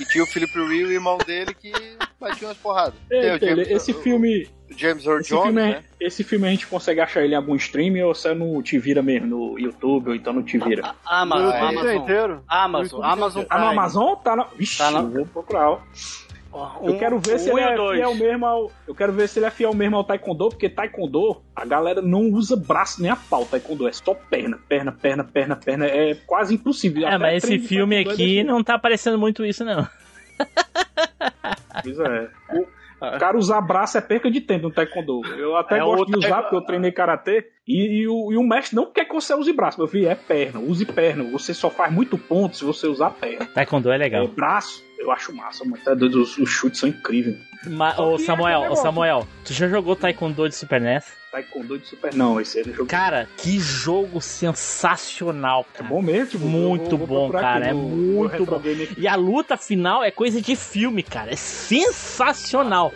E 0.00 0.04
tinha 0.06 0.24
o 0.24 0.26
Philip 0.26 0.52
Ree, 0.54 0.84
o 0.84 0.92
irmão 0.92 1.18
dele, 1.18 1.52
que 1.52 1.70
batia 2.18 2.48
umas 2.48 2.56
porradas. 2.56 2.94
Tem 3.08 3.18
o 3.20 3.32
Eita, 3.34 3.44
ele- 3.44 3.64
James- 3.64 3.70
esse 3.82 3.92
o- 3.92 4.02
filme. 4.02 4.48
o 4.70 4.78
James 4.78 5.04
Earl 5.04 5.20
Esse 5.20 5.28
Jones, 5.30 5.44
filme, 5.44 5.60
é- 5.60 5.64
né? 5.74 5.84
esse 6.00 6.24
filme 6.24 6.46
a 6.46 6.50
gente 6.50 6.66
consegue 6.66 7.00
achar 7.00 7.22
ele 7.22 7.34
em 7.34 7.36
algum 7.36 7.54
stream 7.56 8.06
ou 8.06 8.14
você 8.14 8.34
não 8.34 8.62
te 8.62 8.78
vira 8.78 9.02
mesmo 9.02 9.26
no 9.26 9.58
YouTube 9.58 10.08
ou 10.08 10.14
então 10.14 10.32
não 10.32 10.42
te 10.42 10.56
vira? 10.56 10.94
Amazon, 11.04 11.44
No 11.46 11.52
YouTube 11.52 11.78
Amazon. 11.78 12.02
inteiro. 12.02 12.44
Amazon, 12.48 13.00
No 13.00 13.04
Amazon 13.06 13.42
YouTube 13.42 13.48
Tá 13.48 13.58
no. 13.58 13.66
Amazon? 13.68 14.14
Tá 14.16 14.36
no. 14.36 14.46
Vixe, 14.56 14.78
Tá 14.78 14.90
na- 14.90 14.98
eu 15.00 15.10
vou 15.10 15.26
procurar. 15.26 15.70
ó. 15.72 15.78
Eu 16.82 16.92
Um- 16.94 16.98
quero 16.98 17.18
ver 17.18 17.38
se 17.38 17.50
um 17.52 17.58
ele 17.58 17.66
e 17.66 17.70
o 17.70 17.72
é 17.72 17.76
dois. 17.76 17.98
fiel 17.98 18.14
mesmo 18.14 18.46
ao. 18.46 18.70
Eu 18.88 18.94
quero 18.94 19.12
ver 19.12 19.28
se 19.28 19.38
ele 19.38 19.46
é 19.46 19.50
fiel 19.50 19.74
mesmo 19.74 19.96
ao 19.96 20.04
Taekwondo, 20.04 20.48
porque 20.48 20.68
Taekwondo, 20.68 21.42
a 21.54 21.64
galera 21.64 22.00
não 22.02 22.22
usa 22.30 22.56
braço 22.56 23.00
nem 23.02 23.10
a 23.10 23.16
pau. 23.16 23.44
Taekwondo 23.44 23.86
é 23.88 23.92
só 23.92 24.14
perna, 24.14 24.58
perna, 24.68 24.92
perna, 24.92 25.24
perna, 25.24 25.56
perna. 25.56 25.86
É 25.86 26.14
quase 26.26 26.54
impossível. 26.54 27.06
É, 27.06 27.18
mas 27.18 27.44
esse 27.44 27.58
filme 27.58 27.96
é 27.96 28.00
aqui 28.00 28.16
desse 28.36 28.44
não 28.44 28.62
tá 28.64 28.74
aparecendo 28.74 29.18
muito 29.18 29.44
isso, 29.44 29.64
não. 29.64 29.86
Pois 31.82 31.98
é. 32.00 32.28
O 32.98 33.18
cara 33.18 33.36
usar 33.36 33.60
braço 33.60 33.98
é 33.98 34.00
perca 34.00 34.30
de 34.30 34.40
tempo 34.40 34.64
no 34.68 34.70
taekwondo. 34.74 35.20
Eu 35.36 35.54
até 35.56 35.76
É 35.76 35.80
gosto 35.80 36.06
de 36.10 36.16
usar, 36.18 36.42
porque 36.42 36.56
eu 36.56 36.62
treinei 36.62 36.90
karatê. 36.90 37.46
E, 37.68 38.00
e 38.02 38.08
o, 38.08 38.32
e 38.32 38.36
o 38.38 38.42
mestre 38.42 38.74
não 38.74 38.86
quer 38.90 39.04
que 39.04 39.12
você 39.12 39.34
use 39.34 39.52
braço. 39.52 39.78
Meu 39.78 39.86
filho, 39.86 40.08
é 40.08 40.14
perna. 40.14 40.60
Use 40.60 40.86
perna. 40.86 41.24
Você 41.24 41.52
só 41.52 41.68
faz 41.68 41.92
muito 41.92 42.16
ponto 42.16 42.56
se 42.56 42.64
você 42.64 42.86
usar 42.86 43.10
perna. 43.10 43.44
Taekwondo 43.46 43.90
é 43.90 43.96
É, 43.96 43.98
legal. 43.98 44.26
braço, 44.28 44.82
eu 45.06 45.12
acho 45.12 45.32
massa, 45.34 45.64
mano. 45.64 45.78
Tá 45.84 45.94
doido, 45.94 46.20
Os, 46.22 46.36
os 46.38 46.50
chutes 46.50 46.80
são 46.80 46.88
incríveis. 46.88 47.36
Ma 47.66 47.98
ô, 48.00 48.16
é 48.16 48.18
Samuel, 48.18 48.58
aquele 48.60 48.72
ô, 48.72 48.76
Samuel, 48.76 49.28
tu 49.44 49.52
já 49.52 49.66
jogou 49.68 49.96
Taekwondo 49.96 50.48
de 50.48 50.54
Super 50.54 50.80
NES? 50.80 51.04
Taekwondo 51.32 51.78
de 51.78 51.86
super. 51.86 52.14
Não, 52.14 52.40
esse 52.40 52.58
ele 52.60 52.70
jogou. 52.70 52.86
Cara, 52.86 53.28
que 53.36 53.58
jogo 53.58 54.20
sensacional, 54.20 55.66
É 55.74 55.78
cara. 55.78 55.88
bom 55.90 56.00
mesmo, 56.02 56.26
tipo, 56.30 56.44
Muito 56.46 56.96
vou- 56.96 57.06
vou 57.06 57.26
bom, 57.28 57.30
cara, 57.32 57.66
é 57.68 57.72
no- 57.72 57.82
no 57.88 57.96
muito 57.96 58.44
bom. 58.46 58.58
Game. 58.60 58.88
E 58.96 59.08
a 59.08 59.16
luta 59.16 59.56
final 59.56 60.02
é 60.04 60.10
coisa 60.10 60.40
de 60.40 60.54
filme, 60.54 61.02
cara. 61.02 61.32
É 61.32 61.36
sensacional. 61.36 62.92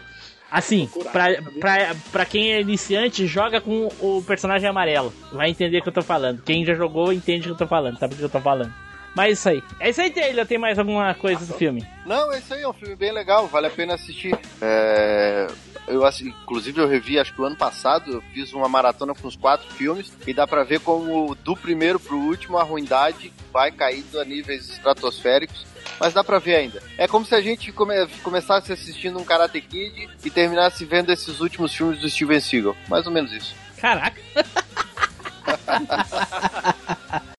Assim, 0.51 0.89
pra, 1.13 1.27
pra, 1.61 1.95
pra 2.11 2.25
quem 2.25 2.53
é 2.53 2.61
iniciante, 2.61 3.25
joga 3.27 3.61
com 3.61 3.89
o 4.01 4.23
personagem 4.27 4.69
amarelo. 4.69 5.13
Vai 5.33 5.49
entender 5.51 5.79
o 5.79 5.83
que 5.83 5.89
eu 5.89 5.93
tô 5.93 6.03
falando. 6.03 6.43
Quem 6.43 6.65
já 6.65 6.75
jogou, 6.75 7.13
entende 7.13 7.43
o 7.43 7.45
que 7.45 7.51
eu 7.51 7.57
tô 7.59 7.67
falando, 7.69 7.99
sabe 7.99 8.15
o 8.15 8.17
que 8.17 8.23
eu 8.25 8.29
tô 8.29 8.41
falando. 8.41 8.73
Mas 9.15 9.29
é 9.29 9.33
isso 9.33 9.49
aí. 9.49 9.63
É 9.81 9.91
isso 9.91 10.01
aí, 10.01 10.11
Taylor. 10.11 10.47
Tem 10.47 10.59
mais 10.59 10.79
alguma 10.79 11.13
coisa 11.15 11.45
do 11.45 11.55
filme? 11.55 11.85
Não, 12.07 12.33
é 12.33 12.39
isso 12.39 12.55
aí, 12.55 12.63
é 12.63 12.69
um 12.69 12.73
filme 12.73 12.95
bem 12.97 13.13
legal, 13.13 13.47
vale 13.49 13.67
a 13.67 13.71
pena 13.71 13.95
assistir. 13.95 14.37
É, 14.61 15.47
eu, 15.89 16.03
inclusive, 16.23 16.81
eu 16.81 16.89
revi, 16.89 17.19
acho 17.19 17.35
que 17.35 17.41
o 17.41 17.45
ano 17.45 17.57
passado, 17.57 18.13
eu 18.13 18.23
fiz 18.33 18.53
uma 18.53 18.69
maratona 18.69 19.15
com 19.15 19.27
os 19.29 19.37
quatro 19.37 19.69
filmes, 19.75 20.13
e 20.27 20.33
dá 20.33 20.47
pra 20.47 20.63
ver 20.65 20.81
como 20.81 21.35
do 21.35 21.57
primeiro 21.57 21.99
pro 21.99 22.17
último 22.17 22.57
a 22.59 22.63
ruindade 22.63 23.33
vai 23.53 23.71
caindo 23.73 24.21
a 24.21 24.25
níveis 24.25 24.69
estratosféricos, 24.71 25.67
mas 25.99 26.15
dá 26.15 26.23
pra 26.25 26.39
ver 26.39 26.55
ainda. 26.57 26.81
É 26.97 27.07
como 27.09 27.27
se 27.27 27.35
a 27.35 27.41
gente 27.41 27.73
come- 27.73 28.07
começasse 28.23 28.73
assistindo 28.73 29.19
um 29.19 29.25
Karate 29.25 29.61
Kid 29.61 30.09
e 30.25 30.31
terminasse 30.31 30.85
vendo 30.85 31.11
esses 31.13 31.41
últimos 31.41 31.75
filmes 31.75 31.99
do 32.01 32.09
Steven 32.09 32.41
Seagal. 32.41 32.77
Mais 32.89 33.07
ou 33.07 33.13
menos 33.13 33.33
isso. 33.33 33.55
Caraca. 33.77 34.21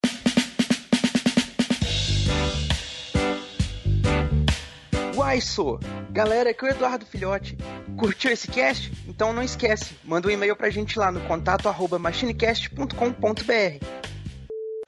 Uai, 5.22 5.40
sou! 5.40 5.80
Galera, 6.10 6.50
aqui 6.50 6.66
é 6.66 6.70
o 6.70 6.72
Eduardo 6.72 7.06
Filhote. 7.06 7.56
Curtiu 7.96 8.32
esse 8.32 8.48
cast? 8.48 8.92
Então 9.08 9.32
não 9.32 9.44
esquece, 9.44 9.96
manda 10.04 10.28
um 10.28 10.32
e-mail 10.32 10.56
pra 10.56 10.72
gente 10.72 10.98
lá 10.98 11.12
no 11.12 11.22
contato 11.22 11.70
arroba 11.70 12.00
machinecast.com.br. 12.00 13.86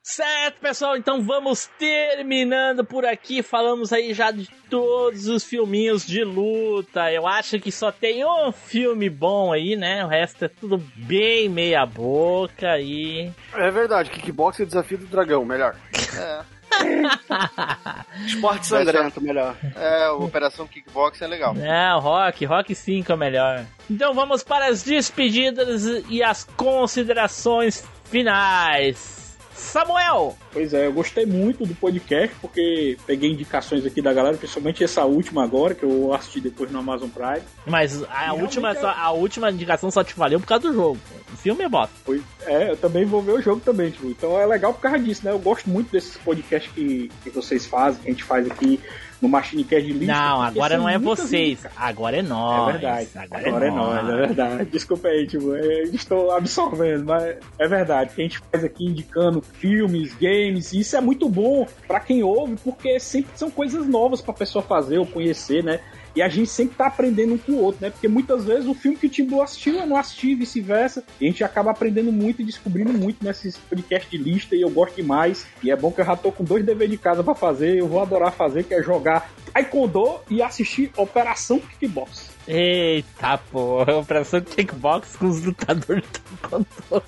Certo, 0.01 0.60
pessoal, 0.60 0.97
então 0.97 1.23
vamos 1.23 1.69
terminando 1.77 2.84
por 2.84 3.05
aqui. 3.05 3.43
Falamos 3.43 3.93
aí 3.93 4.11
já 4.11 4.31
de 4.31 4.49
todos 4.72 5.27
os 5.27 5.43
filminhos 5.43 6.03
de 6.03 6.23
luta. 6.23 7.11
Eu 7.11 7.27
acho 7.27 7.60
que 7.60 7.72
só 7.72 7.91
tem 7.91 8.26
um 8.26 8.51
filme 8.51 9.11
bom 9.11 9.53
aí, 9.53 9.76
né? 9.76 10.03
O 10.03 10.07
resto 10.07 10.45
é 10.45 10.47
tudo 10.47 10.84
bem 10.95 11.47
meia 11.47 11.85
boca 11.85 12.80
e 12.80 13.31
É 13.53 13.69
verdade, 13.69 14.10
kickbox 14.10 14.60
é 14.60 14.65
desafio 14.65 14.97
do 14.97 15.05
dragão, 15.05 15.45
melhor. 15.45 15.76
É, 16.18 16.41
Esporte 18.26 18.68
sangrento, 18.68 19.22
melhor. 19.22 19.56
é 19.76 20.06
a 20.06 20.14
Operação 20.14 20.68
Kickbox 20.68 21.22
é 21.22 21.28
legal. 21.28 21.54
Não, 21.54 22.00
Rock, 22.00 22.45
Rock 22.45 22.74
5 22.76 23.12
é 23.12 23.18
melhor. 23.18 23.66
Então 23.90 24.14
vamos 24.14 24.44
para 24.44 24.68
as 24.68 24.84
despedidas 24.84 25.86
e 26.10 26.24
as 26.24 26.44
considerações 26.56 27.84
finais. 28.06 29.23
Samuel, 29.64 30.35
Pois 30.52 30.72
é, 30.73 30.85
eu 30.85 30.94
gostei 30.94 31.26
muito 31.26 31.65
do 31.65 31.73
podcast, 31.73 32.35
porque 32.40 32.95
peguei 33.07 33.31
indicações 33.31 33.84
aqui 33.85 34.02
da 34.02 34.14
galera, 34.14 34.38
principalmente 34.38 34.84
essa 34.84 35.03
última 35.03 35.44
agora, 35.44 35.73
que 35.73 35.84
eu 35.84 36.14
assisti 36.14 36.40
depois 36.40 36.69
no 36.72 36.77
Amazon 36.80 37.10
Prime. 37.10 37.41
Mas 37.65 38.03
a 38.03 38.26
Realmente 38.26 38.44
última, 38.60 38.72
é- 38.72 38.85
a 38.85 39.11
última 39.11 39.49
indicação 39.49 39.90
só 39.90 40.03
te 40.03 40.14
valeu 40.15 40.40
por 40.40 40.45
causa 40.45 40.68
do 40.68 40.73
jogo. 40.73 40.99
O 41.34 41.38
filme 41.38 41.64
é 41.64 41.69
bota. 41.69 41.91
Foi, 42.06 42.22
é, 42.45 42.69
eu 42.72 42.77
também 42.77 43.03
vou 43.06 43.22
ver 43.22 43.31
o 43.31 43.41
jogo 43.41 43.61
também, 43.61 43.90
tipo, 43.90 44.06
então 44.07 44.40
é 44.40 44.45
legal 44.45 44.73
por 44.73 44.81
causa 44.81 44.99
disso, 44.99 45.26
né? 45.26 45.31
Eu 45.31 45.40
gosto 45.40 45.68
muito 45.69 45.91
desses 45.91 46.15
podcasts 46.18 46.72
que, 46.72 47.10
que 47.23 47.30
vocês 47.31 47.65
fazem, 47.65 48.02
que 48.03 48.07
a 48.10 48.11
gente 48.11 48.23
faz 48.23 48.45
aqui 48.52 48.80
no 49.24 49.30
Machine 49.30 49.64
Cast 49.64 49.86
de 49.88 49.94
lista. 49.94 50.14
Não, 50.14 50.41
agora 50.41 50.78
não 50.78 50.88
é 50.90 51.00
vocês. 51.00 51.52
indicações. 51.60 51.74
Agora 51.82 52.18
é 52.18 52.20
É 52.20 52.24
nós. 52.24 52.72
verdade. 52.74 53.08
Agora, 53.16 53.48
Agora, 53.48 53.66
é 53.68 53.72
nós, 53.72 54.10
é 54.10 54.16
verdade. 54.16 54.66
Desculpa 54.66 55.08
aí, 55.08 55.26
tipo, 55.26 55.56
eu 55.56 55.84
estou 55.94 56.32
absorvendo, 56.32 57.06
mas 57.06 57.38
é 57.58 57.68
verdade. 57.68 58.14
Que 58.14 58.22
a 58.22 58.24
gente 58.26 58.40
faz 58.52 58.64
aqui 58.64 58.86
indicando 58.86 59.41
filmes, 59.41 60.14
games, 60.16 60.74
e 60.74 60.82
isso 60.82 60.95
é 60.98 61.02
muito 61.02 61.30
bom 61.30 61.66
pra 61.88 62.00
quem 62.02 62.22
ouve, 62.22 62.58
porque 62.64 63.00
sempre 63.00 63.32
são 63.36 63.50
coisas 63.50 63.88
novas 63.88 64.22
pra 64.22 64.34
pessoa 64.34 64.62
fazer 64.62 64.98
ou 64.98 65.06
conhecer, 65.06 65.64
né? 65.64 65.80
E 66.15 66.22
a 66.22 66.30
gente 66.30 66.49
sempre 66.49 66.76
tá 66.76 66.88
aprendendo 66.88 67.34
um 67.34 67.38
com 67.38 67.53
o 67.53 67.61
outro, 67.61 67.81
né? 67.81 67.90
Porque 67.90 68.07
muitas 68.07 68.45
vezes 68.45 68.68
o 68.68 68.73
filme 68.73 68.98
que 68.98 69.07
o 69.07 69.10
Timbu 69.10 69.41
assistiu 69.41 69.80
eu 69.80 69.85
não 69.85 69.98
assisti, 69.98 70.31
e 70.31 70.35
vice-versa. 70.35 71.03
E 71.19 71.26
a 71.26 71.30
gente 71.30 71.44
acaba 71.44 71.72
aprendendo 71.72 72.11
muito 72.11 72.41
e 72.41 72.45
descobrindo 72.45 72.94
muito 72.94 73.23
nesses 73.23 73.57
podcasts 73.57 74.10
de 74.10 74.18
lista, 74.18 74.56
e 74.56 74.61
eu 74.61 74.69
gosto 74.69 74.95
demais. 74.95 75.45
E 75.64 75.72
é 75.72 75.76
bom 75.76 75.91
que 75.91 76.02
eu 76.02 76.06
já 76.06 76.15
tô 76.15 76.31
com 76.31 76.44
dois 76.44 76.64
deveres 76.65 76.91
de 76.91 76.98
casa 76.98 77.23
pra 77.23 77.34
fazer, 77.34 77.77
eu 77.77 77.88
vou 77.88 78.02
adorar 78.02 78.31
fazer, 78.31 78.64
que 78.64 78.73
é 78.73 78.84
jogar 78.84 79.31
Taekwondo 79.53 80.19
e 80.30 80.41
assistir 80.41 80.91
Operação 80.98 81.60
Kickbox. 81.60 82.32
Eita 82.48 83.38
porra, 83.38 83.95
operação 83.95 84.41
kickbox 84.41 85.15
com 85.15 85.28
os 85.28 85.44
lutadores 85.44 86.03
do 86.03 86.20
taekwondo. 86.20 86.68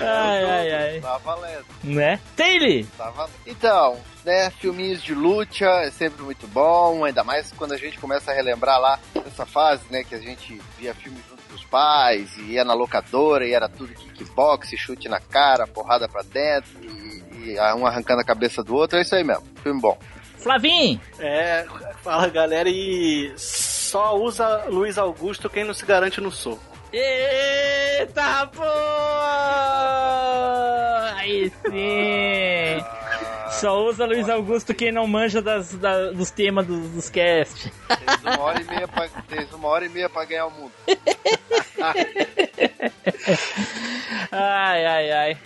ai, 0.00 0.44
ai, 0.44 0.72
ai. 0.72 1.00
Tá 1.00 1.18
valendo. 1.18 1.64
Né? 1.82 2.20
Taylor! 2.36 2.84
Tá 2.98 3.10
valendo. 3.10 3.32
Então, 3.46 3.96
né, 4.24 4.50
filminhos 4.50 5.02
de 5.02 5.14
luta 5.14 5.64
é 5.64 5.90
sempre 5.90 6.22
muito 6.22 6.46
bom, 6.48 7.04
ainda 7.04 7.24
mais 7.24 7.50
quando 7.52 7.72
a 7.72 7.78
gente 7.78 7.98
começa 7.98 8.30
a 8.30 8.34
relembrar 8.34 8.78
lá 8.78 9.00
essa 9.26 9.46
fase, 9.46 9.84
né, 9.90 10.04
que 10.04 10.14
a 10.14 10.20
gente 10.20 10.60
via 10.78 10.94
filme 10.94 11.18
junto 11.28 11.42
com 11.42 11.54
os 11.54 11.64
pais, 11.64 12.36
e 12.36 12.52
ia 12.52 12.64
na 12.64 12.74
locadora, 12.74 13.46
e 13.46 13.54
era 13.54 13.68
tudo 13.68 13.94
kickbox, 13.94 14.68
chute 14.76 15.08
na 15.08 15.20
cara, 15.20 15.66
porrada 15.66 16.06
pra 16.06 16.22
dentro, 16.22 16.70
e, 16.82 17.52
e 17.52 17.60
um 17.76 17.86
arrancando 17.86 18.20
a 18.20 18.24
cabeça 18.24 18.62
do 18.62 18.74
outro, 18.74 18.98
é 18.98 19.02
isso 19.02 19.14
aí 19.14 19.24
mesmo, 19.24 19.44
filme 19.62 19.80
bom. 19.80 19.98
Flavinho! 20.42 21.00
É, 21.18 21.64
fala 22.02 22.28
galera, 22.28 22.68
e 22.68 23.32
só 23.36 24.16
usa 24.16 24.64
Luiz 24.68 24.98
Augusto 24.98 25.48
quem 25.48 25.64
não 25.64 25.72
se 25.74 25.84
garante 25.86 26.20
no 26.20 26.30
soco. 26.30 26.60
Eita 26.92 28.46
porra! 28.52 28.72
Aí 31.16 31.50
sim! 31.50 32.84
Só 33.60 33.84
usa 33.84 34.04
Luiz 34.06 34.28
Augusto 34.28 34.74
quem 34.74 34.90
não 34.90 35.06
manja 35.06 35.40
das, 35.40 35.72
da- 35.74 36.10
dos 36.10 36.30
temas 36.30 36.66
dos, 36.66 36.88
dos 36.90 37.08
cast. 37.10 37.70
Fez 37.70 38.20
uma 38.24 38.40
hora 38.40 38.60
e 38.60 38.64
meia 38.64 38.88
pra, 38.88 39.08
uma 39.52 39.68
hora 39.68 39.84
e 39.86 39.88
meia 39.88 40.08
pra 40.08 40.24
ganhar 40.24 40.46
o 40.46 40.50
mundo. 40.50 40.72
Ai, 44.30 44.84
ai, 44.86 45.10
ai. 45.12 45.38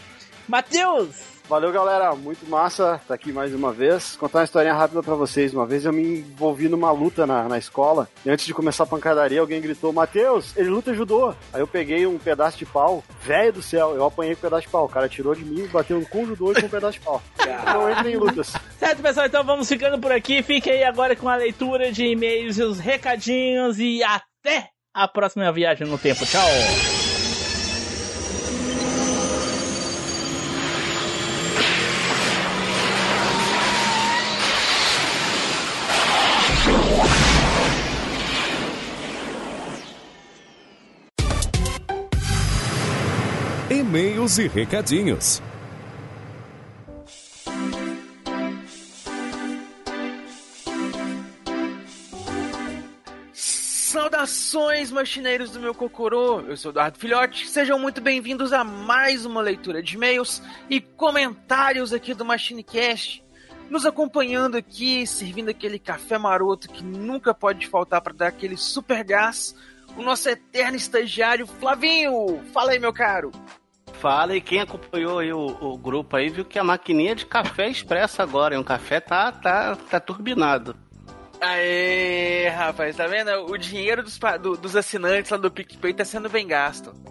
Matheus! 0.48 1.35
Valeu, 1.48 1.70
galera. 1.70 2.12
Muito 2.14 2.48
massa 2.48 2.98
estar 3.01 3.14
aqui 3.14 3.32
mais 3.32 3.55
uma 3.55 3.73
vez. 3.73 4.16
Contar 4.16 4.40
uma 4.40 4.44
historinha 4.44 4.74
rápida 4.74 5.01
pra 5.02 5.14
vocês. 5.14 5.55
Uma 5.55 5.64
vez 5.64 5.85
eu 5.85 5.93
me 5.93 6.18
envolvi 6.18 6.68
numa 6.68 6.90
luta 6.90 7.24
na, 7.24 7.48
na 7.48 7.56
escola. 7.56 8.09
E 8.24 8.31
antes 8.31 8.44
de 8.44 8.52
começar 8.52 8.82
a 8.82 8.86
pancadaria, 8.86 9.40
alguém 9.40 9.60
gritou: 9.60 9.93
Matheus, 9.93 10.56
ele 10.56 10.68
luta 10.68 10.93
judô. 10.93 11.32
Aí 11.52 11.60
eu 11.60 11.66
peguei 11.66 12.05
um 12.06 12.18
pedaço 12.18 12.59
de 12.59 12.66
pau. 12.66 13.05
Velho 13.23 13.52
do 13.52 13.62
céu, 13.62 13.94
eu 13.94 14.05
apanhei 14.05 14.35
com 14.35 14.40
um 14.40 14.43
pedaço 14.43 14.62
de 14.62 14.68
pau. 14.68 14.85
O 14.86 14.89
cara 14.89 15.09
tirou 15.09 15.35
de 15.35 15.44
mim, 15.44 15.68
bateu 15.68 16.05
com 16.10 16.24
o 16.24 16.27
judô 16.27 16.51
e 16.51 16.60
com 16.60 16.66
um 16.66 16.70
pedaço 16.70 16.98
de 16.98 17.05
pau. 17.05 17.23
Não 17.64 17.90
entrem 17.90 18.14
em 18.14 18.16
lutas. 18.16 18.52
Certo, 18.78 19.01
pessoal, 19.01 19.27
então 19.27 19.44
vamos 19.44 19.68
ficando 19.68 20.01
por 20.01 20.10
aqui. 20.10 20.43
Fique 20.43 20.68
aí 20.68 20.82
agora 20.82 21.14
com 21.14 21.28
a 21.28 21.36
leitura 21.36 21.93
de 21.93 22.06
e-mails 22.06 22.59
e 22.59 22.62
os 22.64 22.81
recadinhos. 22.81 23.78
E 23.78 24.02
até 24.02 24.70
a 24.93 25.06
próxima 25.06 25.52
viagem 25.52 25.86
no 25.86 25.97
tempo. 25.97 26.27
Tchau! 26.27 27.05
E-mails 43.97 44.36
e 44.36 44.47
recadinhos. 44.47 45.43
Saudações, 53.32 54.90
machineiros 54.90 55.51
do 55.51 55.60
meu 55.60 55.74
Cocorô! 55.74 56.43
Eu 56.43 56.59
sou 56.59 56.73
Eduardo 56.73 56.98
Filhote, 56.98 57.48
sejam 57.48 57.78
muito 57.78 58.02
bem-vindos 58.02 58.52
a 58.52 58.62
mais 58.62 59.24
uma 59.24 59.40
leitura 59.40 59.82
de 59.82 59.94
e-mails 59.94 60.43
e 60.68 60.78
comentários 60.78 61.94
aqui 61.94 62.12
do 62.12 62.23
MachineCast. 62.23 63.24
Nos 63.70 63.86
acompanhando 63.86 64.59
aqui, 64.59 65.06
servindo 65.06 65.48
aquele 65.48 65.78
café 65.78 66.18
maroto 66.18 66.68
que 66.68 66.85
nunca 66.85 67.32
pode 67.32 67.66
faltar 67.66 68.02
para 68.02 68.12
dar 68.12 68.27
aquele 68.27 68.59
super 68.59 69.02
gás, 69.02 69.56
o 69.97 70.02
nosso 70.02 70.28
eterno 70.28 70.77
estagiário 70.77 71.47
Flavinho! 71.47 72.44
Fala 72.52 72.73
aí, 72.73 72.78
meu 72.78 72.93
caro! 72.93 73.32
Fala, 74.01 74.36
e 74.36 74.40
quem 74.40 74.60
acompanhou 74.60 75.18
aí 75.18 75.32
o, 75.32 75.47
o 75.60 75.77
grupo 75.78 76.16
aí 76.16 76.28
viu 76.28 76.44
que 76.44 76.59
a 76.59 76.64
maquininha 76.64 77.14
de 77.14 77.27
café 77.27 77.66
é 77.66 77.70
expressa 77.70 78.23
agora, 78.23 78.55
e 78.55 78.59
o 78.59 78.64
café 78.64 79.01
tá, 79.01 79.32
tá, 79.32 79.77
tá 79.77 80.01
turbinado. 80.01 80.77
Aê, 81.40 82.48
rapaz, 82.48 82.97
tá 82.97 83.06
vendo? 83.06 83.31
O 83.51 83.56
dinheiro 83.59 84.02
dos, 84.02 84.18
do- 84.40 84.56
dos 84.56 84.74
assinantes 84.77 85.31
lá 85.31 85.36
do 85.36 85.51
PicPay 85.51 85.93
tá 85.94 86.05
sendo 86.05 86.28
bem 86.28 86.47
gasto. 86.47 86.94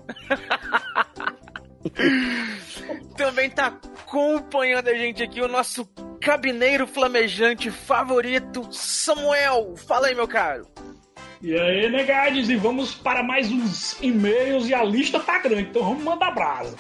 Também 3.16 3.49
tá 3.49 3.68
acompanhando 3.68 4.88
a 4.90 4.94
gente 4.95 5.24
aqui 5.24 5.41
o 5.41 5.48
nosso 5.48 5.86
cabineiro 6.20 6.86
flamejante 6.88 7.70
favorito, 7.72 8.68
Samuel. 8.72 9.76
Fala 9.88 10.07
aí, 10.07 10.16
meu 10.16 10.28
caro. 10.28 10.68
E 11.45 11.55
aí, 11.55 11.88
negades, 11.91 12.49
e 12.49 12.55
vamos 12.55 12.95
para 12.95 13.22
mais 13.22 13.51
uns 13.51 14.01
e-mails 14.01 14.67
e 14.67 14.73
a 14.73 14.84
lista 14.84 15.19
tá 15.19 15.38
grande, 15.38 15.69
então 15.69 15.84
vamos 15.84 16.03
mandar 16.03 16.31
brasa. 16.31 16.76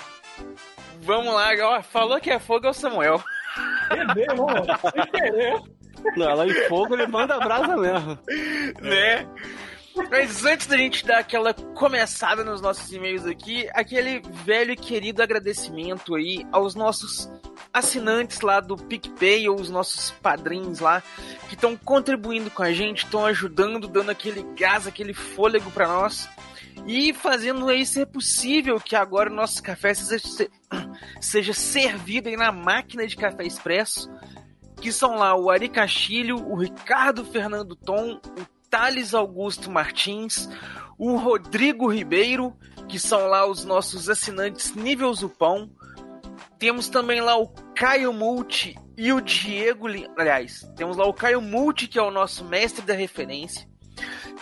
Vamos 1.03 1.31
lá, 1.35 1.51
ó, 1.61 1.83
falou 1.83 2.19
que 2.19 2.31
é 2.31 2.39
fogo 2.39 2.65
é 2.65 2.71
o 2.71 2.73
Samuel. 2.73 3.23
É 3.91 4.15
mesmo, 4.15 4.47
ó, 4.47 4.89
sem 4.89 5.05
querer. 5.11 5.61
Não, 6.17 6.33
lá 6.33 6.47
em 6.47 6.67
fogo 6.67 6.95
ele 6.95 7.05
manda 7.05 7.39
brasa 7.39 7.77
mesmo. 7.77 8.17
né? 8.81 9.27
Mas 10.09 10.43
antes 10.45 10.67
da 10.67 10.77
gente 10.77 11.05
dar 11.05 11.19
aquela 11.19 11.53
começada 11.53 12.43
nos 12.43 12.61
nossos 12.61 12.91
e-mails 12.91 13.25
aqui, 13.25 13.69
aquele 13.73 14.21
velho 14.43 14.71
e 14.71 14.75
querido 14.75 15.23
agradecimento 15.23 16.15
aí 16.15 16.45
aos 16.51 16.75
nossos 16.75 17.29
assinantes 17.73 18.41
lá 18.41 18.59
do 18.59 18.75
PicPay 18.75 19.47
ou 19.47 19.59
os 19.59 19.69
nossos 19.69 20.11
padrinhos 20.11 20.79
lá 20.79 21.01
que 21.47 21.55
estão 21.55 21.77
contribuindo 21.77 22.51
com 22.51 22.63
a 22.63 22.73
gente, 22.73 23.05
estão 23.05 23.25
ajudando, 23.25 23.87
dando 23.87 24.09
aquele 24.09 24.43
gás, 24.55 24.85
aquele 24.85 25.13
fôlego 25.13 25.71
para 25.71 25.87
nós. 25.87 26.27
E 26.85 27.13
fazendo 27.13 27.67
aí 27.69 27.85
ser 27.85 28.05
possível 28.07 28.79
que 28.79 28.95
agora 28.95 29.31
o 29.31 29.33
nosso 29.33 29.63
café 29.63 29.93
seja, 29.93 30.49
seja 31.21 31.53
servido 31.53 32.27
aí 32.27 32.35
na 32.35 32.51
máquina 32.51 33.07
de 33.07 33.15
café 33.15 33.45
expresso 33.45 34.09
que 34.81 34.91
são 34.91 35.15
lá 35.15 35.35
o 35.35 35.49
Ari 35.49 35.69
Castilho, 35.69 36.37
o 36.37 36.55
Ricardo 36.55 37.25
Fernando 37.25 37.75
Tom, 37.75 38.19
o 38.19 38.54
Thales 38.69 39.13
Augusto 39.13 39.69
Martins, 39.71 40.49
o 40.97 41.15
Rodrigo 41.17 41.87
Ribeiro, 41.87 42.55
que 42.87 42.99
são 42.99 43.27
lá 43.27 43.45
os 43.45 43.65
nossos 43.65 44.09
assinantes 44.09 44.73
nível 44.75 45.13
Zupão. 45.13 45.69
Temos 46.57 46.87
também 46.87 47.21
lá 47.21 47.37
o 47.37 47.47
Caio 47.75 48.13
Multi 48.13 48.75
e 48.97 49.11
o 49.11 49.21
Diego. 49.21 49.87
Aliás, 50.17 50.61
temos 50.75 50.97
lá 50.97 51.05
o 51.05 51.13
Caio 51.13 51.41
Multi, 51.41 51.87
que 51.87 51.99
é 51.99 52.01
o 52.01 52.11
nosso 52.11 52.45
mestre 52.45 52.85
da 52.85 52.93
referência. 52.93 53.67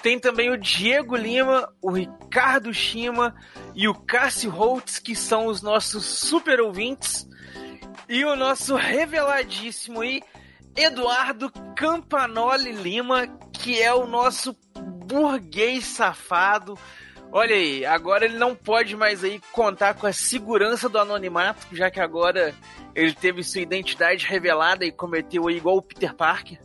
Tem 0.01 0.19
também 0.19 0.49
o 0.49 0.57
Diego 0.57 1.15
Lima, 1.15 1.71
o 1.81 1.91
Ricardo 1.91 2.73
Shima 2.73 3.33
e 3.73 3.87
o 3.87 3.93
Cássio 3.93 4.51
Holtz, 4.51 4.99
que 4.99 5.15
são 5.15 5.45
os 5.47 5.61
nossos 5.61 6.05
super 6.05 6.59
ouvintes. 6.59 7.27
E 8.09 8.25
o 8.25 8.35
nosso 8.35 8.75
reveladíssimo 8.75 10.01
aí, 10.01 10.21
Eduardo 10.75 11.51
Campanoli 11.75 12.71
Lima, 12.71 13.27
que 13.51 13.81
é 13.81 13.93
o 13.93 14.07
nosso 14.07 14.55
burguês 15.05 15.85
safado. 15.85 16.77
Olha 17.31 17.55
aí, 17.55 17.85
agora 17.85 18.25
ele 18.25 18.37
não 18.37 18.55
pode 18.55 18.95
mais 18.95 19.23
aí 19.23 19.41
contar 19.51 19.95
com 19.95 20.05
a 20.05 20.13
segurança 20.13 20.87
do 20.87 20.99
anonimato, 20.99 21.65
já 21.71 21.89
que 21.89 21.99
agora 21.99 22.53
ele 22.95 23.13
teve 23.13 23.43
sua 23.43 23.61
identidade 23.61 24.25
revelada 24.25 24.85
e 24.85 24.91
cometeu 24.91 25.47
aí 25.47 25.57
igual 25.57 25.77
o 25.77 25.81
Peter 25.81 26.13
Parker. 26.13 26.59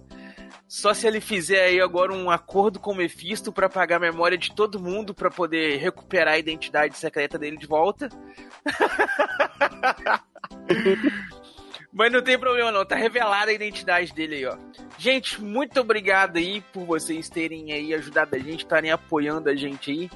Só 0.66 0.92
se 0.92 1.06
ele 1.06 1.22
fizer 1.22 1.64
aí 1.64 1.80
agora 1.80 2.12
um 2.12 2.30
acordo 2.30 2.78
com 2.78 2.92
o 2.92 2.94
Mephisto 2.94 3.50
para 3.50 3.70
pagar 3.70 3.96
a 3.96 4.00
memória 4.00 4.36
de 4.36 4.54
todo 4.54 4.78
mundo 4.78 5.14
para 5.14 5.30
poder 5.30 5.78
recuperar 5.78 6.34
a 6.34 6.38
identidade 6.38 6.98
secreta 6.98 7.38
dele 7.38 7.56
de 7.56 7.66
volta. 7.66 8.10
Mas 11.92 12.12
não 12.12 12.22
tem 12.22 12.38
problema 12.38 12.70
não, 12.70 12.84
tá 12.84 12.96
revelada 12.96 13.50
a 13.50 13.54
identidade 13.54 14.12
dele 14.12 14.36
aí, 14.36 14.46
ó. 14.46 14.56
Gente, 14.98 15.40
muito 15.42 15.80
obrigado 15.80 16.36
aí 16.36 16.60
por 16.72 16.84
vocês 16.84 17.28
terem 17.28 17.72
aí 17.72 17.94
ajudado 17.94 18.36
a 18.36 18.38
gente, 18.38 18.64
estarem 18.64 18.90
apoiando 18.90 19.48
a 19.48 19.56
gente 19.56 19.90
aí. 19.90 20.10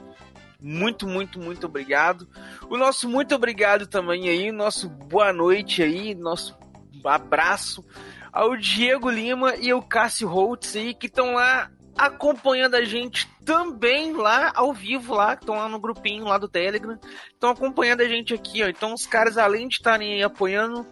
Muito, 0.60 1.08
muito, 1.08 1.40
muito 1.40 1.66
obrigado. 1.66 2.28
O 2.68 2.76
nosso 2.76 3.08
muito 3.08 3.34
obrigado 3.34 3.86
também 3.86 4.28
aí, 4.28 4.52
nosso 4.52 4.88
boa 4.88 5.32
noite 5.32 5.82
aí, 5.82 6.14
nosso 6.14 6.56
abraço 7.04 7.84
ao 8.32 8.56
Diego 8.56 9.10
Lima 9.10 9.56
e 9.56 9.70
ao 9.70 9.82
Cássio 9.82 10.28
Holtz 10.28 10.76
aí, 10.76 10.94
que 10.94 11.06
estão 11.06 11.34
lá 11.34 11.70
acompanhando 11.96 12.74
a 12.74 12.84
gente 12.84 13.28
também 13.44 14.12
lá 14.12 14.52
ao 14.54 14.72
vivo 14.72 15.14
lá, 15.14 15.36
que 15.36 15.42
estão 15.42 15.56
lá 15.56 15.68
no 15.68 15.80
grupinho 15.80 16.24
lá 16.24 16.38
do 16.38 16.48
Telegram, 16.48 16.98
estão 17.28 17.50
acompanhando 17.50 18.02
a 18.02 18.08
gente 18.08 18.32
aqui, 18.32 18.62
ó. 18.62 18.68
Então 18.68 18.94
os 18.94 19.06
caras 19.06 19.36
além 19.36 19.68
de 19.68 19.76
estarem 19.76 20.22
apoiando 20.22 20.86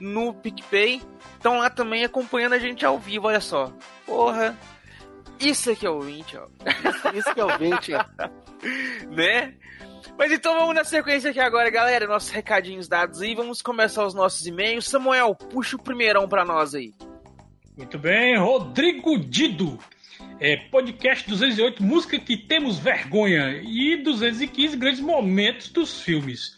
no 0.00 0.34
PicPay, 0.34 1.02
estão 1.34 1.58
lá 1.58 1.70
também 1.70 2.04
acompanhando 2.04 2.54
a 2.54 2.58
gente 2.58 2.84
ao 2.84 2.98
vivo, 2.98 3.28
olha 3.28 3.40
só. 3.40 3.72
Porra, 4.04 4.56
isso 5.40 5.70
aqui 5.70 5.86
é 5.86 5.90
o 5.90 6.00
20, 6.00 6.36
ó. 6.36 6.46
Isso 7.14 7.34
que 7.34 7.40
é 7.40 7.44
o 7.44 7.58
20, 7.58 7.94
ó. 7.94 8.04
né? 9.14 9.54
Mas 10.18 10.32
então 10.32 10.54
vamos 10.58 10.74
na 10.74 10.84
sequência 10.84 11.30
aqui 11.30 11.40
agora, 11.40 11.68
galera. 11.70 12.06
Nossos 12.06 12.30
recadinhos 12.30 12.88
dados 12.88 13.20
aí. 13.20 13.34
Vamos 13.34 13.60
começar 13.60 14.06
os 14.06 14.14
nossos 14.14 14.46
e-mails. 14.46 14.86
Samuel, 14.86 15.34
puxa 15.34 15.76
o 15.76 15.82
primeirão 15.82 16.28
pra 16.28 16.44
nós 16.44 16.74
aí. 16.74 16.94
Muito 17.76 17.98
bem, 17.98 18.38
Rodrigo 18.38 19.18
Dido. 19.18 19.78
É, 20.40 20.56
podcast 20.70 21.28
208, 21.28 21.82
música 21.82 22.18
que 22.18 22.36
temos 22.36 22.78
vergonha. 22.78 23.60
E 23.62 24.02
215, 24.02 24.76
grandes 24.76 25.00
momentos 25.00 25.68
dos 25.68 26.00
filmes. 26.00 26.56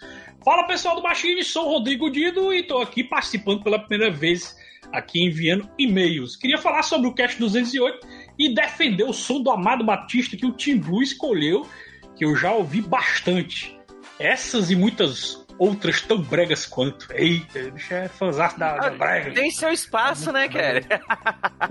Fala 0.48 0.66
pessoal 0.66 0.96
do 0.96 1.02
Machine, 1.02 1.44
sou 1.44 1.66
o 1.66 1.72
Rodrigo 1.72 2.10
Dido 2.10 2.54
e 2.54 2.60
estou 2.60 2.80
aqui 2.80 3.04
participando 3.04 3.62
pela 3.62 3.78
primeira 3.78 4.10
vez, 4.10 4.56
aqui 4.90 5.22
enviando 5.22 5.68
e-mails. 5.78 6.36
Queria 6.36 6.56
falar 6.56 6.82
sobre 6.84 7.06
o 7.06 7.12
Cast 7.12 7.38
208 7.38 8.06
e 8.38 8.54
defender 8.54 9.04
o 9.04 9.12
som 9.12 9.42
do 9.42 9.50
Amado 9.50 9.84
Batista 9.84 10.38
que 10.38 10.46
o 10.46 10.52
Tim 10.52 10.78
Blue 10.78 11.02
escolheu 11.02 11.68
que 12.16 12.24
eu 12.24 12.34
já 12.34 12.50
ouvi 12.50 12.80
bastante. 12.80 13.78
Essas 14.18 14.70
e 14.70 14.74
muitas 14.74 15.44
outras 15.58 16.00
tão 16.00 16.22
bregas 16.22 16.64
quanto. 16.64 17.12
Eita, 17.12 17.58
o 17.58 17.72
bicho 17.72 17.92
é 17.92 18.08
fãzão 18.08 18.48
da, 18.56 18.78
da 18.78 18.90
brega. 18.90 19.34
Tem 19.34 19.50
seu 19.50 19.70
espaço, 19.70 20.32
né, 20.32 20.48
cara? 20.48 20.80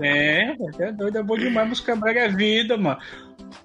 É, 0.00 0.54
é 0.78 0.92
doido, 0.92 1.18
é 1.18 1.22
bom 1.24 1.36
demais. 1.36 1.68
Música 1.68 1.96
brega 1.96 2.20
é 2.20 2.28
vida, 2.28 2.76
mano. 2.76 3.00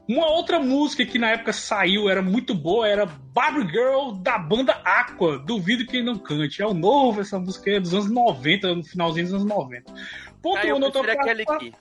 Uma 0.08 0.28
outra 0.28 0.60
música 0.60 1.06
que 1.06 1.18
na 1.18 1.32
época 1.32 1.54
saiu, 1.54 2.10
era 2.10 2.22
muito 2.22 2.54
boa, 2.54 2.88
era 2.88 3.06
Barbie 3.06 3.70
Girl 3.72 4.12
da 4.14 4.38
banda 4.38 4.74
Aqua. 4.84 5.40
Duvido 5.40 5.86
que 5.86 6.02
não 6.02 6.18
cante. 6.18 6.62
É 6.62 6.66
o 6.68 6.74
novo, 6.74 7.22
essa 7.22 7.40
música 7.40 7.72
é 7.72 7.80
dos 7.80 7.94
anos 7.94 8.10
90, 8.12 8.76
no 8.76 8.84
finalzinho 8.84 9.26
dos 9.26 9.34
anos 9.34 9.46
90. 9.46 9.94
Ponto 10.42 10.58
Ah, 10.58 10.66
eu 10.66 10.76
um, 10.76 10.92
prefiro 10.92 11.12
aquele 11.12 11.44
aqui. 11.48 11.74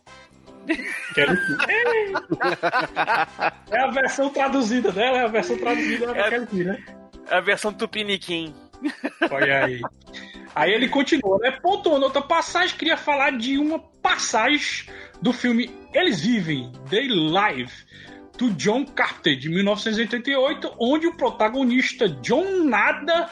Quero 1.15 1.37
É 3.71 3.79
a 3.79 3.91
versão 3.91 4.31
traduzida 4.31 4.93
dela, 4.93 5.19
é 5.19 5.25
a 5.25 5.29
versão 5.29 5.57
traduzida 5.59 6.07
da 6.07 6.17
É- 6.19 6.47
que, 6.47 6.65
né? 6.65 6.85
A 7.29 7.41
versão 7.41 7.73
Tupiniquim. 7.73 8.55
Olha 9.31 9.65
aí. 9.65 9.81
Aí 10.55 10.73
ele 10.73 10.89
continua, 10.89 11.39
né? 11.39 11.51
Pontuando 11.51 12.05
outra 12.05 12.23
passagem, 12.23 12.77
queria 12.77 12.97
falar 12.97 13.37
de 13.37 13.59
uma 13.59 13.79
passagem 13.79 14.87
do 15.21 15.33
filme 15.33 15.71
Eles 15.95 16.21
Vivem, 16.21 16.71
They 16.91 17.09
Live, 17.09 17.73
do 18.37 18.51
John 18.51 18.85
Carpenter, 18.85 19.39
de 19.39 19.49
1988, 19.49 20.75
onde 20.79 21.07
o 21.07 21.17
protagonista 21.17 22.09
John 22.09 22.65
Nada 22.65 23.31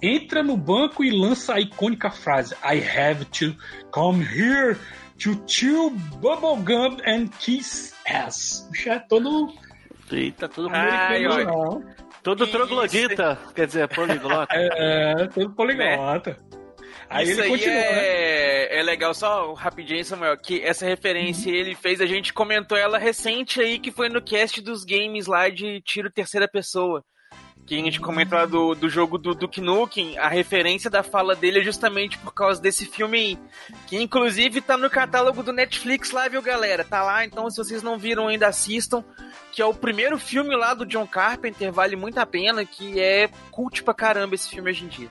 entra 0.00 0.42
no 0.42 0.56
banco 0.56 1.02
e 1.02 1.10
lança 1.10 1.54
a 1.54 1.60
icônica 1.60 2.10
frase 2.10 2.54
I 2.62 2.78
have 2.78 3.24
to 3.26 3.56
come 3.90 4.22
here 4.22 4.78
to 5.18 5.42
chew 5.46 5.90
bubblegum 6.20 6.98
and 7.06 7.28
kiss 7.38 7.94
ass. 8.06 8.68
Bicho, 8.70 8.90
é 8.90 8.98
todo 8.98 9.52
Eita, 10.10 10.48
tudo 10.48 10.68
Ai, 10.72 11.24
americano, 11.24 11.84
Todo 12.26 12.42
Isso. 12.42 12.52
troglodita, 12.52 13.38
quer 13.54 13.68
dizer, 13.68 13.86
poliglota. 13.86 14.48
É, 14.58 15.28
todo 15.28 15.54
poliglota. 15.54 16.36
Aí 17.08 17.22
Isso 17.24 17.40
ele 17.40 17.42
aí 17.42 17.48
continua, 17.50 17.74
né? 17.76 17.82
é... 17.84 18.80
é 18.80 18.82
legal, 18.82 19.14
só 19.14 19.52
rapidinho, 19.52 20.04
Samuel, 20.04 20.36
que 20.36 20.60
essa 20.60 20.84
referência 20.84 21.52
Uhum. 21.52 21.56
ele 21.56 21.76
fez, 21.76 22.00
a 22.00 22.06
gente 22.06 22.32
comentou 22.32 22.76
ela 22.76 22.98
recente 22.98 23.60
aí, 23.60 23.78
que 23.78 23.92
foi 23.92 24.08
no 24.08 24.20
cast 24.20 24.60
dos 24.60 24.82
games 24.82 25.28
lá 25.28 25.48
de 25.48 25.80
tiro 25.82 26.10
terceira 26.10 26.48
pessoa. 26.48 27.04
Que 27.66 27.74
a 27.74 27.82
gente 27.82 28.00
comentou 28.00 28.38
lá 28.38 28.46
do, 28.46 28.76
do 28.76 28.88
jogo 28.88 29.18
do 29.18 29.34
Duke 29.34 29.60
Nukem, 29.60 30.16
a 30.18 30.28
referência 30.28 30.88
da 30.88 31.02
fala 31.02 31.34
dele 31.34 31.58
é 31.58 31.64
justamente 31.64 32.16
por 32.18 32.32
causa 32.32 32.62
desse 32.62 32.86
filme 32.86 33.18
aí. 33.18 33.38
Que 33.88 34.00
inclusive 34.00 34.60
tá 34.60 34.76
no 34.76 34.88
catálogo 34.88 35.42
do 35.42 35.52
Netflix 35.52 36.12
lá, 36.12 36.28
viu, 36.28 36.40
galera? 36.40 36.84
Tá 36.84 37.02
lá, 37.02 37.24
então 37.24 37.50
se 37.50 37.56
vocês 37.56 37.82
não 37.82 37.98
viram 37.98 38.28
ainda, 38.28 38.46
assistam. 38.46 39.04
Que 39.50 39.60
é 39.60 39.66
o 39.66 39.74
primeiro 39.74 40.16
filme 40.16 40.54
lá 40.54 40.74
do 40.74 40.86
John 40.86 41.06
Carpenter, 41.06 41.72
vale 41.72 41.96
muito 41.96 42.18
a 42.18 42.26
pena, 42.26 42.64
que 42.64 43.00
é 43.00 43.28
cult 43.50 43.82
pra 43.82 43.92
caramba 43.94 44.36
esse 44.36 44.48
filme 44.48 44.70
hoje 44.70 44.84
em 44.84 44.88
dia. 44.88 45.10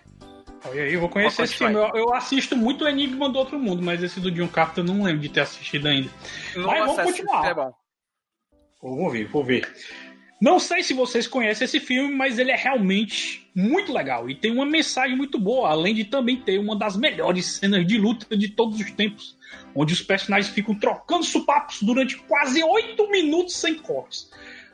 Olha 0.67 0.83
aí, 0.83 0.93
eu 0.93 0.99
vou 0.99 1.09
conhecer 1.09 1.37
Pode 1.37 1.49
esse 1.49 1.57
filme. 1.57 1.75
Eu, 1.75 1.89
eu 1.93 2.13
assisto 2.13 2.55
muito 2.55 2.87
Enigma 2.87 3.29
do 3.29 3.37
Outro 3.37 3.59
Mundo, 3.59 3.83
mas 3.83 4.01
esse 4.01 4.19
do 4.21 4.31
John 4.31 4.47
Carpenter 4.47 4.83
eu 4.83 4.95
não 4.95 5.03
lembro 5.03 5.21
de 5.21 5.29
ter 5.29 5.41
assistido 5.41 5.87
ainda. 5.87 6.09
Mas 6.55 6.79
vamos 6.79 7.01
continuar. 7.03 7.45
É 7.45 7.53
bom. 7.53 7.71
Vou 8.81 9.09
ver, 9.09 9.25
vou 9.25 9.43
ver. 9.43 9.71
Não 10.45 10.59
sei 10.59 10.83
se 10.83 10.93
vocês 10.93 11.25
conhecem 11.25 11.65
esse 11.65 11.79
filme, 11.79 12.13
mas 12.13 12.37
ele 12.37 12.51
é 12.51 12.55
realmente 12.55 13.49
muito 13.55 13.91
legal 13.91 14.29
e 14.29 14.35
tem 14.35 14.51
uma 14.51 14.63
mensagem 14.63 15.17
muito 15.17 15.39
boa, 15.39 15.71
além 15.71 15.95
de 15.95 16.03
também 16.03 16.39
ter 16.39 16.59
uma 16.59 16.75
das 16.75 16.95
melhores 16.95 17.47
cenas 17.47 17.83
de 17.87 17.97
luta 17.97 18.37
de 18.37 18.49
todos 18.49 18.79
os 18.79 18.91
tempos, 18.91 19.35
onde 19.73 19.95
os 19.95 20.03
personagens 20.03 20.53
ficam 20.53 20.75
trocando 20.75 21.23
supapos 21.23 21.81
durante 21.81 22.17
quase 22.17 22.63
oito 22.63 23.09
minutos 23.09 23.55
sem 23.55 23.73
cortes. 23.73 24.29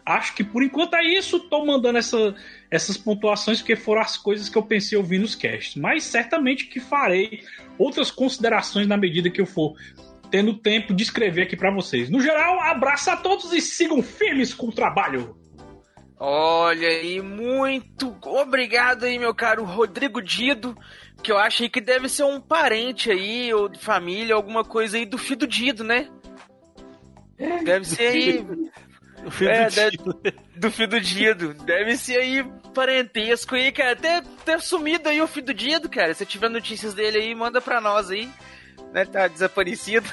Acho 0.06 0.35
que 0.35 0.43
por 0.43 0.61
enquanto 0.61 0.95
é 0.95 1.06
isso, 1.06 1.39
tô 1.39 1.65
mandando 1.65 1.99
essa, 1.99 2.35
essas 2.69 2.98
pontuações 2.98 3.60
porque 3.60 3.77
foram 3.77 4.02
as 4.02 4.18
coisas 4.18 4.49
que 4.49 4.57
eu 4.57 4.64
pensei 4.64 4.98
ouvir 4.98 5.19
nos 5.19 5.35
casts, 5.35 5.76
mas 5.77 6.03
certamente 6.03 6.65
que 6.65 6.81
farei 6.81 7.45
outras 7.77 8.11
considerações 8.11 8.88
na 8.88 8.98
medida 8.98 9.30
que 9.30 9.39
eu 9.39 9.45
for 9.45 9.77
tendo 10.30 10.53
tempo 10.53 10.93
de 10.93 11.03
escrever 11.03 11.43
aqui 11.43 11.56
para 11.56 11.72
vocês. 11.72 12.10
No 12.10 12.19
geral, 12.19 12.60
abraço 12.60 13.10
a 13.10 13.15
todos 13.15 13.53
e 13.53 13.61
sigam 13.61 14.03
firmes 14.03 14.53
com 14.53 14.68
o 14.68 14.72
trabalho. 14.73 15.40
Olha 16.23 16.88
aí, 16.88 17.19
muito 17.19 18.15
obrigado 18.23 19.06
aí, 19.06 19.18
meu 19.18 19.34
caro 19.34 19.64
Rodrigo 19.64 20.22
Dido, 20.22 20.77
que 21.23 21.31
eu 21.31 21.38
acho 21.39 21.64
aí 21.64 21.69
que 21.69 21.81
deve 21.81 22.07
ser 22.07 22.23
um 22.26 22.39
parente 22.39 23.10
aí, 23.10 23.52
ou 23.52 23.68
de 23.68 23.80
família, 23.80 24.35
alguma 24.35 24.64
coisa 24.64 24.98
aí 24.98 25.06
do 25.06 25.18
filho 25.18 25.39
do 25.39 25.48
Dido, 25.48 25.84
né? 25.84 26.07
Deve 27.64 27.85
ser 27.85 28.07
aí 28.07 28.45
O 29.26 29.30
filho 29.30 29.52
É, 29.52 29.68
do 29.69 29.76
deve- 29.76 29.98
tio. 29.98 30.15
do 30.56 30.72
filho 30.72 30.88
do 30.89 31.02
Dido. 31.02 31.53
Deve 31.53 31.95
ser 31.95 32.18
aí 32.18 32.43
parentesco 32.73 33.53
aí, 33.53 33.72
cara. 33.72 33.91
Até 33.91 34.22
ter 34.43 34.60
sumido 34.61 35.10
aí 35.10 35.22
o 35.22 35.27
filho 35.27 35.45
do 35.48 35.53
Dido, 35.53 35.88
cara. 35.89 36.11
Se 36.15 36.26
tiver 36.26 36.49
notícias 36.49 36.95
dele 36.95 37.19
aí, 37.19 37.35
manda 37.35 37.61
pra 37.61 37.80
nós 37.80 38.10
aí. 38.10 38.27
Né, 38.91 39.05
tá 39.05 39.27
desaparecido. 39.27 40.07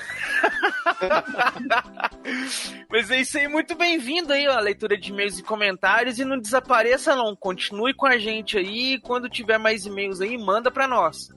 Mas 2.88 3.10
é 3.10 3.20
isso 3.20 3.38
aí, 3.38 3.48
muito 3.48 3.74
bem-vindo 3.74 4.32
aí, 4.32 4.46
a 4.46 4.60
leitura 4.60 4.96
de 4.96 5.10
e-mails 5.10 5.38
e 5.38 5.42
comentários. 5.42 6.18
E 6.18 6.24
não 6.24 6.38
desapareça, 6.38 7.16
não. 7.16 7.34
Continue 7.34 7.94
com 7.94 8.06
a 8.06 8.18
gente 8.18 8.56
aí. 8.56 9.00
Quando 9.00 9.28
tiver 9.28 9.58
mais 9.58 9.84
e-mails 9.84 10.20
aí, 10.20 10.38
manda 10.38 10.70
pra 10.70 10.86
nós. 10.86 11.28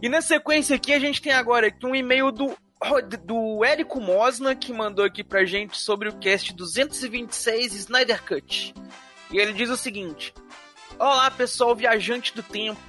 E 0.00 0.08
na 0.08 0.20
sequência 0.20 0.76
aqui, 0.76 0.92
a 0.92 0.98
gente 0.98 1.20
tem 1.20 1.32
agora 1.32 1.68
aqui 1.68 1.86
um 1.86 1.94
e-mail 1.94 2.30
do, 2.30 2.56
do 3.24 3.64
Érico 3.64 4.00
Mosna, 4.00 4.54
que 4.54 4.72
mandou 4.72 5.04
aqui 5.04 5.22
pra 5.22 5.44
gente 5.44 5.76
sobre 5.76 6.08
o 6.08 6.18
cast 6.18 6.54
226 6.54 7.74
Snyder 7.74 8.22
Cut. 8.22 8.74
E 9.30 9.38
ele 9.38 9.52
diz 9.52 9.70
o 9.70 9.76
seguinte: 9.76 10.34
Olá, 10.98 11.30
pessoal 11.30 11.74
viajante 11.74 12.34
do 12.34 12.42
tempo. 12.42 12.80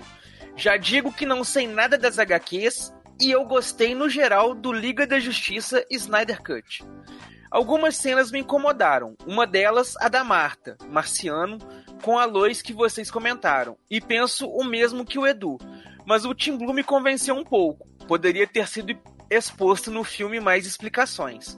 Já 0.56 0.78
digo 0.78 1.12
que 1.12 1.26
não 1.26 1.44
sei 1.44 1.68
nada 1.68 1.98
das 1.98 2.20
HQs 2.20 2.94
e 3.24 3.32
eu 3.32 3.46
gostei 3.46 3.96
no 3.96 4.10
geral 4.10 4.54
do 4.54 4.74
Liga 4.74 5.08
da 5.08 5.18
Justiça 5.18 5.86
Snyder 5.90 6.44
Cut. 6.44 6.84
Algumas 7.50 7.96
cenas 7.96 8.30
me 8.32 8.40
incomodaram. 8.40 9.16
Uma 9.26 9.48
delas, 9.48 9.96
a 10.02 10.10
da 10.10 10.26
Marta, 10.26 10.78
Marciano, 10.90 11.58
com 12.02 12.20
a 12.20 12.26
Lois 12.26 12.62
que 12.62 12.74
vocês 12.74 13.10
comentaram. 13.10 13.78
E 13.90 14.02
penso 14.02 14.50
o 14.50 14.66
mesmo 14.66 15.06
que 15.06 15.18
o 15.18 15.26
Edu. 15.26 15.58
Mas 16.06 16.26
o 16.26 16.34
Tim 16.34 16.58
Blue 16.58 16.74
me 16.74 16.84
convenceu 16.84 17.34
um 17.34 17.46
pouco. 17.46 17.88
Poderia 18.10 18.46
ter 18.46 18.68
sido 18.68 18.94
exposto 19.30 19.90
no 19.90 20.04
filme 20.04 20.42
mais 20.42 20.66
explicações. 20.66 21.58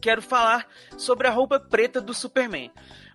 Quero 0.00 0.22
falar 0.22 0.68
sobre 0.96 1.26
a 1.26 1.32
roupa 1.32 1.58
preta 1.58 2.00
do 2.00 2.14
Superman, 2.14 2.70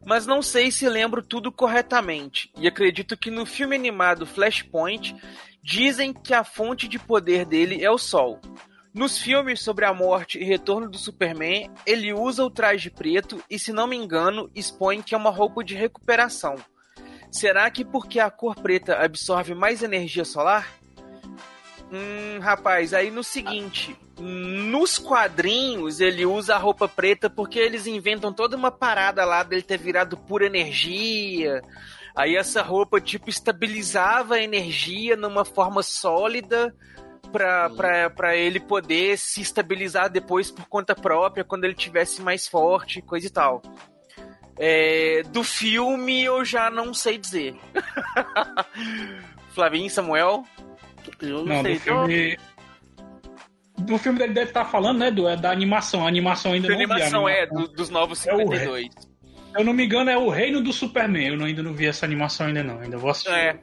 mas 0.06 0.26
não 0.26 0.42
sei 0.42 0.72
se 0.72 0.90
lembro 0.90 1.22
tudo 1.22 1.52
corretamente, 1.52 2.52
e 2.58 2.68
acredito 2.68 3.16
que 3.16 3.30
no 3.30 3.46
filme 3.46 3.76
animado 3.76 4.26
Flashpoint 4.26 5.16
dizem 5.64 6.14
que 6.14 6.34
a 6.34 6.44
fonte 6.44 6.88
de 6.88 6.98
poder 6.98 7.46
dele 7.46 7.84
é 7.84 7.92
o 7.92 7.98
Sol. 7.98 8.40
Nos 8.94 9.20
filmes 9.20 9.62
sobre 9.62 9.86
a 9.86 9.94
morte 9.94 10.40
e 10.40 10.44
retorno 10.44 10.90
do 10.90 10.98
Superman, 10.98 11.70
ele 11.86 12.12
usa 12.12 12.44
o 12.44 12.50
traje 12.50 12.90
preto 12.90 13.44
e, 13.50 13.60
se 13.60 13.72
não 13.72 13.86
me 13.86 13.96
engano, 13.96 14.50
expõe 14.56 15.02
que 15.02 15.14
é 15.14 15.18
uma 15.18 15.30
roupa 15.30 15.64
de 15.64 15.76
recuperação. 15.76 16.56
Será 17.32 17.70
que 17.70 17.86
porque 17.86 18.20
a 18.20 18.32
cor 18.32 18.56
preta 18.56 18.96
absorve 18.96 19.54
mais 19.54 19.84
energia 19.84 20.26
solar? 20.26 20.68
Hum, 21.92 22.40
rapaz, 22.40 22.94
aí 22.94 23.12
no 23.12 23.24
seguinte, 23.24 23.96
nos 24.20 24.98
quadrinhos 24.98 26.00
ele 26.00 26.26
usa 26.26 26.56
a 26.56 26.60
roupa 26.60 26.88
preta 26.88 27.30
porque 27.30 27.58
eles 27.58 27.88
inventam 27.88 28.34
toda 28.34 28.58
uma 28.58 28.72
parada 28.72 29.24
lá 29.26 29.44
dele 29.44 29.62
ter 29.62 29.78
virado 29.78 30.18
pura 30.18 30.46
energia. 30.46 31.62
Aí 32.16 32.36
essa 32.36 32.62
roupa 32.62 33.00
tipo 33.00 33.30
estabilizava 33.30 34.36
a 34.36 34.42
energia 34.42 35.16
numa 35.16 35.46
forma 35.46 35.82
sólida 35.84 36.76
pra, 37.32 37.70
pra, 37.70 38.10
pra 38.10 38.36
ele 38.36 38.60
poder 38.60 39.18
se 39.18 39.42
estabilizar 39.42 40.10
depois 40.10 40.50
por 40.52 40.68
conta 40.68 40.96
própria 40.96 41.44
quando 41.44 41.64
ele 41.66 41.76
tivesse 41.76 42.22
mais 42.22 42.48
forte, 42.48 43.02
coisa 43.02 43.28
e 43.28 43.30
tal. 43.30 43.62
É, 44.58 45.24
do 45.30 45.44
filme 45.44 46.24
eu 46.24 46.44
já 46.44 46.70
não 46.70 46.94
sei 46.94 47.18
dizer. 47.18 47.56
Flavinho, 49.54 49.90
Samuel? 49.90 50.44
Eu 51.22 51.46
não, 51.46 51.56
Não, 51.56 51.62
sei. 51.64 51.74
do 51.76 51.80
filme. 51.80 52.38
Do 53.78 53.98
filme 53.98 54.22
ele 54.24 54.34
deve 54.34 54.50
estar 54.50 54.66
falando, 54.66 55.00
né? 55.00 55.10
Do, 55.12 55.28
é 55.28 55.36
da 55.38 55.52
animação. 55.52 56.06
A 56.06 56.08
animação 56.08 56.52
ainda 56.54 56.68
Da 56.68 56.74
não 56.74 56.80
vi. 56.80 56.84
a 56.84 56.96
animação 56.96 57.30
é, 57.30 57.44
animação. 57.44 57.68
do- 57.68 57.74
dos 57.76 57.90
novos 57.90 58.28
É 58.28 58.34
o 58.34 58.38
52. 58.40 58.90
Se 58.94 59.09
eu 59.58 59.64
não 59.64 59.74
me 59.74 59.86
engano, 59.86 60.10
é 60.10 60.18
o 60.18 60.30
Reino 60.30 60.62
do 60.62 60.72
Superman. 60.74 61.28
Eu 61.30 61.38
não- 61.38 61.46
ainda 61.46 61.64
não 61.64 61.74
vi 61.74 61.88
essa 61.88 62.06
animação 62.06 62.48
ainda 62.48 62.64
não. 62.64 62.80
Ainda 62.80 62.98
vou 62.98 63.10
assistir. 63.10 63.32
É. 63.32 63.60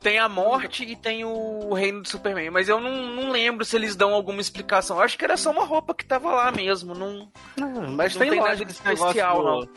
Tem 0.00 0.18
a 0.18 0.28
morte 0.28 0.84
e 0.84 0.94
tem 0.94 1.24
o 1.24 1.72
reino 1.74 2.00
do 2.02 2.08
Superman. 2.08 2.48
Mas 2.50 2.68
eu 2.68 2.78
não, 2.78 3.06
não 3.14 3.30
lembro 3.32 3.64
se 3.64 3.74
eles 3.74 3.96
dão 3.96 4.12
alguma 4.14 4.40
explicação. 4.40 4.98
Eu 4.98 5.02
acho 5.02 5.18
que 5.18 5.24
era 5.24 5.36
só 5.36 5.50
uma 5.50 5.64
roupa 5.64 5.92
que 5.94 6.04
tava 6.04 6.30
lá 6.32 6.52
mesmo. 6.52 6.94
Não, 6.94 7.28
Não, 7.58 7.90
mas 7.90 8.14
Não 8.14 8.20
tem, 8.20 8.30
tem 8.30 8.40
nada 8.40 8.64
de 8.64 8.70
especial, 8.70 9.38
do- 9.38 9.44
não. 9.44 9.68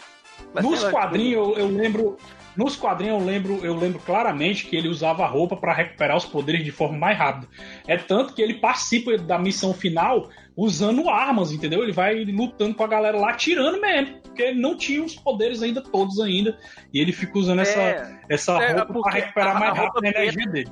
Mas 0.54 0.64
tem 0.64 0.72
Nos 0.72 0.84
quadrinhos 0.84 1.34
eu, 1.58 1.58
eu 1.58 1.68
lembro. 1.68 2.18
Nos 2.56 2.76
quadrinhos 2.76 3.20
eu 3.20 3.26
lembro, 3.26 3.66
eu 3.66 3.76
lembro 3.76 4.00
claramente 4.00 4.66
que 4.66 4.76
ele 4.76 4.90
usava 4.90 5.24
a 5.24 5.28
roupa 5.28 5.56
para 5.56 5.74
recuperar 5.74 6.18
os 6.18 6.26
poderes 6.26 6.64
de 6.64 6.72
forma 6.72 6.98
mais 6.98 7.18
rápida. 7.18 7.48
É 7.88 7.96
tanto 7.98 8.34
que 8.34 8.42
ele 8.42 8.56
participa 8.56 9.18
da 9.18 9.40
missão 9.40 9.74
final 9.74 10.30
usando 10.58 11.08
armas, 11.10 11.52
entendeu? 11.54 11.82
Ele 11.82 11.94
vai 11.94 12.24
lutando 12.26 12.76
com 12.76 12.84
a 12.84 12.88
galera 12.88 13.18
lá, 13.18 13.34
tirando 13.34 13.80
mesmo, 13.80 14.20
porque 14.40 14.52
ele 14.52 14.62
não 14.62 14.78
tinha 14.78 15.04
os 15.04 15.16
poderes 15.16 15.62
ainda 15.62 15.82
todos 15.82 16.20
ainda, 16.22 16.58
e 16.94 17.00
ele 17.02 17.12
fica 17.12 17.38
usando 17.38 17.60
essa, 17.60 17.78
É, 17.80 18.20
essa 18.30 18.54
é, 18.54 18.72
roupa 18.72 19.02
para 19.02 19.12
recuperar 19.12 19.56
a- 19.56 19.60
mais 19.60 19.72
a 19.72 19.82
roupa 19.82 20.00
rápido 20.00 20.06
a 20.06 20.22
energia 20.22 20.44
preta- 20.50 20.52
dele. 20.52 20.72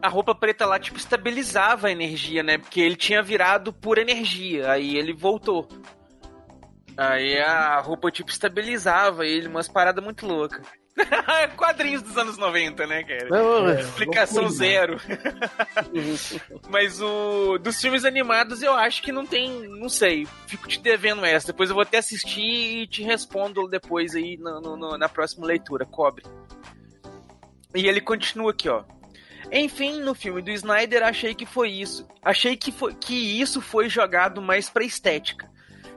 a 0.00 0.08
roupa 0.08 0.34
preta 0.34 0.64
lá, 0.66 0.78
tipo, 0.78 0.98
estabilizava 0.98 1.88
a 1.88 1.92
energia, 1.92 2.42
né? 2.42 2.56
Porque 2.56 2.80
ele 2.80 2.96
tinha 2.96 3.22
virado 3.22 3.72
por 3.74 3.98
energia. 3.98 4.70
Aí 4.72 4.96
ele 4.96 5.12
voltou. 5.12 5.68
Aí 6.96 7.38
a 7.40 7.80
roupa, 7.80 8.10
tipo, 8.10 8.30
estabilizava 8.30 9.26
ele, 9.26 9.48
umas 9.48 9.68
paradas 9.68 10.02
muito 10.02 10.26
loucas. 10.26 10.66
Quadrinhos 11.56 12.02
dos 12.02 12.16
anos 12.16 12.38
90, 12.38 12.86
né, 12.86 13.02
cara? 13.02 13.28
Não, 13.28 13.68
Explicação 13.78 14.44
loucura 14.44 14.58
zero. 14.58 15.00
Mas 16.70 17.00
o 17.00 17.58
dos 17.58 17.80
filmes 17.80 18.04
animados 18.04 18.62
eu 18.62 18.72
acho 18.74 19.02
que 19.02 19.10
não 19.12 19.26
tem, 19.26 19.50
não 19.68 19.88
sei. 19.88 20.26
Fico 20.46 20.68
te 20.68 20.80
devendo 20.80 21.24
essa. 21.24 21.48
Depois 21.48 21.68
eu 21.70 21.74
vou 21.74 21.82
até 21.82 21.98
assistir 21.98 22.82
e 22.82 22.86
te 22.86 23.02
respondo 23.02 23.66
depois 23.68 24.14
aí 24.14 24.36
no- 24.36 24.60
no- 24.60 24.76
no- 24.76 24.98
na 24.98 25.08
próxima 25.08 25.46
leitura. 25.46 25.84
Cobre. 25.84 26.24
E 27.74 27.86
ele 27.88 28.00
continua 28.00 28.52
aqui, 28.52 28.68
ó. 28.68 28.84
Enfim, 29.52 30.00
no 30.00 30.14
filme 30.14 30.40
do 30.40 30.50
Snyder 30.50 31.02
achei 31.02 31.34
que 31.34 31.44
foi 31.44 31.70
isso. 31.70 32.06
Achei 32.22 32.56
que, 32.56 32.72
foi, 32.72 32.94
que 32.94 33.40
isso 33.40 33.60
foi 33.60 33.88
jogado 33.88 34.40
mais 34.40 34.70
pra 34.70 34.84
estética. 34.84 35.50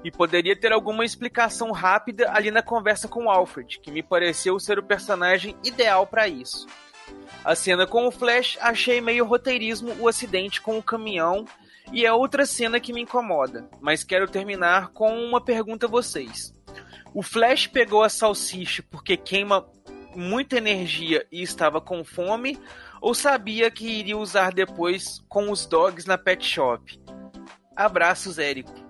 E 0.04 0.12
poderia 0.12 0.56
ter 0.56 0.72
alguma 0.72 1.04
explicação 1.04 1.72
rápida 1.72 2.32
ali 2.32 2.52
na 2.52 2.62
conversa 2.62 3.08
com 3.08 3.30
Alfred, 3.30 3.80
que 3.80 3.92
me 3.92 4.04
pareceu 4.04 4.60
ser 4.60 4.80
o 4.80 4.84
personagem 4.84 5.56
ideal 5.64 6.06
pra 6.06 6.28
isso. 6.28 6.68
A 7.44 7.56
cena 7.56 7.88
com 7.88 8.08
o 8.08 8.12
Flash 8.12 8.58
achei 8.62 9.02
meio 9.02 9.26
roteirismo 9.26 9.96
o 10.00 10.08
acidente 10.08 10.62
com 10.62 10.78
o 10.78 10.84
caminhão 10.84 11.46
e 11.92 12.06
é 12.06 12.12
outra 12.12 12.46
cena 12.46 12.80
que 12.80 12.92
me 12.92 13.02
incomoda, 13.02 13.70
mas 13.80 14.04
quero 14.04 14.28
terminar 14.28 14.90
com 14.90 15.18
uma 15.18 15.40
pergunta 15.40 15.86
a 15.86 15.90
vocês. 15.90 16.54
O 17.14 17.24
Flash 17.24 17.68
pegou 17.68 18.04
a 18.04 18.10
salsicha 18.10 18.84
porque 18.90 19.16
queima 19.16 19.66
muita 20.16 20.58
energia 20.58 21.26
e 21.32 21.42
estava 21.42 21.80
com 21.80 22.04
fome 22.04 22.60
ou 23.02 23.14
sabia 23.14 23.72
que 23.72 23.88
iria 23.88 24.18
usar 24.18 24.52
depois 24.52 25.24
com 25.30 25.52
os 25.52 25.66
dogs 25.66 26.06
na 26.06 26.18
pet 26.18 26.46
shop? 26.46 27.00
Abraços, 27.76 28.40
Érico. 28.40 28.87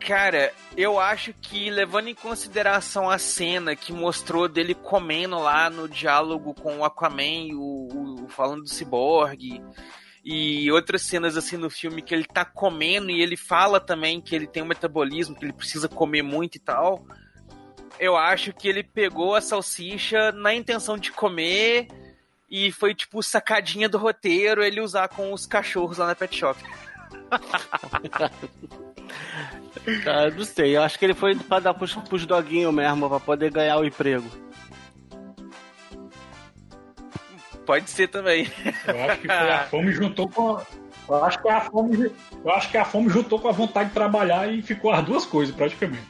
Cara, 0.00 0.52
eu 0.76 0.98
acho 0.98 1.32
que 1.34 1.68
levando 1.70 2.08
em 2.08 2.14
consideração 2.14 3.08
a 3.10 3.18
cena 3.18 3.76
que 3.76 3.92
mostrou 3.92 4.48
dele 4.48 4.74
comendo 4.74 5.38
lá 5.38 5.68
no 5.68 5.88
diálogo 5.88 6.54
com 6.54 6.78
o 6.78 6.84
Aquaman, 6.84 7.54
o, 7.54 8.24
o- 8.24 8.28
falando 8.28 8.62
do 8.62 8.68
Cyborg, 8.68 9.62
e 10.24 10.70
outras 10.72 11.02
cenas 11.02 11.36
assim 11.36 11.56
no 11.56 11.68
filme 11.70 12.02
que 12.02 12.14
ele 12.14 12.24
tá 12.24 12.44
comendo 12.44 13.10
e 13.10 13.20
ele 13.22 13.36
fala 13.36 13.78
também 13.78 14.20
que 14.20 14.34
ele 14.34 14.46
tem 14.46 14.62
um 14.62 14.66
metabolismo, 14.66 15.34
que 15.36 15.44
ele 15.44 15.52
precisa 15.52 15.88
comer 15.88 16.22
muito 16.22 16.56
e 16.56 16.60
tal. 16.60 17.04
Eu 17.98 18.16
acho 18.16 18.52
que 18.54 18.68
ele 18.68 18.82
pegou 18.82 19.34
a 19.34 19.40
salsicha 19.42 20.32
na 20.32 20.54
intenção 20.54 20.96
de 20.96 21.12
comer 21.12 21.88
e 22.50 22.72
foi 22.72 22.94
tipo 22.94 23.22
sacadinha 23.22 23.88
do 23.88 23.98
roteiro 23.98 24.62
ele 24.62 24.80
usar 24.80 25.08
com 25.08 25.32
os 25.32 25.46
cachorros 25.46 25.98
lá 25.98 26.06
na 26.06 26.14
pet 26.14 26.34
shop. 26.36 26.58
Cara, 30.04 30.30
não 30.30 30.44
sei. 30.44 30.76
Eu 30.76 30.82
acho 30.82 30.98
que 30.98 31.04
ele 31.04 31.14
foi 31.14 31.34
pra 31.36 31.60
dar 31.60 31.74
pros, 31.74 31.94
pros 31.94 32.26
doguinhos 32.26 32.74
mesmo, 32.74 33.08
pra 33.08 33.20
poder 33.20 33.50
ganhar 33.50 33.78
o 33.78 33.84
emprego. 33.84 34.28
Pode 37.64 37.88
ser 37.88 38.08
também. 38.08 38.50
Eu 38.86 39.04
acho 39.04 39.20
que 39.20 39.26
foi 39.28 39.50
a 39.50 39.58
fome 39.70 39.92
juntou 39.92 40.28
com 40.28 40.56
a, 40.56 40.62
eu 41.08 41.24
acho 41.24 41.42
que 41.42 41.48
a 41.48 41.60
fome 41.60 42.10
eu 42.44 42.50
acho 42.52 42.70
que 42.70 42.78
a 42.78 42.84
fome 42.84 43.08
juntou 43.10 43.38
com 43.38 43.48
a 43.48 43.52
vontade 43.52 43.88
de 43.88 43.94
trabalhar 43.94 44.50
e 44.52 44.62
ficou 44.62 44.92
as 44.92 45.04
duas 45.04 45.26
coisas 45.26 45.54
praticamente. 45.54 46.02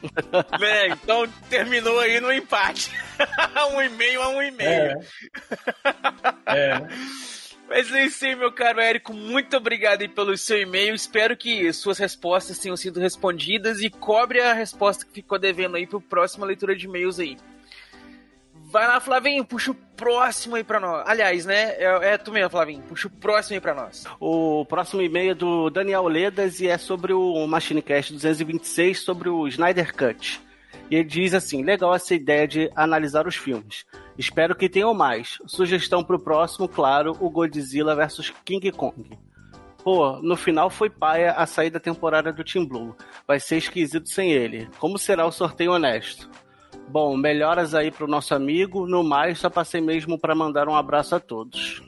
né? 0.59 0.87
Então 1.03 1.27
terminou 1.49 1.99
aí 1.99 2.19
no 2.19 2.31
empate. 2.31 2.91
um 3.75 3.81
e 3.81 3.89
meio 3.89 4.21
a 4.21 4.29
um 4.29 4.41
e 4.41 4.51
meio. 4.51 4.99
É. 6.45 6.47
É. 6.47 6.81
Mas 7.71 7.89
é 7.93 8.03
isso 8.03 8.25
aí, 8.25 8.35
meu 8.35 8.51
caro 8.51 8.81
Érico. 8.81 9.13
Muito 9.13 9.55
obrigado 9.55 10.07
pelo 10.09 10.35
seu 10.37 10.61
e-mail. 10.61 10.93
Espero 10.93 11.37
que 11.37 11.71
suas 11.71 11.97
respostas 11.97 12.59
tenham 12.59 12.75
sido 12.75 12.99
respondidas 12.99 13.79
e 13.79 13.89
cobre 13.89 14.41
a 14.41 14.51
resposta 14.51 15.05
que 15.05 15.13
ficou 15.13 15.39
devendo 15.39 15.77
aí 15.77 15.87
pro 15.87 16.01
próxima 16.01 16.45
leitura 16.45 16.75
de 16.75 16.85
e-mails 16.85 17.17
aí. 17.17 17.37
Vai 18.65 18.85
lá, 18.85 18.99
Flavinho, 18.99 19.45
puxa 19.45 19.71
o 19.71 19.75
próximo 19.95 20.57
aí 20.57 20.65
pra 20.65 20.81
nós. 20.81 21.07
Aliás, 21.07 21.45
né? 21.45 21.71
É, 21.77 22.13
é 22.13 22.17
tu 22.17 22.33
mesmo, 22.33 22.49
Flavinho. 22.49 22.83
Puxa 22.83 23.07
o 23.07 23.11
próximo 23.11 23.53
aí 23.53 23.61
pra 23.61 23.73
nós. 23.73 24.03
O 24.19 24.65
próximo 24.65 25.01
e-mail 25.01 25.31
é 25.31 25.35
do 25.35 25.69
Daniel 25.69 26.09
Ledas 26.09 26.59
e 26.59 26.67
é 26.67 26.77
sobre 26.77 27.13
o 27.13 27.47
MachineCast 27.47 28.11
226, 28.11 28.99
sobre 28.99 29.29
o 29.29 29.47
Snyder 29.47 29.95
Cut. 29.95 30.41
E 30.89 30.95
ele 30.95 31.05
diz 31.05 31.33
assim: 31.33 31.63
legal 31.63 31.95
essa 31.95 32.13
ideia 32.13 32.45
de 32.45 32.69
analisar 32.75 33.25
os 33.25 33.37
filmes. 33.37 33.85
Espero 34.21 34.55
que 34.55 34.69
tenham 34.69 34.93
mais. 34.93 35.39
Sugestão 35.47 36.03
pro 36.03 36.19
próximo, 36.19 36.67
claro, 36.67 37.17
o 37.19 37.27
Godzilla 37.27 37.95
vs 37.95 38.31
King 38.45 38.71
Kong. 38.71 39.17
Pô, 39.83 40.21
no 40.21 40.37
final 40.37 40.69
foi 40.69 40.91
paia 40.91 41.31
a 41.31 41.47
saída 41.47 41.79
temporária 41.79 42.31
do 42.31 42.43
Team 42.43 42.63
Blue. 42.63 42.95
Vai 43.27 43.39
ser 43.39 43.57
esquisito 43.57 44.07
sem 44.09 44.31
ele. 44.31 44.69
Como 44.77 44.99
será 44.99 45.25
o 45.25 45.31
sorteio 45.31 45.71
honesto? 45.71 46.29
Bom, 46.87 47.17
melhoras 47.17 47.73
aí 47.73 47.89
pro 47.89 48.07
nosso 48.07 48.35
amigo. 48.35 48.85
No 48.85 49.03
mais, 49.03 49.39
só 49.39 49.49
passei 49.49 49.81
mesmo 49.81 50.19
para 50.19 50.35
mandar 50.35 50.69
um 50.69 50.75
abraço 50.75 51.15
a 51.15 51.19
todos. 51.19 51.81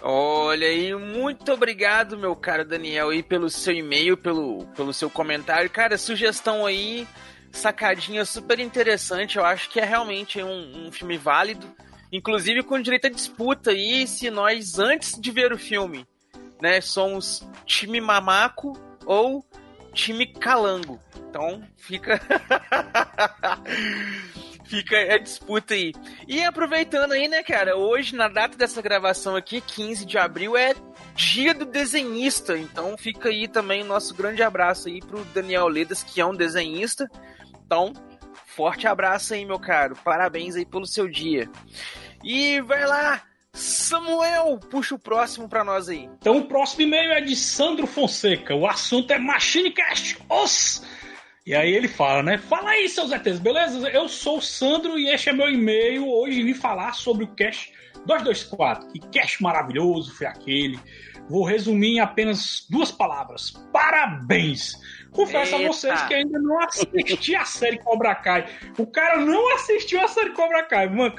Olha 0.00 0.68
aí, 0.68 0.94
muito 0.94 1.52
obrigado, 1.52 2.16
meu 2.16 2.36
caro 2.36 2.64
Daniel, 2.64 3.08
aí, 3.08 3.20
pelo 3.20 3.50
seu 3.50 3.74
e-mail, 3.74 4.16
pelo, 4.16 4.64
pelo 4.76 4.92
seu 4.92 5.10
comentário. 5.10 5.68
Cara, 5.68 5.98
sugestão 5.98 6.64
aí, 6.64 7.04
sacadinha 7.52 8.24
super 8.24 8.58
interessante. 8.58 9.36
Eu 9.36 9.44
acho 9.44 9.70
que 9.70 9.78
é 9.78 9.84
realmente 9.84 10.42
um, 10.42 10.86
um 10.86 10.92
filme 10.92 11.16
válido. 11.16 11.66
Inclusive 12.10 12.62
com 12.62 12.80
direito 12.80 13.06
a 13.06 13.10
disputa 13.10 13.70
aí, 13.70 14.06
se 14.06 14.30
nós, 14.30 14.78
antes 14.78 15.18
de 15.18 15.30
ver 15.30 15.52
o 15.52 15.58
filme, 15.58 16.06
né, 16.60 16.80
somos 16.80 17.46
time 17.64 18.00
mamaco 18.00 18.78
ou 19.06 19.44
time 19.92 20.26
calango. 20.26 21.00
Então, 21.28 21.62
fica. 21.76 22.20
Fica 24.64 24.96
a 24.96 25.18
disputa 25.18 25.74
aí. 25.74 25.92
E 26.26 26.42
aproveitando 26.42 27.12
aí, 27.12 27.28
né, 27.28 27.42
cara, 27.42 27.76
hoje, 27.76 28.16
na 28.16 28.26
data 28.26 28.56
dessa 28.56 28.80
gravação 28.80 29.36
aqui, 29.36 29.60
15 29.60 30.06
de 30.06 30.16
abril, 30.16 30.56
é 30.56 30.74
dia 31.14 31.52
do 31.52 31.66
desenhista. 31.66 32.56
Então 32.56 32.96
fica 32.96 33.28
aí 33.28 33.46
também 33.46 33.82
o 33.82 33.86
nosso 33.86 34.14
grande 34.14 34.42
abraço 34.42 34.88
aí 34.88 35.00
pro 35.00 35.26
Daniel 35.26 35.68
Ledas, 35.68 36.02
que 36.02 36.22
é 36.22 36.24
um 36.24 36.34
desenhista. 36.34 37.10
Então, 37.72 37.94
forte 38.48 38.86
abraço 38.86 39.32
aí, 39.32 39.46
meu 39.46 39.58
caro. 39.58 39.96
Parabéns 40.04 40.56
aí 40.56 40.66
pelo 40.66 40.84
seu 40.84 41.08
dia. 41.08 41.48
E 42.22 42.60
vai 42.60 42.86
lá, 42.86 43.22
Samuel, 43.50 44.60
puxa 44.70 44.94
o 44.94 44.98
próximo 44.98 45.48
pra 45.48 45.64
nós 45.64 45.88
aí. 45.88 46.06
Então 46.18 46.36
o 46.36 46.44
próximo 46.44 46.82
e-mail 46.82 47.12
é 47.12 47.22
de 47.22 47.34
Sandro 47.34 47.86
Fonseca. 47.86 48.54
O 48.54 48.66
assunto 48.66 49.10
é 49.10 49.18
MachineCast. 49.18 50.18
Os! 50.28 50.86
E 51.46 51.54
aí 51.54 51.72
ele 51.72 51.88
fala, 51.88 52.22
né? 52.22 52.36
Fala 52.36 52.72
aí, 52.72 52.90
seus 52.90 53.10
ETs, 53.10 53.38
beleza? 53.38 53.88
Eu 53.88 54.06
sou 54.06 54.36
o 54.36 54.42
Sandro 54.42 54.98
e 54.98 55.08
este 55.08 55.30
é 55.30 55.32
meu 55.32 55.48
e-mail. 55.48 56.06
Hoje 56.06 56.42
vim 56.42 56.52
falar 56.52 56.92
sobre 56.92 57.24
o 57.24 57.28
Cash 57.28 57.70
224. 58.04 58.88
Que 58.88 59.00
cash 59.18 59.40
maravilhoso 59.40 60.14
foi 60.14 60.26
aquele. 60.26 60.78
Vou 61.26 61.42
resumir 61.42 61.94
em 61.94 62.00
apenas 62.00 62.66
duas 62.68 62.92
palavras. 62.92 63.50
Parabéns! 63.72 64.78
Confesso 65.12 65.54
Eita. 65.54 65.64
a 65.64 65.68
vocês 65.68 66.02
que 66.04 66.14
ainda 66.14 66.38
não 66.38 66.58
assisti 66.60 67.36
a 67.36 67.44
série 67.44 67.78
Cobra 67.78 68.14
Kai. 68.14 68.46
O 68.78 68.86
cara 68.86 69.20
não 69.20 69.54
assistiu 69.54 70.00
a 70.00 70.08
série 70.08 70.30
Cobra 70.30 70.64
Kai, 70.64 70.88
mano. 70.88 71.14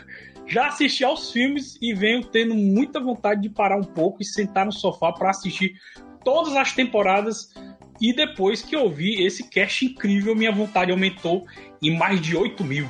Já 0.48 0.68
assisti 0.68 1.04
aos 1.04 1.32
filmes 1.32 1.78
e 1.82 1.94
venho 1.94 2.24
tendo 2.26 2.54
muita 2.56 3.00
vontade 3.00 3.42
de 3.42 3.50
parar 3.50 3.78
um 3.78 3.84
pouco 3.84 4.22
e 4.22 4.26
sentar 4.26 4.66
no 4.66 4.72
sofá 4.72 5.12
para 5.12 5.30
assistir 5.30 5.80
todas 6.26 6.56
as 6.56 6.74
temporadas. 6.74 7.54
E 8.02 8.14
depois 8.14 8.62
que 8.62 8.76
eu 8.76 8.90
vi 8.90 9.24
esse 9.24 9.50
cast 9.50 9.86
incrível, 9.86 10.36
minha 10.36 10.52
vontade 10.52 10.92
aumentou 10.92 11.46
em 11.82 11.96
mais 11.96 12.20
de 12.20 12.36
8 12.36 12.64
mil. 12.64 12.90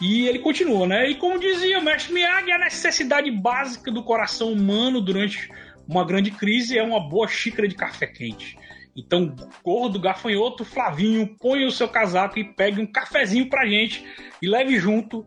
E 0.00 0.28
ele 0.28 0.38
continua, 0.38 0.86
né? 0.86 1.10
E 1.10 1.16
como 1.16 1.40
dizia 1.40 1.78
o 1.78 1.82
mestre 1.82 2.12
Miyagi, 2.12 2.52
a 2.52 2.58
necessidade 2.58 3.30
básica 3.30 3.90
do 3.90 4.04
coração 4.04 4.52
humano 4.52 5.00
durante 5.00 5.50
uma 5.88 6.04
grande 6.04 6.30
crise 6.30 6.78
é 6.78 6.82
uma 6.82 7.00
boa 7.00 7.26
xícara 7.26 7.66
de 7.66 7.74
café 7.74 8.06
quente. 8.06 8.57
Então, 8.98 9.34
gordo, 9.64 10.00
gafanhoto, 10.00 10.64
Flavinho, 10.64 11.36
ponha 11.38 11.68
o 11.68 11.70
seu 11.70 11.86
casaco 11.88 12.36
e 12.38 12.42
pegue 12.44 12.80
um 12.80 12.86
cafezinho 12.86 13.48
pra 13.48 13.64
gente 13.64 14.04
e 14.42 14.48
leve 14.48 14.76
junto 14.80 15.24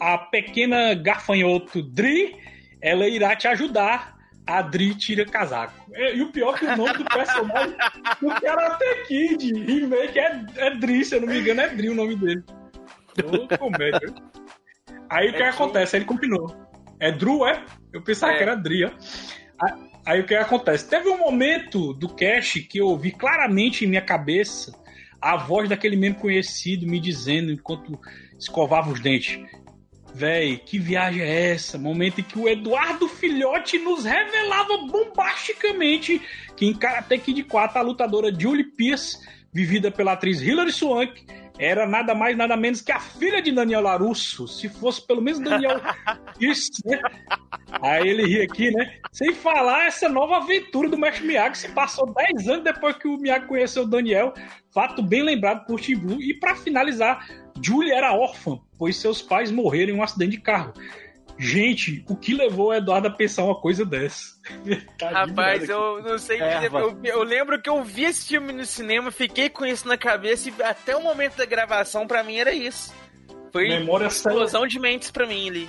a 0.00 0.18
pequena 0.18 0.94
gafanhoto 0.94 1.80
Dri. 1.80 2.36
Ela 2.82 3.06
irá 3.08 3.36
te 3.36 3.46
ajudar. 3.46 4.12
A 4.46 4.60
Dri 4.60 4.94
tira 4.94 5.24
casaco. 5.24 5.72
É, 5.94 6.14
E 6.16 6.20
o 6.20 6.30
pior 6.30 6.58
que 6.58 6.66
o 6.66 6.76
nome 6.76 6.92
do 6.98 7.04
personagem 7.06 7.74
do 8.20 8.28
Karate 8.42 8.84
Kid 9.08 9.54
remake 9.54 10.18
é, 10.18 10.44
é 10.56 10.70
Dri, 10.74 11.02
se 11.02 11.14
eu 11.14 11.20
não 11.22 11.28
me 11.28 11.38
engano, 11.40 11.62
é 11.62 11.68
Dri 11.68 11.88
o 11.88 11.94
nome 11.94 12.14
dele. 12.16 12.42
Ô, 13.24 13.56
comédia. 13.56 14.12
Aí 15.08 15.30
o 15.30 15.32
que 15.32 15.42
É 15.42 15.48
acontece? 15.48 15.96
Ele 15.96 16.04
continuou. 16.04 16.54
É 17.00 17.10
Drew, 17.10 17.46
é? 17.46 17.64
Eu 17.92 18.02
pensava 18.02 18.32
É. 18.32 18.36
que 18.36 18.42
era 18.42 18.54
Dri, 18.54 18.84
ó. 18.84 18.90
Aí- 20.04 20.20
o 20.20 20.26
que 20.26 20.34
acontece? 20.34 20.88
Teve 20.88 21.08
um 21.08 21.18
momento 21.18 21.92
do 21.94 22.08
cast 22.08 22.60
que 22.62 22.78
eu 22.78 22.86
ouvi 22.88 23.10
claramente 23.10 23.84
em 23.84 23.88
minha 23.88 24.02
cabeça 24.02 24.72
a 25.20 25.36
voz 25.36 25.68
daquele 25.68 25.96
mesmo 25.96 26.16
conhecido 26.16 26.86
me 26.86 27.00
dizendo 27.00 27.50
enquanto 27.50 27.98
escovava 28.38 28.90
os 28.90 29.00
dentes. 29.00 29.40
Véi, 30.14 30.58
que 30.58 30.78
viagem 30.78 31.22
é 31.22 31.50
essa? 31.50 31.78
Momento 31.78 32.20
em 32.20 32.24
que 32.24 32.38
o 32.38 32.48
Eduardo 32.48 33.08
Filhote 33.08 33.78
nos 33.78 34.04
revelava 34.04 34.76
bombasticamente 34.86 36.20
que 36.54 36.66
em 36.66 36.74
Karate 36.74 37.18
Kid 37.18 37.42
4 37.44 37.78
a 37.78 37.82
lutadora 37.82 38.32
Julie 38.32 38.70
Pierce, 38.76 39.18
vivida 39.52 39.90
pela 39.90 40.12
atriz 40.12 40.40
Hilary 40.40 40.72
Swank, 40.72 41.24
era 41.58 41.86
nada 41.86 42.14
mais 42.14 42.36
nada 42.36 42.56
menos 42.56 42.80
que 42.80 42.90
a 42.90 42.98
filha 42.98 43.40
de 43.40 43.52
Daniel 43.52 43.82
Larusso. 43.82 44.48
Se 44.48 44.68
fosse 44.68 45.06
pelo 45.06 45.22
menos 45.22 45.38
Daniel 45.38 45.80
Pierce, 46.38 46.70
né? 46.84 47.00
Aí 47.80 48.08
ele 48.08 48.26
ri 48.26 48.42
aqui, 48.42 48.70
né? 48.70 48.98
Sem 49.12 49.32
falar 49.34 49.86
essa 49.86 50.08
nova 50.08 50.38
aventura 50.38 50.88
do 50.88 50.98
Mestre 50.98 51.26
Miyagi, 51.26 51.58
se 51.58 51.68
passou 51.68 52.12
10 52.12 52.48
anos 52.48 52.64
depois 52.64 52.96
que 52.96 53.06
o 53.06 53.16
Miyagi 53.16 53.46
conheceu 53.46 53.84
o 53.84 53.86
Daniel. 53.86 54.32
Fato 54.72 55.02
bem 55.02 55.22
lembrado 55.22 55.64
por 55.66 55.80
Tim 55.80 55.96
Blue. 55.96 56.20
E 56.20 56.34
para 56.38 56.56
finalizar, 56.56 57.24
Julie 57.62 57.92
era 57.92 58.12
órfã, 58.12 58.58
pois 58.76 58.96
seus 58.96 59.22
pais 59.22 59.50
morreram 59.50 59.94
em 59.94 59.98
um 59.98 60.02
acidente 60.02 60.32
de 60.32 60.40
carro. 60.40 60.72
Gente, 61.38 62.04
o 62.08 62.14
que 62.14 62.32
levou 62.34 62.68
o 62.68 62.74
Eduardo 62.74 63.08
a 63.08 63.10
pensar 63.10 63.44
uma 63.44 63.60
coisa 63.60 63.84
dessa? 63.84 64.34
Tá 64.98 65.10
Rapaz, 65.10 65.68
eu 65.68 66.02
não 66.02 66.18
sei. 66.18 66.38
Eu, 66.40 66.98
eu 67.02 67.22
lembro 67.22 67.60
que 67.60 67.68
eu 67.68 67.82
vi 67.82 68.04
esse 68.04 68.28
filme 68.28 68.52
no 68.52 68.64
cinema, 68.64 69.10
fiquei 69.10 69.48
com 69.48 69.64
isso 69.64 69.88
na 69.88 69.96
cabeça 69.96 70.48
e 70.48 70.62
até 70.62 70.96
o 70.96 71.02
momento 71.02 71.36
da 71.36 71.44
gravação, 71.44 72.06
pra 72.06 72.22
mim, 72.22 72.36
era 72.36 72.52
isso. 72.52 72.94
Foi 73.52 73.68
Memória, 73.68 74.10
sele... 74.10 74.34
explosão 74.34 74.66
de 74.66 74.78
mentes 74.78 75.10
pra 75.10 75.26
mim 75.26 75.48
ali. 75.48 75.68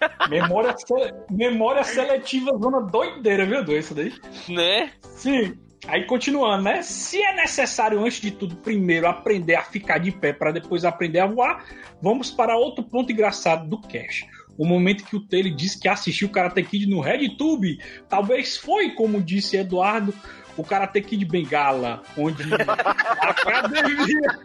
memória, 0.28 0.74
sele... 0.76 1.12
memória 1.30 1.84
seletiva, 1.84 2.56
zona 2.58 2.80
doideira, 2.80 3.46
viu, 3.46 3.64
doido, 3.64 3.80
isso 3.80 3.94
daí? 3.94 4.12
Né? 4.48 4.92
Sim. 5.02 5.58
Aí 5.86 6.04
continuando, 6.06 6.64
né? 6.64 6.82
Se 6.82 7.22
é 7.22 7.34
necessário, 7.34 8.00
antes 8.00 8.20
de 8.20 8.30
tudo, 8.30 8.56
primeiro 8.56 9.06
aprender 9.06 9.54
a 9.54 9.62
ficar 9.62 9.98
de 9.98 10.10
pé 10.10 10.32
para 10.32 10.52
depois 10.52 10.84
aprender 10.84 11.20
a 11.20 11.26
voar, 11.26 11.64
vamos 12.02 12.30
para 12.30 12.56
outro 12.56 12.84
ponto 12.84 13.12
engraçado 13.12 13.68
do 13.68 13.80
Cash. 13.80 14.26
O 14.58 14.66
momento 14.66 15.04
que 15.04 15.16
o 15.16 15.20
Taylor 15.20 15.54
disse 15.54 15.80
que 15.80 15.88
assistiu 15.88 16.26
o 16.26 16.32
Karate 16.32 16.64
Kid 16.64 16.86
no 16.86 17.00
RedTube, 17.00 17.78
talvez 18.08 18.56
foi, 18.56 18.90
como 18.90 19.22
disse 19.22 19.56
Eduardo, 19.56 20.12
o 20.56 20.64
Karate 20.64 21.00
Kid 21.00 21.24
Bengala, 21.24 22.02
onde 22.16 22.42
a 22.52 23.30
academia 23.30 24.40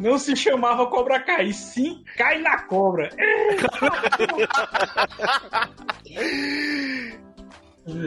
não 0.00 0.18
se 0.18 0.34
chamava 0.34 0.88
Cobra 0.88 1.20
Kai, 1.20 1.52
sim 1.52 2.02
Cai 2.16 2.40
na 2.40 2.62
Cobra. 2.62 3.08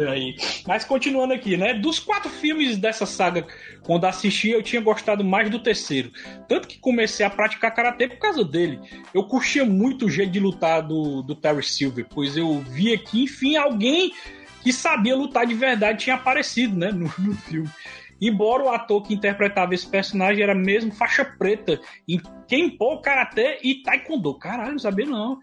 Aí. 0.09 0.35
Mas 0.67 0.83
continuando 0.83 1.33
aqui, 1.33 1.55
né? 1.55 1.73
Dos 1.73 1.99
quatro 1.99 2.29
filmes 2.29 2.77
dessa 2.77 3.05
saga, 3.05 3.47
quando 3.83 4.05
assisti, 4.05 4.49
eu 4.49 4.61
tinha 4.61 4.81
gostado 4.81 5.23
mais 5.23 5.49
do 5.49 5.59
terceiro. 5.59 6.11
Tanto 6.47 6.67
que 6.67 6.79
comecei 6.79 7.25
a 7.25 7.29
praticar 7.29 7.73
karatê 7.73 8.07
por 8.07 8.19
causa 8.19 8.43
dele. 8.43 8.79
Eu 9.13 9.23
curtia 9.23 9.63
muito 9.63 10.07
o 10.07 10.09
jeito 10.09 10.31
de 10.31 10.39
lutar 10.39 10.81
do, 10.81 11.21
do 11.21 11.33
Terry 11.33 11.63
Silver, 11.63 12.05
pois 12.09 12.35
eu 12.35 12.59
vi 12.59 12.93
aqui, 12.93 13.23
enfim, 13.23 13.55
alguém 13.55 14.11
que 14.61 14.73
sabia 14.73 15.15
lutar 15.15 15.45
de 15.45 15.53
verdade 15.53 16.03
tinha 16.03 16.15
aparecido, 16.15 16.75
né? 16.75 16.91
No, 16.91 17.11
no 17.17 17.33
filme. 17.35 17.69
Embora 18.21 18.63
o 18.63 18.69
ator 18.69 19.01
que 19.01 19.13
interpretava 19.13 19.73
esse 19.73 19.87
personagem 19.87 20.43
era 20.43 20.53
mesmo 20.53 20.91
faixa 20.91 21.23
preta 21.23 21.79
em 22.07 22.19
Kenpo, 22.47 23.01
Karatê 23.01 23.59
e 23.63 23.81
Taekwondo. 23.81 24.37
Caralho, 24.37 24.73
não 24.73 24.79
sabia 24.79 25.05
não. 25.05 25.39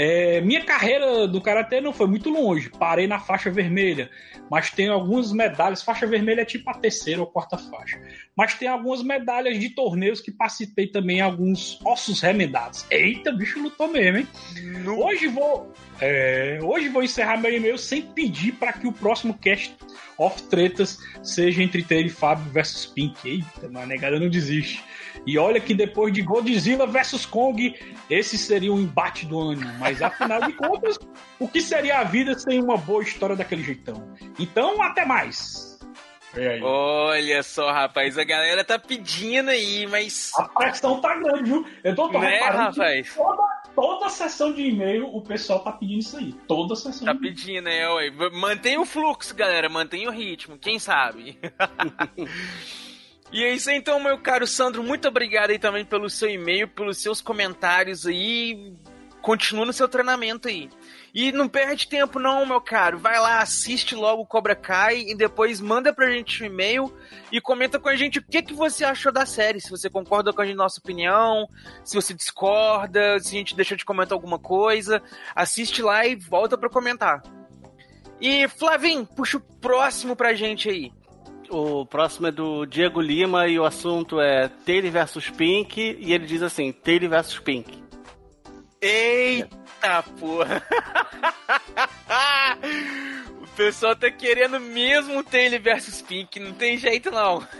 É, 0.00 0.40
minha 0.42 0.64
carreira 0.64 1.26
do 1.26 1.40
Karatê 1.40 1.80
não 1.80 1.92
foi 1.92 2.06
muito 2.06 2.30
longe. 2.30 2.70
Parei 2.70 3.08
na 3.08 3.18
faixa 3.18 3.50
vermelha. 3.50 4.08
Mas 4.48 4.70
tem 4.70 4.88
algumas 4.88 5.32
medalhas. 5.32 5.82
Faixa 5.82 6.06
vermelha 6.06 6.42
é 6.42 6.44
tipo 6.44 6.70
a 6.70 6.74
terceira 6.74 7.20
ou 7.20 7.26
quarta 7.26 7.58
faixa. 7.58 8.00
Mas 8.36 8.54
tem 8.54 8.68
algumas 8.68 9.02
medalhas 9.02 9.58
de 9.58 9.70
torneios 9.70 10.20
que 10.20 10.30
participei 10.30 10.86
também 10.86 11.18
em 11.18 11.22
alguns 11.22 11.80
ossos 11.84 12.20
remendados. 12.20 12.86
Eita, 12.88 13.32
bicho 13.32 13.60
lutou 13.60 13.88
mesmo, 13.88 14.18
hein? 14.18 14.28
Hoje 14.86 15.26
vou. 15.26 15.72
É, 16.00 16.58
hoje 16.62 16.88
vou 16.88 17.02
encerrar 17.02 17.36
meu 17.38 17.52
e-mail 17.52 17.78
sem 17.78 18.02
pedir 18.02 18.52
para 18.52 18.72
que 18.72 18.86
o 18.86 18.92
próximo 18.92 19.34
cast 19.34 19.76
of 20.16 20.42
tretas 20.44 20.98
seja 21.22 21.62
entre 21.62 21.82
Taylor 21.82 22.06
e 22.06 22.10
Fábio 22.10 22.44
versus 22.52 22.86
Pink. 22.86 23.28
Eita, 23.28 23.68
mas 23.70 23.88
negada 23.88 24.18
não 24.18 24.28
desiste. 24.28 24.82
E 25.26 25.38
olha 25.38 25.60
que 25.60 25.74
depois 25.74 26.12
de 26.12 26.22
Godzilla 26.22 26.86
versus 26.86 27.26
Kong, 27.26 27.74
esse 28.08 28.38
seria 28.38 28.72
um 28.72 28.80
embate 28.80 29.26
do 29.26 29.38
ano. 29.38 29.66
Mas 29.78 30.00
afinal 30.02 30.40
de 30.42 30.52
contas, 30.52 30.98
o 31.38 31.48
que 31.48 31.60
seria 31.60 31.98
a 31.98 32.04
vida 32.04 32.38
sem 32.38 32.62
uma 32.62 32.76
boa 32.76 33.02
história 33.02 33.36
daquele 33.36 33.62
jeitão? 33.62 34.14
Então, 34.38 34.80
até 34.82 35.04
mais. 35.04 35.78
Olha 36.62 37.42
só, 37.42 37.72
rapaz, 37.72 38.18
a 38.18 38.24
galera 38.24 38.62
tá 38.62 38.78
pedindo 38.78 39.50
aí, 39.50 39.86
mas. 39.86 40.30
A 40.36 40.44
pressão 40.44 41.00
tá 41.00 41.16
grande, 41.16 41.50
viu? 41.50 41.66
Eu 41.82 41.94
tô, 41.94 42.08
tô 42.08 42.18
Né, 42.18 42.38
rapaz? 42.38 43.14
toda, 43.14 43.42
toda 43.80 44.08
sessão 44.08 44.52
de 44.52 44.62
e-mail 44.62 45.06
o 45.06 45.22
pessoal 45.22 45.60
tá 45.60 45.70
pedindo 45.70 46.00
isso 46.00 46.16
aí. 46.16 46.32
Toda 46.48 46.74
sessão 46.74 47.06
Tá 47.06 47.14
pedindo, 47.14 47.62
né? 47.62 47.88
Ué. 47.88 48.10
Mantém 48.32 48.76
o 48.76 48.84
fluxo, 48.84 49.32
galera. 49.36 49.68
Mantém 49.68 50.08
o 50.08 50.10
ritmo. 50.10 50.58
Quem 50.58 50.80
sabe? 50.80 51.38
e 53.30 53.44
é 53.44 53.54
isso 53.54 53.70
então, 53.70 54.00
meu 54.00 54.18
caro 54.18 54.48
Sandro. 54.48 54.82
Muito 54.82 55.06
obrigado 55.06 55.50
aí 55.50 55.60
também 55.60 55.84
pelo 55.84 56.10
seu 56.10 56.28
e-mail, 56.28 56.66
pelos 56.66 56.98
seus 56.98 57.20
comentários 57.20 58.04
aí. 58.04 58.72
Continua 59.22 59.66
no 59.66 59.72
seu 59.72 59.88
treinamento 59.88 60.48
aí. 60.48 60.68
E 61.14 61.32
não 61.32 61.48
perde 61.48 61.88
tempo 61.88 62.18
não, 62.18 62.44
meu 62.44 62.60
caro. 62.60 62.98
Vai 62.98 63.18
lá, 63.18 63.40
assiste 63.40 63.94
logo 63.94 64.22
o 64.22 64.26
Cobra 64.26 64.54
Kai 64.54 65.00
e 65.00 65.14
depois 65.14 65.60
manda 65.60 65.92
pra 65.92 66.10
gente 66.10 66.42
um 66.42 66.46
e-mail 66.46 66.92
e 67.32 67.40
comenta 67.40 67.78
com 67.78 67.88
a 67.88 67.96
gente 67.96 68.18
o 68.18 68.22
que, 68.22 68.42
que 68.42 68.54
você 68.54 68.84
achou 68.84 69.10
da 69.10 69.24
série. 69.24 69.60
Se 69.60 69.70
você 69.70 69.88
concorda 69.88 70.32
com 70.32 70.42
a 70.42 70.46
gente, 70.46 70.56
nossa 70.56 70.80
opinião, 70.80 71.48
se 71.84 71.94
você 71.94 72.12
discorda, 72.12 73.18
se 73.20 73.34
a 73.34 73.38
gente 73.38 73.56
deixou 73.56 73.76
de 73.76 73.84
comentar 73.84 74.14
alguma 74.14 74.38
coisa. 74.38 75.02
Assiste 75.34 75.82
lá 75.82 76.06
e 76.06 76.14
volta 76.14 76.58
pra 76.58 76.68
comentar. 76.68 77.22
E 78.20 78.46
Flavim, 78.48 79.04
puxa 79.04 79.38
o 79.38 79.40
próximo 79.40 80.14
pra 80.14 80.34
gente 80.34 80.68
aí. 80.68 80.92
O 81.50 81.86
próximo 81.86 82.26
é 82.26 82.30
do 82.30 82.66
Diego 82.66 83.00
Lima 83.00 83.48
e 83.48 83.58
o 83.58 83.64
assunto 83.64 84.20
é 84.20 84.48
Taylor 84.66 84.90
versus 84.90 85.30
Pink. 85.30 85.96
E 85.98 86.12
ele 86.12 86.26
diz 86.26 86.42
assim: 86.42 86.72
Taylor 86.72 87.08
versus 87.08 87.38
Pink. 87.38 87.82
Eita 88.80 89.57
porra! 90.18 90.62
o 93.42 93.46
pessoal 93.56 93.96
tá 93.96 94.10
querendo 94.10 94.60
mesmo 94.60 95.22
Taylor 95.22 95.60
versus 95.60 96.02
Pink, 96.02 96.40
não 96.40 96.52
tem 96.52 96.76
jeito 96.76 97.10
não. 97.10 97.46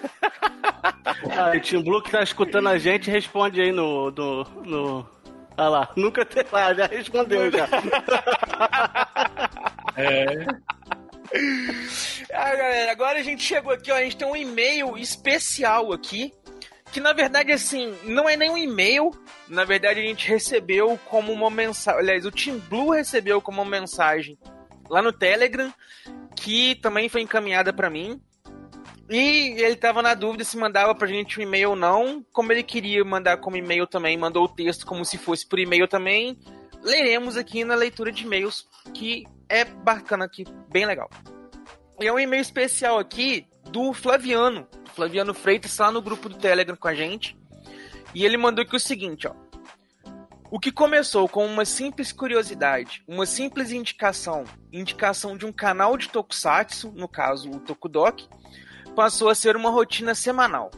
Ah, 1.31 1.53
o 1.57 1.61
Tim 1.61 1.83
Blue 1.83 2.03
que 2.03 2.11
tá 2.11 2.23
escutando 2.23 2.69
a 2.69 2.79
gente 2.79 3.11
responde 3.11 3.61
aí 3.61 3.73
no. 3.73 4.11
no, 4.11 4.45
no... 4.65 5.09
Ah 5.57 5.69
lá, 5.69 5.89
nunca 5.97 6.25
tem 6.25 6.45
lá, 6.53 6.73
já 6.73 6.87
respondeu 6.87 7.51
já. 7.51 7.69
É. 9.97 10.47
Ah, 12.33 12.55
galera, 12.55 12.93
agora 12.93 13.19
a 13.19 13.23
gente 13.23 13.43
chegou 13.43 13.73
aqui, 13.73 13.91
ó, 13.91 13.97
a 13.97 14.03
gente 14.03 14.17
tem 14.17 14.29
um 14.29 14.37
e-mail 14.37 14.97
especial 14.97 15.93
aqui, 15.93 16.33
que 16.93 17.01
na 17.01 17.13
verdade, 17.13 17.53
assim, 17.53 17.95
não 18.05 18.29
é 18.29 18.37
nem 18.37 18.51
um 18.51 18.59
e-mail, 18.59 19.11
na 19.49 19.65
verdade 19.65 20.01
a 20.01 20.03
gente 20.03 20.29
recebeu 20.29 20.99
como 21.07 21.33
uma 21.33 21.51
mensagem, 21.51 22.01
aliás, 22.01 22.27
o 22.27 22.31
Team 22.31 22.59
Blue 22.59 22.91
recebeu 22.91 23.41
como 23.41 23.63
uma 23.63 23.71
mensagem 23.71 24.39
lá 24.89 25.03
no 25.03 25.13
Telegram, 25.13 25.73
que 26.35 26.77
também 26.77 27.09
foi 27.09 27.23
encaminhada 27.23 27.73
para 27.73 27.91
mim, 27.91 28.21
e 29.11 29.55
ele 29.63 29.77
tava 29.77 30.03
na 30.03 30.15
dúvida 30.15 30.45
se 30.45 30.57
mandava 30.57 30.95
pra 30.95 31.07
gente 31.07 31.39
um 31.39 31.43
e-mail 31.43 31.71
ou 31.71 31.77
não, 31.77 32.25
como 32.33 32.53
ele 32.53 32.63
queria 32.63 33.05
mandar 33.05 33.39
como 33.39 33.57
e-mail 33.57 33.87
também, 33.87 34.17
mandou 34.17 34.45
o 34.45 34.49
texto 34.49 34.87
como 34.87 35.05
se 35.05 35.17
fosse 35.17 35.47
por 35.47 35.59
e-mail 35.59 35.89
também, 35.89 36.39
leremos 36.83 37.37
aqui 37.37 37.65
na 37.65 37.75
leitura 37.75 38.13
de 38.13 38.25
e-mails, 38.25 38.67
que 38.95 39.27
é 39.49 39.65
bacana 39.65 40.25
aqui, 40.25 40.45
bem 40.71 40.87
legal. 40.87 41.09
E 42.01 42.07
é 42.07 42.13
um 42.13 42.19
e-mail 42.19 42.41
especial 42.41 42.99
aqui 42.99 43.47
do 43.71 43.93
Flaviano. 43.93 44.67
Flaviano 44.95 45.35
Freitas 45.35 45.71
está 45.71 45.87
lá 45.87 45.93
no 45.93 46.03
grupo 46.03 46.29
do 46.29 46.37
Telegram 46.37 46.77
com 46.77 46.89
a 46.89 46.95
gente. 46.95 47.37
E 48.15 48.25
ele 48.25 48.37
mandou 48.37 48.65
aqui 48.65 48.75
o 48.75 48.81
seguinte, 48.81 49.29
ó. 49.29 49.35
O 50.51 50.59
que 50.59 50.73
começou 50.73 51.29
com 51.29 51.45
uma 51.45 51.67
simples 51.67 52.11
curiosidade, 52.11 53.05
uma 53.07 53.27
simples 53.27 53.71
indicação, 53.71 54.45
indicação 54.73 55.37
de 55.37 55.45
um 55.45 55.53
canal 55.53 55.97
de 55.99 56.09
tokusatsu, 56.09 56.91
no 56.93 57.07
caso 57.07 57.51
o 57.51 57.61
Tokudok, 57.61 58.27
passou 58.97 59.29
a 59.29 59.35
ser 59.35 59.57
uma 59.57 59.69
rotina 59.69 60.15
semanal. 60.15 60.71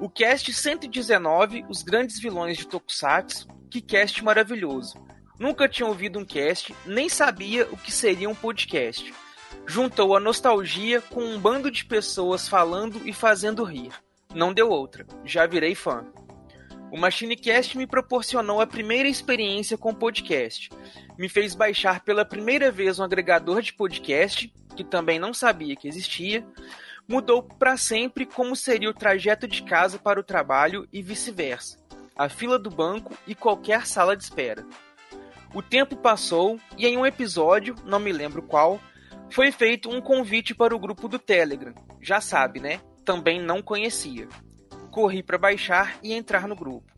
O 0.00 0.08
cast 0.08 0.50
119, 0.50 1.66
Os 1.68 1.82
Grandes 1.82 2.18
Vilões 2.18 2.56
de 2.56 2.66
Tokusatsu, 2.66 3.46
que 3.70 3.82
cast 3.82 4.24
maravilhoso. 4.24 4.94
Nunca 5.38 5.68
tinha 5.68 5.86
ouvido 5.86 6.18
um 6.18 6.24
cast, 6.24 6.74
nem 6.86 7.10
sabia 7.10 7.68
o 7.70 7.76
que 7.76 7.92
seria 7.92 8.30
um 8.30 8.34
podcast. 8.34 9.12
Juntou 9.66 10.16
a 10.16 10.20
nostalgia 10.20 11.00
com 11.00 11.22
um 11.22 11.38
bando 11.38 11.70
de 11.70 11.84
pessoas 11.84 12.48
falando 12.48 13.00
e 13.06 13.12
fazendo 13.12 13.64
rir. 13.64 13.92
Não 14.34 14.52
deu 14.52 14.70
outra, 14.70 15.06
já 15.24 15.46
virei 15.46 15.74
fã. 15.74 16.06
O 16.90 16.98
MachineCast 16.98 17.78
me 17.78 17.86
proporcionou 17.86 18.60
a 18.60 18.66
primeira 18.66 19.08
experiência 19.08 19.78
com 19.78 19.94
podcast. 19.94 20.68
Me 21.16 21.28
fez 21.28 21.54
baixar 21.54 22.04
pela 22.04 22.24
primeira 22.24 22.70
vez 22.70 22.98
um 22.98 23.02
agregador 23.02 23.62
de 23.62 23.72
podcast, 23.72 24.52
que 24.76 24.84
também 24.84 25.18
não 25.18 25.32
sabia 25.32 25.74
que 25.74 25.88
existia. 25.88 26.46
Mudou 27.08 27.42
para 27.42 27.78
sempre 27.78 28.26
como 28.26 28.54
seria 28.54 28.90
o 28.90 28.94
trajeto 28.94 29.48
de 29.48 29.62
casa 29.62 29.98
para 29.98 30.20
o 30.20 30.24
trabalho 30.24 30.86
e 30.92 31.02
vice-versa, 31.02 31.78
a 32.14 32.28
fila 32.28 32.58
do 32.58 32.70
banco 32.70 33.16
e 33.26 33.34
qualquer 33.34 33.86
sala 33.86 34.14
de 34.16 34.24
espera. 34.24 34.64
O 35.54 35.62
tempo 35.62 35.96
passou 35.96 36.60
e 36.76 36.86
em 36.86 36.96
um 36.96 37.06
episódio, 37.06 37.74
não 37.84 37.98
me 37.98 38.12
lembro 38.12 38.42
qual, 38.42 38.80
foi 39.32 39.50
feito 39.50 39.90
um 39.90 40.00
convite 40.00 40.54
para 40.54 40.76
o 40.76 40.78
grupo 40.78 41.08
do 41.08 41.18
Telegram. 41.18 41.74
Já 42.00 42.20
sabe, 42.20 42.60
né? 42.60 42.80
Também 43.04 43.40
não 43.40 43.62
conhecia. 43.62 44.28
Corri 44.90 45.22
para 45.22 45.38
baixar 45.38 45.98
e 46.02 46.12
entrar 46.12 46.46
no 46.46 46.54
grupo. 46.54 46.92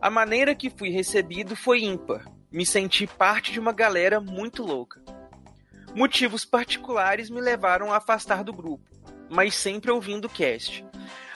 A 0.00 0.08
maneira 0.08 0.54
que 0.54 0.70
fui 0.70 0.88
recebido 0.88 1.54
foi 1.54 1.82
ímpar. 1.82 2.24
Me 2.50 2.64
senti 2.64 3.06
parte 3.06 3.52
de 3.52 3.60
uma 3.60 3.72
galera 3.72 4.18
muito 4.18 4.62
louca. 4.62 5.02
Motivos 5.94 6.44
particulares 6.44 7.28
me 7.28 7.40
levaram 7.40 7.92
a 7.92 7.98
afastar 7.98 8.42
do 8.42 8.52
grupo, 8.52 8.84
mas 9.28 9.54
sempre 9.54 9.90
ouvindo 9.90 10.24
o 10.26 10.30
cast. 10.30 10.84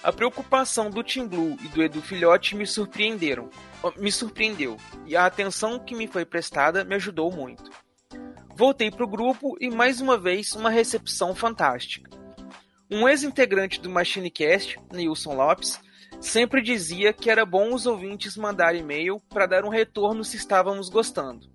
A 0.03 0.13
preocupação 0.13 0.91
do 0.91 1.03
Tim 1.03 1.27
Blue 1.27 1.57
e 1.63 1.69
do 1.69 1.83
Edu 1.83 2.01
Filhote 2.01 2.57
me 2.57 2.67
surpreenderam. 2.67 3.51
Me 3.97 4.11
surpreendeu, 4.11 4.77
e 5.07 5.17
a 5.17 5.27
atenção 5.27 5.79
que 5.79 5.95
me 5.95 6.07
foi 6.07 6.25
prestada 6.25 6.85
me 6.85 6.95
ajudou 6.95 7.31
muito. 7.31 7.71
Voltei 8.55 8.91
pro 8.91 9.09
grupo 9.09 9.57
e 9.61 9.71
mais 9.71 10.01
uma 10.01 10.19
vez 10.19 10.53
uma 10.53 10.71
recepção 10.71 11.35
fantástica. 11.35 12.11
Um 12.91 13.09
ex-integrante 13.09 13.81
do 13.81 13.89
MachineCast, 13.89 14.79
Nilson 14.93 15.35
Lopes, 15.35 15.81
sempre 16.21 16.61
dizia 16.61 17.13
que 17.13 17.31
era 17.31 17.47
bom 17.47 17.75
os 17.75 17.87
ouvintes 17.87 18.37
mandar 18.37 18.75
e-mail 18.75 19.21
para 19.31 19.47
dar 19.47 19.65
um 19.65 19.71
retorno 19.71 20.25
se 20.25 20.37
estávamos 20.37 20.89
gostando. 20.89 21.51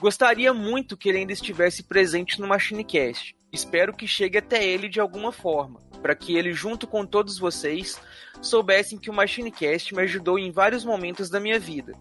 Gostaria 0.00 0.52
muito 0.52 0.96
que 0.96 1.08
ele 1.08 1.18
ainda 1.18 1.32
estivesse 1.32 1.84
presente 1.84 2.40
no 2.40 2.48
MachineCast. 2.48 3.36
Espero 3.52 3.94
que 3.94 4.08
chegue 4.08 4.38
até 4.38 4.66
ele 4.66 4.88
de 4.88 4.98
alguma 4.98 5.30
forma, 5.30 5.80
para 6.02 6.16
que 6.16 6.36
ele, 6.36 6.52
junto 6.52 6.86
com 6.88 7.06
todos 7.06 7.38
vocês, 7.38 8.00
soubessem 8.42 8.98
que 8.98 9.08
o 9.08 9.14
MachineCast 9.14 9.94
me 9.94 10.02
ajudou 10.02 10.38
em 10.38 10.50
vários 10.50 10.84
momentos 10.84 11.30
da 11.30 11.38
minha 11.38 11.58
vida. 11.58 11.92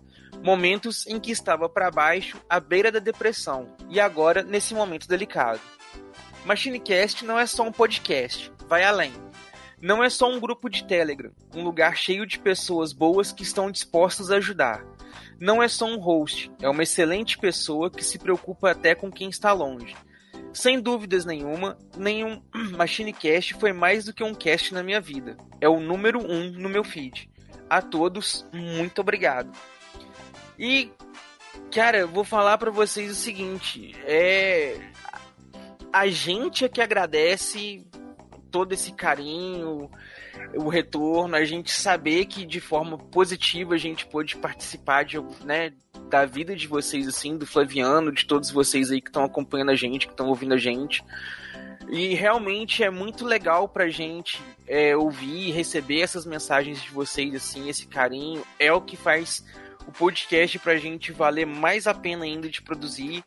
Momentos 0.43 1.07
em 1.07 1.21
que 1.21 1.31
estava 1.31 1.69
para 1.69 1.89
baixo, 1.89 2.37
à 2.49 2.59
beira 2.59 2.91
da 2.91 2.99
depressão, 2.99 3.73
e 3.89 3.97
agora 3.97 4.43
nesse 4.43 4.73
momento 4.73 5.07
delicado. 5.07 5.61
MachineCast 6.43 7.23
não 7.23 7.39
é 7.39 7.45
só 7.45 7.63
um 7.63 7.71
podcast, 7.71 8.51
vai 8.67 8.83
além. 8.83 9.13
Não 9.81 10.03
é 10.03 10.09
só 10.09 10.29
um 10.29 10.41
grupo 10.41 10.69
de 10.69 10.83
Telegram, 10.83 11.31
um 11.55 11.63
lugar 11.63 11.95
cheio 11.95 12.27
de 12.27 12.37
pessoas 12.37 12.91
boas 12.91 13.31
que 13.31 13.41
estão 13.41 13.71
dispostas 13.71 14.29
a 14.29 14.35
ajudar. 14.35 14.85
Não 15.39 15.63
é 15.63 15.69
só 15.69 15.85
um 15.85 15.97
host, 15.97 16.51
é 16.61 16.67
uma 16.67 16.83
excelente 16.83 17.37
pessoa 17.37 17.89
que 17.89 18.03
se 18.03 18.19
preocupa 18.19 18.69
até 18.69 18.93
com 18.93 19.09
quem 19.09 19.29
está 19.29 19.53
longe. 19.53 19.95
Sem 20.53 20.77
dúvidas 20.77 21.23
nenhuma, 21.23 21.77
nenhum 21.97 22.41
MachineCast 22.77 23.53
foi 23.53 23.71
mais 23.71 24.03
do 24.03 24.13
que 24.13 24.25
um 24.25 24.35
cast 24.35 24.73
na 24.73 24.83
minha 24.83 24.99
vida. 24.99 25.37
É 25.61 25.69
o 25.69 25.79
número 25.79 26.19
um 26.19 26.51
no 26.51 26.67
meu 26.67 26.83
feed. 26.83 27.29
A 27.69 27.81
todos, 27.81 28.45
muito 28.51 28.99
obrigado. 28.99 29.49
E, 30.57 30.91
cara, 31.71 31.99
eu 31.99 32.07
vou 32.07 32.23
falar 32.23 32.57
para 32.57 32.71
vocês 32.71 33.11
o 33.11 33.15
seguinte: 33.15 33.95
é. 34.05 34.79
A 35.91 36.07
gente 36.07 36.65
é 36.65 36.69
que 36.69 36.81
agradece 36.81 37.85
todo 38.49 38.73
esse 38.73 38.91
carinho, 38.91 39.89
o 40.55 40.69
retorno, 40.69 41.35
a 41.35 41.43
gente 41.43 41.71
saber 41.71 42.25
que 42.25 42.45
de 42.45 42.59
forma 42.59 42.97
positiva 42.97 43.75
a 43.75 43.77
gente 43.77 44.05
pôde 44.05 44.35
participar 44.37 45.03
de, 45.03 45.19
né, 45.43 45.71
da 46.09 46.25
vida 46.25 46.55
de 46.55 46.67
vocês, 46.67 47.07
assim, 47.07 47.37
do 47.37 47.45
Flaviano, 47.45 48.11
de 48.11 48.25
todos 48.25 48.51
vocês 48.51 48.91
aí 48.91 49.01
que 49.01 49.09
estão 49.09 49.23
acompanhando 49.23 49.71
a 49.71 49.75
gente, 49.75 50.05
que 50.05 50.13
estão 50.13 50.29
ouvindo 50.29 50.53
a 50.53 50.57
gente. 50.57 51.03
E 51.89 52.13
realmente 52.13 52.83
é 52.83 52.89
muito 52.89 53.25
legal 53.25 53.67
pra 53.67 53.89
gente 53.89 54.41
é, 54.67 54.95
ouvir 54.95 55.49
e 55.49 55.51
receber 55.51 56.01
essas 56.01 56.25
mensagens 56.25 56.81
de 56.81 56.89
vocês, 56.91 57.33
assim, 57.35 57.69
esse 57.69 57.87
carinho. 57.87 58.43
É 58.59 58.71
o 58.71 58.81
que 58.81 58.95
faz 58.95 59.43
o 59.87 59.91
podcast 59.91 60.57
pra 60.59 60.75
gente 60.77 61.11
valer 61.11 61.45
mais 61.45 61.87
a 61.87 61.93
pena 61.93 62.25
ainda 62.25 62.49
de 62.49 62.61
produzir. 62.61 63.23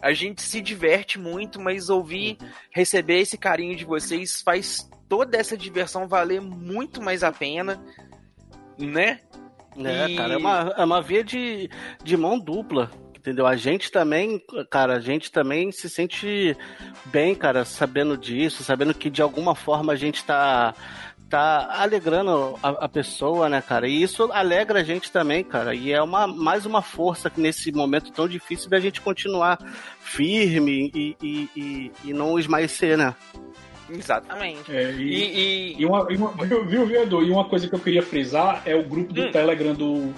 A 0.00 0.12
gente 0.12 0.42
se 0.42 0.60
diverte 0.60 1.18
muito, 1.18 1.60
mas 1.60 1.88
ouvir, 1.88 2.36
receber 2.72 3.20
esse 3.20 3.38
carinho 3.38 3.76
de 3.76 3.84
vocês 3.84 4.42
faz 4.42 4.88
toda 5.08 5.36
essa 5.36 5.56
diversão 5.56 6.08
valer 6.08 6.40
muito 6.40 7.00
mais 7.00 7.22
a 7.22 7.30
pena, 7.30 7.80
né? 8.78 9.20
É, 9.76 10.08
E- 10.10 10.16
cara, 10.16 10.34
é 10.34 10.36
uma, 10.36 10.74
é 10.76 10.84
uma 10.84 11.00
via 11.02 11.22
de, 11.22 11.70
de 12.02 12.16
mão 12.16 12.38
dupla. 12.38 12.90
Entendeu? 13.16 13.46
A 13.46 13.54
gente 13.54 13.92
também, 13.92 14.42
cara, 14.68 14.94
a 14.96 15.00
gente 15.00 15.30
também 15.30 15.70
se 15.70 15.88
sente 15.88 16.56
bem, 17.04 17.36
cara, 17.36 17.64
sabendo 17.64 18.18
disso, 18.18 18.64
sabendo 18.64 18.92
que 18.92 19.08
de 19.08 19.22
alguma 19.22 19.54
forma 19.54 19.92
a 19.92 19.96
gente 19.96 20.24
tá, 20.24 20.74
tá 21.32 21.68
alegrando 21.82 22.58
a, 22.62 22.68
a 22.84 22.88
pessoa, 22.88 23.48
né, 23.48 23.60
cara? 23.62 23.88
E 23.88 24.02
isso 24.02 24.30
alegra 24.32 24.80
a 24.80 24.84
gente 24.84 25.10
também, 25.10 25.42
cara. 25.42 25.74
E 25.74 25.90
é 25.92 26.00
uma, 26.02 26.26
mais 26.26 26.66
uma 26.66 26.82
força 26.82 27.28
que 27.30 27.40
nesse 27.40 27.72
momento 27.72 28.12
tão 28.12 28.28
difícil 28.28 28.68
da 28.70 28.78
gente 28.78 29.00
continuar 29.00 29.58
firme 30.00 30.90
e, 30.94 31.16
e, 31.22 31.48
e, 31.56 31.92
e 32.04 32.12
não 32.12 32.38
esmaecer, 32.38 32.96
né? 32.98 33.14
Exatamente. 33.90 34.70
É, 34.70 34.92
e, 34.92 35.02
E, 35.02 35.22
e- 35.24 35.76
e 35.80 35.86
uma, 35.86 36.06
e 36.10 36.16
uma- 36.16 36.32
viu, 36.44 36.64
viu, 36.68 36.86
viu, 36.86 37.02
Edu? 37.02 37.22
E 37.22 37.30
uma 37.30 37.44
coisa 37.48 37.68
que 37.68 37.74
eu 37.74 37.80
queria 37.80 38.02
frisar 38.02 38.62
é 38.64 38.74
o 38.74 38.82
grupo 38.84 39.12
do 39.12 39.22
Hum. 39.22 39.30
Telegram 39.32 39.74
do. 39.74 40.12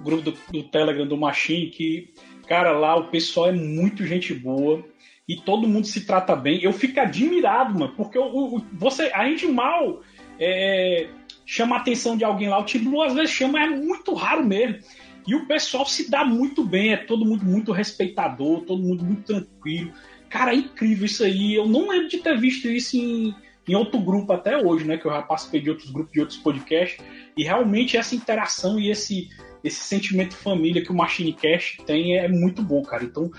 Grupo 0.00 0.22
do, 0.22 0.34
do 0.52 0.62
Telegram 0.64 1.06
do 1.06 1.16
Machine, 1.16 1.68
que, 1.70 2.12
cara, 2.48 2.70
lá 2.72 2.94
o 2.96 3.04
pessoal 3.08 3.48
é 3.48 3.52
muito 3.52 4.06
gente 4.06 4.32
boa 4.34 4.84
e 5.28 5.34
todo 5.36 5.66
mundo 5.66 5.86
se 5.86 6.06
trata 6.06 6.36
bem. 6.36 6.62
Eu 6.62 6.72
fico 6.72 7.00
admirado, 7.00 7.76
mano, 7.76 7.92
porque 7.96 8.16
o, 8.18 8.56
o- 8.56 8.64
você, 8.72 9.10
a 9.14 9.24
gente 9.24 9.46
mal 9.46 10.02
é, 10.38 11.08
chama 11.44 11.76
a 11.76 11.80
atenção 11.80 12.16
de 12.16 12.24
alguém 12.24 12.48
lá. 12.48 12.58
O 12.58 12.64
Tibu 12.64 13.02
às 13.02 13.14
vezes 13.14 13.30
chama, 13.30 13.62
é 13.62 13.68
muito 13.68 14.14
raro 14.14 14.44
mesmo. 14.44 14.78
E 15.26 15.34
o 15.34 15.46
pessoal 15.46 15.84
se 15.84 16.08
dá 16.08 16.24
muito 16.24 16.64
bem, 16.64 16.92
é 16.92 16.96
todo 16.96 17.24
mundo 17.24 17.44
muito 17.44 17.72
respeitador, 17.72 18.60
todo 18.62 18.82
mundo 18.82 19.04
muito 19.04 19.22
tranquilo. 19.22 19.92
Cara, 20.28 20.52
é 20.52 20.56
incrível 20.56 21.06
isso 21.06 21.24
aí. 21.24 21.54
Eu 21.54 21.66
não 21.66 21.88
lembro 21.88 22.08
de 22.08 22.18
ter 22.18 22.38
visto 22.38 22.68
isso 22.68 22.96
em, 22.96 23.34
em 23.68 23.74
outro 23.74 23.98
grupo 23.98 24.32
até 24.32 24.56
hoje, 24.56 24.84
né? 24.84 24.96
Que 24.96 25.06
eu 25.06 25.12
já 25.12 25.22
participei 25.22 25.60
de 25.60 25.70
outros 25.70 25.90
grupos, 25.90 26.12
de 26.12 26.20
outros 26.20 26.38
podcasts. 26.38 27.04
E 27.36 27.42
realmente 27.42 27.96
essa 27.96 28.14
interação 28.14 28.78
e 28.78 28.90
esse, 28.90 29.28
esse 29.64 29.80
sentimento 29.80 30.36
família 30.36 30.82
que 30.82 30.92
o 30.92 30.94
Machine 30.94 31.32
Cast 31.32 31.82
tem 31.84 32.16
é 32.16 32.28
muito 32.28 32.62
bom, 32.62 32.82
cara. 32.82 33.02
Então 33.02 33.30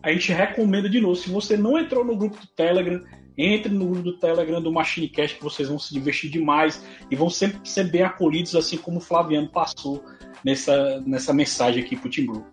a 0.00 0.12
gente 0.12 0.32
recomenda 0.32 0.88
de 0.88 1.00
novo. 1.00 1.16
Se 1.16 1.28
você 1.28 1.56
não 1.56 1.76
entrou 1.76 2.04
no 2.04 2.16
grupo 2.16 2.36
do 2.36 2.46
Telegram, 2.54 3.00
entre 3.36 3.72
no 3.72 3.86
grupo 3.86 4.02
do 4.02 4.18
Telegram 4.18 4.60
do 4.60 4.72
Machine 4.72 5.08
Cast, 5.08 5.36
que 5.36 5.42
vocês 5.42 5.68
vão 5.68 5.78
se 5.78 5.92
divertir 5.92 6.30
demais 6.30 6.84
e 7.10 7.16
vão 7.16 7.30
sempre 7.30 7.68
ser 7.68 7.90
bem 7.90 8.02
acolhidos, 8.02 8.54
assim 8.54 8.76
como 8.76 8.98
o 8.98 9.00
Flaviano 9.00 9.48
passou 9.48 10.04
nessa, 10.44 11.00
nessa 11.00 11.32
mensagem 11.32 11.82
aqui 11.82 11.96
pro 11.96 12.10
Tim 12.10 12.26
Blue. 12.26 12.46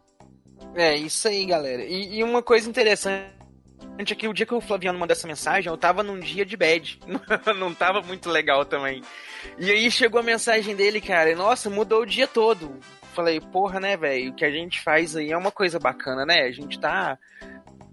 É, 0.75 0.95
isso 0.95 1.27
aí, 1.27 1.45
galera. 1.45 1.83
E, 1.83 2.19
e 2.19 2.23
uma 2.23 2.41
coisa 2.43 2.69
interessante 2.69 3.39
Gente, 3.99 4.13
aqui 4.13 4.27
o 4.29 4.33
dia 4.33 4.45
que 4.45 4.53
o 4.53 4.61
Flaviano 4.61 4.97
mandou 4.97 5.11
essa 5.11 5.27
mensagem, 5.27 5.69
eu 5.69 5.77
tava 5.77 6.01
num 6.03 6.19
dia 6.21 6.45
de 6.45 6.55
bad. 6.55 6.97
não 7.59 7.73
tava 7.73 8.01
muito 8.01 8.29
legal 8.29 8.63
também. 8.63 9.01
E 9.57 9.69
aí 9.69 9.91
chegou 9.91 10.21
a 10.21 10.23
mensagem 10.23 10.73
dele, 10.73 11.01
cara, 11.01 11.31
e, 11.31 11.35
nossa, 11.35 11.69
mudou 11.69 12.03
o 12.03 12.05
dia 12.05 12.25
todo. 12.25 12.79
Falei, 13.13 13.41
porra, 13.41 13.77
né, 13.77 13.97
velho? 13.97 14.31
O 14.31 14.35
que 14.35 14.45
a 14.45 14.51
gente 14.51 14.81
faz 14.81 15.17
aí 15.17 15.31
é 15.31 15.37
uma 15.37 15.51
coisa 15.51 15.79
bacana, 15.79 16.25
né? 16.25 16.43
A 16.43 16.51
gente 16.51 16.79
tá 16.79 17.17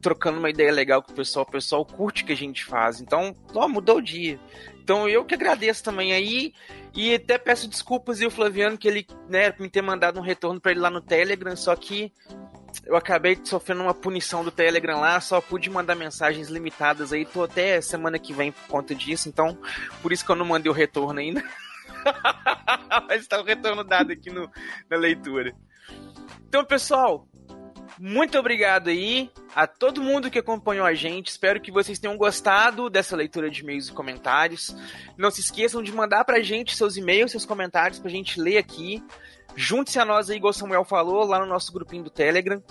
trocando 0.06 0.38
uma 0.38 0.48
ideia 0.48 0.70
legal 0.70 1.02
com 1.02 1.10
o 1.10 1.16
pessoal, 1.16 1.44
o 1.44 1.50
pessoal 1.50 1.84
curte 1.84 2.22
o 2.22 2.26
que 2.26 2.32
a 2.32 2.36
gente 2.36 2.64
faz. 2.64 3.00
Então, 3.00 3.34
ó, 3.52 3.66
mudou 3.66 3.96
o 3.96 4.02
dia. 4.02 4.38
Então 4.80 5.08
eu 5.08 5.24
que 5.24 5.34
agradeço 5.34 5.82
também 5.82 6.12
aí. 6.12 6.54
E 6.94 7.12
até 7.12 7.36
peço 7.36 7.68
desculpas 7.68 8.20
e 8.20 8.26
o 8.26 8.30
Flaviano 8.30 8.78
que 8.78 8.86
ele, 8.86 9.04
né, 9.28 9.52
me 9.58 9.68
ter 9.68 9.82
mandado 9.82 10.20
um 10.20 10.22
retorno 10.22 10.60
para 10.60 10.70
ele 10.70 10.78
lá 10.78 10.90
no 10.90 11.00
Telegram, 11.00 11.56
só 11.56 11.74
que 11.74 12.12
eu 12.84 12.94
acabei 12.94 13.36
sofrendo 13.42 13.82
uma 13.82 13.92
punição 13.92 14.44
do 14.44 14.52
Telegram 14.52 15.00
lá, 15.00 15.20
só 15.20 15.40
pude 15.40 15.68
mandar 15.68 15.96
mensagens 15.96 16.48
limitadas 16.48 17.12
aí, 17.12 17.26
tô 17.26 17.42
até 17.42 17.80
semana 17.80 18.16
que 18.16 18.32
vem 18.32 18.52
por 18.52 18.66
conta 18.68 18.94
disso, 18.94 19.28
então 19.28 19.58
por 20.00 20.12
isso 20.12 20.24
que 20.24 20.30
eu 20.30 20.36
não 20.36 20.46
mandei 20.46 20.70
o 20.70 20.74
retorno 20.74 21.18
ainda. 21.18 21.42
Mas 23.08 23.26
tá 23.26 23.40
o 23.40 23.44
retorno 23.44 23.82
dado 23.82 24.12
aqui 24.12 24.30
no, 24.30 24.48
na 24.88 24.96
leitura. 24.96 25.52
Então, 26.48 26.64
pessoal, 26.64 27.26
muito 27.98 28.38
obrigado 28.38 28.88
aí 28.88 29.30
a 29.54 29.66
todo 29.66 30.02
mundo 30.02 30.30
que 30.30 30.38
acompanhou 30.38 30.84
a 30.84 30.94
gente. 30.94 31.28
Espero 31.28 31.60
que 31.60 31.72
vocês 31.72 31.98
tenham 31.98 32.16
gostado 32.16 32.90
dessa 32.90 33.16
leitura 33.16 33.50
de 33.50 33.62
e-mails 33.62 33.88
e 33.88 33.92
comentários. 33.92 34.76
Não 35.16 35.30
se 35.30 35.40
esqueçam 35.40 35.82
de 35.82 35.92
mandar 35.92 36.24
pra 36.24 36.40
gente 36.40 36.76
seus 36.76 36.96
e-mails, 36.96 37.30
seus 37.30 37.46
comentários 37.46 37.98
pra 37.98 38.10
gente 38.10 38.40
ler 38.40 38.58
aqui. 38.58 39.02
Junte-se 39.54 39.98
a 39.98 40.04
nós 40.04 40.28
aí, 40.28 40.36
igual 40.36 40.52
Samuel 40.52 40.84
falou, 40.84 41.24
lá 41.24 41.40
no 41.40 41.46
nosso 41.46 41.72
grupinho 41.72 42.04
do 42.04 42.10
Telegram. 42.10 42.62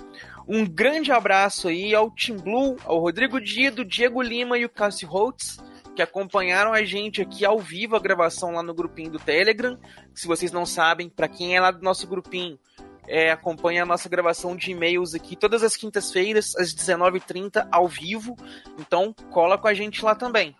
Um 0.47 0.63
grande 0.63 1.11
abraço 1.11 1.67
aí 1.67 1.95
ao 1.95 2.11
Tim 2.11 2.37
Blue, 2.37 2.77
ao 2.85 2.99
Rodrigo 2.99 3.41
Dido, 3.41 3.83
Diego 3.83 4.21
Lima 4.21 4.59
e 4.59 4.65
o 4.65 4.69
Cássio 4.69 5.07
Holtz, 5.07 5.57
que 5.95 6.03
acompanharam 6.03 6.73
a 6.73 6.83
gente 6.83 7.23
aqui 7.23 7.43
ao 7.43 7.57
vivo 7.57 7.95
a 7.95 7.99
gravação 7.99 8.51
lá 8.51 8.61
no 8.61 8.75
grupinho 8.75 9.09
do 9.09 9.17
Telegram. 9.17 9.75
Se 10.13 10.27
vocês 10.27 10.51
não 10.51 10.65
sabem, 10.65 11.09
para 11.09 11.27
quem 11.27 11.55
é 11.55 11.59
lá 11.59 11.71
do 11.71 11.81
nosso 11.81 12.05
grupinho, 12.05 12.59
é, 13.07 13.31
acompanha 13.31 13.83
a 13.83 13.85
nossa 13.85 14.09
gravação 14.09 14.55
de 14.55 14.71
e-mails 14.71 15.13
aqui 15.13 15.35
todas 15.35 15.63
as 15.63 15.75
quintas-feiras, 15.75 16.55
às 16.55 16.73
19h30, 16.73 17.67
ao 17.71 17.87
vivo. 17.87 18.35
Então, 18.79 19.13
cola 19.31 19.57
com 19.57 19.67
a 19.67 19.73
gente 19.73 20.03
lá 20.03 20.15
também. 20.15 20.55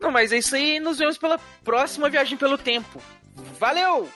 Não, 0.00 0.10
mas 0.10 0.32
é 0.32 0.38
isso 0.38 0.54
aí. 0.54 0.80
Nos 0.80 0.98
vemos 0.98 1.16
pela 1.16 1.38
próxima 1.62 2.10
viagem 2.10 2.36
pelo 2.36 2.58
tempo. 2.58 3.00
Valeu! 3.58 4.08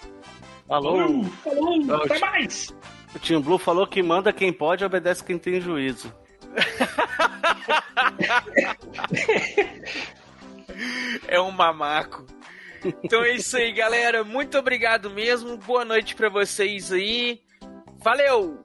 Falou! 0.67 1.25
Falou, 1.43 1.97
até 1.97 2.19
mais! 2.19 2.75
O 3.15 3.19
Tim 3.19 3.41
Blue 3.41 3.59
falou 3.59 3.87
que 3.87 4.03
manda 4.03 4.33
quem 4.33 4.53
pode 4.53 4.85
e 4.85 4.87
obedece 4.87 5.25
quem 5.25 5.39
tem 5.39 5.61
juízo. 5.61 6.13
é 11.27 11.41
um 11.41 11.51
mamaco. 11.51 12.27
Então 13.03 13.23
é 13.23 13.35
isso 13.35 13.57
aí, 13.57 13.73
galera. 13.73 14.25
Muito 14.25 14.59
obrigado 14.59 15.11
mesmo. 15.11 15.57
Boa 15.59 15.85
noite 15.85 16.15
para 16.15 16.29
vocês 16.29 16.93
aí. 16.93 17.41
Valeu! 18.03 18.65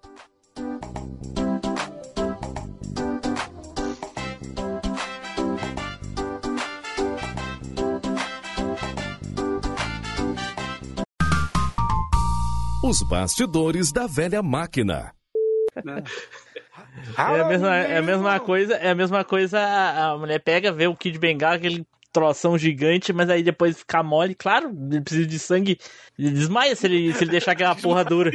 Os 12.83 13.01
bastidores 13.09 13.91
da 13.91 14.05
velha 14.07 14.43
máquina. 14.43 15.13
É 17.17 17.41
a 17.41 17.45
mesma, 17.47 17.75
é 17.75 17.97
a 17.97 18.01
mesma 18.01 18.39
coisa, 18.39 18.75
é 18.75 18.89
a 18.89 18.95
mesma 18.95 19.23
coisa, 19.23 19.59
a 19.59 20.17
mulher 20.17 20.39
pega, 20.39 20.71
vê 20.71 20.87
o 20.87 20.95
Kid 20.95 21.17
Bengala, 21.17 21.55
aquele 21.55 21.85
troção 22.14 22.57
gigante, 22.57 23.11
mas 23.11 23.27
aí 23.30 23.41
depois 23.44 23.80
fica 23.80 24.02
mole, 24.03 24.35
claro, 24.35 24.69
ele 24.91 25.02
precisa 25.02 25.26
de 25.26 25.40
sangue, 25.40 25.80
ele 26.18 26.30
desmaia 26.30 26.76
se 26.76 26.85
ele, 26.85 27.11
se 27.14 27.23
ele 27.23 27.31
deixar 27.31 27.53
aquela 27.53 27.73
porra 27.76 28.06
dura. 28.06 28.31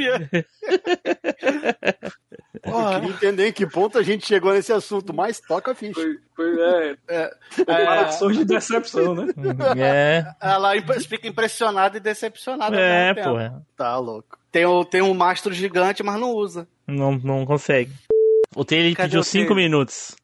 Eu 2.64 2.90
queria 3.00 3.08
entender 3.10 3.48
em 3.48 3.52
que 3.52 3.66
ponto 3.66 3.98
a 3.98 4.02
gente 4.02 4.26
chegou 4.26 4.52
nesse 4.52 4.72
assunto, 4.72 5.14
mas 5.14 5.40
toca 5.40 5.70
a 5.70 5.74
ficha. 5.74 6.00
Foi, 6.34 6.60
é, 6.60 6.96
É, 7.08 7.30
comparações 7.58 8.36
de 8.38 8.44
decepção, 8.44 9.14
né? 9.14 9.32
É, 9.76 10.24
Ela 10.40 10.76
imp- 10.76 11.00
fica 11.08 11.28
impressionada 11.28 11.96
e 11.96 12.00
decepcionada. 12.00 12.76
é, 12.78 13.14
porra. 13.14 13.62
tá 13.76 13.96
louco. 13.98 14.38
Tem, 14.50 14.64
o, 14.66 14.84
tem 14.84 15.02
um 15.02 15.14
mastro 15.14 15.52
gigante, 15.52 16.02
mas 16.02 16.18
não 16.20 16.32
usa. 16.32 16.66
Não, 16.86 17.12
não 17.12 17.44
consegue. 17.46 17.92
O 18.56 18.64
Taylor 18.64 18.94
pediu 18.96 19.20
o 19.20 19.24
5 19.24 19.46
Taylor? 19.48 19.56
minutos. 19.62 20.16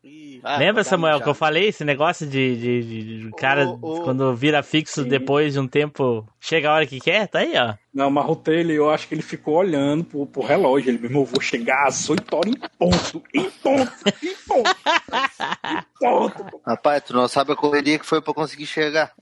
Ah, 0.46 0.58
Lembra, 0.58 0.84
Samuel, 0.84 1.22
que 1.22 1.28
eu 1.28 1.34
falei 1.34 1.68
esse 1.68 1.82
negócio 1.86 2.26
de, 2.26 2.56
de, 2.56 2.82
de- 2.82 3.20
de 3.24 3.30
cara, 3.36 3.66
O- 3.66 4.00
o- 4.00 4.02
quando 4.02 4.34
vira 4.36 4.62
fixo 4.62 5.02
depois 5.02 5.54
de 5.54 5.58
um 5.60 5.66
tempo, 5.66 6.22
chega 6.38 6.68
a 6.68 6.74
hora 6.74 6.86
que 6.86 7.00
quer? 7.00 7.26
Tá 7.28 7.38
aí, 7.38 7.54
ó. 7.56 7.72
Não, 7.94 8.10
mas 8.10 8.28
o 8.28 8.36
Taylor, 8.36 8.72
eu 8.74 8.90
acho 8.90 9.08
que 9.08 9.14
ele 9.14 9.22
ficou 9.22 9.54
olhando 9.54 10.04
pro, 10.04 10.26
pro 10.26 10.42
relógio. 10.42 10.90
Ele 10.90 10.98
mesmo, 10.98 11.20
eu 11.20 11.24
vou 11.24 11.40
chegar 11.40 11.86
às 11.86 12.10
8 12.10 12.36
horas 12.36 12.52
em 12.52 12.58
ponto. 12.78 13.22
Em 13.32 13.50
ponto, 13.50 13.92
em 14.22 14.34
ponto. 14.46 14.76
Em 15.64 15.82
ponto. 15.98 16.60
Rapaz, 16.66 17.02
tu 17.04 17.14
não 17.14 17.26
sabe 17.26 17.52
a 17.52 17.56
correria 17.56 17.98
que 17.98 18.04
foi 18.04 18.20
pra 18.20 18.34
conseguir 18.34 18.66
chegar. 18.66 19.12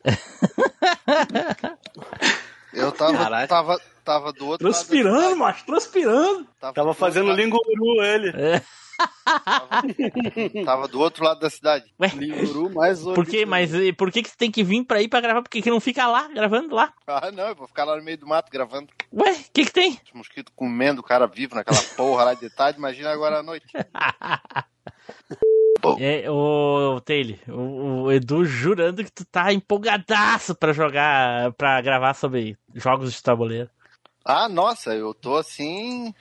Eu 2.72 2.90
tava, 2.90 3.18
Caraca. 3.18 3.46
tava, 3.48 3.80
tava 4.04 4.32
do 4.32 4.46
outro 4.46 4.66
Transpirando, 4.66 5.20
lado. 5.20 5.36
macho, 5.36 5.66
transpirando. 5.66 6.46
Tava, 6.58 6.72
Tava 6.72 6.88
do 6.88 6.94
fazendo 6.94 7.32
linguru 7.32 8.02
ele. 8.02 8.32
lado- 8.32 8.62
Tava 10.64 10.88
do 10.88 11.00
outro 11.00 11.24
lado 11.24 11.40
da 11.40 11.50
cidade. 11.50 11.92
Ué, 12.00 12.10
mais 12.74 13.02
por 13.02 13.26
que? 13.26 13.46
Mas 13.46 13.70
por 13.96 14.10
que, 14.10 14.22
que 14.22 14.30
você 14.30 14.36
tem 14.36 14.50
que 14.50 14.62
vir 14.62 14.84
pra 14.84 15.02
ir 15.02 15.08
pra 15.08 15.20
gravar? 15.20 15.42
Por 15.42 15.50
que, 15.50 15.62
que 15.62 15.70
não 15.70 15.80
fica 15.80 16.06
lá, 16.06 16.28
gravando 16.28 16.74
lá? 16.74 16.92
Ah, 17.06 17.30
não, 17.30 17.48
eu 17.48 17.54
vou 17.54 17.66
ficar 17.66 17.84
lá 17.84 17.96
no 17.96 18.02
meio 18.02 18.18
do 18.18 18.26
mato 18.26 18.50
gravando. 18.50 18.88
Ué, 19.12 19.32
o 19.32 19.52
que 19.52 19.64
que 19.64 19.72
tem? 19.72 19.98
Os 20.06 20.12
mosquitos 20.12 20.52
comendo 20.54 21.00
o 21.00 21.04
cara 21.04 21.26
vivo 21.26 21.54
naquela 21.54 21.82
porra 21.96 22.24
lá 22.24 22.34
de 22.34 22.50
tarde. 22.50 22.78
Imagina 22.78 23.10
agora 23.10 23.38
à 23.38 23.42
noite. 23.42 23.66
É, 25.98 26.30
o 26.30 27.00
Taylor, 27.00 27.38
o, 27.48 28.02
o 28.04 28.12
Edu 28.12 28.44
jurando 28.44 29.02
que 29.02 29.10
tu 29.10 29.24
tá 29.24 29.52
empolgadaço 29.52 30.54
pra 30.54 30.72
jogar, 30.72 31.52
pra 31.54 31.80
gravar 31.80 32.14
sobre 32.14 32.56
jogos 32.74 33.12
de 33.12 33.20
tabuleiro. 33.20 33.68
Ah, 34.24 34.48
nossa, 34.48 34.94
eu 34.94 35.12
tô 35.12 35.36
assim. 35.36 36.14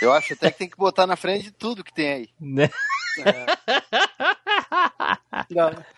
Eu 0.00 0.12
acho 0.12 0.34
até 0.34 0.50
que 0.50 0.58
tem 0.58 0.68
que 0.68 0.76
botar 0.76 1.06
na 1.06 1.16
frente 1.16 1.44
de 1.44 1.52
tudo 1.52 1.84
que 1.84 1.92
tem 1.92 2.12
aí. 2.12 2.28
Né? 2.40 2.68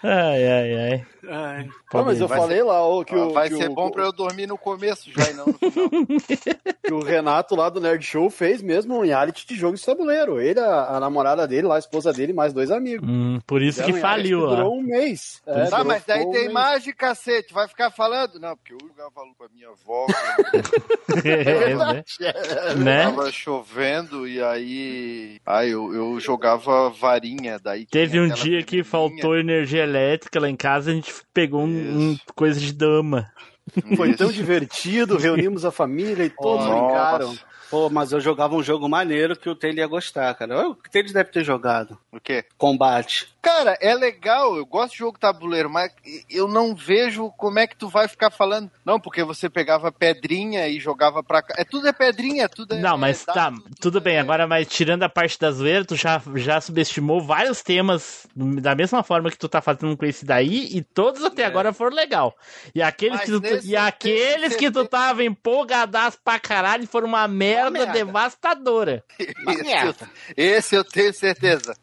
Ai, 0.03 0.49
ai, 0.49 0.75
ai. 0.75 1.07
Ai. 1.29 1.69
Não, 1.93 2.05
mas 2.05 2.21
eu 2.21 2.29
Vai 2.29 2.39
falei 2.39 2.63
lá 2.63 2.81
ó, 2.83 3.05
que, 3.05 3.15
o, 3.15 3.31
Vai 3.31 3.49
que, 3.49 3.57
ser 3.57 3.71
o, 3.71 3.75
bom 3.75 3.91
pra 3.91 4.05
eu 4.05 4.13
dormir 4.13 4.47
no 4.47 4.57
começo 4.57 5.11
já 5.11 5.31
e 5.31 5.35
não 5.35 5.47
no 5.47 5.55
final. 5.55 5.91
que 6.85 6.93
o 6.93 7.03
Renato 7.03 7.57
lá 7.57 7.69
do 7.69 7.81
Nerd 7.81 8.05
Show 8.05 8.31
fez 8.31 8.63
mesmo 8.63 8.97
um 8.97 9.03
reality 9.03 9.47
de 9.47 9.57
jogo 9.57 9.77
de 9.77 9.85
tabuleiro. 9.85 10.41
Ele, 10.41 10.61
a, 10.61 10.97
a 10.97 11.01
namorada 11.01 11.47
dele, 11.47 11.67
lá, 11.67 11.77
a 11.77 11.81
esposa 11.81 12.13
dele, 12.13 12.33
mais 12.33 12.53
dois 12.53 12.71
amigos. 12.71 13.09
Hum, 13.09 13.41
por 13.47 13.61
isso 13.61 13.83
que 13.83 13.93
um 13.93 14.01
faliu, 14.01 14.41
que 14.41 14.47
ó. 14.47 14.57
Durou 14.57 14.79
um 14.79 14.83
mês. 14.83 15.43
É, 15.47 15.67
tá, 15.67 15.85
mas 15.85 16.05
daí 16.05 16.25
um 16.25 16.31
tem 16.31 16.43
mês. 16.43 16.51
imagem, 16.51 16.95
cacete. 16.95 17.53
Vai 17.53 17.69
ficar 17.69 17.91
falando? 17.91 18.39
Não, 18.39 18.57
porque 18.57 18.75
eu 18.75 18.79
jogava 18.89 19.11
com 19.37 19.45
a 19.45 19.49
minha 19.55 19.69
avó. 19.69 20.07
né? 22.77 23.05
Tava 23.05 23.33
chovendo 23.33 24.29
e 24.29 24.43
aí. 24.43 25.41
Aí 25.45 25.71
eu, 25.71 25.93
eu 25.95 26.21
jogava 26.21 26.91
varinha. 26.91 27.59
Daí 27.59 27.87
Teve 27.87 28.13
tinha 28.13 28.23
um 28.23 28.29
dia 28.29 28.63
que 28.63 28.83
pequenininha. 28.83 29.23
Faltou 29.27 29.39
energia 29.39 29.83
elétrica 29.83 30.41
lá 30.41 30.49
em 30.49 30.57
casa, 30.57 30.91
a 30.91 30.95
gente 30.95 31.13
pegou 31.35 31.63
um, 31.63 32.11
um 32.11 32.19
coisa 32.35 32.61
de 32.61 32.73
dama. 32.73 33.31
Foi 33.97 34.15
tão 34.15 34.31
divertido, 34.33 35.17
reunimos 35.17 35.65
a 35.65 35.71
família 35.71 36.25
e 36.25 36.31
todos 36.31 36.67
Nossa. 36.67 36.81
brincaram. 36.81 37.39
Pô, 37.69 37.91
mas 37.91 38.13
eu 38.13 38.21
jogava 38.21 38.55
um 38.55 38.63
jogo 38.63 38.89
maneiro 38.89 39.37
que 39.37 39.49
o 39.49 39.55
Taylor 39.57 39.81
ia 39.81 39.87
gostar, 39.89 40.33
cara. 40.35 40.69
O 40.69 40.77
Taylor 40.77 41.13
deve 41.13 41.31
ter 41.31 41.43
jogado. 41.43 41.99
O 42.13 42.21
quê? 42.21 42.45
Combate. 42.57 43.29
Cara, 43.47 43.79
é 43.81 43.95
legal, 43.95 44.57
eu 44.57 44.67
gosto 44.67 44.95
de 44.95 44.99
jogo 44.99 45.21
tabuleiro, 45.21 45.71
mas 45.71 45.93
eu 46.29 46.49
não 46.49 46.75
vejo 46.75 47.31
como 47.37 47.61
é 47.61 47.67
que 47.69 47.77
tu 47.77 47.89
vai 47.89 48.09
ficar 48.09 48.29
falando. 48.29 48.69
Não, 48.85 48.99
porque 48.99 49.23
você 49.23 49.49
pegava 49.49 49.93
pedrinha 49.93 50.67
e 50.67 50.81
jogava 50.81 51.23
pra 51.23 51.41
cá. 51.41 51.55
É 51.57 51.63
tudo 51.63 51.87
é 51.87 51.93
pedrinha, 51.93 52.49
tudo 52.49 52.75
é. 52.75 52.81
Não, 52.81 52.99
mas 52.99 53.23
é 53.23 53.27
tá, 53.27 53.33
dado, 53.35 53.63
tudo 53.81 54.01
bem. 54.01 54.17
é- 54.17 54.19
Agora, 54.19 54.49
mas 54.49 54.67
tirando 54.67 55.05
a 55.05 55.09
parte 55.09 55.39
da 55.39 55.53
zoeira, 55.53 55.85
tu 55.85 55.95
já, 55.95 56.21
já 56.35 56.61
subestimou 56.61 57.23
vários 57.23 57.63
temas 57.63 58.27
da 58.35 58.75
mesma 58.75 59.05
forma 59.05 59.31
que 59.31 59.39
tu 59.39 59.49
tá 59.49 59.61
fazendo 59.63 59.97
com 59.97 60.05
esse 60.05 60.25
daí, 60.25 60.67
e 60.77 60.83
todos 60.83 61.23
até 61.23 61.45
agora 61.45 61.73
foram 61.73 61.95
legal. 61.95 62.37
E 62.75 62.83
aqueles, 62.83 63.19
Mas 63.21 63.27
que 63.27 63.31
tu, 63.31 63.41
nesse 63.41 63.69
e 63.69 63.77
aqueles 63.77 64.57
que 64.57 64.73
tu 64.73 64.85
tava 64.89 65.23
empolgadaço 65.23 66.19
pra 66.25 66.41
caralho 66.41 66.85
foram 66.89 67.07
uma 67.07 67.29
merda, 67.29 67.71
merda. 67.71 67.93
devastadora. 67.93 69.05
Esse, 69.47 69.87
eu, 69.87 69.95
esse 70.37 70.75
eu 70.75 70.85
tenho 70.85 71.15
certeza. 71.15 71.77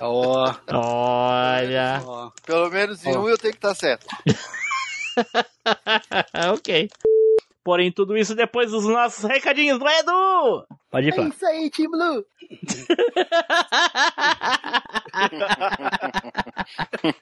Ó, 0.00 0.54
Olha. 0.68 2.04
Pelo 2.46 2.70
menos 2.70 3.04
em 3.04 3.16
um 3.16 3.28
eu 3.28 3.36
tenho 3.36 3.52
que 3.52 3.58
estar 3.58 3.74
certo. 3.74 4.06
ok. 6.54 6.88
Porém, 7.68 7.92
tudo 7.92 8.16
isso 8.16 8.34
depois 8.34 8.70
dos 8.70 8.86
nossos 8.86 9.24
recadinhos 9.24 9.78
do 9.78 9.86
Edu! 9.86 10.64
Pode 10.90 11.08
ir, 11.08 11.12
Flávio. 11.14 11.34
isso 11.34 11.44
aí, 11.44 11.68
Team 11.68 11.90
Blue. 11.90 12.24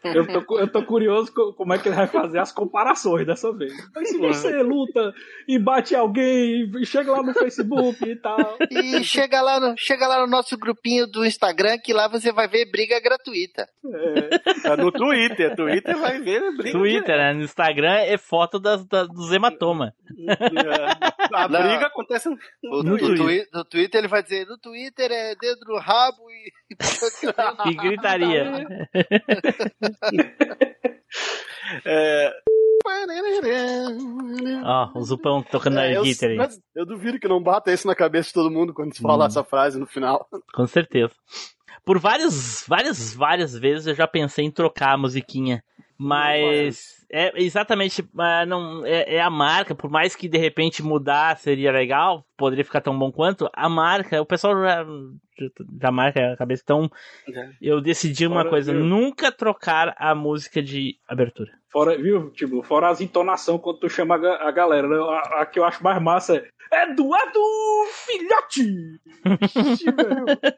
Eu 0.04 0.26
tô, 0.44 0.58
eu 0.60 0.68
tô 0.68 0.82
curioso 0.84 1.32
co- 1.34 1.52
como 1.54 1.74
é 1.74 1.78
que 1.78 1.88
ele 1.88 1.96
vai 1.96 2.06
fazer 2.06 2.38
as 2.38 2.52
comparações 2.52 3.26
dessa 3.26 3.52
vez. 3.52 3.72
Mas 3.94 4.08
se 4.08 4.18
você 4.18 4.62
luta 4.62 5.12
e 5.48 5.58
bate 5.58 5.96
alguém 5.96 6.70
e 6.80 6.86
chega 6.86 7.10
lá 7.10 7.22
no 7.24 7.32
Facebook 7.34 8.08
e 8.08 8.16
tal. 8.16 8.56
E 8.70 9.02
chega 9.02 9.40
lá, 9.42 9.58
no, 9.58 9.74
chega 9.76 10.06
lá 10.06 10.20
no 10.20 10.26
nosso 10.28 10.56
grupinho 10.56 11.06
do 11.06 11.24
Instagram 11.24 11.78
que 11.82 11.92
lá 11.92 12.06
você 12.08 12.30
vai 12.32 12.46
ver 12.46 12.70
briga 12.70 13.00
gratuita. 13.00 13.68
É, 13.84 14.70
É 14.72 14.76
no 14.76 14.92
Twitter. 14.92 15.56
Twitter 15.56 15.96
vai 15.98 16.20
ver 16.20 16.56
briga. 16.56 16.78
Twitter, 16.78 17.16
né? 17.16 17.32
No 17.32 17.42
Instagram 17.42 17.94
é 17.96 18.16
foto 18.16 18.60
das, 18.60 18.84
das, 18.86 19.08
dos 19.08 19.32
hematomas. 19.32 19.92
É. 20.40 21.34
A 21.34 21.48
Não. 21.48 21.62
briga 21.62 21.86
acontece 21.86 22.28
no 22.28 22.36
No, 22.62 22.82
No 22.82 22.98
Twitter. 22.98 23.16
Twi- 23.16 23.46
no 23.52 23.64
Twitter 23.64 23.98
ele 24.00 24.08
vai 24.08 24.22
dizer, 24.22 24.46
no 24.46 24.58
Twitter 24.58 25.10
é 25.10 25.34
dedo 25.36 25.60
no 25.66 25.78
rabo 25.78 26.18
e... 26.30 26.52
E 27.70 27.74
gritaria. 27.74 28.66
É, 31.84 32.32
Ó, 34.64 34.90
o 34.98 35.02
Zupão 35.02 35.42
tocando 35.42 35.78
É, 35.78 35.94
na 35.94 36.02
guitarra 36.02 36.32
aí. 36.32 36.38
mas 36.38 36.60
eu 36.74 36.86
duvido 36.86 37.18
que 37.18 37.28
não 37.28 37.42
bata 37.42 37.72
isso 37.72 37.86
na 37.86 37.94
cabeça 37.94 38.28
de 38.28 38.34
todo 38.34 38.50
mundo 38.50 38.72
quando 38.72 38.94
se 38.94 39.02
fala 39.02 39.24
Hum. 39.24 39.26
essa 39.26 39.44
frase 39.44 39.78
no 39.78 39.86
final. 39.86 40.26
Com 40.54 40.66
certeza. 40.66 41.12
Por 41.84 41.98
várias, 41.98 42.64
várias, 42.68 43.14
várias 43.14 43.54
vezes 43.58 43.86
eu 43.88 43.94
já 43.94 44.06
pensei 44.06 44.44
em 44.44 44.50
trocar 44.50 44.92
a 44.94 44.98
musiquinha. 44.98 45.62
Mas 45.98 46.95
é 47.10 47.32
exatamente 47.42 48.02
ah, 48.18 48.44
não 48.46 48.84
é, 48.84 49.16
é 49.16 49.20
a 49.20 49.30
marca, 49.30 49.74
por 49.74 49.90
mais 49.90 50.14
que 50.16 50.28
de 50.28 50.38
repente 50.38 50.82
mudar 50.82 51.36
seria 51.38 51.70
legal, 51.72 52.24
poderia 52.36 52.64
ficar 52.64 52.80
tão 52.80 52.98
bom 52.98 53.10
quanto, 53.12 53.48
a 53.52 53.68
marca, 53.68 54.20
o 54.20 54.26
pessoal 54.26 54.54
já, 54.62 54.84
já, 54.84 55.46
já 55.82 55.90
marca 55.90 56.32
a 56.32 56.36
cabeça. 56.36 56.62
Então 56.64 56.90
É. 57.32 57.50
eu 57.60 57.80
decidi 57.80 58.26
uma 58.26 58.36
Fora, 58.40 58.50
coisa, 58.50 58.72
viu? 58.72 58.84
nunca 58.84 59.30
trocar 59.32 59.94
a 59.98 60.14
música 60.14 60.62
de 60.62 60.96
abertura. 61.08 61.50
fora, 61.70 61.96
viu, 61.96 62.30
tipo, 62.30 62.62
fora 62.62 62.88
as 62.88 63.00
entonações 63.00 63.60
quando 63.60 63.78
tu 63.80 63.88
chama 63.88 64.14
a, 64.14 64.18
ga- 64.18 64.38
a 64.42 64.50
galera. 64.50 64.88
né? 64.88 64.96
A, 64.96 65.42
a 65.42 65.46
que 65.46 65.58
eu 65.58 65.64
acho 65.64 65.82
mais 65.82 66.00
massa 66.02 66.36
é 66.36 66.48
Edu, 66.82 67.10
Edu, 67.14 67.86
filhote! 68.06 69.00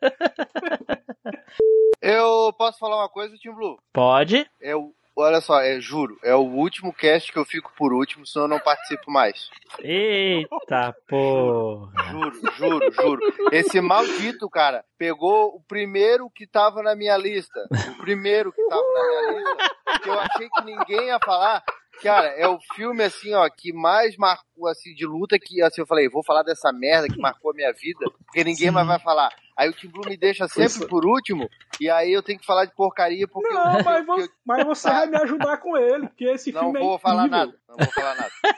Eu 2.00 2.52
posso 2.56 2.78
falar 2.78 2.96
uma 2.96 3.08
coisa, 3.08 3.36
Team 3.42 3.54
Blue? 3.54 3.76
Pode? 3.92 4.46
É 4.60 4.74
o, 4.76 4.92
olha 5.22 5.40
só, 5.40 5.60
é, 5.60 5.80
juro, 5.80 6.18
é 6.22 6.34
o 6.34 6.42
último 6.42 6.92
cast 6.92 7.32
que 7.32 7.38
eu 7.38 7.44
fico 7.44 7.72
por 7.76 7.92
último, 7.92 8.26
senão 8.26 8.44
eu 8.46 8.48
não 8.48 8.60
participo 8.60 9.10
mais. 9.10 9.50
Eita, 9.80 10.94
porra. 11.08 11.92
Juro, 12.10 12.52
juro, 12.56 12.92
juro. 12.92 13.20
Esse 13.52 13.80
maldito, 13.80 14.48
cara, 14.48 14.84
pegou 14.96 15.48
o 15.54 15.60
primeiro 15.60 16.30
que 16.30 16.46
tava 16.46 16.82
na 16.82 16.94
minha 16.94 17.16
lista. 17.16 17.60
O 17.90 17.98
primeiro 17.98 18.52
que 18.52 18.62
tava 18.68 18.82
na 18.82 19.02
minha 19.02 19.40
lista, 19.40 20.00
que 20.02 20.08
eu 20.08 20.18
achei 20.18 20.48
que 20.48 20.64
ninguém 20.64 21.06
ia 21.06 21.18
falar. 21.18 21.62
Cara, 22.02 22.28
é 22.28 22.46
o 22.46 22.58
filme, 22.74 23.02
assim, 23.02 23.34
ó, 23.34 23.48
que 23.48 23.72
mais 23.72 24.16
marcou, 24.16 24.68
assim, 24.68 24.94
de 24.94 25.04
luta, 25.04 25.36
que, 25.36 25.60
assim, 25.62 25.80
eu 25.80 25.86
falei, 25.86 26.08
vou 26.08 26.22
falar 26.24 26.44
dessa 26.44 26.72
merda 26.72 27.08
que 27.08 27.20
marcou 27.20 27.50
a 27.50 27.54
minha 27.54 27.72
vida, 27.72 28.08
porque 28.24 28.44
ninguém 28.44 28.70
mais 28.70 28.86
vai 28.86 29.00
falar. 29.00 29.30
Aí 29.59 29.68
o 29.68 29.72
Tim 29.72 29.89
Blue 29.89 30.09
me 30.09 30.16
deixa 30.16 30.47
sempre 30.47 30.86
por 30.86 31.05
último, 31.05 31.51
e 31.80 31.90
aí 31.90 32.12
eu 32.12 32.22
tenho 32.22 32.39
que 32.39 32.47
falar 32.47 32.64
de 32.64 32.72
porcaria, 32.76 33.26
porque 33.26 33.48
eu- 33.48 33.55
Não, 33.55 33.72
mas, 33.82 33.98
eu- 33.98 34.05
vo- 34.06 34.20
eu- 34.20 34.28
mas 34.47 34.64
você 34.64 34.89
vai 34.89 35.06
me 35.09 35.16
ajudar 35.16 35.56
com 35.59 35.76
ele, 35.76 36.06
porque 36.06 36.26
esse 36.26 36.52
não 36.52 36.60
filme 36.60 36.78
é 36.78 36.82
vou 36.82 36.97
falar 36.98 37.26
nada, 37.26 37.52
não 37.68 37.76
vou 37.76 37.93
falar 37.93 38.14
nada. 38.14 38.30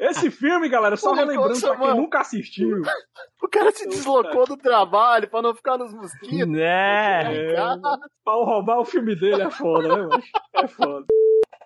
Esse 0.00 0.30
filme, 0.32 0.68
galera, 0.68 0.96
só 0.96 1.12
relembrando 1.12 1.60
pra 1.60 1.76
quem 1.76 1.94
nunca 1.94 2.20
assistiu. 2.20 2.82
O 3.42 3.48
cara 3.48 3.70
se 3.70 3.86
deslocou 3.88 4.44
do 4.44 4.56
trabalho 4.56 5.28
pra 5.30 5.40
não 5.40 5.54
ficar 5.54 5.78
nos 5.78 5.94
mosquitos. 5.94 6.46
Né? 6.48 7.34
É, 7.34 7.54
pra 7.54 8.34
roubar 8.34 8.80
o 8.80 8.84
filme 8.84 9.14
dele 9.14 9.42
é 9.42 9.50
foda, 9.50 9.88
né, 9.88 10.02
mano? 10.02 10.22
É 10.54 10.66
foda. 10.66 11.06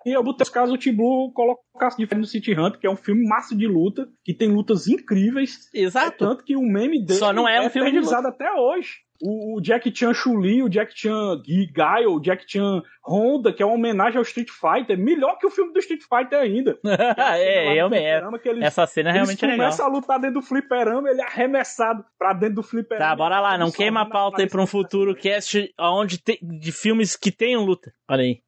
E 0.07 0.13
eu 0.13 0.23
botei 0.23 0.43
os 0.45 0.49
casos 0.49 0.75
o 0.75 0.79
Tim 0.79 0.95
Blue 0.95 1.33
colocasse 1.33 1.97
de 1.99 2.07
frente 2.07 2.21
no 2.21 2.27
City 2.27 2.53
Hunter, 2.59 2.81
que 2.81 2.87
é 2.87 2.91
um 2.91 2.97
filme 2.97 3.27
massa 3.29 3.55
de 3.55 3.67
luta, 3.67 4.09
que 4.25 4.33
tem 4.33 4.49
lutas 4.49 4.89
incríveis. 4.89 5.69
É 5.75 5.81
Exato. 5.81 6.17
tanto 6.19 6.45
que 6.45 6.57
o 6.57 6.63
meme 6.63 7.05
dele 7.05 7.19
Só 7.19 7.33
não 7.33 7.47
é 7.47 7.61
um 7.61 7.71
filme 7.71 7.91
de 7.93 8.15
até 8.15 8.51
hoje. 8.53 9.01
O, 9.23 9.59
o 9.59 9.61
Jack 9.61 9.95
Chan 9.95 10.15
Chun-Li, 10.15 10.63
o 10.63 10.69
Jack 10.71 10.99
Chan 10.99 11.43
Gaio, 11.75 12.13
o 12.15 12.21
Jack 12.21 12.45
Chan 12.51 12.83
Honda, 13.07 13.53
que 13.53 13.63
é 13.63 13.67
uma 13.67 13.75
homenagem 13.75 14.17
ao 14.17 14.23
Street 14.23 14.49
Fighter, 14.49 14.97
melhor 14.99 15.37
que 15.37 15.47
o 15.47 15.51
filme 15.51 15.75
do 15.75 15.79
Street 15.79 16.01
Fighter 16.09 16.39
ainda. 16.39 16.79
é, 17.37 17.75
eu 17.79 17.91
mesmo. 17.91 18.07
Fliperama, 18.07 18.39
que 18.39 18.49
eles, 18.49 18.65
Essa 18.65 18.87
cena 18.87 19.13
realmente 19.13 19.45
é 19.45 19.49
legal. 19.49 19.67
começam 19.67 19.85
a 19.85 19.89
lutar 19.91 20.19
dentro 20.19 20.41
do 20.41 20.47
fliperama, 20.47 21.11
ele 21.11 21.21
é 21.21 21.25
arremessado 21.25 22.03
pra 22.19 22.33
dentro 22.33 22.57
do 22.57 22.63
fliperama. 22.63 23.11
Tá, 23.11 23.15
bora 23.15 23.41
lá, 23.41 23.59
não 23.59 23.71
queima 23.71 24.01
a 24.03 24.07
pauta 24.07 24.41
aí 24.41 24.49
pra 24.49 24.63
um 24.63 24.67
futuro 24.67 25.15
cast 25.15 25.71
onde 25.79 26.17
te- 26.17 26.39
de 26.43 26.73
filmes 26.73 27.15
que 27.15 27.31
tenham 27.31 27.63
luta. 27.63 27.93
Olha 28.09 28.23
aí. 28.23 28.39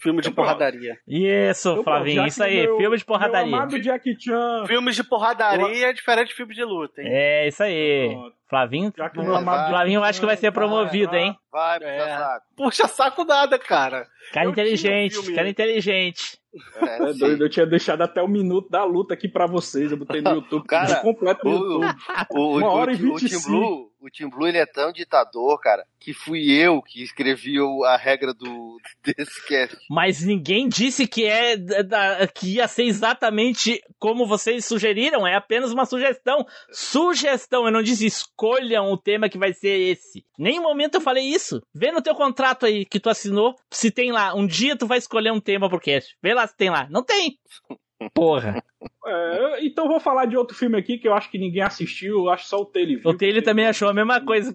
Filme 0.00 0.22
de 0.22 0.30
porradaria. 0.30 0.98
Isso, 1.06 1.82
Flavinho, 1.82 2.26
isso 2.26 2.42
aí, 2.42 2.62
meu- 2.66 2.76
filme 2.78 2.96
de 2.96 3.04
porradaria. 3.04 3.46
Meu 3.46 3.56
amado 3.56 3.80
Jack 3.80 4.16
Chan. 4.20 4.64
Filmes 4.66 4.96
de 4.96 5.04
porradaria 5.04 5.86
é 5.88 5.92
diferente 5.92 6.28
de 6.28 6.34
filme 6.34 6.54
de 6.54 6.64
luta, 6.64 7.00
hein? 7.02 7.08
É, 7.10 7.48
isso 7.48 7.62
aí. 7.62 8.08
Pronto. 8.12 8.39
Flavinho, 8.50 8.92
Já 8.96 9.08
que 9.08 9.18
o 9.20 9.24
Vai, 9.24 9.44
vai. 9.44 9.68
Flavinho 9.70 9.98
eu 10.00 10.04
acho 10.04 10.20
que 10.20 10.26
vai 10.26 10.36
ser 10.36 10.52
promovido, 10.52 11.12
vai. 11.12 11.20
hein? 11.22 11.36
Vai, 11.52 11.78
puxa 11.78 11.88
É. 11.88 12.08
saco. 12.18 12.46
Puxa 12.56 12.88
saco 12.88 13.24
nada, 13.24 13.58
cara. 13.58 14.06
Cara 14.32 14.46
Eu 14.46 14.50
inteligente, 14.50 15.32
cara 15.34 15.48
inteligente. 15.48 16.38
É, 16.76 17.08
É 17.10 17.12
doido, 17.14 17.44
eu 17.44 17.48
tinha 17.48 17.64
deixado 17.66 18.02
até 18.02 18.20
o 18.20 18.26
minuto 18.28 18.68
da 18.68 18.84
luta 18.84 19.14
aqui 19.14 19.28
pra 19.28 19.46
vocês. 19.46 19.90
Eu 19.92 19.96
botei 19.98 20.20
no 20.20 20.30
YouTube. 20.34 20.66
Cara, 20.66 20.96
completo 20.96 21.48
no 21.48 21.50
O, 21.50 21.84
YouTube. 21.84 21.96
o, 22.30 22.58
Uma 22.58 22.68
o, 22.68 22.72
hora 22.72 22.92
e 22.92 22.96
o, 22.96 23.14
o 23.14 23.18
Tim 23.18 23.26
25. 23.26 23.48
Blue, 23.48 23.90
o 24.00 24.10
Tim 24.10 24.28
Blue 24.28 24.46
ele 24.48 24.58
é 24.58 24.66
tão 24.66 24.92
ditador, 24.92 25.60
cara, 25.60 25.84
que 25.98 26.12
fui 26.12 26.50
eu 26.52 26.82
que 26.82 27.02
escrevi 27.02 27.54
a 27.86 27.96
regra 27.96 28.32
do 28.34 28.76
desse 29.04 29.44
cast. 29.46 29.76
Mas 29.88 30.22
ninguém 30.24 30.68
disse 30.68 31.06
que 31.06 31.24
é 31.24 31.56
da- 31.56 32.26
que 32.28 32.54
ia 32.56 32.66
ser 32.68 32.84
exatamente 32.84 33.80
como 33.98 34.26
vocês 34.26 34.64
sugeriram, 34.64 35.26
é 35.26 35.34
apenas 35.36 35.72
uma 35.72 35.84
sugestão. 35.86 36.44
Sugestão, 36.72 37.64
eu 37.66 37.72
não 37.72 37.82
disse 37.82 38.06
escolham 38.40 38.90
o 38.90 38.96
tema 38.96 39.28
que 39.28 39.38
vai 39.38 39.52
ser 39.52 39.78
esse. 39.78 40.24
Nenhum 40.38 40.62
momento 40.62 40.94
eu 40.94 41.00
falei 41.00 41.24
isso. 41.24 41.60
Vê 41.74 41.92
no 41.92 42.02
teu 42.02 42.14
contrato 42.14 42.64
aí 42.64 42.86
que 42.86 42.98
tu 42.98 43.10
assinou, 43.10 43.54
se 43.70 43.90
tem 43.90 44.10
lá, 44.10 44.34
um 44.34 44.46
dia 44.46 44.76
tu 44.76 44.86
vai 44.86 44.98
escolher 44.98 45.30
um 45.30 45.40
tema 45.40 45.68
pro 45.68 45.80
cast. 45.80 46.16
Vê 46.22 46.32
lá 46.32 46.46
se 46.46 46.56
tem 46.56 46.70
lá. 46.70 46.88
Não 46.90 47.04
tem. 47.04 47.38
Porra. 48.14 48.62
É, 49.06 49.66
então 49.66 49.86
vou 49.86 50.00
falar 50.00 50.24
de 50.24 50.36
outro 50.36 50.56
filme 50.56 50.78
aqui 50.78 50.96
que 50.96 51.06
eu 51.06 51.12
acho 51.12 51.30
que 51.30 51.38
ninguém 51.38 51.62
assistiu. 51.62 52.20
Eu 52.20 52.30
acho 52.30 52.46
só 52.46 52.58
o 52.58 52.70
viu. 52.72 53.00
O 53.04 53.14
Taylor 53.14 53.42
também 53.42 53.66
achou 53.66 53.88
a 53.88 53.94
mesma 53.94 54.24
coisa. 54.24 54.54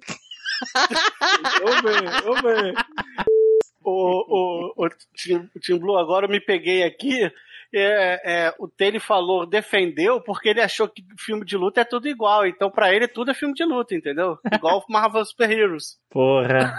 Vamos 1.61 1.81
ver, 1.81 2.21
vamos 2.23 2.41
ver. 2.41 2.73
O, 3.83 4.73
o, 4.81 4.85
o 4.85 4.89
Tim 5.61 5.77
Blue, 5.77 5.97
agora 5.97 6.25
eu 6.25 6.29
me 6.29 6.39
peguei 6.39 6.81
aqui. 6.81 7.31
É, 7.73 8.21
é, 8.47 8.53
o 8.59 8.67
Taylor 8.67 9.01
falou, 9.01 9.45
defendeu, 9.45 10.21
porque 10.21 10.49
ele 10.49 10.61
achou 10.61 10.87
que 10.87 11.03
filme 11.19 11.45
de 11.45 11.57
luta 11.57 11.81
é 11.81 11.85
tudo 11.85 12.07
igual. 12.07 12.45
Então, 12.45 12.69
pra 12.69 12.93
ele, 12.93 13.07
tudo 13.07 13.31
é 13.31 13.33
filme 13.33 13.53
de 13.53 13.63
luta, 13.63 13.95
entendeu? 13.95 14.37
Igual 14.53 14.83
Marvel 14.89 15.25
Super 15.25 15.51
Heroes. 15.51 15.97
Porra. 16.09 16.77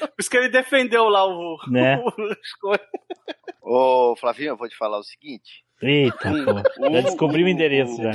Por 0.00 0.20
isso 0.20 0.30
que 0.30 0.36
ele 0.36 0.48
defendeu 0.48 1.04
lá 1.08 1.24
o. 1.26 1.58
Né? 1.68 1.98
o. 3.62 4.10
Ô, 4.10 4.16
Flavinho, 4.16 4.50
eu 4.50 4.56
vou 4.56 4.68
te 4.68 4.76
falar 4.76 4.98
o 4.98 5.04
seguinte. 5.04 5.64
Eita, 5.80 6.30
porra. 6.44 6.62
Já 6.92 7.00
descobri 7.02 7.44
o 7.44 7.48
endereço 7.48 8.02
já. 8.02 8.10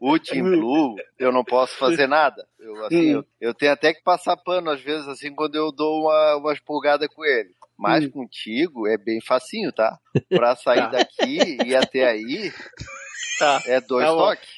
O 0.00 0.18
Team 0.18 0.50
Blue, 0.50 0.96
eu 1.18 1.32
não 1.32 1.44
posso 1.44 1.76
fazer 1.76 2.06
nada. 2.06 2.46
Eu, 2.68 2.84
assim, 2.86 3.10
eu, 3.12 3.24
eu 3.40 3.54
tenho 3.54 3.72
até 3.72 3.94
que 3.94 4.02
passar 4.02 4.36
pano, 4.36 4.70
às 4.70 4.80
vezes, 4.80 5.06
assim, 5.08 5.34
quando 5.34 5.54
eu 5.54 5.72
dou 5.72 6.02
uma, 6.02 6.36
umas 6.36 6.60
pulgadas 6.60 7.08
com 7.08 7.24
ele. 7.24 7.50
Mas 7.78 8.06
contigo 8.08 8.88
é 8.88 8.98
bem 8.98 9.20
facinho, 9.20 9.72
tá? 9.72 9.96
Pra 10.28 10.56
sair 10.56 10.80
Tá. 10.90 10.98
daqui 10.98 11.56
e 11.64 11.74
até 11.76 12.08
aí 12.08 12.52
Tá. 13.38 13.62
é 13.66 13.80
dois 13.80 14.04
Tá 14.06 14.12
toques. 14.12 14.48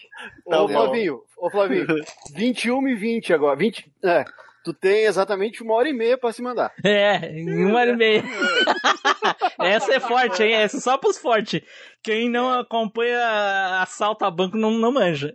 Ô, 0.47 0.51
Tá 0.51 0.69
Flavinho, 0.73 1.21
ô, 1.37 1.51
Flavinho, 1.51 1.87
21 2.35 2.89
e 2.89 2.95
20 2.95 3.33
agora. 3.35 3.57
20, 3.57 3.93
é, 4.05 4.25
tu 4.65 4.73
tem 4.73 5.05
exatamente 5.05 5.63
uma 5.63 5.75
hora 5.75 5.89
e 5.89 5.93
meia 5.93 6.17
pra 6.19 6.33
se 6.33 6.41
mandar. 6.43 6.73
É, 6.85 7.31
em 7.31 7.65
uma 7.67 7.79
hora 7.81 7.91
e 7.91 7.97
meia. 7.97 8.23
Essa 9.61 9.95
é 9.95 10.01
forte, 10.01 10.43
hein? 10.43 10.55
Essa 10.55 10.79
é 10.79 10.81
só 10.81 10.97
pros 10.99 11.19
fortes. 11.19 11.61
Quem 12.03 12.29
não 12.31 12.51
acompanha 12.59 13.81
assalto 13.83 14.25
a 14.25 14.31
banco 14.31 14.57
não, 14.57 14.71
não 14.73 14.93
manja. 14.93 15.35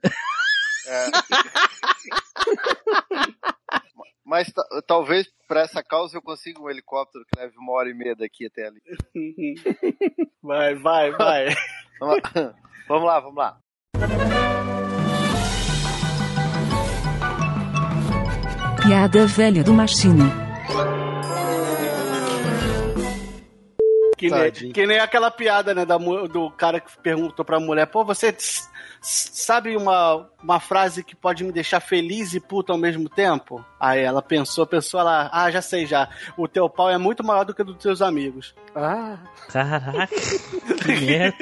É. 0.88 1.06
Mas 4.26 4.52
ta- 4.52 4.68
talvez 4.88 5.28
pra 5.48 5.62
essa 5.62 5.84
causa 5.84 6.18
eu 6.18 6.22
consiga 6.22 6.60
um 6.60 6.70
helicóptero 6.70 7.24
que 7.32 7.40
leve 7.40 7.54
uma 7.58 7.74
hora 7.74 7.90
e 7.90 7.94
meia 7.94 8.16
daqui 8.16 8.48
até 8.48 8.68
ali. 8.68 8.82
Vai, 10.42 10.74
vai, 10.76 11.12
vai. 11.12 11.48
Vamos 12.00 13.06
lá, 13.08 13.20
vamos 13.20 13.36
lá. 13.38 13.58
Vamos 13.96 14.18
lá. 14.18 14.26
Piada 18.84 19.26
velha 19.26 19.64
do 19.64 19.74
Machine. 19.74 20.22
Que 24.16 24.30
nem, 24.30 24.52
que 24.52 24.88
nem 24.88 25.00
aquela 25.00 25.30
piada, 25.30 25.74
né, 25.74 25.86
da, 25.86 25.98
do 25.98 26.50
cara 26.52 26.80
que 26.80 26.90
perguntou 27.00 27.44
pra 27.44 27.60
mulher, 27.60 27.86
pô, 27.88 28.04
você 28.04 28.34
sabe 29.02 29.76
uma, 29.76 30.28
uma 30.42 30.60
frase 30.60 31.04
que 31.04 31.16
pode 31.16 31.44
me 31.44 31.52
deixar 31.52 31.80
feliz 31.80 32.34
e 32.34 32.40
puta 32.40 32.72
ao 32.72 32.78
mesmo 32.80 33.10
tempo? 33.10 33.64
Aí 33.80 34.02
ela 34.02 34.22
pensou, 34.22 34.66
pensou 34.66 35.02
lá, 35.04 35.30
ah, 35.32 35.52
já 35.52 35.62
sei 35.62 35.86
já, 35.86 36.10
o 36.38 36.48
teu 36.48 36.70
pau 36.70 36.90
é 36.90 36.98
muito 36.98 37.24
maior 37.24 37.44
do 37.44 37.54
que 37.54 37.62
o 37.62 37.66
dos 37.66 37.78
teus 37.78 38.02
amigos. 38.02 38.56
Ah, 38.76 39.18
Caraca, 39.50 40.08
que 40.84 41.06
merda. 41.06 41.38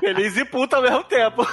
feliz 0.00 0.36
e 0.36 0.44
puta 0.44 0.76
ao 0.76 0.82
mesmo 0.82 1.04
tempo. 1.04 1.46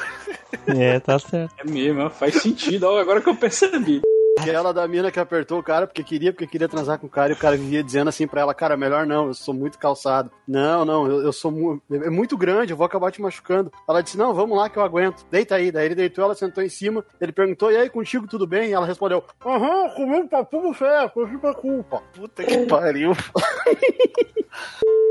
É, 0.67 0.99
tá 0.99 1.17
certo. 1.17 1.55
É 1.57 1.63
mesmo, 1.63 2.09
faz 2.09 2.35
sentido. 2.41 2.89
Agora 2.89 3.21
que 3.21 3.29
eu 3.29 3.35
percebi. 3.35 4.01
Aquela 4.39 4.73
da 4.73 4.87
mina 4.87 5.11
que 5.11 5.19
apertou 5.19 5.59
o 5.59 5.63
cara 5.63 5.85
porque 5.85 6.03
queria, 6.03 6.31
porque 6.33 6.47
queria 6.47 6.67
transar 6.67 6.97
com 6.97 7.07
o 7.07 7.09
cara 7.09 7.31
e 7.31 7.33
o 7.35 7.37
cara 7.37 7.55
vivia 7.57 7.83
dizendo 7.83 8.07
assim 8.07 8.27
pra 8.27 8.41
ela, 8.41 8.53
cara, 8.53 8.75
melhor 8.77 9.05
não, 9.05 9.27
eu 9.27 9.33
sou 9.33 9.53
muito 9.53 9.77
calçado. 9.77 10.31
Não, 10.47 10.83
não, 10.85 11.05
eu, 11.07 11.21
eu 11.21 11.33
sou 11.33 11.51
mu 11.51 11.81
é 11.91 12.09
muito 12.09 12.37
grande, 12.37 12.73
eu 12.73 12.77
vou 12.77 12.85
acabar 12.85 13.11
te 13.11 13.21
machucando. 13.21 13.71
Ela 13.87 14.01
disse, 14.01 14.17
não, 14.17 14.33
vamos 14.33 14.57
lá 14.57 14.69
que 14.69 14.77
eu 14.77 14.83
aguento. 14.83 15.25
Deita 15.29 15.55
aí. 15.55 15.71
Daí 15.71 15.85
ele 15.85 15.95
deitou, 15.95 16.23
ela 16.23 16.35
sentou 16.35 16.63
em 16.63 16.69
cima, 16.69 17.05
ele 17.19 17.31
perguntou, 17.31 17.71
e 17.71 17.77
aí, 17.77 17.89
contigo 17.89 18.27
tudo 18.27 18.47
bem? 18.47 18.69
E 18.69 18.73
ela 18.73 18.85
respondeu, 18.85 19.23
aham, 19.45 19.89
comigo 19.95 20.27
tá 20.27 20.43
tudo 20.43 20.73
certo, 20.73 21.19
eu 21.21 21.27
fico 21.27 21.47
a 21.47 21.53
culpa. 21.53 22.01
Puta 22.13 22.43
que 22.43 22.65
pariu. 22.65 23.11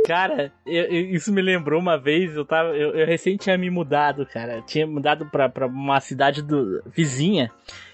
Cara, 0.07 0.53
eu- 0.67 0.85
eu- 0.85 1.11
isso 1.15 1.33
me 1.33 1.41
lembrou 1.41 1.79
uma 1.81 1.97
vez, 1.97 2.35
eu 2.35 2.45
tava. 2.45 2.71
Eu, 2.71 2.95
eu 2.97 3.07
recém 3.07 3.37
tinha 3.37 3.57
me 3.57 3.71
mudado, 3.71 4.27
cara. 4.27 4.61
Tinha 4.63 4.87
mudado 4.87 5.27
pra, 5.27 5.49
pra 5.49 5.67
uma 5.67 6.01
cidade 6.01 6.43
do, 6.43 6.83
vizinha. 6.87 7.51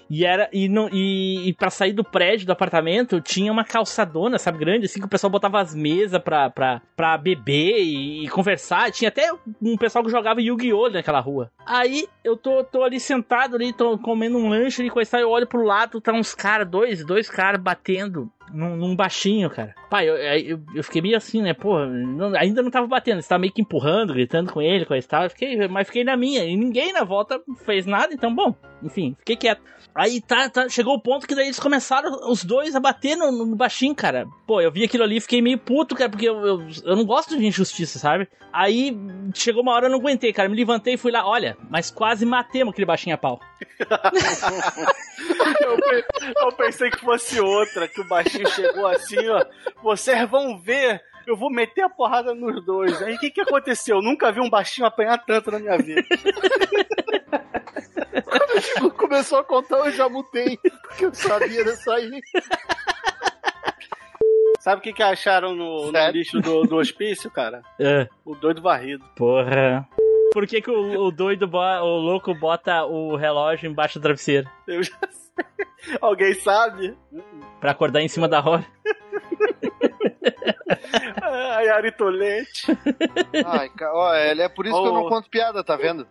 E 0.08 0.24
era. 0.24 0.48
E, 0.52 0.68
não, 0.68 0.88
e, 0.92 1.48
e 1.48 1.52
pra 1.52 1.70
sair 1.70 1.92
do 1.92 2.04
prédio, 2.04 2.46
do 2.46 2.52
apartamento, 2.52 3.20
tinha 3.20 3.50
uma 3.50 3.64
calçadona, 3.64 4.38
sabe, 4.38 4.58
grande, 4.58 4.86
assim, 4.86 5.00
que 5.00 5.06
o 5.06 5.10
pessoal 5.10 5.30
botava 5.30 5.60
as 5.60 5.74
mesas 5.74 6.20
pra, 6.22 6.48
pra, 6.50 6.80
pra 6.96 7.18
beber 7.18 7.78
e, 7.82 8.24
e 8.24 8.28
conversar. 8.28 8.90
Tinha 8.90 9.08
até 9.08 9.30
um 9.60 9.76
pessoal 9.76 10.04
que 10.04 10.10
jogava 10.10 10.40
Yu-Gi-Oh! 10.40 10.90
naquela 10.90 11.20
rua. 11.20 11.50
Aí 11.66 12.06
eu 12.22 12.36
tô, 12.36 12.62
tô 12.64 12.82
ali 12.82 13.00
sentado 13.00 13.56
ali, 13.56 13.72
tô 13.72 13.98
comendo 13.98 14.38
um 14.38 14.48
lanche 14.48 14.82
ali, 14.82 14.90
coisa 14.90 15.18
eu 15.18 15.30
olho 15.30 15.46
pro 15.46 15.64
lado, 15.64 16.00
tá 16.00 16.12
uns 16.12 16.34
caras, 16.34 16.68
dois, 16.68 17.04
dois 17.04 17.28
caras 17.28 17.60
batendo 17.60 18.30
num, 18.52 18.76
num 18.76 18.94
baixinho, 18.96 19.50
cara. 19.50 19.74
Pai, 19.90 20.08
eu, 20.08 20.16
eu, 20.16 20.60
eu 20.74 20.84
fiquei 20.84 21.02
meio 21.02 21.16
assim, 21.16 21.42
né? 21.42 21.52
Pô, 21.54 21.84
não- 21.84 22.34
ainda 22.36 22.62
não 22.62 22.70
tava 22.70 22.86
batendo, 22.86 23.20
você 23.22 23.28
tava 23.28 23.40
meio 23.40 23.52
que 23.52 23.62
empurrando, 23.62 24.12
gritando 24.12 24.52
com 24.52 24.60
ele, 24.62 24.84
coisa 24.84 25.04
e 25.04 25.08
tal. 25.08 25.30
Fiquei, 25.30 25.68
mas 25.68 25.86
fiquei 25.86 26.04
na 26.04 26.16
minha. 26.16 26.44
E 26.44 26.56
ninguém 26.56 26.92
na 26.92 27.04
volta 27.04 27.40
fez 27.64 27.86
nada, 27.86 28.12
então, 28.12 28.34
bom, 28.34 28.54
enfim, 28.82 29.16
fiquei 29.18 29.36
quieto. 29.36 29.62
Aí 29.96 30.20
tá, 30.20 30.50
tá, 30.50 30.68
chegou 30.68 30.94
o 30.94 31.00
ponto 31.00 31.26
que 31.26 31.34
daí 31.34 31.46
eles 31.46 31.58
começaram 31.58 32.30
os 32.30 32.44
dois 32.44 32.76
a 32.76 32.80
bater 32.80 33.16
no, 33.16 33.32
no 33.32 33.56
baixinho, 33.56 33.94
cara. 33.94 34.26
Pô, 34.46 34.60
eu 34.60 34.70
vi 34.70 34.84
aquilo 34.84 35.02
ali 35.02 35.16
e 35.16 35.20
fiquei 35.22 35.40
meio 35.40 35.56
puto, 35.56 35.94
cara, 35.94 36.10
porque 36.10 36.28
eu, 36.28 36.46
eu, 36.46 36.66
eu 36.84 36.94
não 36.94 37.06
gosto 37.06 37.34
de 37.34 37.46
injustiça, 37.46 37.98
sabe? 37.98 38.28
Aí 38.52 38.94
chegou 39.32 39.62
uma 39.62 39.72
hora 39.72 39.86
eu 39.86 39.90
não 39.90 39.98
aguentei, 39.98 40.34
cara. 40.34 40.50
Me 40.50 40.56
levantei 40.56 40.94
e 40.94 40.98
fui 40.98 41.10
lá, 41.10 41.26
olha, 41.26 41.56
mas 41.70 41.90
quase 41.90 42.26
matemos 42.26 42.72
aquele 42.72 42.84
baixinho 42.86 43.14
a 43.14 43.18
pau. 43.18 43.40
Eu, 45.60 45.78
eu 46.42 46.52
pensei 46.52 46.90
que 46.90 47.00
fosse 47.00 47.40
outra, 47.40 47.88
que 47.88 48.00
o 48.00 48.06
baixinho 48.06 48.48
chegou 48.50 48.86
assim, 48.86 49.28
ó. 49.28 49.44
Vocês 49.82 50.28
vão 50.28 50.58
ver, 50.58 51.02
eu 51.26 51.36
vou 51.36 51.50
meter 51.50 51.82
a 51.82 51.88
porrada 51.88 52.34
nos 52.34 52.64
dois. 52.64 53.02
Aí 53.02 53.14
o 53.14 53.18
que, 53.18 53.30
que 53.30 53.40
aconteceu? 53.40 53.96
Eu 53.96 54.02
nunca 54.02 54.30
vi 54.30 54.40
um 54.40 54.50
baixinho 54.50 54.86
apanhar 54.86 55.18
tanto 55.18 55.50
na 55.50 55.58
minha 55.58 55.78
vida. 55.78 56.02
Começou 58.96 59.38
a 59.38 59.44
contar, 59.44 59.76
eu 59.78 59.92
já 59.92 60.08
mutei, 60.08 60.58
porque 60.82 61.06
eu 61.06 61.14
sabia 61.14 61.64
dessa 61.64 61.94
aí. 61.94 62.20
Sabe 64.60 64.80
o 64.80 64.82
que, 64.82 64.92
que 64.92 65.02
acharam 65.02 65.54
no, 65.54 65.92
no 65.92 66.10
lixo 66.10 66.40
do, 66.40 66.62
do 66.64 66.76
hospício, 66.76 67.30
cara? 67.30 67.62
É, 67.78 68.08
O 68.24 68.34
doido 68.34 68.60
varrido. 68.60 69.04
porra. 69.16 69.86
Por 70.32 70.46
que, 70.46 70.60
que 70.60 70.70
o, 70.70 71.04
o 71.06 71.10
doido, 71.10 71.46
bo- 71.46 71.58
o 71.60 71.96
louco, 71.98 72.34
bota 72.34 72.84
o 72.84 73.16
relógio 73.16 73.70
embaixo 73.70 73.98
do 73.98 74.02
travesseiro? 74.02 74.50
Eu 74.66 74.82
já 74.82 74.92
sei. 75.08 75.96
Alguém 76.00 76.34
sabe? 76.34 76.96
Pra 77.60 77.70
acordar 77.70 78.02
em 78.02 78.08
cima 78.08 78.28
da 78.28 78.40
hora? 78.44 78.66
Ai, 81.22 81.68
Aritolete. 81.68 82.66
Ai, 83.46 83.70
ó, 83.80 84.14
ele 84.14 84.42
é 84.42 84.48
por 84.48 84.66
isso 84.66 84.74
que 84.80 84.88
eu 84.88 84.92
não 84.92 85.04
Oh. 85.04 85.08
conto 85.08 85.30
piada, 85.30 85.62
tá 85.64 85.76
vendo? 85.76 86.06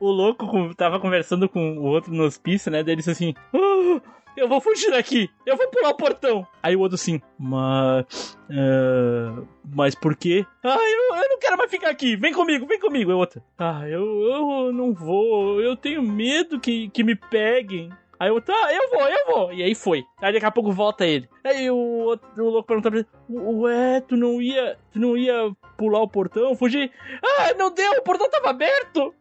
O 0.00 0.10
louco 0.10 0.46
com- 0.46 0.72
tava 0.74 1.00
conversando 1.00 1.48
com 1.48 1.76
o 1.78 1.82
outro 1.84 2.12
no 2.12 2.24
hospício, 2.24 2.70
né? 2.70 2.82
Daí 2.82 2.92
ele 2.94 2.98
disse 3.02 3.10
assim: 3.10 3.34
"Ah, 3.52 4.00
Eu 4.36 4.48
vou 4.48 4.60
fugir 4.60 4.90
daqui, 4.92 5.28
eu 5.44 5.56
vou 5.56 5.68
pular 5.68 5.90
o 5.90 5.96
portão. 5.96 6.46
Aí 6.62 6.76
o 6.76 6.80
outro 6.80 6.94
assim, 6.94 7.20
mas. 7.36 8.38
ah, 8.50 9.42
mas 9.74 9.96
por 9.96 10.14
quê? 10.14 10.46
Ah, 10.62 10.76
eu, 10.78 11.16
eu 11.16 11.28
não 11.30 11.38
quero 11.40 11.56
mais 11.58 11.68
ficar 11.70 11.90
aqui, 11.90 12.14
vem 12.14 12.32
comigo, 12.32 12.64
vem 12.66 12.78
comigo. 12.78 13.10
O 13.10 13.16
outro, 13.16 13.42
ah, 13.58 13.82
eu, 13.88 14.04
eu 14.22 14.72
não 14.72 14.94
vou, 14.94 15.60
eu 15.60 15.76
tenho 15.76 16.00
medo 16.02 16.60
que, 16.60 16.88
que 16.90 17.02
me 17.02 17.16
peguem. 17.16 17.90
Aí 18.20 18.30
o 18.30 18.34
outro, 18.34 18.52
ah, 18.54 18.72
eu 18.74 18.90
vou, 18.90 19.08
eu 19.08 19.26
vou. 19.26 19.52
E 19.52 19.62
aí 19.62 19.74
foi. 19.74 20.04
Aí 20.20 20.32
daqui 20.32 20.44
a 20.44 20.50
pouco 20.50 20.72
volta 20.72 21.06
ele. 21.06 21.28
Aí 21.44 21.70
o, 21.70 21.76
outro, 21.76 22.44
o 22.44 22.50
louco 22.50 22.66
pergunta 22.66 22.90
pra 22.90 22.98
ele: 22.98 23.08
Ué, 23.30 24.00
tu 24.00 24.16
não 24.16 24.42
ia. 24.42 24.76
Tu 24.92 24.98
não 24.98 25.16
ia 25.16 25.50
pular 25.76 26.00
o 26.00 26.08
portão, 26.08 26.56
fugir? 26.56 26.90
Ah, 27.22 27.54
não 27.54 27.72
deu, 27.72 27.92
o 27.92 28.02
portão 28.02 28.28
tava 28.28 28.50
aberto. 28.50 29.14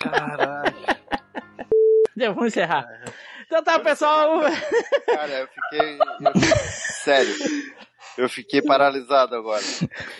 Caralho. 0.00 0.74
Deu, 2.16 2.34
vamos 2.34 2.48
encerrar. 2.48 2.86
Então 3.46 3.62
tá, 3.62 3.78
pessoal. 3.78 4.40
Cara, 5.06 5.30
eu 5.32 5.48
fiquei. 5.48 5.98
eu- 5.98 6.32
sério. 7.04 7.34
Eu 8.16 8.28
fiquei 8.28 8.62
paralisado 8.62 9.34
agora. 9.34 9.62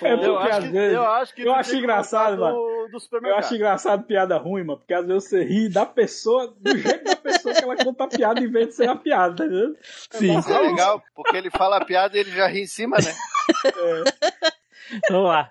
É 0.03 0.13
eu, 0.13 0.19
porque 0.19 0.49
acho 0.49 0.59
às 0.59 0.65
que, 0.65 0.71
vezes. 0.71 0.95
eu 0.95 1.05
acho 1.05 1.35
que 1.35 1.43
eu 1.43 1.55
acho 1.55 1.77
engraçado, 1.77 2.41
mano. 2.41 2.57
do, 2.91 2.99
do 2.99 3.27
Eu 3.27 3.37
acho 3.37 3.55
engraçado 3.55 4.05
piada 4.05 4.37
ruim, 4.37 4.65
mano, 4.65 4.79
porque 4.79 4.95
às 4.95 5.07
vezes 5.07 5.25
você 5.29 5.45
ri 5.45 5.69
da 5.69 5.87
pessoa, 5.87 6.53
do 6.59 6.77
jeito 6.77 7.05
da 7.05 7.17
pessoa 7.17 7.55
que 7.55 7.63
ela 7.63 7.77
conta 7.77 8.05
a 8.05 8.09
piada 8.09 8.41
em 8.41 8.51
vez 8.51 8.69
de 8.69 8.75
ser 8.75 8.89
a 8.89 8.97
piada, 8.97 9.37
tá? 9.37 10.19
Sim, 10.19 10.39
Isso 10.39 10.53
é 10.53 10.59
legal, 10.59 11.03
porque 11.15 11.37
ele 11.37 11.51
fala 11.51 11.77
a 11.79 11.85
piada 11.85 12.17
e 12.17 12.21
ele 12.21 12.31
já 12.31 12.47
ri 12.47 12.63
em 12.63 12.67
cima, 12.67 12.97
né? 12.99 13.15
vamos 15.11 15.29
lá. 15.29 15.51